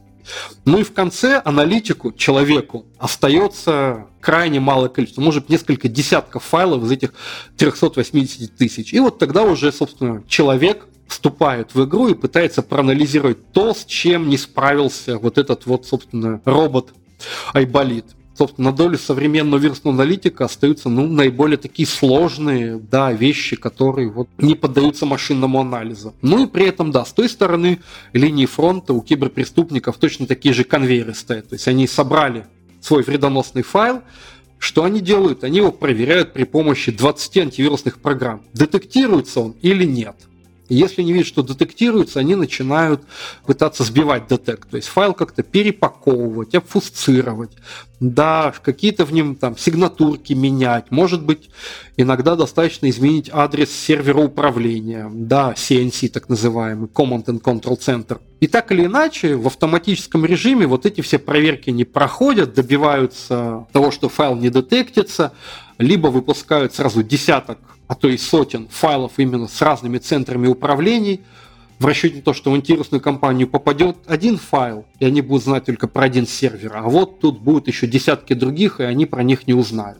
Ну 0.64 0.78
и 0.78 0.82
в 0.82 0.92
конце 0.92 1.40
аналитику, 1.44 2.12
человеку, 2.12 2.86
остается 2.98 4.06
крайне 4.20 4.58
малое 4.58 4.88
количество, 4.88 5.20
может 5.20 5.48
несколько 5.48 5.88
десятков 5.88 6.44
файлов 6.44 6.82
из 6.84 6.90
этих 6.90 7.12
380 7.58 8.56
тысяч. 8.56 8.94
И 8.94 9.00
вот 9.00 9.18
тогда 9.18 9.42
уже, 9.42 9.70
собственно, 9.70 10.22
человек 10.26 10.86
вступает 11.06 11.74
в 11.74 11.84
игру 11.84 12.08
и 12.08 12.14
пытается 12.14 12.62
проанализировать 12.62 13.52
то, 13.52 13.74
с 13.74 13.84
чем 13.84 14.30
не 14.30 14.38
справился 14.38 15.18
вот 15.18 15.36
этот 15.36 15.66
вот, 15.66 15.86
собственно, 15.86 16.40
робот 16.46 16.94
Айболит 17.52 18.06
собственно, 18.36 18.70
на 18.70 18.76
долю 18.76 18.98
современного 18.98 19.60
вирусного 19.60 19.94
аналитика 19.96 20.44
остаются 20.44 20.88
ну, 20.88 21.06
наиболее 21.06 21.56
такие 21.56 21.86
сложные 21.86 22.78
да, 22.78 23.12
вещи, 23.12 23.56
которые 23.56 24.10
вот, 24.10 24.28
не 24.38 24.54
поддаются 24.54 25.06
машинному 25.06 25.60
анализу. 25.60 26.14
Ну 26.22 26.44
и 26.44 26.46
при 26.46 26.66
этом, 26.66 26.90
да, 26.90 27.04
с 27.04 27.12
той 27.12 27.28
стороны 27.28 27.80
линии 28.12 28.46
фронта 28.46 28.92
у 28.92 29.00
киберпреступников 29.00 29.96
точно 29.98 30.26
такие 30.26 30.54
же 30.54 30.64
конвейеры 30.64 31.14
стоят. 31.14 31.48
То 31.48 31.54
есть 31.54 31.68
они 31.68 31.86
собрали 31.86 32.46
свой 32.80 33.02
вредоносный 33.02 33.62
файл, 33.62 34.02
что 34.58 34.84
они 34.84 35.00
делают? 35.00 35.44
Они 35.44 35.58
его 35.58 35.72
проверяют 35.72 36.32
при 36.32 36.44
помощи 36.44 36.90
20 36.90 37.36
антивирусных 37.38 37.98
программ. 37.98 38.42
Детектируется 38.52 39.40
он 39.40 39.54
или 39.62 39.84
нет– 39.84 40.16
если 40.68 41.02
не 41.02 41.12
видят, 41.12 41.26
что 41.26 41.42
детектируется, 41.42 42.20
они 42.20 42.34
начинают 42.34 43.02
пытаться 43.46 43.84
сбивать 43.84 44.28
детект. 44.28 44.70
То 44.70 44.76
есть 44.76 44.88
файл 44.88 45.14
как-то 45.14 45.42
перепаковывать, 45.42 46.54
обфусцировать, 46.54 47.50
да, 48.00 48.52
какие-то 48.62 49.04
в 49.04 49.12
нем 49.12 49.36
там 49.36 49.56
сигнатурки 49.56 50.32
менять. 50.32 50.90
Может 50.90 51.22
быть, 51.22 51.50
иногда 51.96 52.36
достаточно 52.36 52.88
изменить 52.90 53.30
адрес 53.32 53.70
сервера 53.70 54.20
управления, 54.20 55.10
да, 55.12 55.52
CNC 55.56 56.08
так 56.08 56.28
называемый, 56.28 56.88
Command 56.88 57.26
and 57.26 57.40
Control 57.40 57.78
Center. 57.78 58.20
И 58.40 58.46
так 58.46 58.72
или 58.72 58.84
иначе, 58.84 59.36
в 59.36 59.46
автоматическом 59.46 60.24
режиме 60.26 60.66
вот 60.66 60.86
эти 60.86 61.00
все 61.00 61.18
проверки 61.18 61.70
не 61.70 61.84
проходят, 61.84 62.54
добиваются 62.54 63.66
того, 63.72 63.90
что 63.90 64.08
файл 64.08 64.36
не 64.36 64.50
детектится, 64.50 65.32
либо 65.78 66.08
выпускают 66.08 66.74
сразу 66.74 67.02
десяток 67.02 67.58
а 67.86 67.94
то 67.94 68.08
и 68.08 68.16
сотен 68.16 68.68
файлов 68.68 69.12
именно 69.18 69.48
с 69.48 69.60
разными 69.60 69.98
центрами 69.98 70.46
управлений, 70.46 71.20
в 71.80 71.86
расчете 71.86 72.16
на 72.16 72.22
то, 72.22 72.32
что 72.32 72.52
в 72.52 72.54
антивирусную 72.54 73.00
компанию 73.00 73.48
попадет 73.48 73.96
один 74.06 74.38
файл, 74.38 74.86
и 75.00 75.04
они 75.04 75.20
будут 75.22 75.44
знать 75.44 75.64
только 75.64 75.88
про 75.88 76.04
один 76.04 76.26
сервер, 76.26 76.76
а 76.76 76.82
вот 76.82 77.18
тут 77.18 77.40
будут 77.40 77.66
еще 77.66 77.88
десятки 77.88 78.32
других, 78.32 78.78
и 78.78 78.84
они 78.84 79.06
про 79.06 79.24
них 79.24 79.46
не 79.48 79.54
узнают. 79.54 79.98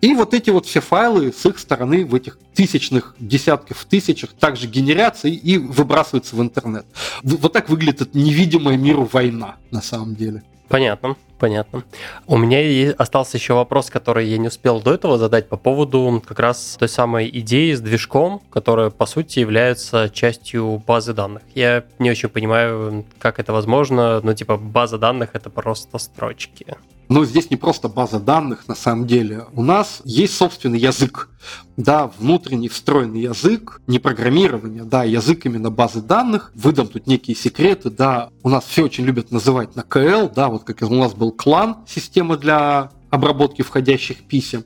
И 0.00 0.14
вот 0.14 0.32
эти 0.32 0.48
вот 0.50 0.64
все 0.66 0.80
файлы 0.80 1.32
с 1.32 1.44
их 1.44 1.58
стороны 1.58 2.06
в 2.06 2.14
этих 2.14 2.38
тысячных, 2.54 3.14
десятках, 3.18 3.76
в 3.76 3.84
тысячах 3.84 4.30
также 4.32 4.66
генерятся 4.66 5.28
и 5.28 5.58
выбрасываются 5.58 6.36
в 6.36 6.40
интернет. 6.40 6.86
Вот 7.22 7.52
так 7.52 7.68
выглядит 7.68 8.14
невидимая 8.14 8.78
миру 8.78 9.08
война 9.12 9.56
на 9.70 9.82
самом 9.82 10.16
деле. 10.16 10.42
Понятно, 10.70 11.16
понятно. 11.40 11.82
У 12.28 12.36
меня 12.36 12.94
остался 12.96 13.36
еще 13.36 13.54
вопрос, 13.54 13.90
который 13.90 14.28
я 14.28 14.38
не 14.38 14.46
успел 14.46 14.80
до 14.80 14.94
этого 14.94 15.18
задать 15.18 15.48
по 15.48 15.56
поводу 15.56 16.22
как 16.24 16.38
раз 16.38 16.76
той 16.78 16.88
самой 16.88 17.28
идеи 17.40 17.72
с 17.72 17.80
движком, 17.80 18.40
которая 18.50 18.90
по 18.90 19.04
сути 19.04 19.40
является 19.40 20.08
частью 20.08 20.80
базы 20.86 21.12
данных. 21.12 21.42
Я 21.56 21.82
не 21.98 22.08
очень 22.08 22.28
понимаю, 22.28 23.04
как 23.18 23.40
это 23.40 23.52
возможно, 23.52 24.20
но 24.22 24.32
типа 24.32 24.58
база 24.58 24.96
данных 24.96 25.30
это 25.32 25.50
просто 25.50 25.98
строчки. 25.98 26.76
Но 27.10 27.24
здесь 27.24 27.50
не 27.50 27.56
просто 27.56 27.88
база 27.88 28.20
данных, 28.20 28.68
на 28.68 28.76
самом 28.76 29.08
деле. 29.08 29.44
У 29.54 29.64
нас 29.64 30.00
есть 30.04 30.32
собственный 30.36 30.78
язык. 30.78 31.28
Да, 31.76 32.06
внутренний 32.18 32.68
встроенный 32.68 33.22
язык, 33.22 33.80
не 33.88 33.98
программирование, 33.98 34.84
да, 34.84 35.02
язык 35.02 35.44
именно 35.44 35.70
базы 35.70 36.02
данных. 36.02 36.52
Выдам 36.54 36.86
тут 36.86 37.08
некие 37.08 37.36
секреты, 37.36 37.90
да. 37.90 38.30
У 38.44 38.48
нас 38.48 38.64
все 38.64 38.84
очень 38.84 39.04
любят 39.04 39.32
называть 39.32 39.74
на 39.74 39.82
КЛ, 39.82 40.28
да, 40.32 40.48
вот 40.48 40.62
как 40.62 40.82
у 40.82 40.94
нас 40.94 41.12
был 41.12 41.32
клан, 41.32 41.78
система 41.88 42.36
для 42.36 42.92
обработки 43.10 43.62
входящих 43.62 44.22
писем. 44.28 44.62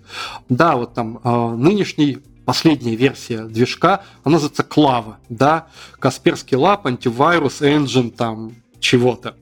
Да, 0.51 0.77
вот 0.77 0.93
там 0.93 1.21
э, 1.25 1.55
нынешний 1.57 2.19
последняя 2.45 2.95
версия 2.95 3.45
движка, 3.45 4.03
она 4.23 4.35
называется 4.35 4.65
Клава, 4.65 5.16
да, 5.31 5.69
Касперский 5.99 6.59
лап, 6.59 6.87
антивирус, 6.87 7.62
engine, 7.62 8.11
там, 8.11 8.53
чего-то. 8.81 9.35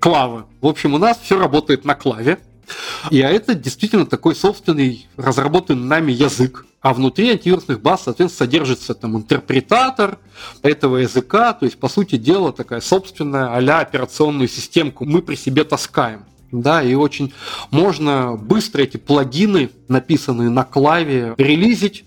Клава. 0.00 0.46
В 0.60 0.66
общем, 0.66 0.94
у 0.94 0.98
нас 0.98 1.18
все 1.22 1.38
работает 1.38 1.84
на 1.84 1.94
клаве. 1.94 2.38
И 3.10 3.18
это 3.18 3.54
действительно 3.54 4.06
такой 4.06 4.34
собственный 4.34 5.06
разработанный 5.16 5.86
нами 5.86 6.12
язык. 6.12 6.64
А 6.80 6.94
внутри 6.94 7.30
антивирусных 7.30 7.80
баз, 7.80 8.02
соответственно, 8.04 8.46
содержится 8.46 8.94
там 8.94 9.16
интерпретатор 9.16 10.18
этого 10.62 10.98
языка, 10.98 11.52
то 11.52 11.64
есть, 11.64 11.78
по 11.78 11.88
сути 11.88 12.16
дела, 12.16 12.52
такая 12.52 12.80
собственная 12.80 13.56
а 13.56 13.80
операционную 13.80 14.48
системку 14.48 15.04
мы 15.04 15.20
при 15.20 15.34
себе 15.34 15.64
таскаем. 15.64 16.24
Да, 16.50 16.82
и 16.82 16.94
очень 16.94 17.34
можно 17.70 18.36
быстро 18.36 18.82
эти 18.82 18.96
плагины, 18.96 19.70
написанные 19.88 20.48
на 20.48 20.64
клаве, 20.64 21.34
релизить, 21.36 22.04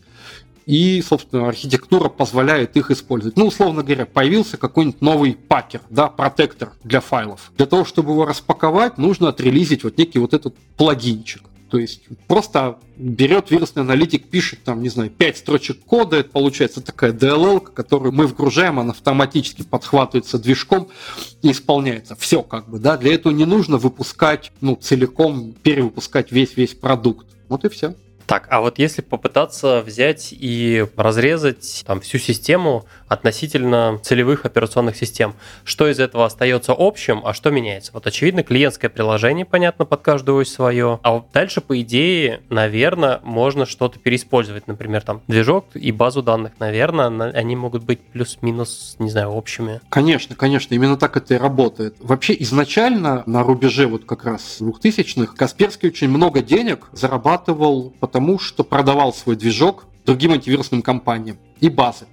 и, 0.66 1.02
собственно, 1.02 1.48
архитектура 1.48 2.10
позволяет 2.10 2.78
их 2.78 2.92
использовать. 2.92 3.38
Ну, 3.38 3.48
условно 3.48 3.84
говоря, 3.84 4.06
появился 4.06 4.58
какой-нибудь 4.58 5.02
новый 5.02 5.34
пакер, 5.34 5.82
да, 5.90 6.08
протектор 6.08 6.74
для 6.84 7.02
файлов. 7.02 7.52
Для 7.58 7.66
того, 7.66 7.86
чтобы 7.86 8.12
его 8.12 8.26
распаковать, 8.26 8.98
нужно 8.98 9.30
отрелизить 9.30 9.84
вот 9.84 9.98
некий 9.98 10.20
вот 10.20 10.34
этот 10.34 10.56
плагинчик. 10.78 11.44
То 11.72 11.78
есть 11.78 12.02
просто 12.28 12.80
берет 12.98 13.50
вирусный 13.50 13.84
аналитик, 13.84 14.28
пишет 14.28 14.62
там, 14.66 14.82
не 14.84 14.90
знаю, 14.90 15.10
5 15.10 15.38
строчек 15.38 15.80
кода, 15.86 16.18
это 16.18 16.30
получается 16.30 16.82
такая 16.82 17.14
DLL, 17.14 17.62
которую 17.62 18.12
мы 18.12 18.28
вгружаем, 18.28 18.78
она 18.78 18.92
автоматически 18.92 19.64
подхватывается 19.64 20.38
движком 20.38 20.90
и 21.42 21.52
исполняется. 21.52 22.18
Все 22.18 22.44
как 22.44 22.70
бы, 22.70 22.78
да, 22.78 22.98
для 22.98 23.14
этого 23.14 23.32
не 23.32 23.46
нужно 23.46 23.78
выпускать, 23.78 24.52
ну, 24.60 24.76
целиком, 24.76 25.54
перевыпускать 25.64 26.34
весь-весь 26.34 26.76
продукт. 26.76 27.26
Вот 27.48 27.64
и 27.64 27.70
все. 27.70 27.96
Так, 28.32 28.48
а 28.50 28.62
вот 28.62 28.80
если 28.80 29.02
попытаться 29.02 29.82
взять 29.82 30.30
и 30.32 30.86
разрезать 30.96 31.84
там 31.86 32.00
всю 32.00 32.18
систему 32.18 32.86
относительно 33.10 34.00
целевых 34.04 34.46
операционных 34.46 34.96
систем, 34.96 35.36
что 35.66 35.90
из 35.90 36.00
этого 36.00 36.26
остается 36.26 36.74
общим, 36.78 37.24
а 37.26 37.34
что 37.34 37.52
меняется? 37.52 37.92
Вот 37.92 38.08
очевидно, 38.08 38.44
клиентское 38.44 38.90
приложение, 38.90 39.44
понятно, 39.44 39.84
под 39.84 40.02
каждую 40.02 40.46
свое, 40.46 41.02
а 41.04 41.12
вот 41.12 41.26
дальше, 41.34 41.60
по 41.60 41.82
идее, 41.82 42.40
наверное, 42.48 43.20
можно 43.24 43.66
что-то 43.66 44.00
переиспользовать, 44.00 44.66
например, 44.66 45.02
там 45.02 45.22
движок 45.28 45.66
и 45.74 45.92
базу 45.92 46.24
данных, 46.24 46.54
наверное, 46.58 47.32
они 47.32 47.58
могут 47.58 47.84
быть 47.84 48.00
плюс-минус, 48.00 48.96
не 48.98 49.10
знаю, 49.10 49.32
общими. 49.32 49.82
Конечно, 49.90 50.38
конечно, 50.38 50.74
именно 50.74 50.96
так 50.96 51.18
это 51.18 51.34
и 51.34 51.38
работает. 51.38 51.98
Вообще 52.00 52.34
изначально 52.40 53.24
на 53.26 53.44
рубеже 53.44 53.88
вот 53.88 54.06
как 54.06 54.24
раз 54.24 54.62
2000-х 54.62 55.36
Касперский 55.36 55.90
очень 55.90 56.08
много 56.08 56.42
денег 56.42 56.88
зарабатывал, 56.94 57.94
потому 58.00 58.21
тому, 58.22 58.38
что 58.38 58.64
продавал 58.64 59.16
свой 59.16 59.36
движок 59.36 59.88
другим 60.06 60.34
антивирусным 60.34 60.84
компаниям 60.84 61.38
и 61.60 61.70
базы. 61.70 62.06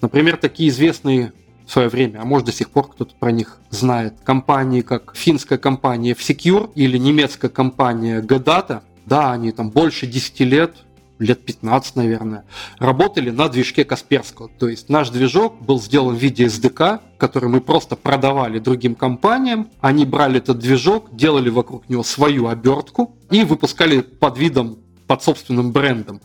Например, 0.00 0.36
такие 0.36 0.70
известные 0.70 1.32
в 1.64 1.70
свое 1.70 1.88
время, 1.88 2.18
а 2.20 2.24
может 2.24 2.46
до 2.46 2.52
сих 2.52 2.70
пор 2.70 2.88
кто-то 2.90 3.14
про 3.14 3.30
них 3.30 3.60
знает, 3.70 4.14
компании 4.24 4.80
как 4.80 5.14
финская 5.14 5.58
компания 5.58 6.10
F-Secure 6.12 6.72
или 6.74 6.98
немецкая 6.98 7.48
компания 7.48 8.20
G-Data, 8.20 8.80
да, 9.06 9.30
они 9.30 9.52
там 9.52 9.70
больше 9.70 10.08
10 10.08 10.40
лет 10.40 10.74
лет 11.22 11.44
15, 11.44 11.96
наверное, 11.96 12.44
работали 12.78 13.30
на 13.30 13.48
движке 13.48 13.84
Касперского. 13.84 14.48
То 14.58 14.68
есть 14.68 14.88
наш 14.88 15.10
движок 15.10 15.60
был 15.62 15.80
сделан 15.80 16.16
в 16.16 16.18
виде 16.18 16.46
SDK, 16.46 17.00
который 17.16 17.48
мы 17.48 17.60
просто 17.60 17.96
продавали 17.96 18.58
другим 18.58 18.94
компаниям. 18.94 19.68
Они 19.80 20.04
брали 20.04 20.38
этот 20.38 20.58
движок, 20.58 21.14
делали 21.14 21.48
вокруг 21.48 21.88
него 21.88 22.02
свою 22.02 22.48
обертку 22.48 23.16
и 23.30 23.44
выпускали 23.44 24.00
под 24.00 24.38
видом 24.38 24.78
под 25.12 25.22
собственным 25.22 25.72
брендом. 25.72 26.22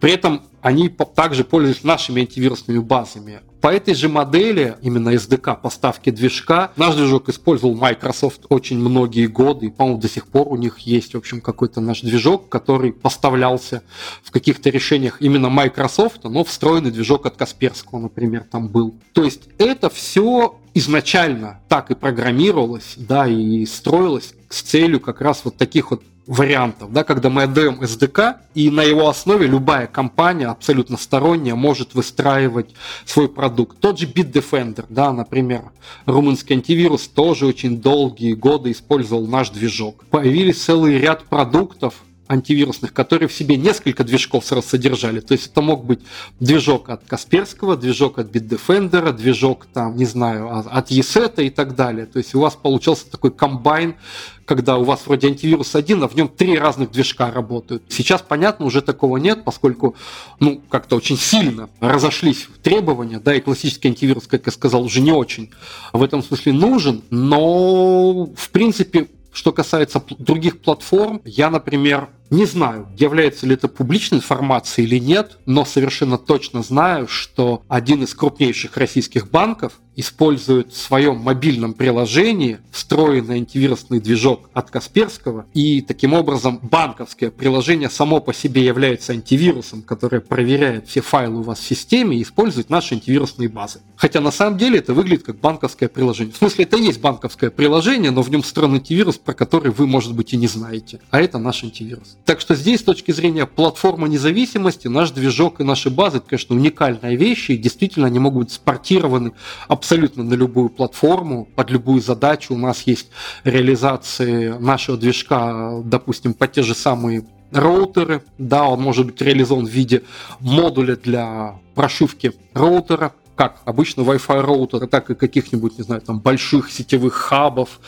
При 0.00 0.12
этом 0.12 0.40
они 0.62 0.88
также 0.88 1.44
пользуются 1.44 1.86
нашими 1.86 2.22
антивирусными 2.22 2.78
базами. 2.78 3.40
По 3.60 3.68
этой 3.68 3.94
же 3.94 4.08
модели, 4.08 4.78
именно 4.80 5.10
SDK 5.10 5.60
поставки 5.60 6.08
движка, 6.08 6.72
наш 6.76 6.94
движок 6.94 7.28
использовал 7.28 7.74
Microsoft 7.74 8.46
очень 8.48 8.78
многие 8.78 9.26
годы, 9.26 9.66
и, 9.66 9.70
по-моему, 9.70 10.00
до 10.00 10.08
сих 10.08 10.28
пор 10.28 10.48
у 10.48 10.56
них 10.56 10.78
есть, 10.78 11.12
в 11.12 11.18
общем, 11.18 11.42
какой-то 11.42 11.82
наш 11.82 12.00
движок, 12.00 12.48
который 12.48 12.90
поставлялся 12.90 13.82
в 14.22 14.30
каких-то 14.30 14.70
решениях 14.70 15.20
именно 15.20 15.50
Microsoft, 15.50 16.24
но 16.24 16.42
встроенный 16.42 16.92
движок 16.92 17.26
от 17.26 17.36
Касперского, 17.36 17.98
например, 17.98 18.46
там 18.50 18.68
был. 18.68 18.94
То 19.12 19.24
есть 19.24 19.42
это 19.58 19.90
все 19.90 20.58
изначально 20.72 21.60
так 21.68 21.90
и 21.90 21.94
программировалось, 21.94 22.94
да, 22.96 23.26
и 23.26 23.66
строилось 23.66 24.32
с 24.48 24.62
целью 24.62 25.00
как 25.00 25.20
раз 25.20 25.42
вот 25.44 25.58
таких 25.58 25.90
вот 25.90 26.02
вариантов, 26.26 26.92
да, 26.92 27.04
когда 27.04 27.30
мы 27.30 27.44
отдаем 27.44 27.80
SDK, 27.80 28.36
и 28.54 28.70
на 28.70 28.82
его 28.82 29.08
основе 29.08 29.46
любая 29.46 29.86
компания, 29.86 30.48
абсолютно 30.48 30.96
сторонняя, 30.96 31.54
может 31.54 31.94
выстраивать 31.94 32.74
свой 33.04 33.28
продукт. 33.28 33.78
Тот 33.78 33.98
же 33.98 34.06
Bitdefender, 34.06 34.86
да, 34.88 35.12
например, 35.12 35.62
румынский 36.04 36.56
антивирус 36.56 37.06
тоже 37.06 37.46
очень 37.46 37.80
долгие 37.80 38.34
годы 38.34 38.72
использовал 38.72 39.26
наш 39.26 39.50
движок. 39.50 40.04
Появились 40.10 40.62
целый 40.62 40.98
ряд 40.98 41.24
продуктов, 41.24 41.94
антивирусных, 42.28 42.92
которые 42.92 43.28
в 43.28 43.32
себе 43.32 43.56
несколько 43.56 44.04
движков 44.04 44.44
сразу 44.44 44.68
содержали. 44.68 45.20
То 45.20 45.32
есть 45.32 45.46
это 45.48 45.60
мог 45.62 45.84
быть 45.84 46.00
движок 46.40 46.90
от 46.90 47.04
Касперского, 47.04 47.76
движок 47.76 48.18
от 48.18 48.30
Bitdefender, 48.30 49.12
движок 49.12 49.66
там, 49.72 49.96
не 49.96 50.04
знаю, 50.04 50.66
от 50.66 50.90
ESET 50.90 51.44
и 51.44 51.50
так 51.50 51.74
далее. 51.74 52.06
То 52.06 52.18
есть 52.18 52.34
у 52.34 52.40
вас 52.40 52.54
получался 52.54 53.10
такой 53.10 53.30
комбайн, 53.30 53.96
когда 54.44 54.76
у 54.76 54.84
вас 54.84 55.02
вроде 55.06 55.28
антивирус 55.28 55.74
один, 55.74 56.02
а 56.02 56.08
в 56.08 56.14
нем 56.14 56.28
три 56.28 56.56
разных 56.58 56.92
движка 56.92 57.30
работают. 57.30 57.82
Сейчас, 57.88 58.22
понятно, 58.22 58.66
уже 58.66 58.80
такого 58.80 59.16
нет, 59.16 59.44
поскольку, 59.44 59.96
ну, 60.40 60.62
как-то 60.70 60.96
очень 60.96 61.18
сильно 61.18 61.68
разошлись 61.80 62.48
требования, 62.62 63.18
да, 63.18 63.34
и 63.34 63.40
классический 63.40 63.88
антивирус, 63.88 64.26
как 64.26 64.46
я 64.46 64.52
сказал, 64.52 64.84
уже 64.84 65.00
не 65.00 65.12
очень 65.12 65.50
в 65.92 66.02
этом 66.02 66.22
смысле 66.22 66.52
нужен, 66.52 67.02
но, 67.10 68.26
в 68.26 68.50
принципе, 68.50 69.08
что 69.32 69.52
касается 69.52 70.02
других 70.18 70.60
платформ, 70.60 71.20
я, 71.24 71.50
например, 71.50 72.08
не 72.30 72.44
знаю, 72.44 72.88
является 72.96 73.46
ли 73.46 73.54
это 73.54 73.68
публичной 73.68 74.18
информацией 74.18 74.86
или 74.86 74.98
нет, 74.98 75.38
но 75.46 75.64
совершенно 75.64 76.18
точно 76.18 76.62
знаю, 76.62 77.08
что 77.08 77.62
один 77.68 78.02
из 78.02 78.14
крупнейших 78.14 78.76
российских 78.76 79.30
банков 79.30 79.80
использует 79.96 80.72
в 80.72 80.76
своем 80.76 81.16
мобильном 81.16 81.72
приложении 81.72 82.58
встроенный 82.70 83.36
антивирусный 83.36 83.98
движок 83.98 84.50
от 84.52 84.70
Касперского, 84.70 85.46
и 85.54 85.80
таким 85.80 86.12
образом 86.12 86.60
банковское 86.62 87.30
приложение 87.30 87.88
само 87.88 88.20
по 88.20 88.34
себе 88.34 88.64
является 88.64 89.14
антивирусом, 89.14 89.82
которое 89.82 90.20
проверяет 90.20 90.88
все 90.88 91.00
файлы 91.00 91.38
у 91.38 91.42
вас 91.42 91.60
в 91.60 91.66
системе 91.66 92.18
и 92.18 92.22
использует 92.22 92.68
наши 92.68 92.94
антивирусные 92.94 93.48
базы. 93.48 93.80
Хотя 93.96 94.20
на 94.20 94.30
самом 94.30 94.58
деле 94.58 94.78
это 94.78 94.92
выглядит 94.92 95.24
как 95.24 95.40
банковское 95.40 95.88
приложение. 95.88 96.34
В 96.34 96.36
смысле, 96.36 96.64
это 96.64 96.76
и 96.76 96.82
есть 96.82 97.00
банковское 97.00 97.50
приложение, 97.50 98.10
но 98.10 98.20
в 98.20 98.30
нем 98.30 98.42
встроен 98.42 98.74
антивирус, 98.74 99.16
про 99.16 99.32
который 99.32 99.72
вы, 99.72 99.86
может 99.86 100.14
быть, 100.14 100.34
и 100.34 100.36
не 100.36 100.46
знаете. 100.46 101.00
А 101.10 101.20
это 101.20 101.38
наш 101.38 101.64
антивирус. 101.64 102.15
Так 102.24 102.40
что 102.40 102.56
здесь, 102.56 102.80
с 102.80 102.82
точки 102.82 103.12
зрения 103.12 103.46
платформы 103.46 104.08
независимости, 104.08 104.88
наш 104.88 105.12
движок 105.12 105.60
и 105.60 105.64
наши 105.64 105.90
базы, 105.90 106.18
это, 106.18 106.28
конечно, 106.30 106.56
уникальные 106.56 107.16
вещи, 107.16 107.52
и 107.52 107.56
действительно 107.56 108.08
они 108.08 108.18
могут 108.18 108.44
быть 108.46 108.52
спортированы 108.52 109.32
абсолютно 109.68 110.24
на 110.24 110.34
любую 110.34 110.68
платформу, 110.68 111.46
под 111.54 111.70
любую 111.70 112.00
задачу. 112.00 112.54
У 112.54 112.58
нас 112.58 112.82
есть 112.82 113.10
реализации 113.44 114.58
нашего 114.58 114.96
движка, 114.96 115.80
допустим, 115.84 116.34
под 116.34 116.52
те 116.52 116.62
же 116.62 116.74
самые 116.74 117.24
роутеры. 117.52 118.22
Да, 118.38 118.64
он 118.64 118.82
может 118.82 119.06
быть 119.06 119.20
реализован 119.20 119.66
в 119.66 119.70
виде 119.70 120.02
модуля 120.40 120.96
для 120.96 121.54
прошивки 121.74 122.32
роутера, 122.54 123.12
как 123.36 123.60
обычно 123.66 124.00
Wi-Fi 124.00 124.40
роутера, 124.40 124.86
так 124.86 125.10
и 125.10 125.14
каких-нибудь, 125.14 125.78
не 125.78 125.84
знаю, 125.84 126.00
там 126.00 126.20
больших 126.20 126.72
сетевых 126.72 127.12
хабов, 127.12 127.80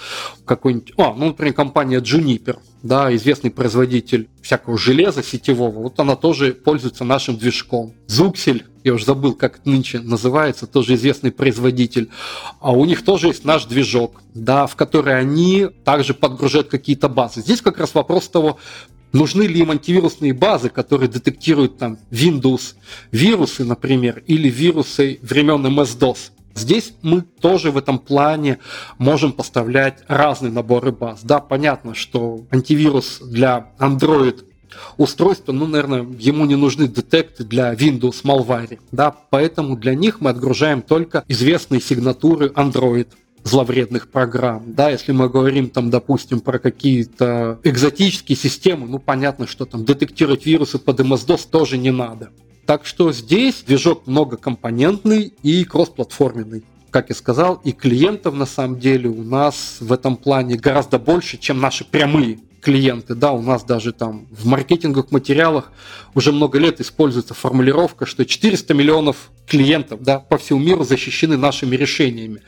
какой-нибудь, 0.44 0.92
а, 0.98 1.14
ну, 1.14 1.28
например, 1.28 1.54
компания 1.54 2.00
Juniper, 2.00 2.58
да, 2.82 3.14
известный 3.16 3.50
производитель 3.50 4.28
всякого 4.42 4.78
железа 4.78 5.22
сетевого, 5.22 5.82
вот 5.82 5.98
она 5.98 6.16
тоже 6.16 6.52
пользуется 6.52 7.04
нашим 7.04 7.38
движком. 7.38 7.94
Зуксель, 8.06 8.66
я 8.84 8.92
уже 8.92 9.06
забыл, 9.06 9.34
как 9.34 9.64
нынче 9.64 10.00
называется, 10.00 10.66
тоже 10.66 10.94
известный 10.94 11.32
производитель, 11.32 12.10
а 12.60 12.72
у 12.72 12.84
них 12.84 13.02
тоже 13.02 13.28
есть 13.28 13.44
наш 13.44 13.64
движок, 13.64 14.20
да, 14.34 14.66
в 14.66 14.76
который 14.76 15.18
они 15.18 15.68
также 15.84 16.12
подгружают 16.12 16.68
какие-то 16.68 17.08
базы. 17.08 17.40
Здесь 17.40 17.62
как 17.62 17.78
раз 17.78 17.94
вопрос 17.94 18.28
того, 18.28 18.58
Нужны 19.12 19.42
ли 19.42 19.60
им 19.60 19.70
антивирусные 19.70 20.32
базы, 20.34 20.68
которые 20.68 21.08
детектируют 21.08 21.78
там 21.78 21.98
Windows 22.10 22.74
вирусы, 23.10 23.64
например, 23.64 24.22
или 24.26 24.48
вирусы 24.48 25.18
времен 25.22 25.64
MS-DOS? 25.66 26.30
Здесь 26.54 26.92
мы 27.02 27.22
тоже 27.22 27.70
в 27.70 27.76
этом 27.76 27.98
плане 27.98 28.58
можем 28.98 29.32
поставлять 29.32 30.02
разные 30.08 30.52
наборы 30.52 30.90
баз. 30.90 31.20
Да, 31.22 31.38
понятно, 31.38 31.94
что 31.94 32.44
антивирус 32.50 33.20
для 33.20 33.72
Android 33.78 34.44
устройства, 34.96 35.52
ну, 35.52 35.66
наверное, 35.66 36.06
ему 36.18 36.44
не 36.46 36.56
нужны 36.56 36.88
детекты 36.88 37.44
для 37.44 37.72
Windows 37.74 38.22
Malware, 38.24 38.78
да, 38.92 39.14
поэтому 39.30 39.76
для 39.76 39.94
них 39.94 40.20
мы 40.20 40.30
отгружаем 40.30 40.82
только 40.82 41.24
известные 41.28 41.80
сигнатуры 41.80 42.48
Android 42.48 43.08
зловредных 43.48 44.10
программ. 44.10 44.74
Да, 44.74 44.90
если 44.90 45.12
мы 45.12 45.28
говорим 45.28 45.70
там, 45.70 45.90
допустим, 45.90 46.40
про 46.40 46.58
какие-то 46.58 47.58
экзотические 47.64 48.36
системы, 48.36 48.86
ну 48.86 48.98
понятно, 48.98 49.46
что 49.46 49.64
там 49.64 49.84
детектировать 49.84 50.46
вирусы 50.46 50.78
под 50.78 51.00
MS-DOS 51.00 51.48
тоже 51.50 51.78
не 51.78 51.90
надо. 51.90 52.30
Так 52.66 52.84
что 52.84 53.12
здесь 53.12 53.62
движок 53.66 54.06
многокомпонентный 54.06 55.32
и 55.42 55.64
кроссплатформенный. 55.64 56.64
Как 56.90 57.08
я 57.08 57.14
сказал, 57.14 57.60
и 57.64 57.72
клиентов 57.72 58.34
на 58.34 58.46
самом 58.46 58.78
деле 58.78 59.08
у 59.08 59.22
нас 59.22 59.78
в 59.80 59.92
этом 59.92 60.16
плане 60.16 60.56
гораздо 60.56 60.98
больше, 60.98 61.38
чем 61.38 61.60
наши 61.60 61.84
прямые 61.84 62.38
клиенты, 62.68 63.14
да, 63.14 63.32
у 63.32 63.40
нас 63.40 63.64
даже 63.64 63.94
там 63.94 64.26
в 64.30 64.46
маркетинговых 64.46 65.10
материалах 65.10 65.72
уже 66.14 66.32
много 66.32 66.58
лет 66.58 66.82
используется 66.82 67.32
формулировка, 67.32 68.04
что 68.04 68.26
400 68.26 68.74
миллионов 68.74 69.30
клиентов, 69.46 70.02
да, 70.02 70.18
по 70.18 70.36
всему 70.36 70.58
миру 70.58 70.84
защищены 70.84 71.38
нашими 71.38 71.76
решениями. 71.76 72.42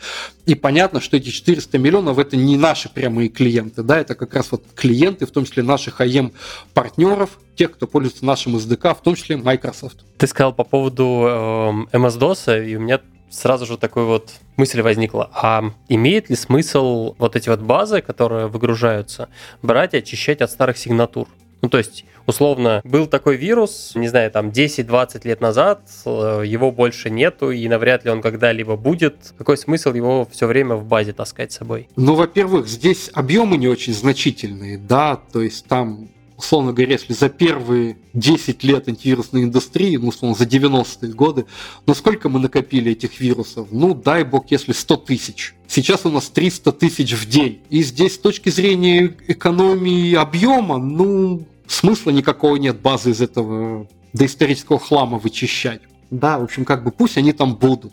И 0.45 0.55
понятно, 0.55 1.01
что 1.01 1.17
эти 1.17 1.31
400 1.31 1.79
миллионов 1.79 2.19
это 2.19 2.37
не 2.37 2.59
наши 2.59 2.91
прямые 2.91 3.31
клиенты, 3.31 3.83
да, 3.83 3.99
это 3.99 4.15
как 4.15 4.35
раз 4.35 4.53
вот 4.53 4.63
клиенты, 4.75 5.25
в 5.25 5.31
том 5.31 5.47
числе 5.47 5.63
наших 5.63 6.03
АЕМ 6.03 6.33
партнеров, 6.75 7.39
тех, 7.57 7.73
кто 7.73 7.87
пользуется 7.87 8.27
нашим 8.27 8.57
SDK, 8.57 8.95
в 8.95 9.01
том 9.01 9.15
числе 9.15 9.39
Microsoft. 9.39 10.05
Ты 10.19 10.27
сказал 10.27 10.53
по 10.53 10.65
поводу 10.65 11.87
э, 11.93 11.97
MS-DOS, 11.97 12.69
и 12.69 12.77
у 12.77 12.81
меня 12.81 13.01
сразу 13.31 13.65
же 13.65 13.79
такой 13.79 14.05
вот 14.05 14.33
мысль 14.57 14.83
возникла, 14.83 15.31
а 15.33 15.73
имеет 15.89 16.29
ли 16.29 16.37
смысл 16.37 17.15
вот 17.19 17.37
эти 17.37 17.49
вот 17.49 17.61
базы, 17.61 18.03
которые 18.03 18.49
выгружаются, 18.49 19.29
брать 19.63 19.95
и 19.95 19.99
очищать 19.99 20.43
от 20.43 20.51
старых 20.51 20.77
сигнатур? 20.77 21.29
Ну, 21.63 21.69
то 21.69 21.79
есть, 21.79 22.05
условно, 22.27 22.81
был 22.85 23.07
такой 23.07 23.37
вирус, 23.37 23.93
не 23.95 24.09
знаю, 24.09 24.31
там 24.31 24.49
10-20 24.49 25.21
лет 25.25 25.41
назад, 25.41 25.83
э, 26.07 26.43
его 26.47 26.73
больше 26.73 27.11
нету, 27.11 27.51
и 27.51 27.69
навряд 27.69 28.05
ли 28.05 28.11
он 28.11 28.23
когда-либо 28.23 28.77
будет. 28.77 29.35
Какой 29.37 29.59
смысл 29.59 29.93
его 29.93 30.27
все 30.31 30.47
время 30.47 30.77
в 30.77 30.85
базе 30.85 31.13
таскать 31.13 31.53
с 31.53 31.57
собой? 31.57 31.89
Ну, 31.97 32.15
во-первых, 32.15 32.67
здесь 32.67 33.11
объемы 33.13 33.59
не 33.59 33.69
очень 33.69 33.93
значительные, 33.93 34.79
да, 34.79 35.21
то 35.33 35.43
есть 35.43 35.67
там 35.67 36.09
условно 36.41 36.73
говоря, 36.73 36.93
если 36.93 37.13
за 37.13 37.29
первые 37.29 37.99
10 38.15 38.65
лет 38.65 38.89
антивирусной 38.89 39.45
индустрии, 39.45 39.97
ну, 39.97 40.09
условно, 40.09 40.37
за 40.37 40.45
90-е 40.45 41.13
годы, 41.13 41.45
ну, 41.87 41.95
сколько 41.95 42.29
мы 42.29 42.41
накопили 42.41 42.93
этих 42.93 43.21
вирусов? 43.21 43.69
Ну, 43.71 43.95
дай 43.95 44.25
бог, 44.25 44.51
если 44.51 44.73
100 44.73 44.97
тысяч. 44.97 45.55
Сейчас 45.69 46.07
у 46.07 46.11
нас 46.11 46.31
300 46.31 46.73
тысяч 46.73 47.13
в 47.13 47.29
день. 47.29 47.61
И 47.69 47.83
здесь 47.83 48.15
с 48.15 48.19
точки 48.19 48.49
зрения 48.49 49.15
экономии 49.29 50.15
объема, 50.15 50.79
ну, 50.79 51.45
смысла 51.67 52.11
никакого 52.11 52.57
нет 52.57 52.81
базы 52.81 53.11
из 53.11 53.21
этого 53.21 53.87
доисторического 54.15 54.79
хлама 54.79 55.19
вычищать. 55.19 55.83
Да, 56.11 56.41
в 56.41 56.43
общем, 56.43 56.65
как 56.65 56.83
бы 56.83 56.91
пусть 56.91 57.17
они 57.17 57.33
там 57.33 57.55
будут 57.55 57.93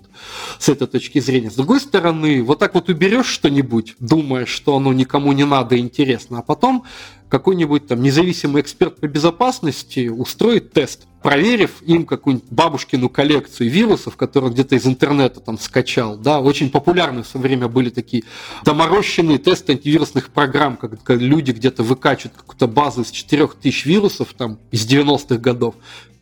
с 0.57 0.69
этой 0.69 0.87
точки 0.87 1.19
зрения. 1.19 1.51
С 1.51 1.55
другой 1.55 1.79
стороны, 1.79 2.41
вот 2.41 2.57
так 2.57 2.73
вот 2.73 2.89
уберешь 2.89 3.27
что-нибудь, 3.27 3.95
думая, 3.99 4.47
что 4.47 4.75
оно 4.75 4.91
никому 4.91 5.33
не 5.33 5.45
надо 5.45 5.77
интересно, 5.77 6.39
а 6.39 6.41
потом 6.41 6.83
какой-нибудь 7.29 7.87
там 7.87 8.01
независимый 8.01 8.61
эксперт 8.61 8.99
по 8.99 9.07
безопасности 9.07 10.07
устроит 10.07 10.71
тест, 10.71 11.07
проверив 11.21 11.81
им 11.81 12.05
какую-нибудь 12.05 12.49
бабушкину 12.49 13.09
коллекцию 13.09 13.69
вирусов, 13.69 14.15
которые 14.15 14.51
где-то 14.51 14.75
из 14.75 14.85
интернета 14.85 15.39
там 15.39 15.57
скачал, 15.57 16.17
да, 16.17 16.39
очень 16.39 16.69
популярны 16.69 17.23
в 17.23 17.27
свое 17.27 17.47
время 17.47 17.67
были 17.67 17.89
такие 17.89 18.23
доморощенные 18.63 19.37
тесты 19.37 19.73
антивирусных 19.73 20.29
программ, 20.29 20.77
когда 20.77 21.15
люди 21.15 21.51
где-то 21.51 21.83
выкачивают 21.83 22.37
какую-то 22.37 22.67
базу 22.67 23.01
из 23.01 23.11
4000 23.11 23.85
вирусов 23.87 24.33
там 24.37 24.59
из 24.71 24.87
90-х 24.87 25.37
годов, 25.37 25.75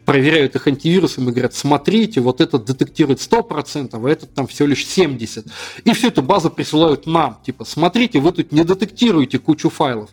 проверяют 0.05 0.55
их 0.55 0.67
антивирусом 0.67 1.27
и 1.27 1.31
говорят, 1.31 1.53
смотрите, 1.53 2.21
вот 2.21 2.39
этот 2.39 2.65
детектирует 2.65 3.19
100%, 3.19 3.89
а 3.93 4.09
этот 4.09 4.33
там 4.33 4.47
всего 4.47 4.67
лишь 4.67 4.85
70%. 4.85 5.49
И 5.83 5.91
всю 5.93 6.07
эту 6.07 6.21
базу 6.21 6.49
присылают 6.49 7.07
нам, 7.07 7.39
типа, 7.45 7.65
смотрите, 7.65 8.19
вы 8.19 8.31
тут 8.31 8.51
не 8.51 8.63
детектируете 8.63 9.39
кучу 9.39 9.69
файлов. 9.69 10.09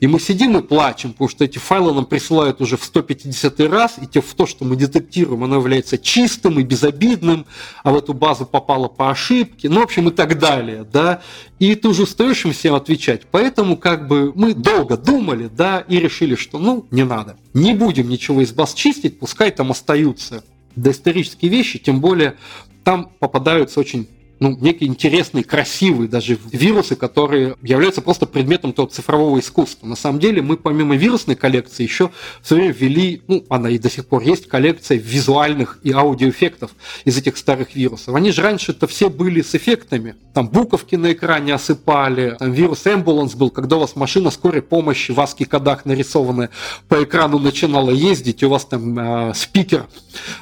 И 0.00 0.06
мы 0.06 0.20
сидим 0.20 0.56
и 0.56 0.62
плачем, 0.62 1.12
потому 1.12 1.28
что 1.28 1.44
эти 1.44 1.58
файлы 1.58 1.92
нам 1.92 2.06
присылают 2.06 2.60
уже 2.60 2.76
в 2.76 2.84
150 2.84 3.60
раз, 3.60 3.94
и 4.00 4.06
те 4.06 4.20
в 4.20 4.34
то, 4.34 4.46
что 4.46 4.64
мы 4.64 4.76
детектируем, 4.76 5.44
оно 5.44 5.56
является 5.56 5.98
чистым 5.98 6.60
и 6.60 6.62
безобидным, 6.62 7.46
а 7.82 7.90
в 7.90 7.96
эту 7.96 8.14
базу 8.14 8.46
попало 8.46 8.88
по 8.88 9.10
ошибке, 9.10 9.68
ну, 9.68 9.80
в 9.80 9.84
общем, 9.84 10.08
и 10.08 10.12
так 10.12 10.38
далее, 10.38 10.86
да. 10.90 11.22
И 11.58 11.74
ты 11.74 11.88
уже 11.88 12.02
устаешь 12.02 12.44
им 12.44 12.52
всем 12.52 12.74
отвечать. 12.74 13.22
Поэтому, 13.30 13.76
как 13.76 14.08
бы, 14.08 14.32
мы 14.34 14.52
долго 14.52 14.96
думали, 14.96 15.48
да, 15.48 15.80
и 15.80 15.98
решили, 15.98 16.34
что, 16.34 16.58
ну, 16.58 16.86
не 16.90 17.04
надо. 17.04 17.36
Не 17.54 17.74
будем 17.74 18.08
ничего 18.08 18.42
из 18.42 18.52
баз 18.52 18.74
чистить, 18.74 19.18
пускай 19.18 19.50
там 19.50 19.70
остаются 19.70 20.44
доисторические 20.74 21.50
вещи, 21.50 21.78
тем 21.78 22.00
более 22.00 22.36
там 22.84 23.10
попадаются 23.18 23.80
очень 23.80 24.06
ну, 24.38 24.56
некие 24.60 24.88
интересные, 24.88 25.44
красивые 25.44 26.08
даже 26.08 26.38
вирусы, 26.52 26.96
которые 26.96 27.56
являются 27.62 28.02
просто 28.02 28.26
предметом 28.26 28.72
того 28.72 28.88
цифрового 28.88 29.38
искусства. 29.38 29.86
На 29.86 29.96
самом 29.96 30.18
деле 30.18 30.42
мы 30.42 30.56
помимо 30.56 30.96
вирусной 30.96 31.36
коллекции 31.36 31.82
еще 31.82 32.10
в 32.42 32.48
свое 32.48 32.64
время 32.64 32.74
ввели, 32.78 33.22
ну, 33.28 33.44
она 33.48 33.70
и 33.70 33.78
до 33.78 33.90
сих 33.90 34.06
пор 34.06 34.22
есть, 34.22 34.48
коллекция 34.48 34.98
визуальных 34.98 35.78
и 35.82 35.92
аудиоэффектов 35.92 36.72
из 37.04 37.16
этих 37.16 37.36
старых 37.36 37.74
вирусов. 37.74 38.14
Они 38.14 38.30
же 38.30 38.42
раньше 38.42 38.72
это 38.72 38.86
все 38.86 39.08
были 39.08 39.42
с 39.42 39.54
эффектами. 39.54 40.16
Там 40.34 40.48
буковки 40.48 40.96
на 40.96 41.12
экране 41.12 41.54
осыпали, 41.54 42.36
там 42.38 42.52
вирус 42.52 42.84
Ambulance 42.84 43.36
был, 43.36 43.50
когда 43.50 43.76
у 43.76 43.80
вас 43.80 43.96
машина 43.96 44.30
скорой 44.30 44.62
помощи 44.62 45.12
в 45.12 45.18
ASCII-кодах 45.18 45.84
нарисованная 45.84 46.50
по 46.88 47.02
экрану 47.02 47.38
начинала 47.38 47.90
ездить, 47.90 48.42
у 48.42 48.50
вас 48.50 48.64
там 48.64 48.98
э, 48.98 49.34
спикер 49.34 49.86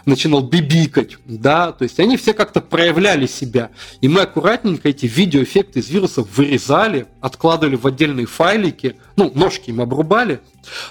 начинал 0.05 0.43
бибикать, 0.43 1.19
да, 1.25 1.73
то 1.73 1.85
есть 1.85 2.01
они 2.01 2.17
все 2.17 2.35
как-то 2.35 2.61
проявляли 2.61 3.27
себя. 3.27 3.71
И 4.01 4.09
мы 4.09 4.23
аккуратненько 4.23 4.89
эти 4.89 5.07
видеоэффекты 5.07 5.81
из 5.81 5.89
вирусов 5.89 6.29
вырезали, 6.37 7.07
откладывали 7.21 7.77
в 7.77 7.87
отдельные 7.87 8.27
файлики, 8.27 8.97
ну, 9.17 9.31
ножки 9.35 9.71
им 9.71 9.81
обрубали, 9.81 10.41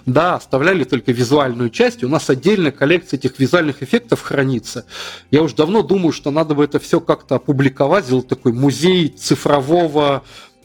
да, 0.05 0.35
оставляли 0.35 0.83
только 0.83 1.11
визуальную 1.11 1.69
часть, 1.69 2.03
у 2.03 2.09
нас 2.09 2.29
отдельная 2.29 2.71
коллекция 2.71 3.17
этих 3.17 3.39
визуальных 3.39 3.83
эффектов 3.83 4.21
хранится. 4.21 4.85
Я 5.31 5.43
уже 5.43 5.55
давно 5.55 5.81
думаю, 5.81 6.11
что 6.11 6.31
надо 6.31 6.55
бы 6.55 6.63
это 6.63 6.79
все 6.79 6.99
как-то 6.99 7.35
опубликовать, 7.35 8.05
сделать 8.05 8.27
такой 8.27 8.53
музей 8.53 9.09
цифрового 9.09 10.23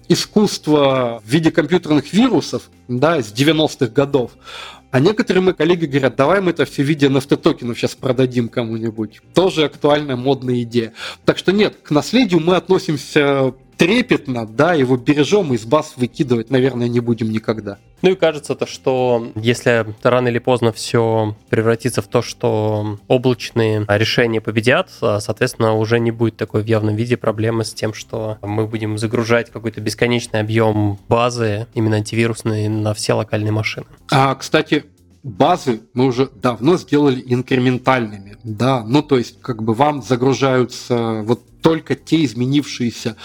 искусства 0.09 1.23
в 1.25 1.29
виде 1.29 1.51
компьютерных 1.51 2.13
вирусов, 2.13 2.71
да, 2.89 3.23
с 3.23 3.33
90-х 3.33 3.89
годов. 3.89 4.33
А 4.91 5.01
некоторые 5.01 5.43
мои 5.43 5.55
коллеги 5.55 5.85
говорят, 5.85 6.17
давай 6.17 6.41
мы 6.41 6.53
это 6.53 6.65
все 6.65 6.83
в 6.83 6.87
виде 6.87 7.09
NFT-токенов 7.09 7.77
сейчас 7.77 7.95
продадим 7.95 8.49
кому-нибудь. 8.49 9.21
Тоже 9.35 9.65
актуальная 9.65 10.17
модная 10.17 10.63
идея. 10.63 10.95
Так 11.27 11.37
что 11.37 11.53
нет, 11.53 11.77
к 11.83 11.91
наследию 11.91 12.41
мы 12.41 12.57
относимся 12.57 13.55
трепетно, 13.79 14.47
да, 14.47 14.75
его 14.75 14.97
бережем, 14.97 15.55
из 15.55 15.65
баз 15.65 15.95
выкидывать, 15.97 16.51
наверное, 16.51 16.89
не 16.89 17.01
будем 17.01 17.31
никогда. 17.31 17.79
Ну 18.03 18.11
и 18.11 18.15
кажется 18.15 18.55
то, 18.55 18.67
что 18.67 19.33
если 19.35 19.87
рано 20.03 20.29
или 20.29 20.39
поздно 20.39 20.73
все 20.73 21.37
превратится 21.49 22.03
в 22.03 22.07
то, 22.07 22.23
что 22.23 22.99
облачные 23.09 23.85
решения 23.89 24.41
победят, 24.41 24.91
а, 25.01 25.21
соответственно, 25.21 25.75
уже 25.75 25.99
не 25.99 26.11
будет 26.11 26.37
такой 26.37 26.63
в 26.63 26.67
явном 26.67 26.95
виде 26.97 27.17
проблемы 27.17 27.65
с 27.65 27.73
тем, 27.73 27.95
что 27.95 28.39
мы 28.43 28.67
будем 28.67 28.99
загружать 28.99 29.51
какой-то 29.51 29.81
бесконечный 29.81 30.41
объем 30.41 30.99
базы, 31.09 31.67
именно 31.75 31.97
антивирусной, 31.97 32.69
на 32.69 32.95
все 32.95 33.15
локальные 33.15 33.53
машины. 33.53 33.87
А, 34.11 34.35
кстати, 34.35 34.85
базы 35.29 35.83
мы 35.95 36.07
уже 36.07 36.31
давно 36.35 36.77
сделали 36.77 37.23
инкрементальными, 37.27 38.37
да, 38.45 38.85
ну 38.85 39.03
то 39.03 39.19
есть 39.19 39.41
как 39.41 39.63
бы 39.63 39.75
вам 39.75 40.03
загружаются 40.03 41.23
вот 41.25 41.43
только 41.61 41.95
те 41.95 42.25
изменившиеся 42.25 43.17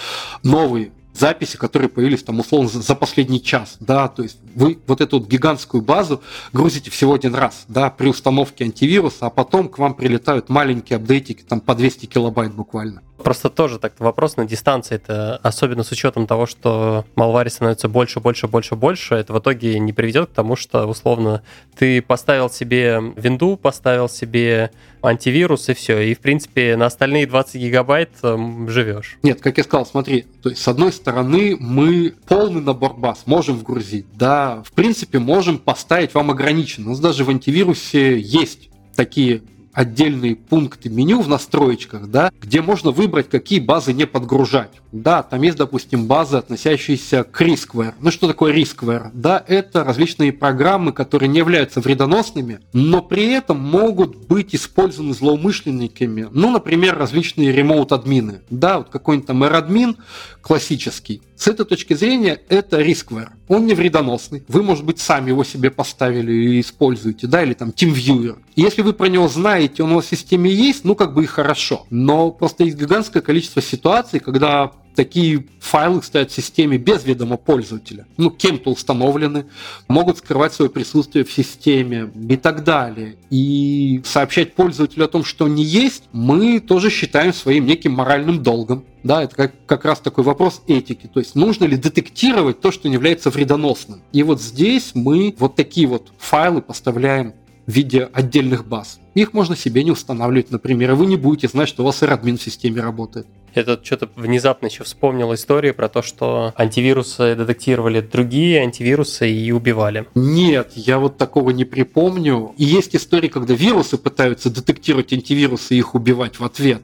новые 0.44 0.92
записи, 1.14 1.58
которые 1.58 1.90
появились 1.90 2.24
там 2.24 2.40
условно 2.40 2.70
за 2.70 2.96
последний 2.96 3.42
час, 3.42 3.78
да, 3.80 4.08
то 4.08 4.24
есть 4.24 4.38
вы 4.56 4.80
вот 4.88 5.02
эту 5.02 5.20
вот 5.20 5.30
гигантскую 5.30 5.84
базу 5.84 6.22
грузите 6.52 6.90
всего 6.92 7.14
один 7.14 7.36
раз, 7.36 7.66
да, 7.68 7.90
при 7.90 8.08
установке 8.08 8.66
антивируса, 8.66 9.28
а 9.28 9.30
потом 9.30 9.70
к 9.70 9.78
вам 9.78 9.94
прилетают 9.94 10.50
маленькие 10.50 10.98
апдейтики 10.98 11.44
там 11.44 11.62
по 11.62 11.76
200 11.76 12.08
килобайт 12.08 12.54
буквально. 12.54 13.02
Просто 13.24 13.50
тоже 13.50 13.80
так 13.80 13.94
вопрос 14.00 14.36
на 14.36 14.46
дистанции, 14.46 14.96
это 14.96 15.38
особенно 15.38 15.84
с 15.84 15.92
учетом 15.92 16.28
того, 16.28 16.46
что 16.46 17.06
малвари 17.16 17.50
становится 17.50 17.88
больше, 17.88 18.20
больше, 18.20 18.48
больше, 18.48 18.76
больше, 18.76 19.16
это 19.16 19.34
в 19.34 19.40
итоге 19.40 19.80
не 19.80 19.94
приведет 19.94 20.30
к 20.30 20.34
тому, 20.34 20.56
что 20.56 20.86
условно 20.88 21.42
ты 21.78 22.02
поставил 22.02 22.50
себе 22.50 23.00
винду, 23.16 23.56
поставил 23.56 24.10
себе 24.10 24.72
антивирус 25.02 25.70
и 25.70 25.74
все, 25.74 26.00
и 26.00 26.14
в 26.14 26.20
принципе 26.20 26.76
на 26.76 26.88
остальные 26.88 27.28
20 27.28 27.56
гигабайт 27.56 28.10
э, 28.24 28.38
живешь. 28.68 29.18
Нет, 29.24 29.42
как 29.42 29.58
я 29.58 29.64
сказал, 29.64 29.86
смотри, 29.86 30.26
то 30.42 30.50
есть 30.50 30.62
с 30.62 30.68
одной 30.68 30.92
стороны 30.92 31.56
мы 31.60 32.14
полный 32.28 32.62
набор 32.62 32.94
баз 32.96 33.24
можем 33.26 33.58
вгрузить, 33.58 34.06
да, 34.16 34.64
в 34.66 34.74
принципе 34.74 35.20
можем 35.20 35.60
поставить 35.60 36.14
вам 36.14 36.32
ограниченно, 36.32 36.88
у 36.88 36.90
нас 36.92 37.00
даже 37.00 37.24
в 37.24 37.30
антивирусе 37.30 38.20
есть 38.20 38.70
такие 38.96 39.42
отдельные 39.74 40.36
пункты 40.36 40.90
меню 40.90 41.22
в 41.22 41.28
настроечках, 41.28 42.08
да, 42.08 42.32
где 42.42 42.62
можно 42.62 42.92
выбрать, 42.92 43.30
какие 43.30 43.60
базы 43.60 43.94
не 43.94 44.06
подгружать. 44.06 44.72
Да, 44.92 45.24
там 45.24 45.42
есть, 45.42 45.58
допустим, 45.58 46.06
базы, 46.06 46.38
относящиеся 46.38 47.24
к 47.24 47.42
Riskware. 47.42 47.94
Ну, 48.00 48.12
что 48.12 48.28
такое 48.28 48.54
Riskware? 48.54 49.10
Да, 49.14 49.44
это 49.48 49.84
различные 49.84 50.32
программы, 50.32 50.94
которые 50.94 51.30
не 51.30 51.40
являются 51.40 51.82
вредоносными, 51.82 52.60
но 52.74 53.02
при 53.02 53.26
этом 53.34 53.60
могут 53.60 54.28
быть 54.28 54.54
использованы 54.54 55.14
злоумышленниками. 55.14 56.28
Ну, 56.32 56.52
например, 56.52 56.98
различные 56.98 57.52
ремоут-админы. 57.52 58.42
Да, 58.52 58.78
вот 58.78 58.90
какой-нибудь 58.90 59.28
там 59.28 59.44
AirAdmin 59.44 59.96
классический. 60.42 61.22
С 61.44 61.48
этой 61.50 61.66
точки 61.66 61.94
зрения 61.94 62.40
это 62.48 62.80
Riskware. 62.80 63.28
Он 63.50 63.66
не 63.66 63.74
вредоносный. 63.74 64.46
Вы, 64.48 64.64
может 64.64 64.86
быть, 64.86 65.00
сами 65.00 65.32
его 65.32 65.44
себе 65.44 65.72
поставили 65.72 66.32
и 66.32 66.62
используете, 66.62 67.28
да, 67.28 67.44
или 67.44 67.54
там 67.54 67.72
TeamViewer. 67.72 68.38
Если 68.56 68.82
вы 68.82 68.94
про 68.94 69.08
него 69.08 69.28
знаете, 69.28 69.84
он 69.84 69.92
у 69.92 69.96
вас 69.96 70.06
в 70.06 70.08
системе 70.08 70.50
есть, 70.50 70.86
ну, 70.86 70.96
как 70.96 71.14
бы 71.14 71.26
и 71.26 71.28
хорошо. 71.28 71.86
Но 71.90 72.32
просто 72.32 72.64
есть 72.64 72.78
гигантское 72.78 73.22
количество 73.22 73.62
ситуаций, 73.62 74.22
когда 74.22 74.72
такие 74.96 75.46
файлы 75.60 76.02
стоят 76.04 76.32
в 76.32 76.36
системе 76.36 76.78
без 76.78 77.06
ведома 77.06 77.38
пользователя. 77.38 78.06
Ну, 78.18 78.30
кем-то 78.30 78.72
установлены, 78.72 79.46
могут 79.88 80.18
скрывать 80.18 80.54
свое 80.54 80.70
присутствие 80.70 81.26
в 81.26 81.32
системе 81.32 82.12
и 82.30 82.38
так 82.38 82.64
далее. 82.64 83.18
И 83.30 84.02
сообщать 84.06 84.54
пользователю 84.54 85.06
о 85.06 85.08
том, 85.08 85.24
что 85.24 85.46
они 85.46 85.64
есть, 85.64 86.04
мы 86.12 86.60
тоже 86.60 86.90
считаем 86.90 87.34
своим 87.34 87.66
неким 87.66 87.94
моральным 87.94 88.44
долгом. 88.44 88.86
Да, 89.04 89.24
это 89.24 89.36
как, 89.36 89.66
как 89.66 89.86
раз 89.86 90.00
такой 90.00 90.24
вопрос 90.24 90.62
этики. 90.68 91.10
То 91.14 91.20
есть 91.20 91.36
нужно 91.36 91.66
ли 91.66 91.76
детектировать 91.76 92.62
то, 92.62 92.72
что 92.72 92.88
не 92.88 92.94
является 92.94 93.30
вредоносным. 93.30 94.02
И 94.14 94.24
вот 94.24 94.42
здесь 94.42 94.92
мы 94.94 95.36
вот 95.38 95.56
такие 95.56 95.88
вот 95.88 96.12
файлы 96.18 96.62
поставляем 96.62 97.34
в 97.66 97.72
виде 97.72 98.10
отдельных 98.14 98.66
баз. 98.66 99.00
Их 99.14 99.34
можно 99.34 99.56
себе 99.56 99.84
не 99.84 99.92
устанавливать, 99.92 100.52
например, 100.52 100.92
и 100.92 100.96
вы 100.96 101.06
не 101.06 101.18
будете 101.18 101.48
знать, 101.48 101.70
что 101.70 101.84
у 101.84 101.86
вас 101.86 102.02
AirAdmin 102.02 102.38
в 102.38 102.42
системе 102.42 102.82
работает. 102.82 103.28
Это 103.54 103.80
что-то 103.84 104.10
внезапно 104.16 104.66
еще 104.66 104.84
вспомнил 104.84 105.32
историю 105.34 105.76
про 105.76 105.88
то, 105.88 106.02
что 106.02 106.54
антивирусы 106.58 107.36
детектировали 107.36 108.02
другие 108.02 108.62
антивирусы 108.62 109.30
и 109.30 109.52
убивали. 109.52 110.08
Нет, 110.16 110.72
я 110.76 110.98
вот 110.98 111.18
такого 111.18 111.52
не 111.52 111.64
припомню. 111.64 112.54
И 112.58 112.64
есть 112.64 112.96
истории, 112.96 113.28
когда 113.28 113.54
вирусы 113.54 113.98
пытаются 113.98 114.50
детектировать 114.50 115.14
антивирусы 115.14 115.76
и 115.76 115.78
их 115.78 115.94
убивать 115.94 116.40
в 116.40 116.44
ответ. 116.44 116.82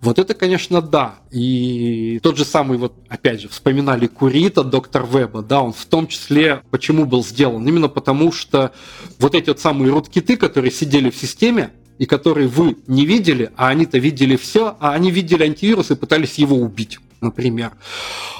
Вот 0.00 0.18
это, 0.18 0.34
конечно, 0.34 0.80
да. 0.80 1.16
И 1.30 2.18
тот 2.22 2.36
же 2.36 2.44
самый, 2.44 2.78
вот 2.78 2.94
опять 3.08 3.42
же, 3.42 3.48
вспоминали 3.48 4.06
Курита, 4.06 4.62
доктор 4.62 5.06
Веба, 5.06 5.42
да, 5.42 5.62
он 5.62 5.72
в 5.72 5.84
том 5.84 6.06
числе 6.06 6.62
почему 6.70 7.04
был 7.04 7.24
сделан? 7.24 7.66
Именно 7.66 7.88
потому, 7.88 8.32
что 8.32 8.72
вот 9.18 9.34
эти 9.34 9.48
вот 9.48 9.60
самые 9.60 9.90
руткиты, 9.90 10.36
которые 10.36 10.70
сидели 10.70 11.10
в 11.10 11.16
системе, 11.16 11.65
и 11.98 12.06
которые 12.06 12.48
вы 12.48 12.76
не 12.86 13.04
видели, 13.06 13.50
а 13.56 13.68
они-то 13.68 13.98
видели 13.98 14.36
все, 14.36 14.76
а 14.80 14.92
они 14.92 15.10
видели 15.10 15.44
антивирус 15.44 15.90
и 15.90 15.96
пытались 15.96 16.34
его 16.38 16.56
убить. 16.56 16.98
например. 17.20 17.72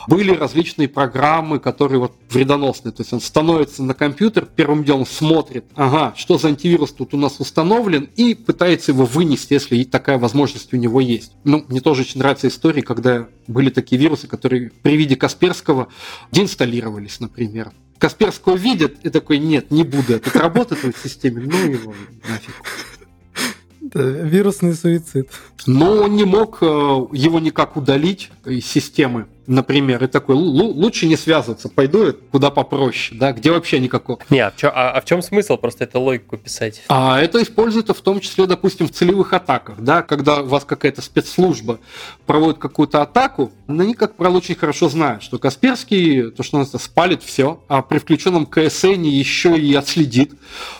Были 0.09 0.33
различные 0.33 0.89
программы, 0.89 1.59
которые 1.59 1.99
вот 1.99 2.12
вредоносные. 2.31 2.93
То 2.93 3.03
есть 3.03 3.12
он 3.12 3.20
становится 3.20 3.83
на 3.83 3.95
компьютер, 3.95 4.47
первым 4.47 4.85
делом 4.85 5.07
смотрит, 5.07 5.65
ага, 5.74 6.15
что 6.16 6.39
за 6.39 6.49
антивирус 6.49 6.93
тут 6.93 7.15
у 7.15 7.16
нас 7.16 7.41
установлен, 7.41 8.09
и 8.16 8.35
пытается 8.35 8.93
его 8.93 9.05
вынести, 9.05 9.55
если 9.55 9.83
такая 9.85 10.19
возможность 10.19 10.73
у 10.73 10.77
него 10.77 11.01
есть. 11.01 11.33
Ну, 11.45 11.65
мне 11.69 11.81
тоже 11.81 12.03
очень 12.03 12.20
нравятся 12.20 12.49
истории, 12.49 12.83
когда 12.83 13.28
были 13.47 13.70
такие 13.70 14.01
вирусы, 14.01 14.28
которые 14.28 14.70
при 14.83 14.97
виде 14.97 15.16
Касперского 15.16 15.89
деинсталлировались, 16.31 17.20
например. 17.20 17.73
Касперского 17.99 18.57
видят 18.57 18.97
и 19.05 19.11
такой, 19.11 19.39
нет, 19.39 19.70
не 19.70 19.83
буду 19.83 20.15
этот 20.15 20.37
работать 20.37 20.78
в 20.83 21.03
системе, 21.03 21.43
ну 21.43 21.57
его 21.57 21.95
нафиг. 22.28 22.55
Это 23.97 24.05
вирусный 24.05 24.74
суицид. 24.74 25.31
Но 25.66 26.02
он 26.02 26.16
не 26.16 26.24
мог 26.24 26.59
э, 26.60 26.66
его 26.66 27.40
никак 27.40 27.77
удалить 27.77 28.31
из 28.44 28.66
системы 28.66 29.27
например, 29.47 30.05
и 30.05 30.06
такой, 30.06 30.35
лучше 30.35 31.06
не 31.06 31.16
связываться, 31.16 31.68
пойду 31.68 32.14
куда 32.31 32.51
попроще, 32.51 33.18
да, 33.18 33.32
где 33.32 33.51
вообще 33.51 33.78
никакого. 33.78 34.18
Не, 34.31 34.40
а 34.40 34.51
в, 34.51 34.56
чё, 34.56 34.70
а, 34.74 34.90
а 34.90 35.01
в 35.01 35.05
чем 35.05 35.23
смысл 35.23 35.56
просто 35.56 35.85
эту 35.85 36.01
логику 36.01 36.36
писать? 36.36 36.82
А 36.89 37.20
это 37.20 37.43
используется 37.43 37.94
в 37.94 38.01
том 38.01 38.20
числе, 38.20 38.47
допустим, 38.47 38.89
в 38.89 38.93
целевых 38.93 39.32
атаках, 39.32 39.81
да, 39.81 40.02
когда 40.02 40.43
у 40.43 40.47
вас 40.47 40.64
какая-то 40.64 41.02
спецслужба 41.02 41.78
проводит 42.27 42.59
какую-то 42.59 43.02
атаку, 43.02 43.52
они, 43.66 43.94
как 43.94 44.16
правило, 44.16 44.39
очень 44.39 44.55
хорошо 44.55 44.89
знают, 44.89 45.23
что 45.23 45.39
Касперский, 45.39 46.31
то, 46.31 46.43
что 46.43 46.59
называется, 46.59 46.86
спалит 46.86 47.23
все, 47.23 47.62
а 47.68 47.82
при 47.82 47.98
включенном 47.98 48.47
КСН 48.47 49.02
еще 49.02 49.59
и 49.59 49.74
отследит, 49.74 50.32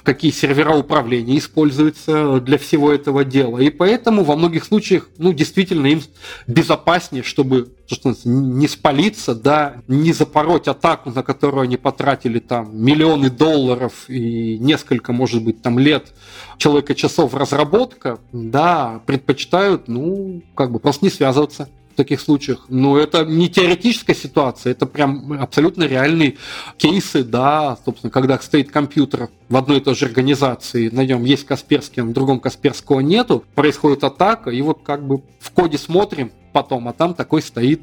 какие 0.02 0.30
сервера 0.30 0.74
управления 0.74 1.38
используются 1.38 2.40
для 2.40 2.59
всего 2.59 2.93
этого 2.93 3.24
дела. 3.24 3.59
И 3.59 3.70
поэтому 3.70 4.24
во 4.24 4.36
многих 4.36 4.64
случаях, 4.64 5.09
ну, 5.18 5.32
действительно, 5.32 5.86
им 5.86 6.02
безопаснее, 6.47 7.22
чтобы 7.22 7.72
что 7.95 8.15
не 8.25 8.69
спалиться, 8.69 9.35
да, 9.35 9.77
не 9.87 10.13
запороть 10.13 10.69
атаку, 10.69 11.11
на 11.11 11.23
которую 11.23 11.63
они 11.63 11.77
потратили 11.77 12.39
там 12.39 12.77
миллионы 12.77 13.31
долларов 13.31 14.09
и 14.09 14.59
несколько, 14.59 15.13
может 15.13 15.43
быть, 15.43 15.63
там 15.63 15.79
лет 15.79 16.13
человека 16.59 16.95
часов 16.95 17.35
разработка, 17.35 18.19
да, 18.33 19.01
предпочитают, 19.07 19.89
ну, 19.89 20.43
как 20.55 20.73
бы 20.73 20.79
просто 20.79 21.05
не 21.05 21.11
связываться 21.11 21.69
в 21.93 21.97
таких 21.97 22.21
случаях. 22.21 22.67
Но 22.69 22.99
это 22.99 23.25
не 23.25 23.49
теоретическая 23.49 24.15
ситуация, 24.15 24.73
это 24.73 24.85
прям 24.85 25.33
абсолютно 25.41 25.85
реальные 25.85 26.37
кейсы, 26.77 27.25
да, 27.25 27.79
собственно, 27.85 28.11
когда 28.11 28.39
стоит 28.39 28.71
компьютер 28.71 29.31
в 29.49 29.57
одной 29.57 29.79
и 29.79 29.81
той 29.81 29.95
же 29.95 30.05
организации, 30.07 30.91
на 30.91 31.07
нем 31.07 31.25
есть 31.25 31.47
Касперский, 31.47 32.03
а 32.03 32.05
на 32.05 32.13
другом 32.13 32.41
Касперского 32.41 33.01
нету, 33.01 33.45
происходит 33.55 34.05
атака, 34.05 34.51
и 34.51 34.61
вот 34.61 34.81
как 34.83 35.07
бы 35.07 35.23
в 35.39 35.51
коде 35.53 35.79
смотрим, 35.79 36.33
потом, 36.57 36.89
а 36.89 36.95
там 36.95 37.12
такой 37.12 37.43
стоит 37.43 37.83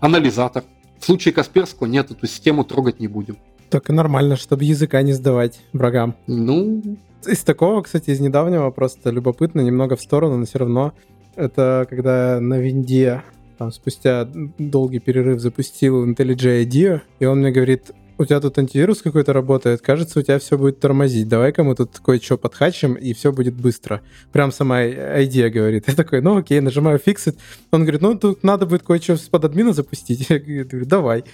анализатор. 0.00 0.64
В 0.98 1.04
случае 1.04 1.34
Касперского 1.34 1.86
нет, 1.86 2.10
эту 2.10 2.26
систему 2.26 2.64
трогать 2.64 2.98
не 2.98 3.06
будем. 3.06 3.36
Так 3.68 3.90
и 3.90 3.92
нормально, 3.92 4.36
чтобы 4.36 4.64
языка 4.64 5.02
не 5.02 5.12
сдавать 5.12 5.60
врагам. 5.74 6.14
Ну... 6.26 6.82
Из 7.26 7.44
такого, 7.44 7.82
кстати, 7.82 8.10
из 8.10 8.20
недавнего, 8.20 8.70
просто 8.70 9.10
любопытно, 9.10 9.60
немного 9.60 9.96
в 9.96 10.00
сторону, 10.00 10.38
но 10.38 10.46
все 10.46 10.58
равно, 10.58 10.94
это 11.36 11.86
когда 11.90 12.40
на 12.40 12.58
винде 12.58 13.22
там, 13.58 13.72
спустя 13.72 14.26
долгий 14.58 15.00
перерыв 15.00 15.40
запустил 15.40 16.06
IntelliJ 16.06 16.64
IDEA, 16.64 17.00
и 17.18 17.26
он 17.26 17.40
мне 17.40 17.50
говорит, 17.50 17.90
у 18.18 18.24
тебя 18.24 18.40
тут 18.40 18.58
антивирус 18.58 19.02
какой-то 19.02 19.32
работает, 19.32 19.80
кажется, 19.80 20.20
у 20.20 20.22
тебя 20.22 20.38
все 20.38 20.56
будет 20.56 20.80
тормозить. 20.80 21.28
Давай-ка 21.28 21.64
мы 21.64 21.74
тут 21.74 21.98
кое-что 22.04 22.38
подхачим, 22.38 22.94
и 22.94 23.12
все 23.12 23.32
будет 23.32 23.54
быстро. 23.54 24.02
Прям 24.32 24.52
сама 24.52 24.84
идея 24.86 25.50
говорит. 25.50 25.84
Я 25.88 25.94
такой, 25.94 26.20
ну 26.20 26.36
окей, 26.36 26.60
нажимаю 26.60 26.98
фиксит. 26.98 27.38
Он 27.70 27.82
говорит, 27.82 28.02
ну 28.02 28.16
тут 28.16 28.42
надо 28.42 28.66
будет 28.66 28.82
кое-что 28.82 29.16
с-под 29.16 29.44
админа 29.46 29.72
запустить. 29.72 30.26
Я 30.28 30.38
говорю, 30.38 30.86
давай. 30.86 31.24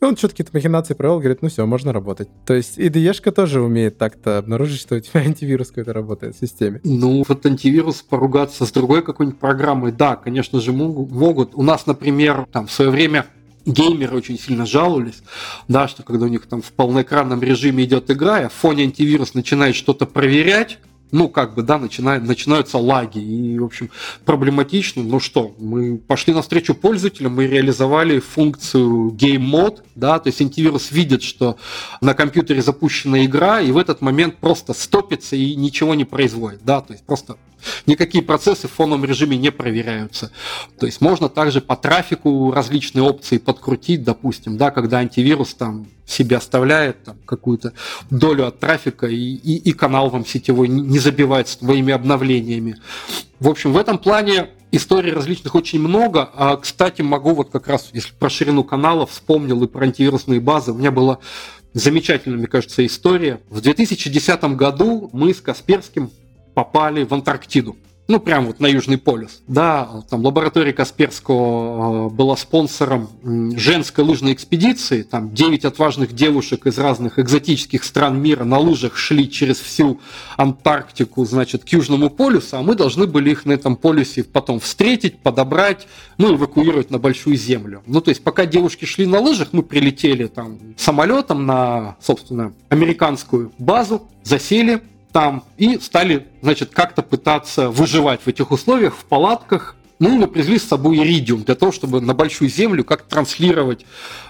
И 0.00 0.04
он 0.04 0.16
что-то 0.16 0.32
какие-то 0.32 0.52
махинации 0.54 0.94
провел, 0.94 1.18
говорит, 1.18 1.42
ну 1.42 1.50
все, 1.50 1.66
можно 1.66 1.92
работать. 1.92 2.28
То 2.46 2.54
есть 2.54 2.78
IDE-шка 2.78 3.32
тоже 3.32 3.60
умеет 3.60 3.98
так-то 3.98 4.38
обнаружить, 4.38 4.80
что 4.80 4.96
у 4.96 5.00
тебя 5.00 5.20
антивирус 5.26 5.68
какой-то 5.68 5.92
работает 5.92 6.36
в 6.36 6.40
системе. 6.40 6.80
Ну, 6.84 7.22
вот 7.28 7.44
антивирус 7.44 8.00
поругаться 8.02 8.64
с 8.64 8.72
другой 8.72 9.02
какой-нибудь 9.02 9.38
программой, 9.38 9.92
да, 9.92 10.16
конечно 10.16 10.58
же, 10.60 10.72
могут. 10.72 11.54
У 11.54 11.62
нас, 11.62 11.86
например, 11.86 12.46
там 12.50 12.66
в 12.66 12.72
свое 12.72 12.90
время 12.90 13.26
геймеры 13.66 14.16
очень 14.16 14.38
сильно 14.38 14.66
жаловались, 14.66 15.22
да, 15.68 15.88
что 15.88 16.02
когда 16.02 16.26
у 16.26 16.28
них 16.28 16.46
там 16.46 16.62
в 16.62 16.72
полноэкранном 16.72 17.42
режиме 17.42 17.84
идет 17.84 18.10
игра, 18.10 18.42
и 18.42 18.48
в 18.48 18.52
фоне 18.52 18.84
антивирус 18.84 19.34
начинает 19.34 19.76
что-то 19.76 20.06
проверять, 20.06 20.78
ну, 21.12 21.28
как 21.28 21.54
бы, 21.54 21.62
да, 21.62 21.78
начинают, 21.78 22.24
начинаются 22.24 22.78
лаги. 22.78 23.18
И, 23.18 23.58
в 23.58 23.64
общем, 23.64 23.90
проблематично. 24.24 25.02
Ну 25.02 25.20
что, 25.20 25.54
мы 25.58 25.98
пошли 25.98 26.32
навстречу 26.32 26.74
пользователям, 26.74 27.34
мы 27.34 27.46
реализовали 27.46 28.20
функцию 28.20 29.10
Game 29.10 29.50
Mode, 29.50 29.80
да, 29.94 30.18
то 30.18 30.28
есть 30.28 30.40
антивирус 30.40 30.90
видит, 30.90 31.22
что 31.22 31.56
на 32.00 32.14
компьютере 32.14 32.62
запущена 32.62 33.24
игра, 33.24 33.60
и 33.60 33.72
в 33.72 33.78
этот 33.78 34.00
момент 34.00 34.36
просто 34.36 34.72
стопится 34.72 35.36
и 35.36 35.56
ничего 35.56 35.94
не 35.94 36.04
производит, 36.04 36.60
да, 36.64 36.80
то 36.80 36.92
есть 36.92 37.04
просто 37.04 37.36
Никакие 37.86 38.22
процессы 38.22 38.68
в 38.68 38.72
фоновом 38.72 39.04
режиме 39.04 39.36
не 39.36 39.50
проверяются. 39.50 40.30
То 40.78 40.86
есть 40.86 41.00
можно 41.00 41.28
также 41.28 41.60
по 41.60 41.76
трафику 41.76 42.52
различные 42.52 43.02
опции 43.02 43.38
подкрутить, 43.38 44.02
допустим, 44.04 44.56
да, 44.56 44.70
когда 44.70 44.98
антивирус 44.98 45.54
там 45.54 45.86
себе 46.06 46.36
оставляет 46.36 47.04
там, 47.04 47.16
какую-то 47.24 47.72
долю 48.10 48.46
от 48.46 48.58
трафика 48.58 49.06
и, 49.06 49.16
и, 49.16 49.56
и 49.56 49.72
канал 49.72 50.10
вам 50.10 50.26
сетевой 50.26 50.68
не 50.68 50.98
забивает 50.98 51.48
своими 51.48 51.92
обновлениями. 51.92 52.76
В 53.38 53.48
общем, 53.48 53.72
в 53.72 53.78
этом 53.78 53.98
плане 53.98 54.48
историй 54.72 55.12
различных 55.12 55.54
очень 55.54 55.80
много. 55.80 56.30
А, 56.34 56.56
кстати, 56.56 57.02
могу 57.02 57.34
вот 57.34 57.50
как 57.50 57.68
раз, 57.68 57.90
если 57.92 58.12
про 58.12 58.28
ширину 58.28 58.64
канала 58.64 59.06
вспомнил 59.06 59.62
и 59.62 59.68
про 59.68 59.84
антивирусные 59.84 60.40
базы, 60.40 60.72
у 60.72 60.76
меня 60.76 60.90
была 60.90 61.18
замечательная, 61.72 62.38
мне 62.38 62.46
кажется, 62.46 62.84
история. 62.84 63.40
В 63.48 63.60
2010 63.60 64.42
году 64.56 65.10
мы 65.12 65.32
с 65.32 65.40
Касперским 65.40 66.10
попали 66.60 67.04
в 67.04 67.14
Антарктиду. 67.14 67.74
Ну, 68.06 68.20
прям 68.20 68.46
вот 68.46 68.60
на 68.60 68.66
Южный 68.66 68.98
полюс. 68.98 69.40
Да, 69.46 69.88
там 70.10 70.26
лаборатория 70.26 70.74
Касперского 70.74 72.08
э, 72.08 72.10
была 72.10 72.36
спонсором 72.36 73.08
женской 73.56 74.04
лыжной 74.04 74.34
экспедиции. 74.34 75.02
Там 75.02 75.32
9 75.32 75.64
отважных 75.64 76.12
девушек 76.12 76.66
из 76.66 76.76
разных 76.76 77.18
экзотических 77.18 77.82
стран 77.82 78.20
мира 78.20 78.44
на 78.44 78.58
лыжах 78.58 78.98
шли 78.98 79.30
через 79.30 79.58
всю 79.60 80.00
Антарктику, 80.36 81.24
значит, 81.24 81.64
к 81.64 81.68
Южному 81.68 82.10
полюсу, 82.10 82.58
а 82.58 82.62
мы 82.62 82.74
должны 82.74 83.06
были 83.06 83.30
их 83.30 83.46
на 83.46 83.52
этом 83.52 83.76
полюсе 83.76 84.24
потом 84.24 84.60
встретить, 84.60 85.20
подобрать, 85.20 85.86
ну, 86.18 86.34
эвакуировать 86.34 86.90
на 86.90 86.98
Большую 86.98 87.36
Землю. 87.36 87.82
Ну, 87.86 88.02
то 88.02 88.10
есть, 88.10 88.22
пока 88.22 88.44
девушки 88.44 88.84
шли 88.84 89.06
на 89.06 89.20
лыжах, 89.20 89.50
мы 89.52 89.62
прилетели 89.62 90.26
там 90.26 90.58
самолетом 90.76 91.46
на, 91.46 91.96
собственно, 92.00 92.52
американскую 92.68 93.52
базу, 93.58 94.08
засели, 94.24 94.82
там 95.12 95.44
и 95.56 95.78
стали, 95.78 96.26
значит, 96.42 96.70
как-то 96.70 97.02
пытаться 97.02 97.70
выживать 97.70 98.20
в 98.22 98.28
этих 98.28 98.50
условиях, 98.50 98.94
в 98.96 99.04
палатках. 99.04 99.76
Ну, 100.00 100.16
мы 100.16 100.28
привезли 100.28 100.58
с 100.58 100.66
собой 100.66 100.96
иридиум 100.96 101.42
для 101.44 101.54
того, 101.54 101.72
чтобы 101.72 102.00
на 102.00 102.14
большую 102.14 102.48
землю 102.48 102.84
как 102.84 103.02
транслировать 103.02 103.84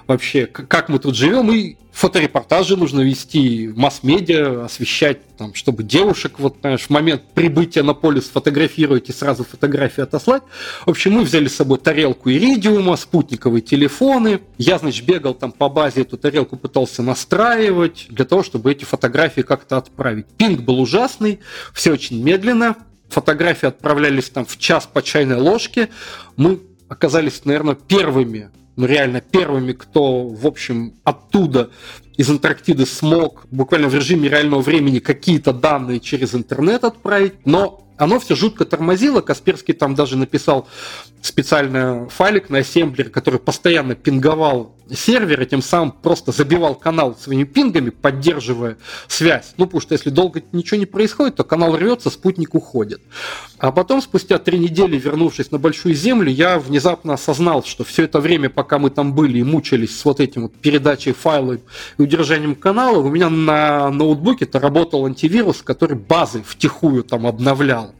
вообще, 0.09 0.47
как 0.47 0.89
мы 0.89 0.99
тут 0.99 1.15
живем, 1.15 1.53
и 1.53 1.77
фоторепортажи 1.93 2.77
нужно 2.77 3.03
вести, 3.03 3.71
масс-медиа 3.77 4.65
освещать, 4.65 5.19
там, 5.37 5.55
чтобы 5.55 5.85
девушек 5.85 6.41
вот, 6.41 6.57
знаешь, 6.61 6.83
в 6.83 6.91
момент 6.91 7.23
прибытия 7.35 7.85
на 7.85 7.95
поле 7.95 8.21
сфотографировать 8.21 9.11
и 9.11 9.13
сразу 9.13 9.45
фотографии 9.45 10.01
отослать. 10.01 10.43
В 10.87 10.91
общем, 10.91 11.13
мы 11.13 11.23
взяли 11.23 11.47
с 11.47 11.55
собой 11.55 11.79
тарелку 11.79 12.31
иридиума, 12.31 12.97
спутниковые 12.97 13.63
телефоны. 13.63 14.41
Я, 14.59 14.77
значит, 14.79 15.07
бегал 15.07 15.35
там 15.35 15.53
по 15.53 15.69
базе, 15.69 16.01
эту 16.01 16.17
тарелку 16.17 16.57
пытался 16.57 17.05
настраивать 17.05 18.07
для 18.11 18.25
того, 18.25 18.43
чтобы 18.43 18.73
эти 18.73 18.85
фотографии 18.85 19.43
как-то 19.43 19.77
отправить. 19.77 20.27
Пинг 20.37 20.63
был 20.63 20.81
ужасный, 20.81 21.39
все 21.73 21.93
очень 21.93 22.21
медленно. 22.21 22.75
Фотографии 23.11 23.67
отправлялись 23.67 24.31
там 24.31 24.47
в 24.47 24.57
час 24.59 24.89
по 24.91 25.03
чайной 25.03 25.37
ложке. 25.37 25.89
Мы 26.37 26.61
оказались, 26.89 27.45
наверное, 27.45 27.75
первыми 27.75 28.51
ну, 28.77 28.87
реально 28.87 29.21
первыми, 29.21 29.73
кто, 29.73 30.27
в 30.27 30.47
общем, 30.47 30.95
оттуда 31.05 31.71
из 32.17 32.31
Антарктиды 32.31 32.87
смог 32.87 33.47
буквально 33.51 33.89
в 33.89 33.95
режиме 33.95 34.29
реального 34.29 34.63
времени 34.63 35.01
какие-то 35.01 35.53
данные 35.53 36.01
через 36.01 36.35
интернет 36.35 36.85
отправить, 36.85 37.35
но 37.45 37.87
оно 37.99 38.19
все 38.19 38.35
жутко 38.35 38.65
тормозило. 38.65 39.21
Касперский 39.21 39.75
там 39.75 39.95
даже 39.95 40.17
написал 40.17 40.67
специальный 41.21 42.09
файлик 42.09 42.49
на 42.49 42.59
ассемблер, 42.59 43.11
который 43.11 43.39
постоянно 43.39 43.95
пинговал 43.95 44.75
сервере, 44.95 45.47
тем 45.47 45.63
самым 45.63 45.93
просто 45.93 46.33
забивал 46.33 46.75
канал 46.75 47.17
своими 47.17 47.45
пингами, 47.45 47.91
поддерживая 47.91 48.77
связь. 49.09 49.55
Ну, 49.57 49.67
потому 49.67 49.81
что 49.81 49.95
если 49.95 50.11
долго 50.11 50.43
ничего 50.53 50.79
не 50.79 50.87
происходит, 50.87 51.37
то 51.37 51.45
канал 51.45 51.77
рвется, 51.77 52.11
спутник 52.11 52.55
уходит. 52.55 53.01
А 53.59 53.73
потом, 53.73 54.01
спустя 54.01 54.39
три 54.39 54.59
недели, 54.59 54.99
вернувшись 54.99 55.51
на 55.51 55.59
Большую 55.59 55.95
Землю, 55.95 56.31
я 56.31 56.59
внезапно 56.59 57.15
осознал, 57.15 57.63
что 57.65 57.85
все 57.85 58.05
это 58.05 58.21
время, 58.21 58.49
пока 58.49 58.79
мы 58.79 58.91
там 58.91 59.15
были 59.15 59.39
и 59.39 59.43
мучились 59.43 59.99
с 59.99 60.05
вот 60.05 60.21
этим 60.21 60.43
вот 60.43 60.55
передачей 60.55 61.13
файлов 61.13 61.61
и 61.99 62.03
удержанием 62.03 62.55
канала, 62.55 62.99
у 62.99 63.11
меня 63.11 63.29
на 63.29 63.91
ноутбуке-то 63.91 64.59
работал 64.59 65.07
антивирус, 65.07 65.63
который 65.63 65.97
базы 65.97 66.43
втихую 66.43 67.05
там 67.05 67.27
обновлял. 67.27 67.95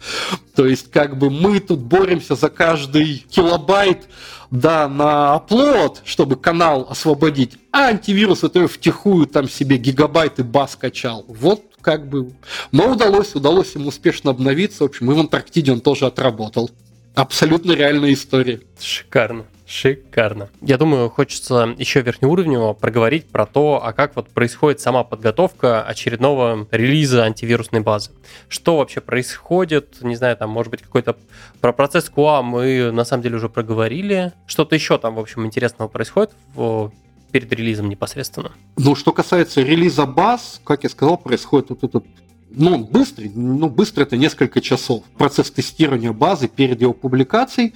То 0.55 0.67
есть, 0.67 0.91
как 0.91 1.17
бы 1.17 1.31
мы 1.31 1.61
тут 1.61 1.81
боремся 1.81 2.35
за 2.35 2.49
каждый 2.49 3.25
килобайт 3.31 4.09
да, 4.51 4.89
на 4.89 5.35
оплот, 5.35 6.03
чтобы 6.05 6.37
канал 6.37 6.87
освободить, 6.91 7.59
а 7.73 7.89
антивирус 7.89 8.43
это 8.45 8.67
втихую 8.67 9.27
там 9.27 9.49
себе 9.49 9.77
гигабайты 9.77 10.45
баз 10.45 10.77
качал. 10.77 11.25
Вот 11.29 11.63
как 11.81 12.09
бы. 12.09 12.33
Но 12.73 12.93
удалось, 12.93 13.35
удалось 13.35 13.75
ему 13.75 13.89
успешно 13.89 14.31
обновиться. 14.31 14.85
В 14.85 14.87
общем, 14.87 15.11
и 15.11 15.15
в 15.15 15.19
Антарктиде 15.19 15.73
он 15.73 15.81
тоже 15.81 16.07
отработал. 16.07 16.71
Абсолютно 17.15 17.73
реальная 17.73 18.13
история. 18.13 18.61
Шикарно. 18.79 19.47
Шикарно. 19.71 20.49
Я 20.61 20.79
думаю, 20.79 21.09
хочется 21.09 21.77
еще 21.79 22.01
верхнеуровнево 22.01 22.73
проговорить 22.73 23.27
про 23.27 23.47
то, 23.47 23.81
а 23.81 23.93
как 23.93 24.17
вот 24.17 24.29
происходит 24.29 24.81
сама 24.81 25.05
подготовка 25.05 25.85
очередного 25.85 26.67
релиза 26.73 27.23
антивирусной 27.23 27.81
базы. 27.81 28.11
Что 28.49 28.79
вообще 28.79 29.01
происходит, 29.01 29.99
не 30.03 30.17
знаю, 30.17 30.37
там, 30.37 30.51
может 30.51 30.73
быть, 30.73 30.83
какой-то 30.83 31.17
про 31.61 31.73
процесс 31.73 32.11
QA 32.15 32.43
мы 32.43 32.91
на 32.91 33.05
самом 33.05 33.23
деле 33.23 33.37
уже 33.37 33.49
проговорили. 33.49 34.33
Что-то 34.47 34.75
еще 34.75 34.99
там, 34.99 35.15
в 35.15 35.21
общем, 35.21 35.47
интересного 35.47 35.87
происходит 35.87 36.33
в 36.53 36.91
перед 37.31 37.53
релизом 37.53 37.89
непосредственно. 37.89 38.51
Ну, 38.77 38.97
что 38.97 39.13
касается 39.13 39.63
релиза 39.63 40.05
баз, 40.05 40.61
как 40.65 40.83
я 40.83 40.91
сказал, 40.91 41.17
происходит 41.17 41.71
вот 41.71 41.85
этот 41.85 42.05
ну, 42.51 42.79
быстрый, 42.79 43.31
ну, 43.35 43.69
быстро 43.69 44.03
это 44.03 44.17
несколько 44.17 44.61
часов. 44.61 45.05
Процесс 45.17 45.51
тестирования 45.51 46.13
базы 46.13 46.49
перед 46.49 46.81
его 46.81 46.93
публикацией, 46.93 47.75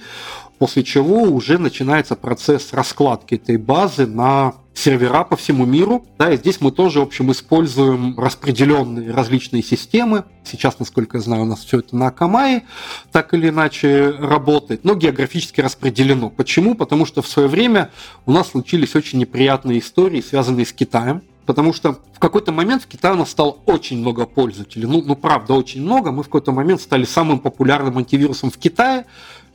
после 0.57 0.83
чего 0.83 1.21
уже 1.23 1.57
начинается 1.57 2.15
процесс 2.15 2.73
раскладки 2.73 3.35
этой 3.35 3.57
базы 3.57 4.07
на 4.07 4.53
сервера 4.73 5.23
по 5.23 5.35
всему 5.35 5.65
миру. 5.65 6.05
Да, 6.17 6.31
и 6.31 6.37
здесь 6.37 6.61
мы 6.61 6.71
тоже, 6.71 6.99
в 6.99 7.03
общем, 7.03 7.31
используем 7.31 8.19
распределенные 8.19 9.11
различные 9.11 9.63
системы. 9.63 10.25
Сейчас, 10.43 10.79
насколько 10.79 11.17
я 11.17 11.23
знаю, 11.23 11.43
у 11.43 11.45
нас 11.45 11.63
все 11.63 11.79
это 11.79 11.95
на 11.95 12.09
Akamai 12.09 12.63
так 13.11 13.33
или 13.33 13.49
иначе 13.49 14.11
работает, 14.11 14.83
но 14.83 14.95
географически 14.95 15.61
распределено. 15.61 16.29
Почему? 16.29 16.75
Потому 16.75 17.05
что 17.05 17.21
в 17.21 17.27
свое 17.27 17.47
время 17.47 17.91
у 18.25 18.31
нас 18.31 18.49
случились 18.49 18.95
очень 18.95 19.19
неприятные 19.19 19.79
истории, 19.79 20.21
связанные 20.21 20.65
с 20.65 20.73
Китаем 20.73 21.21
потому 21.45 21.73
что 21.73 21.99
в 22.13 22.19
какой-то 22.19 22.51
момент 22.51 22.83
в 22.83 22.87
Китае 22.87 23.13
у 23.13 23.17
нас 23.17 23.29
стало 23.29 23.57
очень 23.65 23.99
много 23.99 24.25
пользователей. 24.25 24.87
Ну, 24.87 25.01
ну, 25.05 25.15
правда, 25.15 25.53
очень 25.53 25.81
много. 25.81 26.11
Мы 26.11 26.23
в 26.23 26.25
какой-то 26.25 26.51
момент 26.51 26.81
стали 26.81 27.05
самым 27.05 27.39
популярным 27.39 27.97
антивирусом 27.97 28.49
в 28.49 28.57
Китае. 28.57 29.05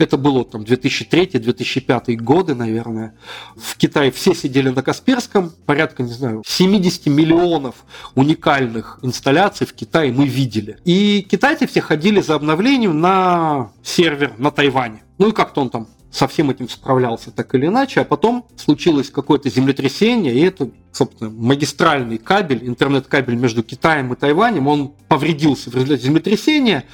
Это 0.00 0.16
было 0.16 0.46
там 0.46 0.62
2003-2005 0.62 2.16
годы, 2.16 2.54
наверное. 2.54 3.14
В 3.54 3.76
Китае 3.76 4.10
все 4.10 4.32
сидели 4.34 4.70
на 4.70 4.82
Касперском. 4.82 5.52
Порядка, 5.66 6.02
не 6.02 6.12
знаю, 6.12 6.42
70 6.46 7.06
миллионов 7.08 7.84
уникальных 8.14 8.98
инсталляций 9.02 9.66
в 9.66 9.74
Китае 9.74 10.10
мы 10.10 10.26
видели. 10.26 10.78
И 10.86 11.20
китайцы 11.30 11.66
все 11.66 11.82
ходили 11.82 12.22
за 12.22 12.36
обновлением 12.36 12.98
на 12.98 13.72
сервер 13.82 14.32
на 14.38 14.50
Тайване. 14.50 15.02
Ну 15.18 15.28
и 15.28 15.32
как-то 15.32 15.60
он 15.60 15.68
там 15.68 15.86
со 16.10 16.26
всем 16.26 16.48
этим 16.48 16.70
справлялся 16.70 17.30
так 17.30 17.54
или 17.54 17.66
иначе, 17.66 18.00
а 18.00 18.04
потом 18.04 18.46
случилось 18.56 19.10
какое-то 19.10 19.50
землетрясение, 19.50 20.34
и 20.34 20.40
это, 20.40 20.70
собственно, 20.92 21.28
магистральный 21.30 22.16
кабель, 22.16 22.66
интернет-кабель 22.66 23.36
между 23.36 23.62
Китаем 23.62 24.12
и 24.12 24.16
Тайванем, 24.16 24.66
он 24.66 24.92
повредился 25.08 25.70
в 25.70 25.74
результате 25.74 26.04
землетрясения, 26.04 26.84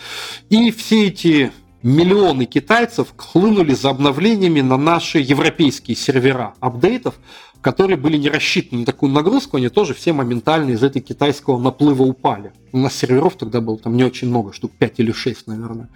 и 0.50 0.70
все 0.70 1.06
эти 1.06 1.52
миллионы 1.86 2.46
китайцев 2.46 3.14
хлынули 3.16 3.72
за 3.72 3.90
обновлениями 3.90 4.60
на 4.60 4.76
наши 4.76 5.18
европейские 5.20 5.96
сервера 5.96 6.54
апдейтов, 6.58 7.14
которые 7.60 7.96
были 7.96 8.16
не 8.16 8.28
рассчитаны 8.28 8.80
на 8.80 8.86
такую 8.86 9.12
нагрузку, 9.12 9.56
они 9.56 9.68
тоже 9.68 9.94
все 9.94 10.12
моментально 10.12 10.72
из 10.72 10.82
этой 10.82 11.00
китайского 11.00 11.58
наплыва 11.60 12.02
упали. 12.02 12.52
У 12.72 12.78
нас 12.78 12.94
серверов 12.96 13.36
тогда 13.36 13.60
было 13.60 13.78
там 13.78 13.96
не 13.96 14.02
очень 14.02 14.28
много, 14.28 14.52
штук 14.52 14.72
5 14.76 14.94
или 14.98 15.12
6, 15.12 15.46
наверное. 15.46 15.88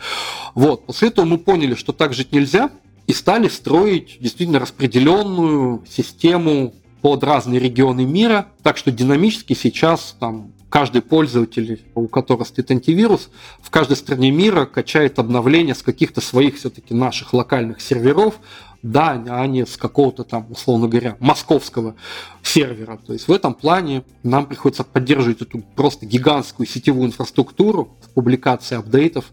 Вот. 0.54 0.86
После 0.86 1.08
этого 1.08 1.24
мы 1.26 1.38
поняли, 1.38 1.74
что 1.74 1.92
так 1.92 2.14
жить 2.14 2.30
нельзя, 2.30 2.70
и 3.08 3.12
стали 3.12 3.48
строить 3.48 4.18
действительно 4.20 4.60
распределенную 4.60 5.82
систему 5.90 6.72
под 7.02 7.24
разные 7.24 7.58
регионы 7.58 8.04
мира, 8.04 8.46
так 8.62 8.76
что 8.76 8.92
динамически 8.92 9.54
сейчас 9.54 10.16
там 10.20 10.52
каждый 10.70 11.02
пользователь, 11.02 11.82
у 11.94 12.06
которого 12.08 12.44
стоит 12.44 12.70
антивирус, 12.70 13.28
в 13.60 13.70
каждой 13.70 13.96
стране 13.96 14.30
мира 14.30 14.64
качает 14.64 15.18
обновления 15.18 15.74
с 15.74 15.82
каких-то 15.82 16.20
своих 16.20 16.56
все-таки 16.56 16.94
наших 16.94 17.34
локальных 17.34 17.80
серверов, 17.80 18.36
да, 18.82 19.22
а 19.28 19.46
не 19.46 19.66
с 19.66 19.76
какого-то 19.76 20.24
там, 20.24 20.46
условно 20.48 20.88
говоря, 20.88 21.16
московского 21.20 21.96
сервера. 22.42 22.98
То 23.04 23.12
есть 23.12 23.28
в 23.28 23.32
этом 23.32 23.52
плане 23.52 24.04
нам 24.22 24.46
приходится 24.46 24.84
поддерживать 24.84 25.42
эту 25.42 25.58
просто 25.58 26.06
гигантскую 26.06 26.66
сетевую 26.66 27.08
инфраструктуру 27.08 27.90
с 28.02 28.08
публикацией 28.08 28.78
апдейтов 28.78 29.26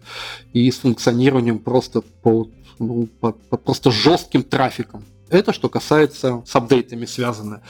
и 0.52 0.70
с 0.70 0.78
функционированием 0.80 1.60
просто 1.60 2.02
по 2.02 2.48
ну, 2.78 3.08
по, 3.20 3.32
по 3.32 3.56
просто 3.56 3.90
жестким 3.90 4.42
трафиком. 4.42 5.04
Это 5.30 5.52
что 5.52 5.68
касается 5.68 6.42
с 6.46 6.54
апдейтами 6.54 7.06
связано. 7.06 7.62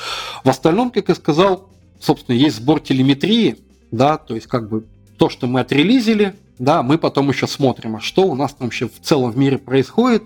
В 0.44 0.50
остальном, 0.50 0.90
как 0.90 1.08
я 1.08 1.14
сказал, 1.14 1.70
собственно, 2.00 2.36
есть 2.36 2.56
сбор 2.56 2.80
телеметрии, 2.80 3.58
да, 3.90 4.16
то 4.18 4.34
есть 4.34 4.46
как 4.46 4.68
бы 4.68 4.86
то, 5.16 5.28
что 5.28 5.46
мы 5.46 5.60
отрелизили, 5.60 6.34
да, 6.58 6.82
мы 6.82 6.98
потом 6.98 7.28
еще 7.28 7.46
смотрим, 7.46 7.96
а 7.96 8.00
что 8.00 8.22
у 8.22 8.34
нас 8.34 8.52
там 8.52 8.66
вообще 8.66 8.88
в 8.88 9.00
целом 9.00 9.30
в 9.30 9.38
мире 9.38 9.58
происходит. 9.58 10.22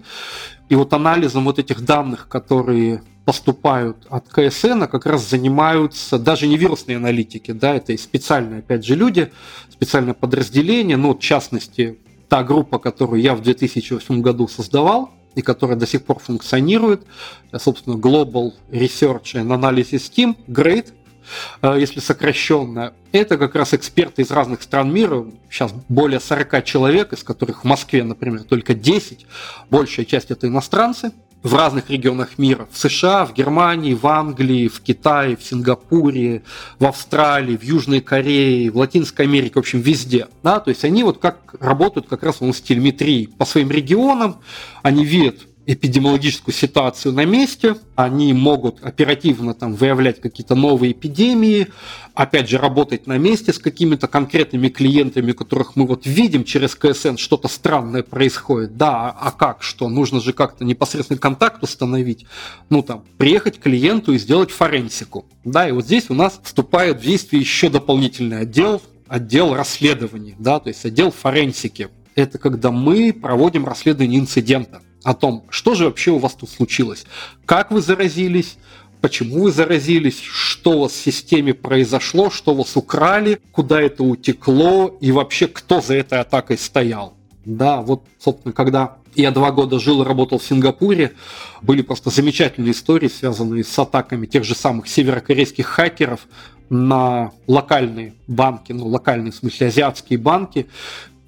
И 0.69 0.75
вот 0.75 0.93
анализом 0.93 1.45
вот 1.45 1.59
этих 1.59 1.85
данных, 1.85 2.29
которые 2.29 3.03
поступают 3.25 4.07
от 4.09 4.29
КСН, 4.29 4.85
как 4.85 5.07
раз 5.07 5.29
занимаются 5.29 6.19
даже 6.19 6.47
не 6.47 6.57
вирусные 6.57 6.97
аналитики, 6.97 7.53
да, 7.53 7.75
это 7.75 7.93
и 7.93 7.97
специальные, 7.97 8.61
опять 8.61 8.85
же, 8.85 8.97
люди, 8.97 9.31
специальное 9.71 10.15
подразделение, 10.15 10.97
ну, 10.97 11.15
в 11.15 11.21
частности, 11.21 11.99
та 12.29 12.43
группа, 12.43 12.79
которую 12.79 13.21
я 13.21 13.35
в 13.35 13.43
2008 13.43 14.23
году 14.23 14.49
создавал, 14.49 15.11
и 15.35 15.43
которая 15.43 15.77
до 15.77 15.87
сих 15.87 16.05
пор 16.05 16.19
функционирует, 16.19 17.03
собственно, 17.59 17.95
Global 17.95 18.53
Research 18.71 19.35
and 19.35 19.49
Analysis 19.49 20.11
Team, 20.15 20.37
GREAT, 20.47 20.93
если 21.63 22.01
сокращенно, 22.01 22.95
это 23.13 23.39
как 23.39 23.55
раз 23.55 23.75
эксперты 23.75 24.23
из 24.23 24.31
разных 24.31 24.63
стран 24.63 24.93
мира, 24.93 25.25
сейчас 25.51 25.73
более 25.89 26.21
40 26.21 26.65
человек, 26.65 27.13
из 27.13 27.23
которых 27.23 27.63
в 27.63 27.67
Москве, 27.67 28.05
например, 28.05 28.45
только 28.45 28.75
10, 28.75 29.27
большая 29.71 30.07
часть 30.07 30.31
это 30.31 30.47
иностранцы, 30.47 31.13
в 31.43 31.55
разных 31.55 31.91
регионах 31.91 32.39
мира. 32.39 32.69
В 32.71 32.79
США, 32.79 33.27
в 33.27 33.35
Германии, 33.35 33.95
в 33.95 34.07
Англии, 34.07 34.69
в 34.69 34.81
Китае, 34.81 35.37
в 35.37 35.43
Сингапуре, 35.43 36.43
в 36.79 36.87
Австралии, 36.87 37.57
в 37.57 37.63
Южной 37.63 38.01
Корее, 38.01 38.71
в 38.71 38.77
Латинской 38.77 39.27
Америке, 39.27 39.55
в 39.57 39.59
общем, 39.59 39.81
везде. 39.81 40.29
Да? 40.43 40.61
То 40.61 40.71
есть 40.71 40.85
они 40.85 41.03
вот 41.03 41.19
как 41.19 41.55
работают 41.59 42.07
как 42.09 42.23
раз 42.23 42.41
в 42.41 42.53
телеметрии 42.53 43.27
по 43.27 43.45
своим 43.45 43.71
регионам, 43.71 44.39
они 44.83 45.05
видят 45.05 45.41
эпидемиологическую 45.67 46.55
ситуацию 46.55 47.15
на 47.15 47.25
месте, 47.25 47.77
они 47.95 48.33
могут 48.33 48.83
оперативно 48.83 49.55
там 49.55 49.75
выявлять 49.75 50.21
какие-то 50.21 50.55
новые 50.55 50.93
эпидемии, 50.93 51.69
опять 52.15 52.49
же 52.49 52.59
работать 52.59 53.07
на 53.07 53.17
месте 53.17 53.53
с 53.53 53.59
какими-то 53.59 54.09
конкретными 54.09 54.69
клиентами, 54.69 55.33
которых 55.33 55.77
мы 55.77 55.87
вот 55.87 56.05
видим 56.05 56.45
через 56.45 56.75
КСН, 56.75 57.17
что-то 57.17 57.49
странное 57.49 58.03
происходит, 58.03 58.77
да, 58.77 59.11
а 59.11 59.31
как, 59.31 59.63
что, 59.63 59.89
нужно 59.89 60.21
же 60.21 60.33
как-то 60.33 60.65
непосредственный 60.65 61.21
контакт 61.21 61.63
установить, 61.63 62.27
ну 62.69 62.83
там, 62.83 63.05
приехать 63.17 63.59
к 63.59 63.63
клиенту 63.63 64.13
и 64.13 64.19
сделать 64.19 64.51
форенсику, 64.51 65.27
да, 65.45 65.69
и 65.69 65.73
вот 65.73 65.85
здесь 65.85 66.07
у 66.09 66.15
нас 66.15 66.41
вступает 66.43 67.01
в 67.01 67.05
действие 67.05 67.41
еще 67.41 67.69
дополнительный 67.69 68.41
отдел, 68.41 68.83
отдел 69.07 69.55
расследований, 69.55 70.35
да, 70.39 70.59
то 70.59 70.69
есть 70.69 70.85
отдел 70.85 71.13
форенсики. 71.13 71.89
Это 72.15 72.39
когда 72.39 72.71
мы 72.71 73.13
проводим 73.13 73.65
расследование 73.65 74.21
инцидента 74.21 74.83
о 75.03 75.15
том, 75.15 75.45
что 75.51 75.75
же 75.75 75.85
вообще 75.85 76.11
у 76.11 76.19
вас 76.19 76.35
тут 76.35 76.51
случилось, 76.51 77.05
как 77.45 77.71
вы 77.71 77.81
заразились, 77.81 78.57
почему 79.01 79.43
вы 79.43 79.53
заразились, 79.53 80.21
что 80.21 80.73
у 80.73 80.81
вас 80.83 80.93
в 80.93 81.03
системе 81.03 81.55
произошло, 81.55 82.31
что 82.31 82.55
вас 82.55 82.77
украли, 82.77 83.41
куда 83.51 83.81
это 83.81 84.05
утекло? 84.05 84.97
И 85.01 85.13
вообще 85.13 85.49
кто 85.49 85.81
за 85.81 85.95
этой 85.95 86.21
атакой 86.21 86.57
стоял. 86.57 87.15
Да, 87.45 87.83
вот, 87.83 88.05
собственно, 88.21 88.53
когда 88.53 88.97
я 89.15 89.31
два 89.31 89.51
года 89.51 89.79
жил 89.79 90.03
и 90.03 90.07
работал 90.07 90.39
в 90.39 90.45
Сингапуре, 90.45 91.13
были 91.61 91.83
просто 91.83 92.11
замечательные 92.11 92.73
истории, 92.73 93.09
связанные 93.09 93.65
с 93.65 93.79
атаками 93.79 94.27
тех 94.27 94.45
же 94.45 94.55
самых 94.55 94.89
северокорейских 94.89 95.67
хакеров 95.67 96.21
на 96.71 97.33
локальные 97.47 98.15
банки, 98.27 98.73
ну, 98.73 98.87
локальные, 98.87 99.33
в 99.33 99.37
смысле, 99.37 99.67
азиатские 99.67 100.19
банки. 100.19 100.69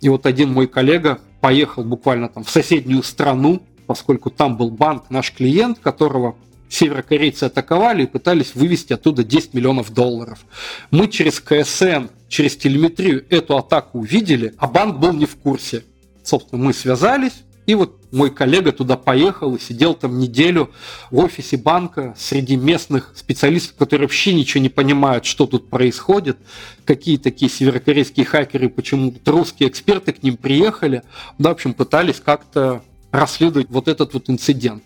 И 0.05 0.09
вот 0.10 0.26
один 0.26 0.52
мой 0.52 0.66
коллега 0.66 1.18
поехал 1.40 1.82
буквально 1.82 2.28
там 2.28 2.44
в 2.44 2.51
соседнюю 2.51 3.02
страну, 3.02 3.62
поскольку 3.86 4.28
там 4.28 4.59
был 4.59 4.70
банк, 4.70 5.09
наш 5.09 5.32
клиент, 5.32 5.78
которого 5.78 6.36
северокорейцы 6.68 7.44
атаковали 7.44 8.02
и 8.02 8.06
пытались 8.06 8.55
вывести 8.55 8.93
оттуда 8.93 9.24
10 9.24 9.55
миллионов 9.55 9.94
долларов. 9.94 10.44
Мы 10.90 11.09
через 11.09 11.40
КСН, 11.40 12.10
через 12.28 12.55
телеметрию 12.55 13.24
эту 13.31 13.56
атаку 13.56 14.01
увидели, 14.01 14.52
а 14.59 14.66
банк 14.66 14.98
был 14.98 15.14
не 15.14 15.24
в 15.24 15.36
курсе. 15.36 15.85
Собственно, 16.22 16.62
мы 16.62 16.74
связались, 16.74 17.43
и 17.66 17.74
вот 17.74 18.12
мой 18.12 18.31
коллега 18.31 18.73
туда 18.73 18.97
поехал 18.97 19.55
и 19.55 19.61
сидел 19.61 19.95
там 19.95 20.19
неделю 20.19 20.70
в 21.11 21.19
офисе 21.19 21.57
банка 21.57 22.15
среди 22.16 22.57
местных 22.57 23.12
специалистов, 23.16 23.77
которые 23.77 24.07
вообще 24.07 24.35
ничего 24.35 24.62
не 24.62 24.69
понимают, 24.69 25.24
что 25.24 25.47
тут 25.47 25.70
происходит, 25.70 26.39
какие 26.85 27.16
такие 27.16 27.51
северокорейские 27.51 28.27
хакеры, 28.27 28.69
почему 28.69 29.15
русские 29.24 29.69
эксперты 29.69 30.12
к 30.12 30.23
ним 30.23 30.36
приехали. 30.36 31.03
Да, 31.39 31.51
в 31.51 31.53
общем, 31.53 31.74
пытались 31.74 32.20
как-то 32.20 32.82
расследовать 33.11 33.69
вот 33.70 33.89
этот 33.89 34.12
вот 34.12 34.28
инцидент. 34.28 34.85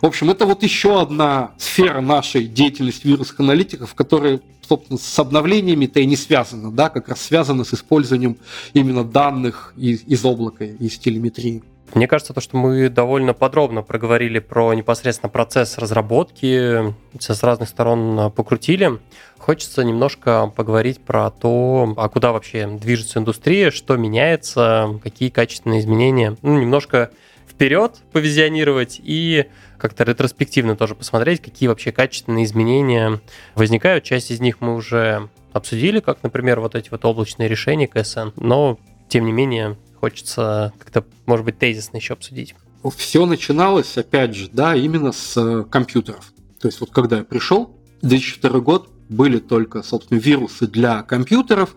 В 0.00 0.06
общем, 0.06 0.30
это 0.30 0.46
вот 0.46 0.62
еще 0.62 1.00
одна 1.00 1.50
сфера 1.58 2.00
нашей 2.00 2.46
деятельности 2.46 3.06
вирусных 3.06 3.40
аналитиков, 3.40 3.94
которая, 3.94 4.40
собственно, 4.66 4.98
с 4.98 5.18
обновлениями-то 5.18 5.98
и 5.98 6.06
не 6.06 6.16
связана, 6.16 6.70
да, 6.70 6.90
как 6.90 7.08
раз 7.08 7.20
связана 7.20 7.64
с 7.64 7.74
использованием 7.74 8.36
именно 8.72 9.02
данных 9.02 9.74
из, 9.76 10.02
из 10.04 10.24
облака, 10.24 10.64
из 10.64 10.98
телеметрии. 10.98 11.64
Мне 11.94 12.06
кажется, 12.06 12.34
то, 12.34 12.40
что 12.40 12.56
мы 12.56 12.88
довольно 12.88 13.32
подробно 13.34 13.82
проговорили 13.82 14.38
про 14.38 14.74
непосредственно 14.74 15.30
процесс 15.30 15.78
разработки, 15.78 16.94
все 17.18 17.34
с 17.34 17.42
разных 17.42 17.68
сторон 17.68 18.30
покрутили. 18.32 18.98
Хочется 19.38 19.82
немножко 19.82 20.52
поговорить 20.54 21.00
про 21.00 21.30
то, 21.30 21.94
а 21.96 22.08
куда 22.08 22.32
вообще 22.32 22.66
движется 22.66 23.18
индустрия, 23.18 23.70
что 23.70 23.96
меняется, 23.96 25.00
какие 25.02 25.30
качественные 25.30 25.80
изменения. 25.80 26.36
Ну, 26.42 26.58
немножко 26.60 27.10
вперед 27.48 27.96
повизионировать 28.12 29.00
и 29.02 29.46
как-то 29.78 30.04
ретроспективно 30.04 30.76
тоже 30.76 30.94
посмотреть, 30.94 31.40
какие 31.40 31.68
вообще 31.68 31.92
качественные 31.92 32.44
изменения 32.44 33.20
возникают. 33.54 34.04
Часть 34.04 34.30
из 34.30 34.40
них 34.40 34.60
мы 34.60 34.74
уже 34.74 35.28
обсудили, 35.52 36.00
как, 36.00 36.22
например, 36.22 36.60
вот 36.60 36.74
эти 36.74 36.90
вот 36.90 37.04
облачные 37.04 37.48
решения 37.48 37.88
КСН, 37.88 38.28
но 38.36 38.78
тем 39.08 39.24
не 39.24 39.32
менее 39.32 39.76
хочется 39.98 40.72
как-то, 40.78 41.04
может 41.26 41.44
быть, 41.44 41.58
тезисно 41.58 41.96
еще 41.96 42.14
обсудить. 42.14 42.54
Все 42.96 43.26
начиналось, 43.26 43.98
опять 43.98 44.34
же, 44.34 44.48
да, 44.52 44.74
именно 44.74 45.12
с 45.12 45.36
э, 45.36 45.64
компьютеров. 45.64 46.32
То 46.60 46.68
есть 46.68 46.80
вот 46.80 46.90
когда 46.90 47.18
я 47.18 47.24
пришел, 47.24 47.76
2002 48.02 48.60
год, 48.60 48.90
были 49.08 49.38
только, 49.38 49.82
собственно, 49.82 50.18
вирусы 50.18 50.66
для 50.66 51.02
компьютеров, 51.02 51.74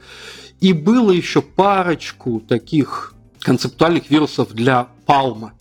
и 0.59 0.73
было 0.73 1.11
еще 1.11 1.41
парочку 1.41 2.39
таких 2.39 3.13
концептуальных 3.39 4.09
вирусов 4.09 4.53
для 4.53 4.89
Palma. 5.07 5.51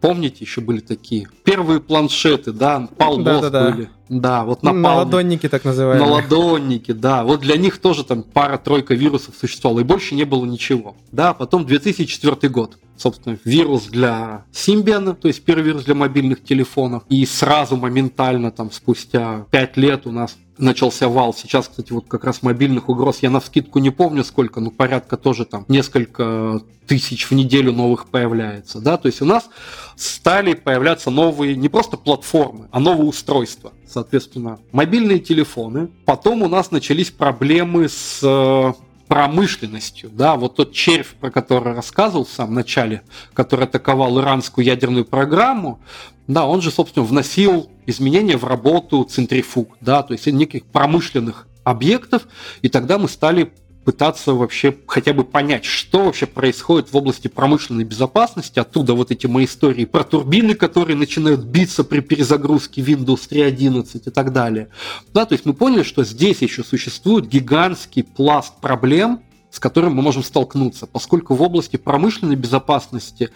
Помните, 0.00 0.36
еще 0.40 0.60
были 0.60 0.80
такие 0.80 1.28
первые 1.44 1.80
планшеты, 1.80 2.52
да, 2.52 2.88
Palmos 2.96 3.24
да, 3.24 3.40
да, 3.40 3.50
да. 3.50 3.70
были. 3.70 3.90
Да, 4.08 4.44
вот 4.44 4.62
на, 4.62 4.72
на 4.72 4.96
ладонники 4.96 5.48
так 5.48 5.64
называемые. 5.64 6.06
На 6.06 6.14
ладонники, 6.14 6.92
да. 6.92 7.24
Вот 7.24 7.40
для 7.40 7.56
них 7.56 7.78
тоже 7.78 8.04
там 8.04 8.22
пара-тройка 8.22 8.94
вирусов 8.94 9.34
существовала, 9.38 9.80
и 9.80 9.84
больше 9.84 10.14
не 10.14 10.24
было 10.24 10.44
ничего. 10.44 10.96
Да, 11.12 11.34
потом 11.34 11.66
2004 11.66 12.48
год. 12.48 12.78
Собственно, 12.98 13.38
вирус 13.44 13.84
для 13.84 14.44
Symbian, 14.52 15.14
то 15.14 15.28
есть 15.28 15.44
первый 15.44 15.64
вирус 15.64 15.84
для 15.84 15.94
мобильных 15.94 16.42
телефонов. 16.42 17.04
И 17.08 17.24
сразу 17.26 17.76
моментально, 17.76 18.50
там, 18.50 18.70
спустя 18.70 19.46
5 19.50 19.76
лет 19.76 20.06
у 20.06 20.12
нас 20.12 20.36
начался 20.58 21.08
вал. 21.08 21.32
Сейчас, 21.34 21.68
кстати, 21.68 21.92
вот 21.92 22.06
как 22.08 22.24
раз 22.24 22.42
мобильных 22.42 22.88
угроз, 22.88 23.18
я 23.22 23.30
на 23.30 23.40
вскидку 23.40 23.78
не 23.78 23.90
помню 23.90 24.24
сколько, 24.24 24.60
но 24.60 24.70
порядка 24.70 25.16
тоже 25.16 25.44
там 25.44 25.64
несколько 25.68 26.60
тысяч 26.86 27.26
в 27.26 27.32
неделю 27.32 27.72
новых 27.72 28.08
появляется. 28.08 28.80
Да? 28.80 28.96
То 28.96 29.06
есть 29.06 29.22
у 29.22 29.24
нас 29.24 29.48
стали 29.96 30.54
появляться 30.54 31.10
новые 31.10 31.54
не 31.54 31.68
просто 31.68 31.96
платформы, 31.96 32.68
а 32.72 32.80
новые 32.80 33.06
устройства. 33.06 33.72
Соответственно, 33.86 34.58
мобильные 34.72 35.18
телефоны. 35.18 35.90
Потом 36.04 36.42
у 36.42 36.48
нас 36.48 36.70
начались 36.70 37.10
проблемы 37.10 37.88
с 37.88 38.20
э, 38.22 38.72
промышленностью. 39.08 40.10
Да, 40.12 40.36
вот 40.36 40.56
тот 40.56 40.72
червь, 40.72 41.14
про 41.20 41.30
который 41.30 41.74
рассказывал 41.74 42.24
в 42.24 42.30
самом 42.30 42.54
начале, 42.54 43.02
который 43.32 43.64
атаковал 43.64 44.20
иранскую 44.20 44.64
ядерную 44.64 45.04
программу, 45.04 45.80
да, 46.26 46.46
он 46.46 46.60
же, 46.60 46.70
собственно, 46.70 47.04
вносил 47.04 47.70
изменения 47.86 48.36
в 48.36 48.44
работу 48.44 49.02
центрифуг, 49.04 49.76
да, 49.80 50.02
то 50.02 50.12
есть 50.12 50.26
неких 50.26 50.64
промышленных 50.66 51.48
объектов, 51.64 52.28
и 52.62 52.68
тогда 52.68 52.98
мы 52.98 53.08
стали 53.08 53.52
пытаться 53.88 54.34
вообще 54.34 54.76
хотя 54.86 55.14
бы 55.14 55.24
понять, 55.24 55.64
что 55.64 56.04
вообще 56.04 56.26
происходит 56.26 56.92
в 56.92 56.96
области 56.98 57.28
промышленной 57.28 57.84
безопасности. 57.84 58.58
Оттуда 58.58 58.92
вот 58.92 59.10
эти 59.10 59.26
мои 59.26 59.46
истории 59.46 59.86
про 59.86 60.04
турбины, 60.04 60.52
которые 60.52 60.94
начинают 60.94 61.40
биться 61.44 61.84
при 61.84 62.00
перезагрузке 62.00 62.82
Windows 62.82 63.26
3.11 63.30 64.02
и 64.04 64.10
так 64.10 64.34
далее. 64.34 64.68
Да, 65.14 65.24
то 65.24 65.32
есть 65.32 65.46
мы 65.46 65.54
поняли, 65.54 65.84
что 65.84 66.04
здесь 66.04 66.42
еще 66.42 66.64
существует 66.64 67.28
гигантский 67.28 68.04
пласт 68.04 68.60
проблем, 68.60 69.22
с 69.50 69.58
которым 69.58 69.94
мы 69.94 70.02
можем 70.02 70.22
столкнуться, 70.22 70.86
поскольку 70.86 71.34
в 71.34 71.40
области 71.40 71.78
промышленной 71.78 72.36
безопасности, 72.36 73.30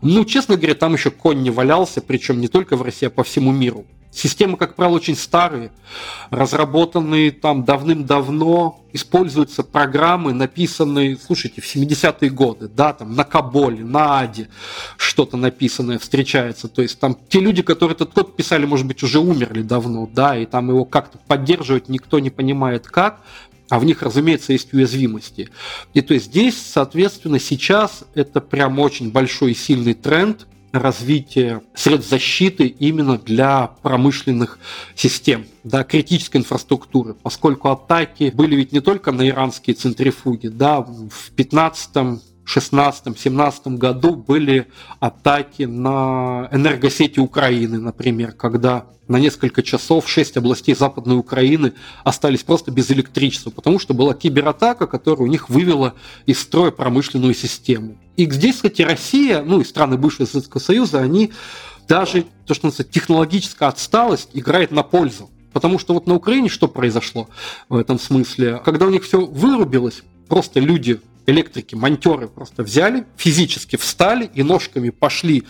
ну, 0.00 0.24
честно 0.24 0.56
говоря, 0.56 0.74
там 0.74 0.94
еще 0.94 1.10
конь 1.10 1.42
не 1.42 1.50
валялся, 1.50 2.00
причем 2.00 2.40
не 2.40 2.48
только 2.48 2.78
в 2.78 2.82
России, 2.82 3.08
а 3.08 3.10
по 3.10 3.24
всему 3.24 3.52
миру. 3.52 3.84
Системы, 4.10 4.56
как 4.56 4.74
правило, 4.74 4.96
очень 4.96 5.16
старые, 5.16 5.70
разработанные 6.30 7.30
там 7.30 7.64
давным-давно, 7.64 8.82
используются 8.92 9.62
программы, 9.62 10.32
написанные, 10.32 11.18
слушайте, 11.18 11.60
в 11.60 11.66
70-е 11.66 12.30
годы, 12.30 12.68
да, 12.68 12.94
там 12.94 13.14
на 13.14 13.24
Каболе, 13.24 13.84
на 13.84 14.18
Аде 14.20 14.48
что-то 14.96 15.36
написанное 15.36 15.98
встречается. 15.98 16.68
То 16.68 16.82
есть 16.82 16.98
там 16.98 17.16
те 17.28 17.40
люди, 17.40 17.62
которые 17.62 17.94
этот 17.94 18.12
код 18.12 18.34
писали, 18.34 18.64
может 18.64 18.86
быть, 18.86 19.02
уже 19.02 19.18
умерли 19.18 19.62
давно, 19.62 20.08
да, 20.10 20.36
и 20.36 20.46
там 20.46 20.70
его 20.70 20.84
как-то 20.84 21.18
поддерживать 21.26 21.88
никто 21.88 22.18
не 22.18 22.30
понимает 22.30 22.86
как, 22.86 23.20
а 23.68 23.78
в 23.78 23.84
них, 23.84 24.02
разумеется, 24.02 24.52
есть 24.52 24.72
уязвимости. 24.72 25.50
И 25.92 26.00
то 26.00 26.14
есть 26.14 26.26
здесь, 26.26 26.56
соответственно, 26.60 27.38
сейчас 27.38 28.04
это 28.14 28.40
прям 28.40 28.78
очень 28.78 29.12
большой 29.12 29.52
и 29.52 29.54
сильный 29.54 29.94
тренд 29.94 30.46
развития 30.72 31.62
средств 31.74 32.10
защиты 32.10 32.66
именно 32.66 33.18
для 33.18 33.68
промышленных 33.82 34.58
систем, 34.94 35.46
да, 35.64 35.84
критической 35.84 36.40
инфраструктуры, 36.40 37.14
поскольку 37.14 37.68
атаки 37.70 38.30
были 38.34 38.56
ведь 38.56 38.72
не 38.72 38.80
только 38.80 39.12
на 39.12 39.26
иранские 39.26 39.74
центрифуги, 39.74 40.48
да, 40.48 40.80
в 40.80 41.30
15 41.36 42.20
16-17 42.56 43.76
году 43.76 44.16
были 44.16 44.68
атаки 45.00 45.64
на 45.64 46.48
энергосети 46.50 47.18
Украины, 47.20 47.78
например, 47.78 48.32
когда 48.32 48.86
на 49.06 49.18
несколько 49.18 49.62
часов 49.62 50.08
шесть 50.08 50.36
областей 50.36 50.74
Западной 50.74 51.16
Украины 51.16 51.72
остались 52.04 52.42
просто 52.42 52.70
без 52.70 52.90
электричества, 52.90 53.50
потому 53.50 53.78
что 53.78 53.94
была 53.94 54.14
кибератака, 54.14 54.86
которая 54.86 55.26
у 55.26 55.30
них 55.30 55.48
вывела 55.48 55.94
из 56.26 56.40
строя 56.40 56.70
промышленную 56.70 57.34
систему. 57.34 57.96
И 58.16 58.30
здесь, 58.30 58.56
кстати, 58.56 58.82
Россия, 58.82 59.42
ну 59.42 59.60
и 59.60 59.64
страны 59.64 59.96
бывшего 59.96 60.26
Советского 60.26 60.60
Союза, 60.60 61.00
они 61.00 61.32
даже, 61.88 62.26
то, 62.46 62.54
что 62.54 62.66
называется, 62.66 62.92
технологическая 62.92 63.68
отсталость 63.68 64.30
играет 64.34 64.70
на 64.70 64.82
пользу. 64.82 65.30
Потому 65.52 65.78
что 65.78 65.94
вот 65.94 66.06
на 66.06 66.14
Украине 66.14 66.50
что 66.50 66.68
произошло 66.68 67.28
в 67.70 67.76
этом 67.76 67.98
смысле? 67.98 68.60
Когда 68.64 68.86
у 68.86 68.90
них 68.90 69.04
все 69.04 69.24
вырубилось, 69.24 70.02
просто 70.28 70.60
люди 70.60 71.00
электрики, 71.28 71.74
монтеры 71.74 72.26
просто 72.28 72.62
взяли, 72.62 73.06
физически 73.16 73.76
встали 73.76 74.30
и 74.34 74.42
ножками 74.42 74.90
пошли 74.90 75.44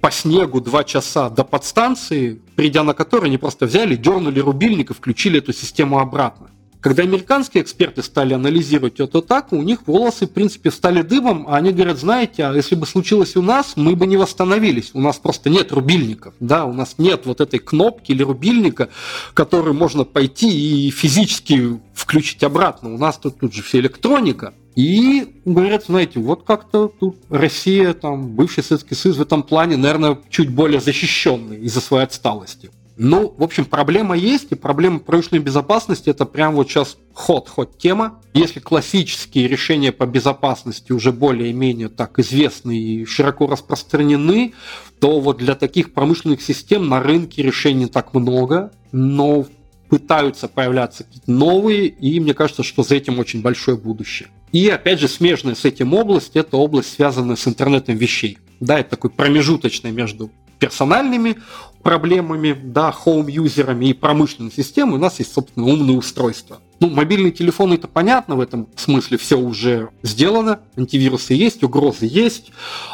по 0.00 0.10
снегу 0.10 0.60
два 0.60 0.84
часа 0.84 1.30
до 1.30 1.44
подстанции, 1.44 2.40
придя 2.56 2.82
на 2.82 2.92
которой 2.92 3.26
они 3.26 3.38
просто 3.38 3.66
взяли, 3.66 3.96
дернули 3.96 4.38
рубильник 4.38 4.90
и 4.90 4.94
включили 4.94 5.38
эту 5.38 5.52
систему 5.54 5.98
обратно. 5.98 6.50
Когда 6.84 7.02
американские 7.02 7.62
эксперты 7.62 8.02
стали 8.02 8.34
анализировать 8.34 9.00
эту 9.00 9.20
атаку, 9.20 9.56
у 9.56 9.62
них 9.62 9.86
волосы, 9.86 10.26
в 10.26 10.32
принципе, 10.32 10.70
стали 10.70 11.00
дыбом, 11.00 11.46
а 11.48 11.56
они 11.56 11.72
говорят, 11.72 11.96
знаете, 11.96 12.44
а 12.44 12.52
если 12.52 12.74
бы 12.74 12.86
случилось 12.86 13.36
у 13.36 13.40
нас, 13.40 13.72
мы 13.76 13.96
бы 13.96 14.06
не 14.06 14.18
восстановились. 14.18 14.90
У 14.92 15.00
нас 15.00 15.16
просто 15.16 15.48
нет 15.48 15.72
рубильников, 15.72 16.34
да, 16.40 16.66
у 16.66 16.74
нас 16.74 16.96
нет 16.98 17.22
вот 17.24 17.40
этой 17.40 17.58
кнопки 17.58 18.12
или 18.12 18.22
рубильника, 18.22 18.90
который 19.32 19.72
можно 19.72 20.04
пойти 20.04 20.86
и 20.86 20.90
физически 20.90 21.80
включить 21.94 22.44
обратно. 22.44 22.92
У 22.92 22.98
нас 22.98 23.16
тут, 23.16 23.38
тут 23.38 23.54
же 23.54 23.62
все 23.62 23.78
электроника. 23.78 24.52
И 24.76 25.40
говорят, 25.44 25.84
знаете, 25.86 26.18
вот 26.18 26.44
как-то 26.44 26.88
тут 26.88 27.16
Россия, 27.28 27.92
там, 27.94 28.30
бывший 28.30 28.64
Советский 28.64 28.94
Союз 28.94 29.18
в 29.18 29.22
этом 29.22 29.42
плане, 29.42 29.76
наверное, 29.76 30.18
чуть 30.30 30.50
более 30.50 30.80
защищенный 30.80 31.60
из-за 31.60 31.80
своей 31.80 32.04
отсталости. 32.04 32.70
Ну, 32.96 33.34
в 33.36 33.42
общем, 33.42 33.64
проблема 33.64 34.16
есть, 34.16 34.52
и 34.52 34.54
проблема 34.54 35.00
промышленной 35.00 35.42
безопасности 35.42 36.10
это 36.10 36.26
прям 36.26 36.54
вот 36.54 36.68
сейчас 36.68 36.96
ход-ход 37.12 37.76
тема. 37.76 38.20
Если 38.34 38.60
классические 38.60 39.48
решения 39.48 39.90
по 39.90 40.06
безопасности 40.06 40.92
уже 40.92 41.10
более-менее 41.10 41.88
так 41.88 42.20
известны 42.20 42.78
и 42.78 43.04
широко 43.04 43.48
распространены, 43.48 44.54
то 45.00 45.18
вот 45.18 45.38
для 45.38 45.56
таких 45.56 45.92
промышленных 45.92 46.40
систем 46.40 46.88
на 46.88 47.00
рынке 47.00 47.42
решений 47.42 47.86
так 47.86 48.14
много, 48.14 48.72
но 48.92 49.46
пытаются 49.88 50.46
появляться 50.46 51.02
какие-то 51.02 51.30
новые, 51.30 51.86
и 51.86 52.20
мне 52.20 52.32
кажется, 52.32 52.62
что 52.62 52.84
за 52.84 52.94
этим 52.94 53.18
очень 53.18 53.42
большое 53.42 53.76
будущее. 53.76 54.28
И 54.54 54.68
опять 54.68 55.00
же, 55.00 55.08
смежная 55.08 55.56
с 55.56 55.64
этим 55.64 55.94
область, 55.94 56.36
это 56.36 56.56
область, 56.56 56.94
связанная 56.94 57.34
с 57.34 57.48
интернетом 57.48 57.96
вещей. 57.96 58.38
Да, 58.60 58.78
это 58.78 58.90
такой 58.90 59.10
промежуточный 59.10 59.90
между 59.90 60.30
персональными 60.60 61.38
проблемами, 61.82 62.52
да, 62.52 62.94
home-юзерами 63.04 63.86
и 63.86 63.92
промышленной 63.92 64.52
системой, 64.52 64.94
у 64.94 65.02
нас 65.02 65.18
есть, 65.18 65.32
собственно, 65.32 65.66
умные 65.66 65.98
устройства. 65.98 66.60
Ну, 66.78 66.88
мобильные 66.88 67.32
телефоны, 67.32 67.74
это 67.74 67.88
понятно, 67.88 68.36
в 68.36 68.40
этом 68.40 68.68
смысле 68.76 69.18
все 69.18 69.36
уже 69.36 69.88
сделано, 70.04 70.60
антивирусы 70.76 71.34
есть, 71.34 71.64
угрозы 71.64 72.06
есть. 72.06 72.52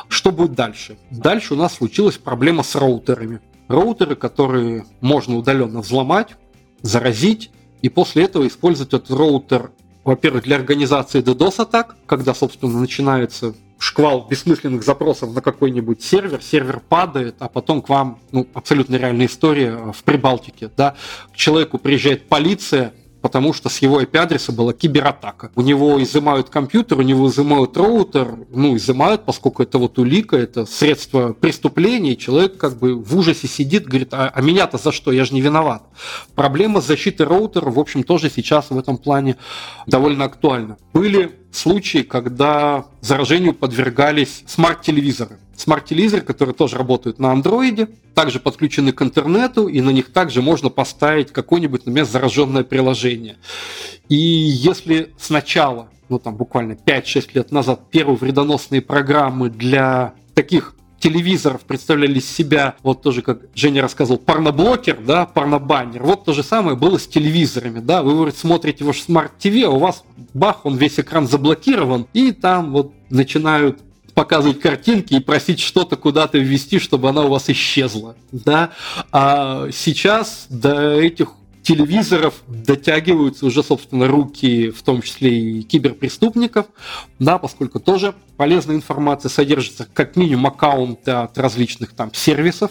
Что 0.09 0.33
будет 0.33 0.55
дальше? 0.55 0.97
Дальше 1.11 1.53
у 1.53 1.59
нас 1.59 1.75
случилась 1.75 2.17
проблема 2.17 2.63
с 2.63 2.75
роутерами. 2.75 3.41
Роутеры, 3.69 4.17
которые 4.17 4.87
можно 5.03 5.37
удаленно 5.37 5.83
взломать, 5.83 6.37
заразить, 6.81 7.51
и 7.83 7.91
после 7.91 8.25
этого 8.25 8.47
использовать 8.49 8.95
этот 8.95 9.11
роутер, 9.11 9.73
во-первых, 10.11 10.43
для 10.43 10.57
организации 10.57 11.23
DDoS-атак, 11.23 11.95
когда, 12.07 12.35
собственно, 12.35 12.81
начинается 12.81 13.55
шквал 13.79 14.27
бессмысленных 14.29 14.83
запросов 14.83 15.33
на 15.33 15.41
какой-нибудь 15.41 16.03
сервер, 16.03 16.43
сервер 16.43 16.81
падает, 16.81 17.37
а 17.39 17.49
потом 17.49 17.81
к 17.81 17.89
вам, 17.89 18.19
ну, 18.33 18.45
абсолютно 18.53 18.97
реальная 18.97 19.27
история 19.27 19.93
в 19.93 20.03
Прибалтике, 20.03 20.69
да, 20.77 20.97
к 21.33 21.37
человеку 21.37 21.79
приезжает 21.79 22.29
полиция, 22.29 22.93
потому 23.31 23.53
что 23.53 23.69
с 23.69 23.79
его 23.79 24.03
IP-адреса 24.03 24.51
была 24.51 24.73
кибератака. 24.73 25.53
У 25.55 25.63
него 25.63 26.03
изымают 26.03 26.51
компьютер, 26.51 26.99
у 26.99 27.03
него 27.03 27.29
изымают 27.29 27.77
роутер, 27.77 28.35
ну, 28.51 28.75
изымают, 28.75 29.25
поскольку 29.25 29.63
это 29.63 29.79
вот 29.79 30.01
улика, 30.01 30.37
это 30.37 30.67
средство 30.67 31.33
преступления, 31.33 32.15
и 32.15 32.19
человек 32.19 32.57
как 32.57 32.77
бы 32.77 32.97
в 32.97 33.17
ужасе 33.17 33.47
сидит, 33.47 33.85
говорит, 33.87 34.13
а, 34.13 34.33
а 34.35 34.41
меня-то 34.43 34.79
за 34.79 34.91
что, 34.91 35.13
я 35.13 35.25
же 35.25 35.35
не 35.35 35.43
виноват. 35.43 35.85
Проблема 36.35 36.81
защиты 36.81 37.25
роутера, 37.25 37.71
в 37.71 37.79
общем, 37.79 38.03
тоже 38.03 38.31
сейчас 38.35 38.71
в 38.71 38.77
этом 38.77 38.97
плане 38.97 39.37
довольно 39.87 40.25
актуальна. 40.25 40.77
Были 40.93 41.40
случаи, 41.53 42.03
когда 42.03 42.87
заражению 43.01 43.55
подвергались 43.55 44.45
смарт-телевизоры 44.47 45.39
смарт-телевизоры, 45.61 46.23
которые 46.23 46.55
тоже 46.55 46.77
работают 46.77 47.19
на 47.19 47.33
андроиде, 47.33 47.89
также 48.15 48.41
подключены 48.41 48.93
к 48.93 49.03
интернету, 49.03 49.69
и 49.69 49.81
на 49.81 49.91
них 49.91 50.13
также 50.13 50.43
можно 50.43 50.71
поставить 50.71 51.33
какое-нибудь, 51.33 51.87
например, 51.87 52.07
зараженное 52.07 52.65
приложение. 52.65 53.37
И 54.09 54.17
если 54.17 55.13
сначала, 55.19 55.89
ну 56.09 56.19
там 56.19 56.37
буквально 56.37 56.73
5-6 56.73 57.31
лет 57.35 57.53
назад, 57.53 57.91
первые 57.91 58.17
вредоносные 58.17 58.81
программы 58.81 59.51
для 59.51 60.15
таких 60.35 60.75
телевизоров 61.01 61.63
представляли 61.63 62.21
себя, 62.21 62.77
вот 62.83 63.03
тоже, 63.03 63.23
как 63.23 63.41
Женя 63.55 63.83
рассказывал, 63.83 64.19
порноблокер, 64.19 64.99
да, 65.01 65.27
порнобаннер. 65.27 66.03
Вот 66.03 66.25
то 66.25 66.33
же 66.33 66.43
самое 66.43 66.77
было 66.77 66.99
с 66.99 67.07
телевизорами, 67.07 67.81
да. 67.81 68.03
Вы, 68.03 68.15
говорит, 68.15 68.37
смотрите 68.37 68.85
ваш 68.85 69.03
смарт-ТВ, 69.03 69.65
а 69.65 69.71
у 69.71 69.79
вас, 69.79 70.05
бах, 70.35 70.65
он 70.65 70.77
весь 70.77 71.01
экран 71.01 71.27
заблокирован, 71.27 72.07
и 72.13 72.33
там 72.33 72.73
вот 72.73 72.93
начинают 73.09 73.81
показывать 74.15 74.61
картинки 74.61 75.15
и 75.15 75.21
просить 75.21 75.61
что-то 75.61 75.97
куда-то 75.97 76.39
ввести, 76.39 76.79
чтобы 76.79 77.09
она 77.09 77.23
у 77.23 77.29
вас 77.29 77.49
исчезла. 77.49 78.17
Да? 78.33 78.71
А 79.13 79.69
сейчас 79.73 80.47
до 80.51 81.01
этих 81.01 81.29
телевизоров 81.63 82.43
дотягиваются 82.47 83.47
уже, 83.47 83.63
собственно, 83.63 84.09
руки, 84.09 84.71
в 84.71 84.83
том 84.83 85.03
числе 85.03 85.39
и 85.39 85.63
киберпреступников, 85.63 86.67
да, 87.19 87.39
поскольку 87.39 87.81
тоже 87.81 88.15
полезная 88.37 88.77
информация 88.77 89.29
содержится 89.29 89.87
как 89.93 90.17
минимум 90.17 90.47
аккаунты 90.47 91.11
от 91.11 91.37
различных 91.39 91.93
там 91.93 92.13
сервисов, 92.15 92.71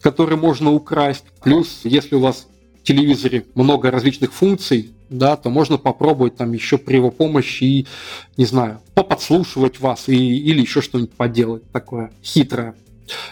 которые 0.00 0.38
можно 0.38 0.72
украсть. 0.72 1.24
Плюс, 1.42 1.80
если 1.84 2.16
у 2.16 2.20
вас 2.20 2.46
в 2.80 2.82
телевизоре 2.84 3.44
много 3.54 3.90
различных 3.90 4.32
функций, 4.32 4.92
да, 5.08 5.36
то 5.36 5.50
можно 5.50 5.78
попробовать 5.78 6.36
там 6.36 6.52
еще 6.52 6.78
при 6.78 6.96
его 6.96 7.10
помощи 7.10 7.64
и, 7.64 7.86
не 8.36 8.44
знаю, 8.44 8.80
поподслушивать 8.94 9.80
вас 9.80 10.08
и, 10.08 10.14
или 10.14 10.60
еще 10.60 10.82
что-нибудь 10.82 11.12
поделать 11.12 11.70
такое 11.72 12.12
хитрое. 12.22 12.74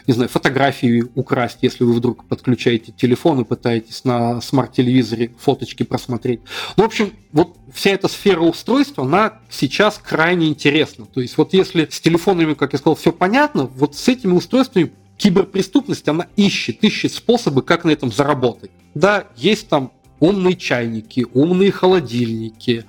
Не 0.06 0.14
знаю, 0.14 0.28
фотографии 0.28 1.04
украсть, 1.14 1.58
если 1.62 1.84
вы 1.84 1.92
вдруг 1.92 2.24
подключаете 2.24 2.92
телефон 2.92 3.40
и 3.40 3.44
пытаетесь 3.44 4.04
на 4.04 4.40
смарт-телевизоре 4.40 5.34
фоточки 5.38 5.82
просмотреть. 5.82 6.40
Ну, 6.76 6.84
в 6.84 6.86
общем, 6.86 7.12
вот 7.32 7.56
вся 7.72 7.90
эта 7.90 8.08
сфера 8.08 8.40
устройства, 8.40 9.04
она 9.04 9.40
сейчас 9.50 10.00
крайне 10.02 10.48
интересна. 10.48 11.06
То 11.06 11.20
есть 11.20 11.36
вот 11.36 11.52
если 11.52 11.88
с 11.90 12.00
телефонами, 12.00 12.54
как 12.54 12.72
я 12.72 12.78
сказал, 12.78 12.96
все 12.96 13.12
понятно, 13.12 13.66
вот 13.66 13.96
с 13.96 14.08
этими 14.08 14.32
устройствами 14.32 14.92
киберпреступность, 15.16 16.08
она 16.08 16.26
ищет, 16.36 16.82
ищет 16.82 17.12
способы, 17.12 17.62
как 17.62 17.84
на 17.84 17.90
этом 17.90 18.12
заработать. 18.12 18.70
Да, 18.94 19.26
есть 19.36 19.68
там 19.68 19.92
умные 20.20 20.56
чайники, 20.56 21.26
умные 21.34 21.70
холодильники, 21.70 22.84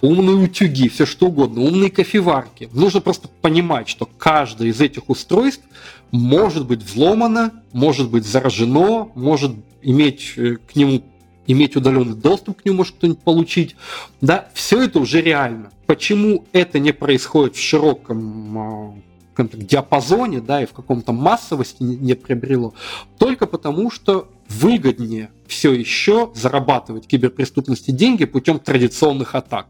умные 0.00 0.36
утюги, 0.36 0.88
все 0.88 1.06
что 1.06 1.26
угодно, 1.26 1.62
умные 1.62 1.90
кофеварки. 1.90 2.68
Нужно 2.72 3.00
просто 3.00 3.28
понимать, 3.28 3.88
что 3.88 4.06
каждое 4.06 4.68
из 4.68 4.80
этих 4.80 5.08
устройств 5.08 5.64
может 6.12 6.66
быть 6.66 6.82
взломано, 6.82 7.64
может 7.72 8.10
быть 8.10 8.24
заражено, 8.24 9.10
может 9.14 9.52
иметь 9.82 10.34
э, 10.36 10.56
к 10.56 10.76
нему 10.76 11.02
иметь 11.46 11.74
удаленный 11.74 12.14
доступ 12.14 12.62
к 12.62 12.64
нему 12.64 12.78
может 12.78 12.94
кто-нибудь 12.96 13.20
получить. 13.20 13.76
Да, 14.20 14.48
все 14.54 14.82
это 14.82 15.00
уже 15.00 15.20
реально. 15.20 15.72
Почему 15.86 16.44
это 16.52 16.78
не 16.78 16.92
происходит 16.92 17.56
в 17.56 17.60
широком 17.60 18.58
а, 18.58 18.94
диапазоне, 19.36 20.40
да, 20.40 20.62
и 20.62 20.66
в 20.66 20.72
каком-то 20.72 21.12
массовости 21.12 21.82
не 21.82 22.14
приобрело, 22.14 22.74
только 23.18 23.46
потому, 23.46 23.90
что 23.90 24.30
выгоднее 24.48 25.30
все 25.46 25.72
еще 25.72 26.30
зарабатывать 26.34 27.06
киберпреступности 27.06 27.90
деньги 27.90 28.24
путем 28.24 28.58
традиционных 28.58 29.34
атак. 29.34 29.66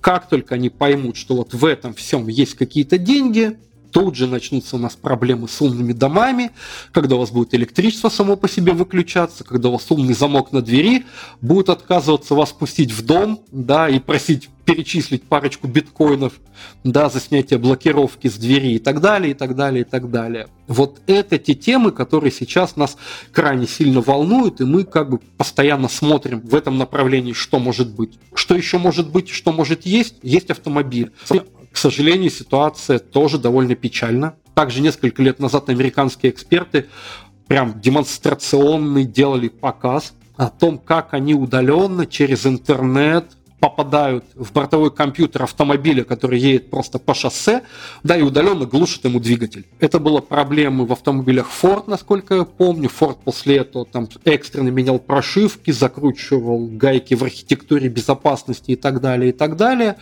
Как 0.00 0.28
только 0.28 0.54
они 0.54 0.70
поймут, 0.70 1.16
что 1.16 1.34
вот 1.34 1.54
в 1.54 1.64
этом 1.64 1.94
всем 1.94 2.28
есть 2.28 2.54
какие-то 2.54 2.98
деньги, 2.98 3.58
тут 3.90 4.16
же 4.16 4.26
начнутся 4.26 4.76
у 4.76 4.78
нас 4.78 4.96
проблемы 4.96 5.48
с 5.48 5.60
умными 5.60 5.92
домами, 5.92 6.50
когда 6.92 7.16
у 7.16 7.18
вас 7.18 7.30
будет 7.30 7.54
электричество 7.54 8.08
само 8.08 8.36
по 8.36 8.48
себе 8.48 8.72
выключаться, 8.72 9.44
когда 9.44 9.68
у 9.68 9.72
вас 9.72 9.86
умный 9.90 10.14
замок 10.14 10.52
на 10.52 10.62
двери 10.62 11.06
будет 11.40 11.68
отказываться 11.68 12.34
вас 12.34 12.52
пустить 12.52 12.92
в 12.92 13.04
дом, 13.04 13.40
да, 13.50 13.88
и 13.88 13.98
просить 13.98 14.48
перечислить 14.68 15.22
парочку 15.22 15.66
биткоинов, 15.66 16.34
да, 16.84 17.08
за 17.08 17.20
снятие 17.20 17.58
блокировки 17.58 18.28
с 18.28 18.34
двери 18.34 18.74
и 18.74 18.78
так 18.78 19.00
далее, 19.00 19.30
и 19.30 19.34
так 19.34 19.56
далее, 19.56 19.80
и 19.80 19.84
так 19.84 20.10
далее. 20.10 20.48
Вот 20.66 21.00
это 21.06 21.38
те 21.38 21.54
темы, 21.54 21.90
которые 21.90 22.30
сейчас 22.30 22.76
нас 22.76 22.98
крайне 23.32 23.66
сильно 23.66 24.02
волнуют, 24.02 24.60
и 24.60 24.64
мы 24.64 24.84
как 24.84 25.08
бы 25.08 25.20
постоянно 25.38 25.88
смотрим 25.88 26.40
в 26.40 26.54
этом 26.54 26.76
направлении, 26.76 27.32
что 27.32 27.58
может 27.58 27.94
быть. 27.94 28.18
Что 28.34 28.54
еще 28.54 28.76
может 28.76 29.10
быть, 29.10 29.30
что 29.30 29.52
может 29.52 29.86
есть? 29.86 30.16
Есть 30.22 30.50
автомобиль. 30.50 31.12
К 31.72 31.76
сожалению, 31.76 32.30
ситуация 32.30 32.98
тоже 32.98 33.38
довольно 33.38 33.74
печальна. 33.74 34.34
Также 34.54 34.80
несколько 34.80 35.22
лет 35.22 35.38
назад 35.38 35.68
американские 35.68 36.32
эксперты 36.32 36.86
прям 37.46 37.80
демонстрационный 37.80 39.04
делали 39.04 39.48
показ 39.48 40.14
о 40.36 40.48
том, 40.48 40.78
как 40.78 41.14
они 41.14 41.34
удаленно 41.34 42.06
через 42.06 42.46
интернет 42.46 43.24
попадают 43.60 44.24
в 44.34 44.52
бортовой 44.52 44.92
компьютер 44.92 45.42
автомобиля, 45.42 46.04
который 46.04 46.38
едет 46.38 46.70
просто 46.70 46.98
по 46.98 47.14
шоссе, 47.14 47.62
да, 48.02 48.16
и 48.16 48.22
удаленно 48.22 48.66
глушит 48.66 49.04
ему 49.04 49.18
двигатель. 49.20 49.66
Это 49.80 49.98
было 49.98 50.20
проблемы 50.20 50.86
в 50.86 50.92
автомобилях 50.92 51.50
Ford, 51.60 51.84
насколько 51.86 52.34
я 52.36 52.44
помню. 52.44 52.88
Ford 52.88 53.18
после 53.24 53.56
этого 53.58 53.84
там 53.84 54.08
экстренно 54.24 54.68
менял 54.68 54.98
прошивки, 54.98 55.70
закручивал 55.70 56.66
гайки 56.66 57.14
в 57.14 57.24
архитектуре 57.24 57.88
безопасности 57.88 58.72
и 58.72 58.76
так 58.76 59.00
далее, 59.00 59.30
и 59.30 59.32
так 59.32 59.56
далее 59.56 59.96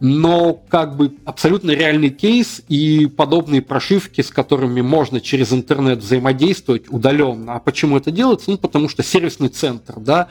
но 0.00 0.54
как 0.68 0.96
бы 0.96 1.14
абсолютно 1.24 1.70
реальный 1.70 2.10
кейс 2.10 2.62
и 2.68 3.06
подобные 3.06 3.62
прошивки, 3.62 4.20
с 4.20 4.30
которыми 4.30 4.80
можно 4.80 5.20
через 5.20 5.52
интернет 5.52 6.00
взаимодействовать 6.00 6.84
удаленно. 6.88 7.54
А 7.54 7.60
почему 7.60 7.96
это 7.96 8.10
делается? 8.10 8.50
Ну, 8.50 8.58
потому 8.58 8.88
что 8.88 9.02
сервисный 9.02 9.48
центр, 9.48 9.94
да, 9.98 10.28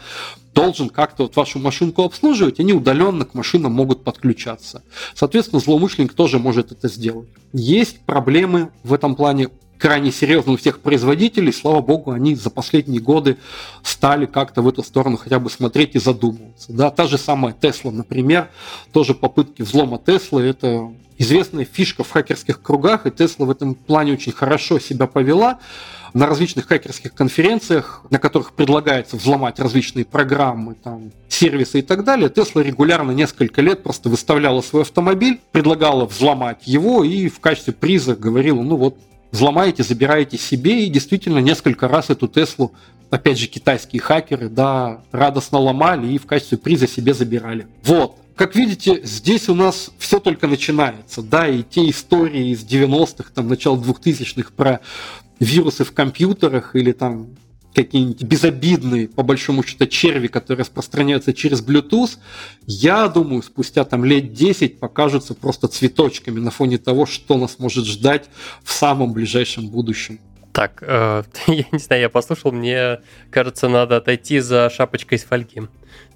должен 0.53 0.90
как-то 0.90 1.23
вот 1.23 1.35
вашу 1.35 1.60
машинку 1.60 2.03
обслуживать, 2.03 2.60
они 2.60 2.73
удаленно 2.73 3.26
к 3.26 3.34
машинам 3.34 3.73
могут 3.73 4.03
подключаться. 4.03 4.84
Соответственно, 5.15 5.60
злоумышленник 5.60 6.14
тоже 6.14 6.40
может 6.40 6.72
это 6.72 6.88
сделать. 6.88 7.30
Есть 7.53 7.99
проблемы 8.02 8.69
в 8.84 8.94
этом 8.94 9.15
плане 9.15 9.49
крайне 9.84 10.14
серьезно 10.14 10.54
у 10.54 10.56
всех 10.56 10.80
производителей. 10.80 11.52
Слава 11.52 11.82
богу, 11.82 12.12
они 12.12 12.36
за 12.36 12.50
последние 12.50 13.02
годы 13.02 13.36
стали 13.84 14.26
как-то 14.26 14.62
в 14.62 14.70
эту 14.70 14.82
сторону 14.82 15.18
хотя 15.18 15.40
бы 15.40 15.50
смотреть 15.50 15.96
и 15.96 16.00
задумываться. 16.00 16.72
Да, 16.72 16.90
та 16.90 17.06
же 17.06 17.18
самая 17.18 17.54
Тесла, 17.54 17.92
например, 17.92 18.48
тоже 18.94 19.14
попытки 19.14 19.62
взлома 19.62 20.00
Теслы, 20.00 20.44
это 20.44 20.90
известная 21.18 21.66
фишка 21.66 22.06
в 22.06 22.12
хакерских 22.12 22.62
кругах, 22.62 23.06
и 23.06 23.12
Тесла 23.12 23.46
в 23.46 23.52
этом 23.52 23.76
плане 23.76 24.14
очень 24.14 24.32
хорошо 24.32 24.80
себя 24.80 25.06
повела 25.06 25.60
на 26.14 26.28
различных 26.28 26.66
хакерских 26.68 27.14
конференциях, 27.14 28.06
на 28.10 28.20
которых 28.20 28.54
предлагается 28.54 29.18
взломать 29.18 29.60
различные 29.60 30.06
программы, 30.06 30.76
там, 30.76 31.12
сервисы 31.28 31.80
и 31.80 31.82
так 31.82 32.06
далее, 32.06 32.30
Тесла 32.30 32.64
регулярно 32.64 33.12
несколько 33.12 33.62
лет 33.62 33.84
просто 33.84 34.08
выставляла 34.08 34.62
свой 34.62 34.84
автомобиль, 34.84 35.42
предлагала 35.52 36.06
взломать 36.06 36.66
его 36.68 37.04
и 37.04 37.28
в 37.28 37.42
качестве 37.42 37.74
приза 37.74 38.16
говорила, 38.16 38.62
ну 38.62 38.78
вот, 38.78 38.96
взломаете, 39.34 39.84
забираете 39.84 40.38
себе, 40.38 40.86
и 40.86 40.90
действительно 40.90 41.40
несколько 41.40 41.90
раз 41.90 42.10
эту 42.10 42.28
Теслу, 42.28 42.72
опять 43.10 43.40
же, 43.40 43.48
китайские 43.48 44.00
хакеры, 44.00 44.48
да, 44.48 45.02
радостно 45.12 45.58
ломали 45.58 46.14
и 46.14 46.20
в 46.20 46.26
качестве 46.28 46.58
приза 46.58 46.88
себе 46.88 47.14
забирали. 47.14 47.68
Вот. 47.84 48.16
Как 48.36 48.56
видите, 48.56 49.02
здесь 49.04 49.50
у 49.50 49.56
нас 49.56 49.92
все 49.98 50.20
только 50.20 50.48
начинается, 50.48 51.22
да, 51.22 51.48
и 51.48 51.64
те 51.64 51.90
истории 51.90 52.52
из 52.52 52.64
90-х, 52.64 53.32
там, 53.34 53.48
начала 53.48 53.76
2000-х 53.76 54.52
про 54.56 54.80
вирусы 55.40 55.84
в 55.84 55.94
компьютерах 55.94 56.76
или 56.76 56.92
там 56.92 57.28
какие-нибудь 57.74 58.24
безобидные, 58.24 59.08
по 59.08 59.24
большому 59.24 59.64
счету, 59.64 59.86
черви, 59.88 60.28
которые 60.28 60.62
распространяются 60.62 61.34
через 61.34 61.66
Bluetooth, 61.66 62.18
я 62.66 63.08
думаю, 63.08 63.44
спустя 63.44 63.84
там 63.84 64.06
лет 64.06 64.34
10 64.34 64.80
покажутся 64.80 65.34
просто 65.34 65.68
цветочками 65.68 66.40
на 66.40 66.52
фоне 66.52 66.78
того, 66.78 67.06
что 67.06 67.38
нас 67.38 67.60
может 67.60 67.86
ждать 67.86 68.30
в 68.64 68.72
самом 68.72 69.14
ближайшем 69.14 69.68
будущем. 69.70 70.20
Так, 70.54 70.84
э, 70.86 71.24
я 71.48 71.66
не 71.72 71.80
знаю, 71.80 72.04
я 72.04 72.10
послушал, 72.10 72.52
мне 72.52 73.02
кажется, 73.32 73.68
надо 73.68 73.98
отойти 73.98 74.40
за 74.40 74.70
шапочкой 74.70 75.18
из 75.18 75.24
фольги. 75.24 75.64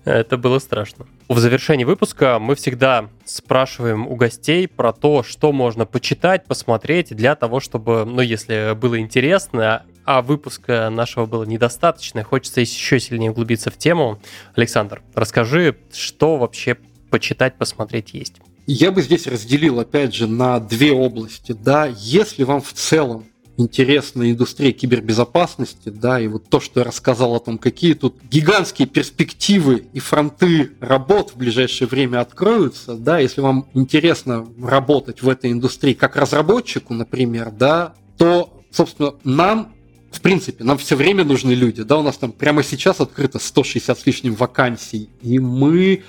Это 0.06 0.38
было 0.38 0.60
страшно. 0.60 1.06
В 1.28 1.38
завершении 1.40 1.84
выпуска 1.84 2.40
мы 2.40 2.56
всегда 2.56 3.10
спрашиваем 3.26 4.08
у 4.08 4.16
гостей 4.16 4.66
про 4.66 4.94
то, 4.94 5.22
что 5.22 5.52
можно 5.52 5.86
почитать, 5.86 6.46
посмотреть 6.46 7.14
для 7.14 7.36
того, 7.36 7.60
чтобы, 7.60 8.06
ну, 8.06 8.22
если 8.22 8.74
было 8.74 9.00
интересно, 9.00 9.84
а 10.08 10.22
выпуска 10.22 10.90
нашего 10.90 11.26
было 11.26 11.44
недостаточно, 11.44 12.24
хочется 12.24 12.62
еще 12.62 12.98
сильнее 12.98 13.32
углубиться 13.32 13.70
в 13.70 13.78
тему. 13.78 14.20
Александр, 14.56 15.04
расскажи, 15.14 15.76
что 15.94 16.38
вообще 16.38 16.78
почитать, 17.10 17.58
посмотреть 17.58 18.14
есть. 18.14 18.36
Я 18.68 18.92
бы 18.92 19.02
здесь 19.02 19.28
разделил, 19.28 19.82
опять 19.82 20.16
же, 20.16 20.28
на 20.28 20.62
две 20.62 20.94
области. 20.94 21.52
Да, 21.52 21.88
если 21.88 22.44
вам 22.44 22.62
в 22.62 22.72
целом 22.72 23.26
интересная 23.58 24.32
индустрия 24.32 24.72
кибербезопасности, 24.72 25.90
да, 25.90 26.22
и 26.22 26.28
вот 26.28 26.48
то, 26.48 26.62
что 26.62 26.80
я 26.80 26.86
рассказал 26.86 27.36
о 27.36 27.40
том, 27.40 27.58
какие 27.58 27.94
тут 27.94 28.16
гигантские 28.32 28.88
перспективы 28.88 29.88
и 29.92 30.00
фронты 30.00 30.72
работ 30.80 31.32
в 31.32 31.38
ближайшее 31.38 31.90
время 31.90 32.22
откроются, 32.22 32.96
да, 32.96 33.20
если 33.20 33.42
вам 33.42 33.68
интересно 33.74 34.48
работать 34.62 35.22
в 35.22 35.28
этой 35.28 35.52
индустрии 35.52 35.94
как 35.94 36.16
разработчику, 36.16 36.94
например, 36.94 37.52
да, 37.52 37.94
то, 38.18 38.54
собственно, 38.72 39.16
нам 39.26 39.74
в 40.18 40.22
принципе, 40.22 40.64
нам 40.64 40.78
все 40.78 40.96
время 40.96 41.24
нужны 41.24 41.52
люди, 41.52 41.84
да, 41.84 41.98
у 41.98 42.02
нас 42.02 42.18
там 42.18 42.32
прямо 42.32 42.64
сейчас 42.64 43.00
открыто 43.00 43.40
160 43.40 44.00
с 44.00 44.06
лишним 44.06 44.36
вакансий, 44.36 45.10
и 45.22 45.38
мы, 45.38 46.04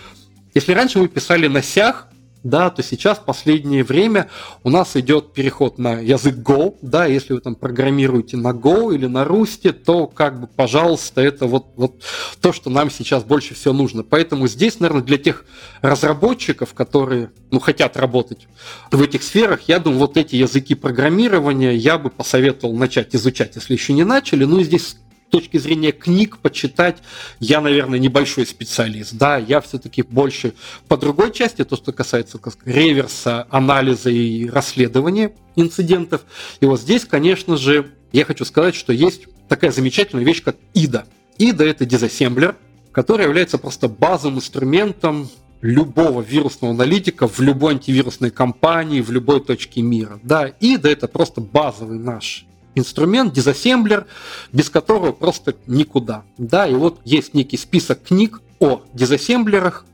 если 0.54 0.72
раньше 0.72 0.98
мы 0.98 1.08
писали 1.08 1.46
на 1.46 1.62
сях, 1.62 2.08
да, 2.42 2.70
то 2.70 2.82
сейчас 2.82 3.18
в 3.18 3.24
последнее 3.24 3.82
время 3.82 4.28
у 4.62 4.70
нас 4.70 4.96
идет 4.96 5.32
переход 5.32 5.78
на 5.78 5.94
язык 6.00 6.36
Go, 6.36 6.76
да, 6.82 7.06
если 7.06 7.32
вы 7.32 7.40
там 7.40 7.54
программируете 7.54 8.36
на 8.36 8.52
Go 8.52 8.94
или 8.94 9.06
на 9.06 9.24
Rust, 9.24 9.72
то 9.72 10.06
как 10.06 10.40
бы, 10.40 10.46
пожалуйста, 10.46 11.20
это 11.20 11.46
вот, 11.46 11.66
вот 11.76 12.02
то, 12.40 12.52
что 12.52 12.70
нам 12.70 12.90
сейчас 12.90 13.24
больше 13.24 13.54
всего 13.54 13.74
нужно. 13.74 14.02
Поэтому 14.02 14.46
здесь, 14.46 14.78
наверное, 14.80 15.02
для 15.02 15.18
тех 15.18 15.44
разработчиков, 15.82 16.74
которые, 16.74 17.30
ну, 17.50 17.58
хотят 17.58 17.96
работать 17.96 18.46
в 18.90 19.02
этих 19.02 19.22
сферах, 19.22 19.62
я 19.66 19.80
думаю, 19.80 20.00
вот 20.00 20.16
эти 20.16 20.36
языки 20.36 20.74
программирования 20.74 21.74
я 21.74 21.98
бы 21.98 22.10
посоветовал 22.10 22.74
начать 22.74 23.14
изучать, 23.14 23.56
если 23.56 23.72
еще 23.72 23.92
не 23.92 24.04
начали. 24.04 24.44
Ну, 24.44 24.60
и 24.60 24.64
здесь 24.64 24.96
точки 25.30 25.56
зрения 25.58 25.92
книг 25.92 26.38
почитать, 26.38 26.98
я, 27.40 27.60
наверное, 27.60 27.98
небольшой 27.98 28.46
специалист. 28.46 29.14
Да, 29.14 29.36
я 29.36 29.60
все-таки 29.60 30.02
больше 30.02 30.54
по 30.88 30.96
другой 30.96 31.32
части, 31.32 31.64
то, 31.64 31.76
что 31.76 31.92
касается 31.92 32.38
как, 32.38 32.54
реверса, 32.64 33.46
анализа 33.50 34.10
и 34.10 34.48
расследования 34.48 35.32
инцидентов. 35.56 36.22
И 36.60 36.66
вот 36.66 36.80
здесь, 36.80 37.04
конечно 37.04 37.56
же, 37.56 37.92
я 38.12 38.24
хочу 38.24 38.44
сказать, 38.44 38.74
что 38.74 38.92
есть 38.92 39.22
такая 39.48 39.70
замечательная 39.70 40.24
вещь, 40.24 40.42
как 40.42 40.56
IDA. 40.74 41.04
IDA– 41.38 41.64
это 41.66 41.84
дизассемблер, 41.84 42.56
который 42.92 43.24
является 43.24 43.58
просто 43.58 43.88
базовым 43.88 44.38
инструментом 44.38 45.28
любого 45.60 46.22
вирусного 46.22 46.72
аналитика 46.72 47.26
в 47.26 47.40
любой 47.40 47.74
антивирусной 47.74 48.30
компании, 48.30 49.00
в 49.00 49.10
любой 49.10 49.40
точке 49.40 49.82
мира. 49.82 50.20
Да, 50.22 50.48
IDA– 50.60 50.88
это 50.92 51.08
просто 51.08 51.40
базовый 51.40 51.98
наш 51.98 52.46
инструмент, 52.74 53.32
дизассемблер, 53.32 54.06
без 54.52 54.70
которого 54.70 55.12
просто 55.12 55.56
никуда. 55.66 56.24
Да, 56.36 56.66
и 56.66 56.74
вот 56.74 57.00
есть 57.04 57.34
некий 57.34 57.56
список 57.56 58.02
книг 58.02 58.40
о 58.60 58.82
дизассемблерах, 58.94 59.84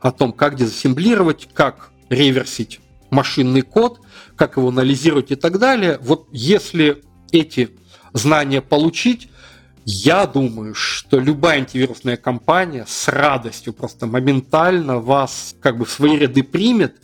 о 0.00 0.12
том, 0.12 0.32
как 0.32 0.56
дизассемблировать, 0.56 1.48
как 1.52 1.90
реверсить 2.10 2.80
машинный 3.10 3.62
код, 3.62 4.00
как 4.36 4.56
его 4.56 4.68
анализировать 4.68 5.30
и 5.30 5.36
так 5.36 5.58
далее. 5.58 5.98
Вот 6.02 6.28
если 6.32 7.02
эти 7.32 7.70
знания 8.12 8.60
получить, 8.60 9.28
я 9.86 10.26
думаю, 10.26 10.74
что 10.74 11.18
любая 11.18 11.58
антивирусная 11.58 12.16
компания 12.16 12.86
с 12.88 13.08
радостью 13.08 13.74
просто 13.74 14.06
моментально 14.06 14.98
вас 14.98 15.54
как 15.60 15.76
бы 15.76 15.84
в 15.84 15.90
свои 15.90 16.16
ряды 16.16 16.42
примет. 16.42 16.96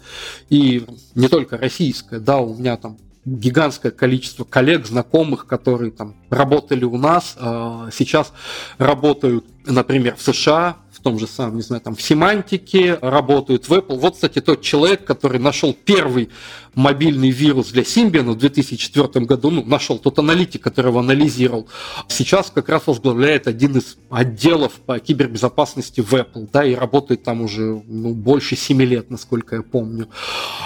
И 0.49 0.87
не 1.15 1.29
только 1.29 1.59
российская, 1.59 2.21
да, 2.21 2.39
у 2.39 2.57
меня 2.57 2.77
там 2.77 2.97
гигантское 3.31 3.93
количество 3.93 4.45
коллег, 4.45 4.87
знакомых, 4.87 5.47
которые 5.47 5.93
там 5.93 6.17
работали 6.31 6.85
у 6.85 6.97
нас, 6.97 7.37
а, 7.39 7.89
сейчас 7.93 8.33
работают, 8.79 9.45
например, 9.67 10.17
в 10.17 10.23
США, 10.23 10.77
в 10.93 11.01
том 11.01 11.19
же 11.19 11.27
самом, 11.27 11.57
не 11.57 11.63
знаю, 11.63 11.81
там 11.81 11.95
в 11.95 12.03
семантике, 12.03 12.99
работают 13.01 13.69
в 13.69 13.73
Apple. 13.73 13.99
Вот, 13.99 14.15
кстати, 14.15 14.41
тот 14.41 14.63
человек, 14.63 15.05
который 15.05 15.39
нашел 15.39 15.73
первый 15.73 16.31
мобильный 16.75 17.31
вирус 17.31 17.69
для 17.69 17.83
Symbian 17.83 18.33
в 18.33 18.39
2004 18.39 19.25
году, 19.25 19.51
ну, 19.51 19.65
нашел 19.65 19.99
тот 19.99 20.19
аналитик, 20.19 20.63
который 20.63 20.89
его 20.89 21.01
анализировал, 21.01 21.69
сейчас 22.09 22.51
как 22.51 22.69
раз 22.69 22.87
возглавляет 22.87 23.47
один 23.47 23.77
из 23.77 23.97
отделов 24.11 24.73
по 24.87 24.99
кибербезопасности 24.99 26.01
в 26.01 26.13
Apple, 26.15 26.49
да, 26.53 26.65
и 26.65 26.75
работает 26.75 27.23
там 27.23 27.43
уже 27.43 27.83
ну, 27.87 28.15
больше 28.15 28.57
7 28.57 28.83
лет, 28.83 29.11
насколько 29.11 29.57
я 29.57 29.63
помню. 29.63 30.09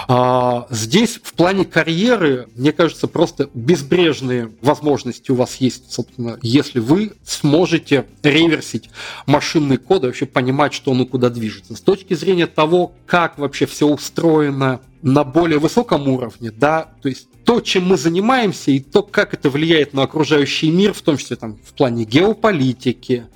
А, 0.07 0.67
здесь 0.69 1.19
в 1.21 1.33
плане 1.33 1.65
карьеры, 1.65 2.47
мне 2.55 2.71
кажется, 2.71 3.07
просто 3.07 3.49
безбрежные 3.53 4.51
возможности 4.61 5.31
у 5.31 5.35
вас 5.35 5.55
есть, 5.57 5.91
собственно, 5.91 6.37
если 6.41 6.79
вы 6.79 7.13
сможете 7.25 8.05
реверсить 8.23 8.89
машинный 9.25 9.77
код 9.77 10.03
и 10.03 10.07
вообще 10.07 10.25
понимать, 10.25 10.73
что 10.73 10.91
он 10.91 11.01
и 11.01 11.05
куда 11.05 11.29
движется. 11.29 11.75
С 11.75 11.81
точки 11.81 12.13
зрения 12.13 12.47
того, 12.47 12.93
как 13.05 13.37
вообще 13.37 13.65
все 13.65 13.87
устроено 13.87 14.81
на 15.05 15.23
более 15.23 15.59
высоком 15.59 16.07
уровне, 16.07 16.49
да, 16.49 16.89
то 17.03 17.09
есть 17.09 17.27
то, 17.45 17.61
чем 17.61 17.85
мы 17.85 17.95
занимаемся, 17.95 18.71
и 18.71 18.79
то, 18.79 19.03
как 19.03 19.35
это 19.35 19.51
влияет 19.51 19.93
на 19.93 20.01
окружающий 20.01 20.71
мир, 20.71 20.93
в 20.93 21.01
том 21.03 21.17
числе 21.17 21.35
там, 21.35 21.59
в 21.63 21.73
плане 21.73 22.05
геополитики, 22.05 23.27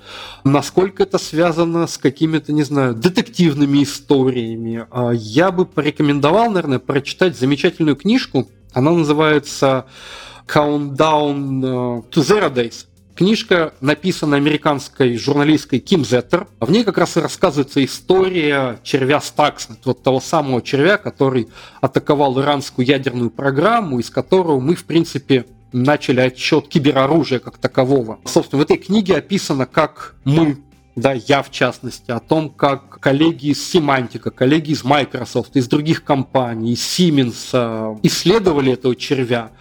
насколько 0.43 1.03
это 1.03 1.19
связано 1.19 1.85
с 1.85 1.99
какими-то, 1.99 2.53
не 2.53 2.63
знаю, 2.63 2.95
детективными 2.95 3.83
историями, 3.83 4.87
а, 4.89 5.11
я 5.11 5.51
бы 5.51 5.67
порекомендовал, 5.67 6.47
наверное, 6.49 6.79
прочитать 6.79 7.37
замечательную 7.37 7.95
книжку. 7.95 8.49
Она 8.73 8.89
называется 8.89 9.85
Countdown 10.47 11.61
э, 11.63 12.01
to 12.09 12.23
Zero 12.23 12.51
Days. 12.51 12.87
Книжка 13.19 13.73
написана 13.81 14.37
американской 14.37 15.17
журналисткой 15.17 15.79
Ким 15.79 16.05
Зеттер. 16.05 16.47
В 16.61 16.71
ней 16.71 16.85
как 16.85 16.97
раз 16.97 17.17
и 17.17 17.19
рассказывается 17.19 17.83
история 17.83 18.79
червя 18.81 19.19
Стакснет, 19.19 19.79
вот 19.83 20.01
того 20.03 20.21
самого 20.21 20.61
червя, 20.61 20.97
который 20.97 21.49
атаковал 21.81 22.39
иранскую 22.39 22.87
ядерную 22.87 23.29
программу, 23.29 23.99
из 23.99 24.09
которого 24.09 24.61
мы, 24.61 24.73
в 24.73 24.85
принципе, 24.85 25.45
начали 25.73 26.21
отчет 26.21 26.69
кибероружия 26.69 27.39
как 27.39 27.57
такового. 27.57 28.19
Собственно, 28.23 28.61
в 28.61 28.63
этой 28.63 28.77
книге 28.77 29.17
описано, 29.17 29.65
как 29.65 30.15
мы 30.23 30.59
да, 30.95 31.11
я 31.11 31.43
в 31.43 31.51
частности, 31.51 32.11
о 32.11 32.19
том, 32.19 32.49
как 32.49 33.01
коллеги 33.01 33.47
из 33.47 33.75
Semantic, 33.75 34.31
коллеги 34.31 34.71
из 34.71 34.85
Microsoft, 34.85 35.57
из 35.57 35.67
других 35.67 36.05
компаний, 36.05 36.71
из 36.71 36.79
Siemens 36.79 37.49
э, 37.51 37.97
исследовали 38.03 38.73
этого 38.73 38.95
червя, 38.95 39.51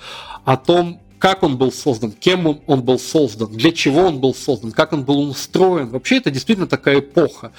о 0.45 0.57
том, 0.57 1.01
как 1.19 1.43
он 1.43 1.57
был 1.57 1.73
создан, 1.73 2.13
кем 2.13 2.61
он, 2.67 2.83
был 2.83 2.99
создан, 2.99 3.51
для 3.53 3.73
чего 3.73 4.03
он 4.03 4.21
был 4.21 4.35
создан, 4.35 4.73
как 4.73 4.93
он 4.93 5.05
был 5.05 5.29
устроен. 5.29 5.89
Вообще 5.89 6.19
это 6.19 6.31
действительно 6.31 6.67
такая 6.67 7.01
эпоха. 7.01 7.53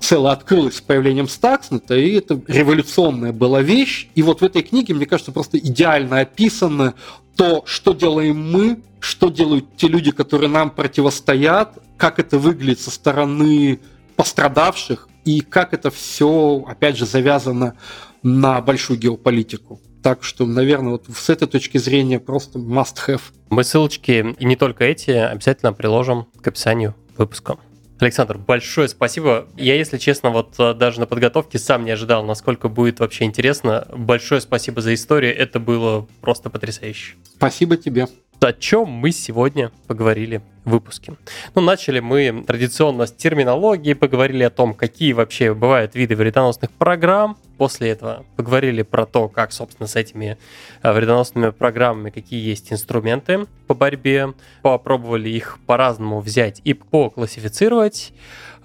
Целая 0.00 0.34
открылась 0.34 0.76
с 0.76 0.80
появлением 0.80 1.28
Стакснета, 1.28 1.96
и 1.96 2.12
это 2.12 2.40
революционная 2.46 3.32
была 3.32 3.62
вещь. 3.62 4.08
И 4.14 4.22
вот 4.22 4.40
в 4.40 4.44
этой 4.44 4.62
книге, 4.62 4.94
мне 4.94 5.06
кажется, 5.06 5.32
просто 5.32 5.58
идеально 5.58 6.20
описано 6.20 6.94
то, 7.36 7.62
что 7.66 7.92
делаем 7.92 8.50
мы, 8.50 8.80
что 9.00 9.30
делают 9.30 9.76
те 9.76 9.88
люди, 9.88 10.10
которые 10.10 10.50
нам 10.50 10.70
противостоят, 10.70 11.78
как 11.96 12.18
это 12.18 12.38
выглядит 12.38 12.80
со 12.80 12.90
стороны 12.90 13.80
пострадавших, 14.16 15.08
и 15.24 15.40
как 15.40 15.74
это 15.74 15.90
все, 15.90 16.64
опять 16.66 16.96
же, 16.96 17.04
завязано 17.04 17.74
на 18.22 18.60
большую 18.60 18.98
геополитику. 18.98 19.80
Так 20.06 20.22
что, 20.22 20.46
наверное, 20.46 20.92
вот 20.92 21.06
с 21.12 21.30
этой 21.30 21.48
точки 21.48 21.78
зрения 21.78 22.20
просто 22.20 22.60
must 22.60 22.94
have. 23.08 23.22
Мы 23.50 23.64
ссылочки, 23.64 24.36
и 24.38 24.44
не 24.44 24.54
только 24.54 24.84
эти, 24.84 25.10
обязательно 25.10 25.72
приложим 25.72 26.28
к 26.40 26.46
описанию 26.46 26.94
выпуска. 27.16 27.56
Александр, 27.98 28.38
большое 28.38 28.88
спасибо. 28.88 29.48
Я, 29.56 29.74
если 29.74 29.98
честно, 29.98 30.30
вот 30.30 30.54
э, 30.60 30.74
даже 30.74 31.00
на 31.00 31.06
подготовке 31.06 31.58
сам 31.58 31.84
не 31.84 31.90
ожидал, 31.90 32.24
насколько 32.24 32.68
будет 32.68 33.00
вообще 33.00 33.24
интересно. 33.24 33.88
Большое 33.92 34.40
спасибо 34.40 34.80
за 34.80 34.94
историю. 34.94 35.36
Это 35.36 35.58
было 35.58 36.06
просто 36.20 36.50
потрясающе. 36.50 37.14
Спасибо 37.24 37.76
тебе. 37.76 38.06
О 38.40 38.52
чем 38.52 38.88
мы 38.88 39.12
сегодня 39.12 39.72
поговорили 39.86 40.42
выпуске. 40.66 41.14
Ну, 41.54 41.62
начали 41.62 42.00
мы 42.00 42.44
традиционно 42.46 43.06
с 43.06 43.12
терминологии, 43.12 43.94
поговорили 43.94 44.42
о 44.42 44.50
том, 44.50 44.74
какие 44.74 45.12
вообще 45.12 45.54
бывают 45.54 45.94
виды 45.94 46.16
вредоносных 46.16 46.70
программ. 46.72 47.38
После 47.56 47.90
этого 47.90 48.26
поговорили 48.36 48.82
про 48.82 49.06
то, 49.06 49.28
как, 49.28 49.52
собственно, 49.52 49.86
с 49.86 49.96
этими 49.96 50.36
э, 50.82 50.92
вредоносными 50.92 51.50
программами, 51.50 52.10
какие 52.10 52.46
есть 52.46 52.72
инструменты 52.72 53.46
по 53.68 53.74
борьбе. 53.74 54.34
Попробовали 54.62 55.30
их 55.30 55.58
по-разному 55.66 56.20
взять 56.20 56.60
и 56.64 56.74
поклассифицировать. 56.74 58.12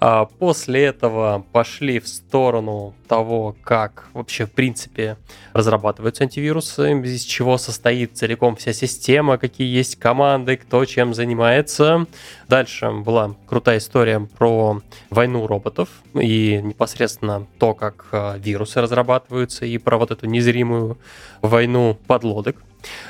А 0.04 0.24
после 0.24 0.86
этого 0.86 1.44
пошли 1.52 2.00
в 2.00 2.08
сторону 2.08 2.92
того, 3.06 3.54
как 3.62 4.08
вообще 4.14 4.46
в 4.46 4.50
принципе 4.50 5.16
разрабатываются 5.52 6.24
антивирусы, 6.24 6.90
из 7.02 7.22
чего 7.22 7.56
состоит 7.56 8.16
целиком 8.16 8.56
вся 8.56 8.72
система, 8.72 9.38
какие 9.38 9.72
есть 9.72 9.94
команды, 10.00 10.56
кто 10.56 10.84
чем 10.86 11.14
занимается. 11.14 12.06
Дальше 12.48 12.90
была 12.90 13.36
крутая 13.46 13.78
история 13.78 14.18
про 14.18 14.82
войну 15.10 15.46
роботов 15.46 15.88
и 16.20 16.60
непосредственно 16.60 17.46
то, 17.60 17.72
как 17.72 18.06
а, 18.10 18.36
вирусы 18.38 18.80
разрабатываются, 18.80 19.66
и 19.66 19.78
про 19.78 19.98
вот 19.98 20.10
эту 20.10 20.26
незримую 20.26 20.98
войну 21.42 21.96
подлодок. 22.08 22.56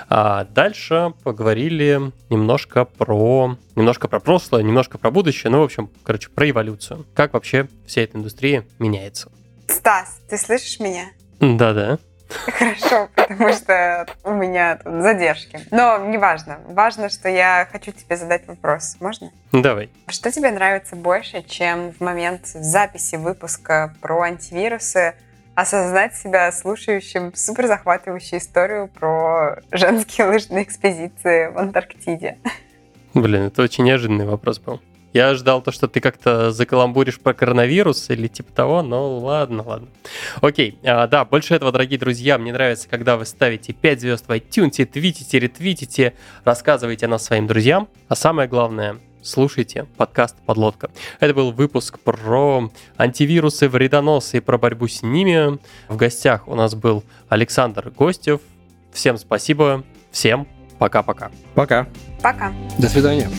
А 0.09 0.45
дальше 0.45 1.15
поговорили 1.23 2.13
немножко 2.31 2.85
про, 2.85 3.57
немножко 3.75 4.09
про 4.09 4.21
прошлое, 4.21 4.63
немножко 4.63 4.99
про 4.99 5.11
будущее, 5.11 5.51
ну, 5.51 5.61
в 5.61 5.65
общем, 5.65 5.91
короче, 6.03 6.29
про 6.31 6.51
эволюцию. 6.51 7.07
Как 7.15 7.33
вообще 7.33 7.69
вся 7.87 8.03
эта 8.03 8.19
индустрия 8.19 8.65
меняется. 8.79 9.31
Стас, 9.69 10.21
ты 10.29 10.37
слышишь 10.37 10.81
меня? 10.81 11.07
Да-да. 11.41 11.99
Хорошо, 12.47 13.09
потому 13.15 13.53
что 13.53 14.07
у 14.25 14.31
меня 14.33 14.77
тут 14.77 15.03
задержки. 15.03 15.61
Но 15.71 15.99
неважно. 15.99 16.61
Важно, 16.69 17.09
что 17.11 17.29
я 17.29 17.69
хочу 17.71 17.93
тебе 17.93 18.17
задать 18.17 18.47
вопрос. 18.47 18.97
Можно? 19.01 19.31
Давай. 19.53 19.91
Что 20.09 20.31
тебе 20.31 20.51
нравится 20.51 20.97
больше, 20.97 21.43
чем 21.43 21.93
в 21.93 22.01
момент 22.01 22.47
записи 22.47 23.17
выпуска 23.17 23.95
про 24.01 24.23
антивирусы 24.23 25.15
осознать 25.63 26.15
себя 26.15 26.51
слушающим 26.53 27.33
супер 27.35 27.67
захватывающую 27.67 28.39
историю 28.39 28.89
про 28.89 29.59
женские 29.71 30.27
лыжные 30.27 30.65
экспедиции 30.65 31.51
в 31.51 31.59
Антарктиде. 31.59 32.39
Блин, 33.15 33.43
это 33.43 33.63
очень 33.63 33.85
неожиданный 33.85 34.27
вопрос 34.27 34.59
был. 34.59 34.81
Я 35.13 35.35
ждал 35.35 35.61
то, 35.61 35.73
что 35.73 35.89
ты 35.89 36.01
как-то 36.01 36.53
закаламбуришь 36.53 37.21
про 37.21 37.35
коронавирус 37.35 38.09
или 38.09 38.29
типа 38.29 38.51
того, 38.53 38.83
но 38.83 39.19
ладно, 39.19 39.63
ладно. 39.63 39.89
Окей, 40.41 40.79
а, 40.85 41.07
да, 41.07 41.27
больше 41.27 41.55
этого, 41.55 41.71
дорогие 41.71 41.99
друзья, 41.99 42.39
мне 42.39 42.53
нравится, 42.53 42.89
когда 42.89 43.19
вы 43.19 43.27
ставите 43.27 43.75
5 43.75 44.01
звезд 44.01 44.27
в 44.27 44.31
iTunes, 44.31 44.85
твитите, 44.87 45.39
ретвитите, 45.39 46.15
рассказывайте 46.45 47.07
о 47.07 47.11
нас 47.11 47.25
своим 47.25 47.47
друзьям, 47.47 47.89
а 48.09 48.17
самое 48.17 48.49
главное, 48.49 49.01
слушайте 49.23 49.87
подкаст 49.97 50.37
«Подлодка». 50.45 50.91
Это 51.21 51.35
был 51.35 51.53
выпуск 51.53 51.99
про 51.99 52.71
антивирусы, 52.97 53.69
вредоносы 53.69 54.39
и 54.39 54.41
про 54.41 54.59
борьбу 54.59 54.89
с 54.89 55.03
ними. 55.03 55.59
В 55.89 55.97
гостях 55.97 56.49
у 56.49 56.55
нас 56.55 56.75
был 56.75 57.05
Александр 57.29 57.91
Гостев. 57.91 58.41
Всем 58.93 59.17
спасибо, 59.17 59.85
всем 60.11 60.47
пока-пока. 60.79 61.31
Пока. 61.55 61.87
Пока. 62.23 62.53
До 62.79 62.89
свидания. 62.89 63.31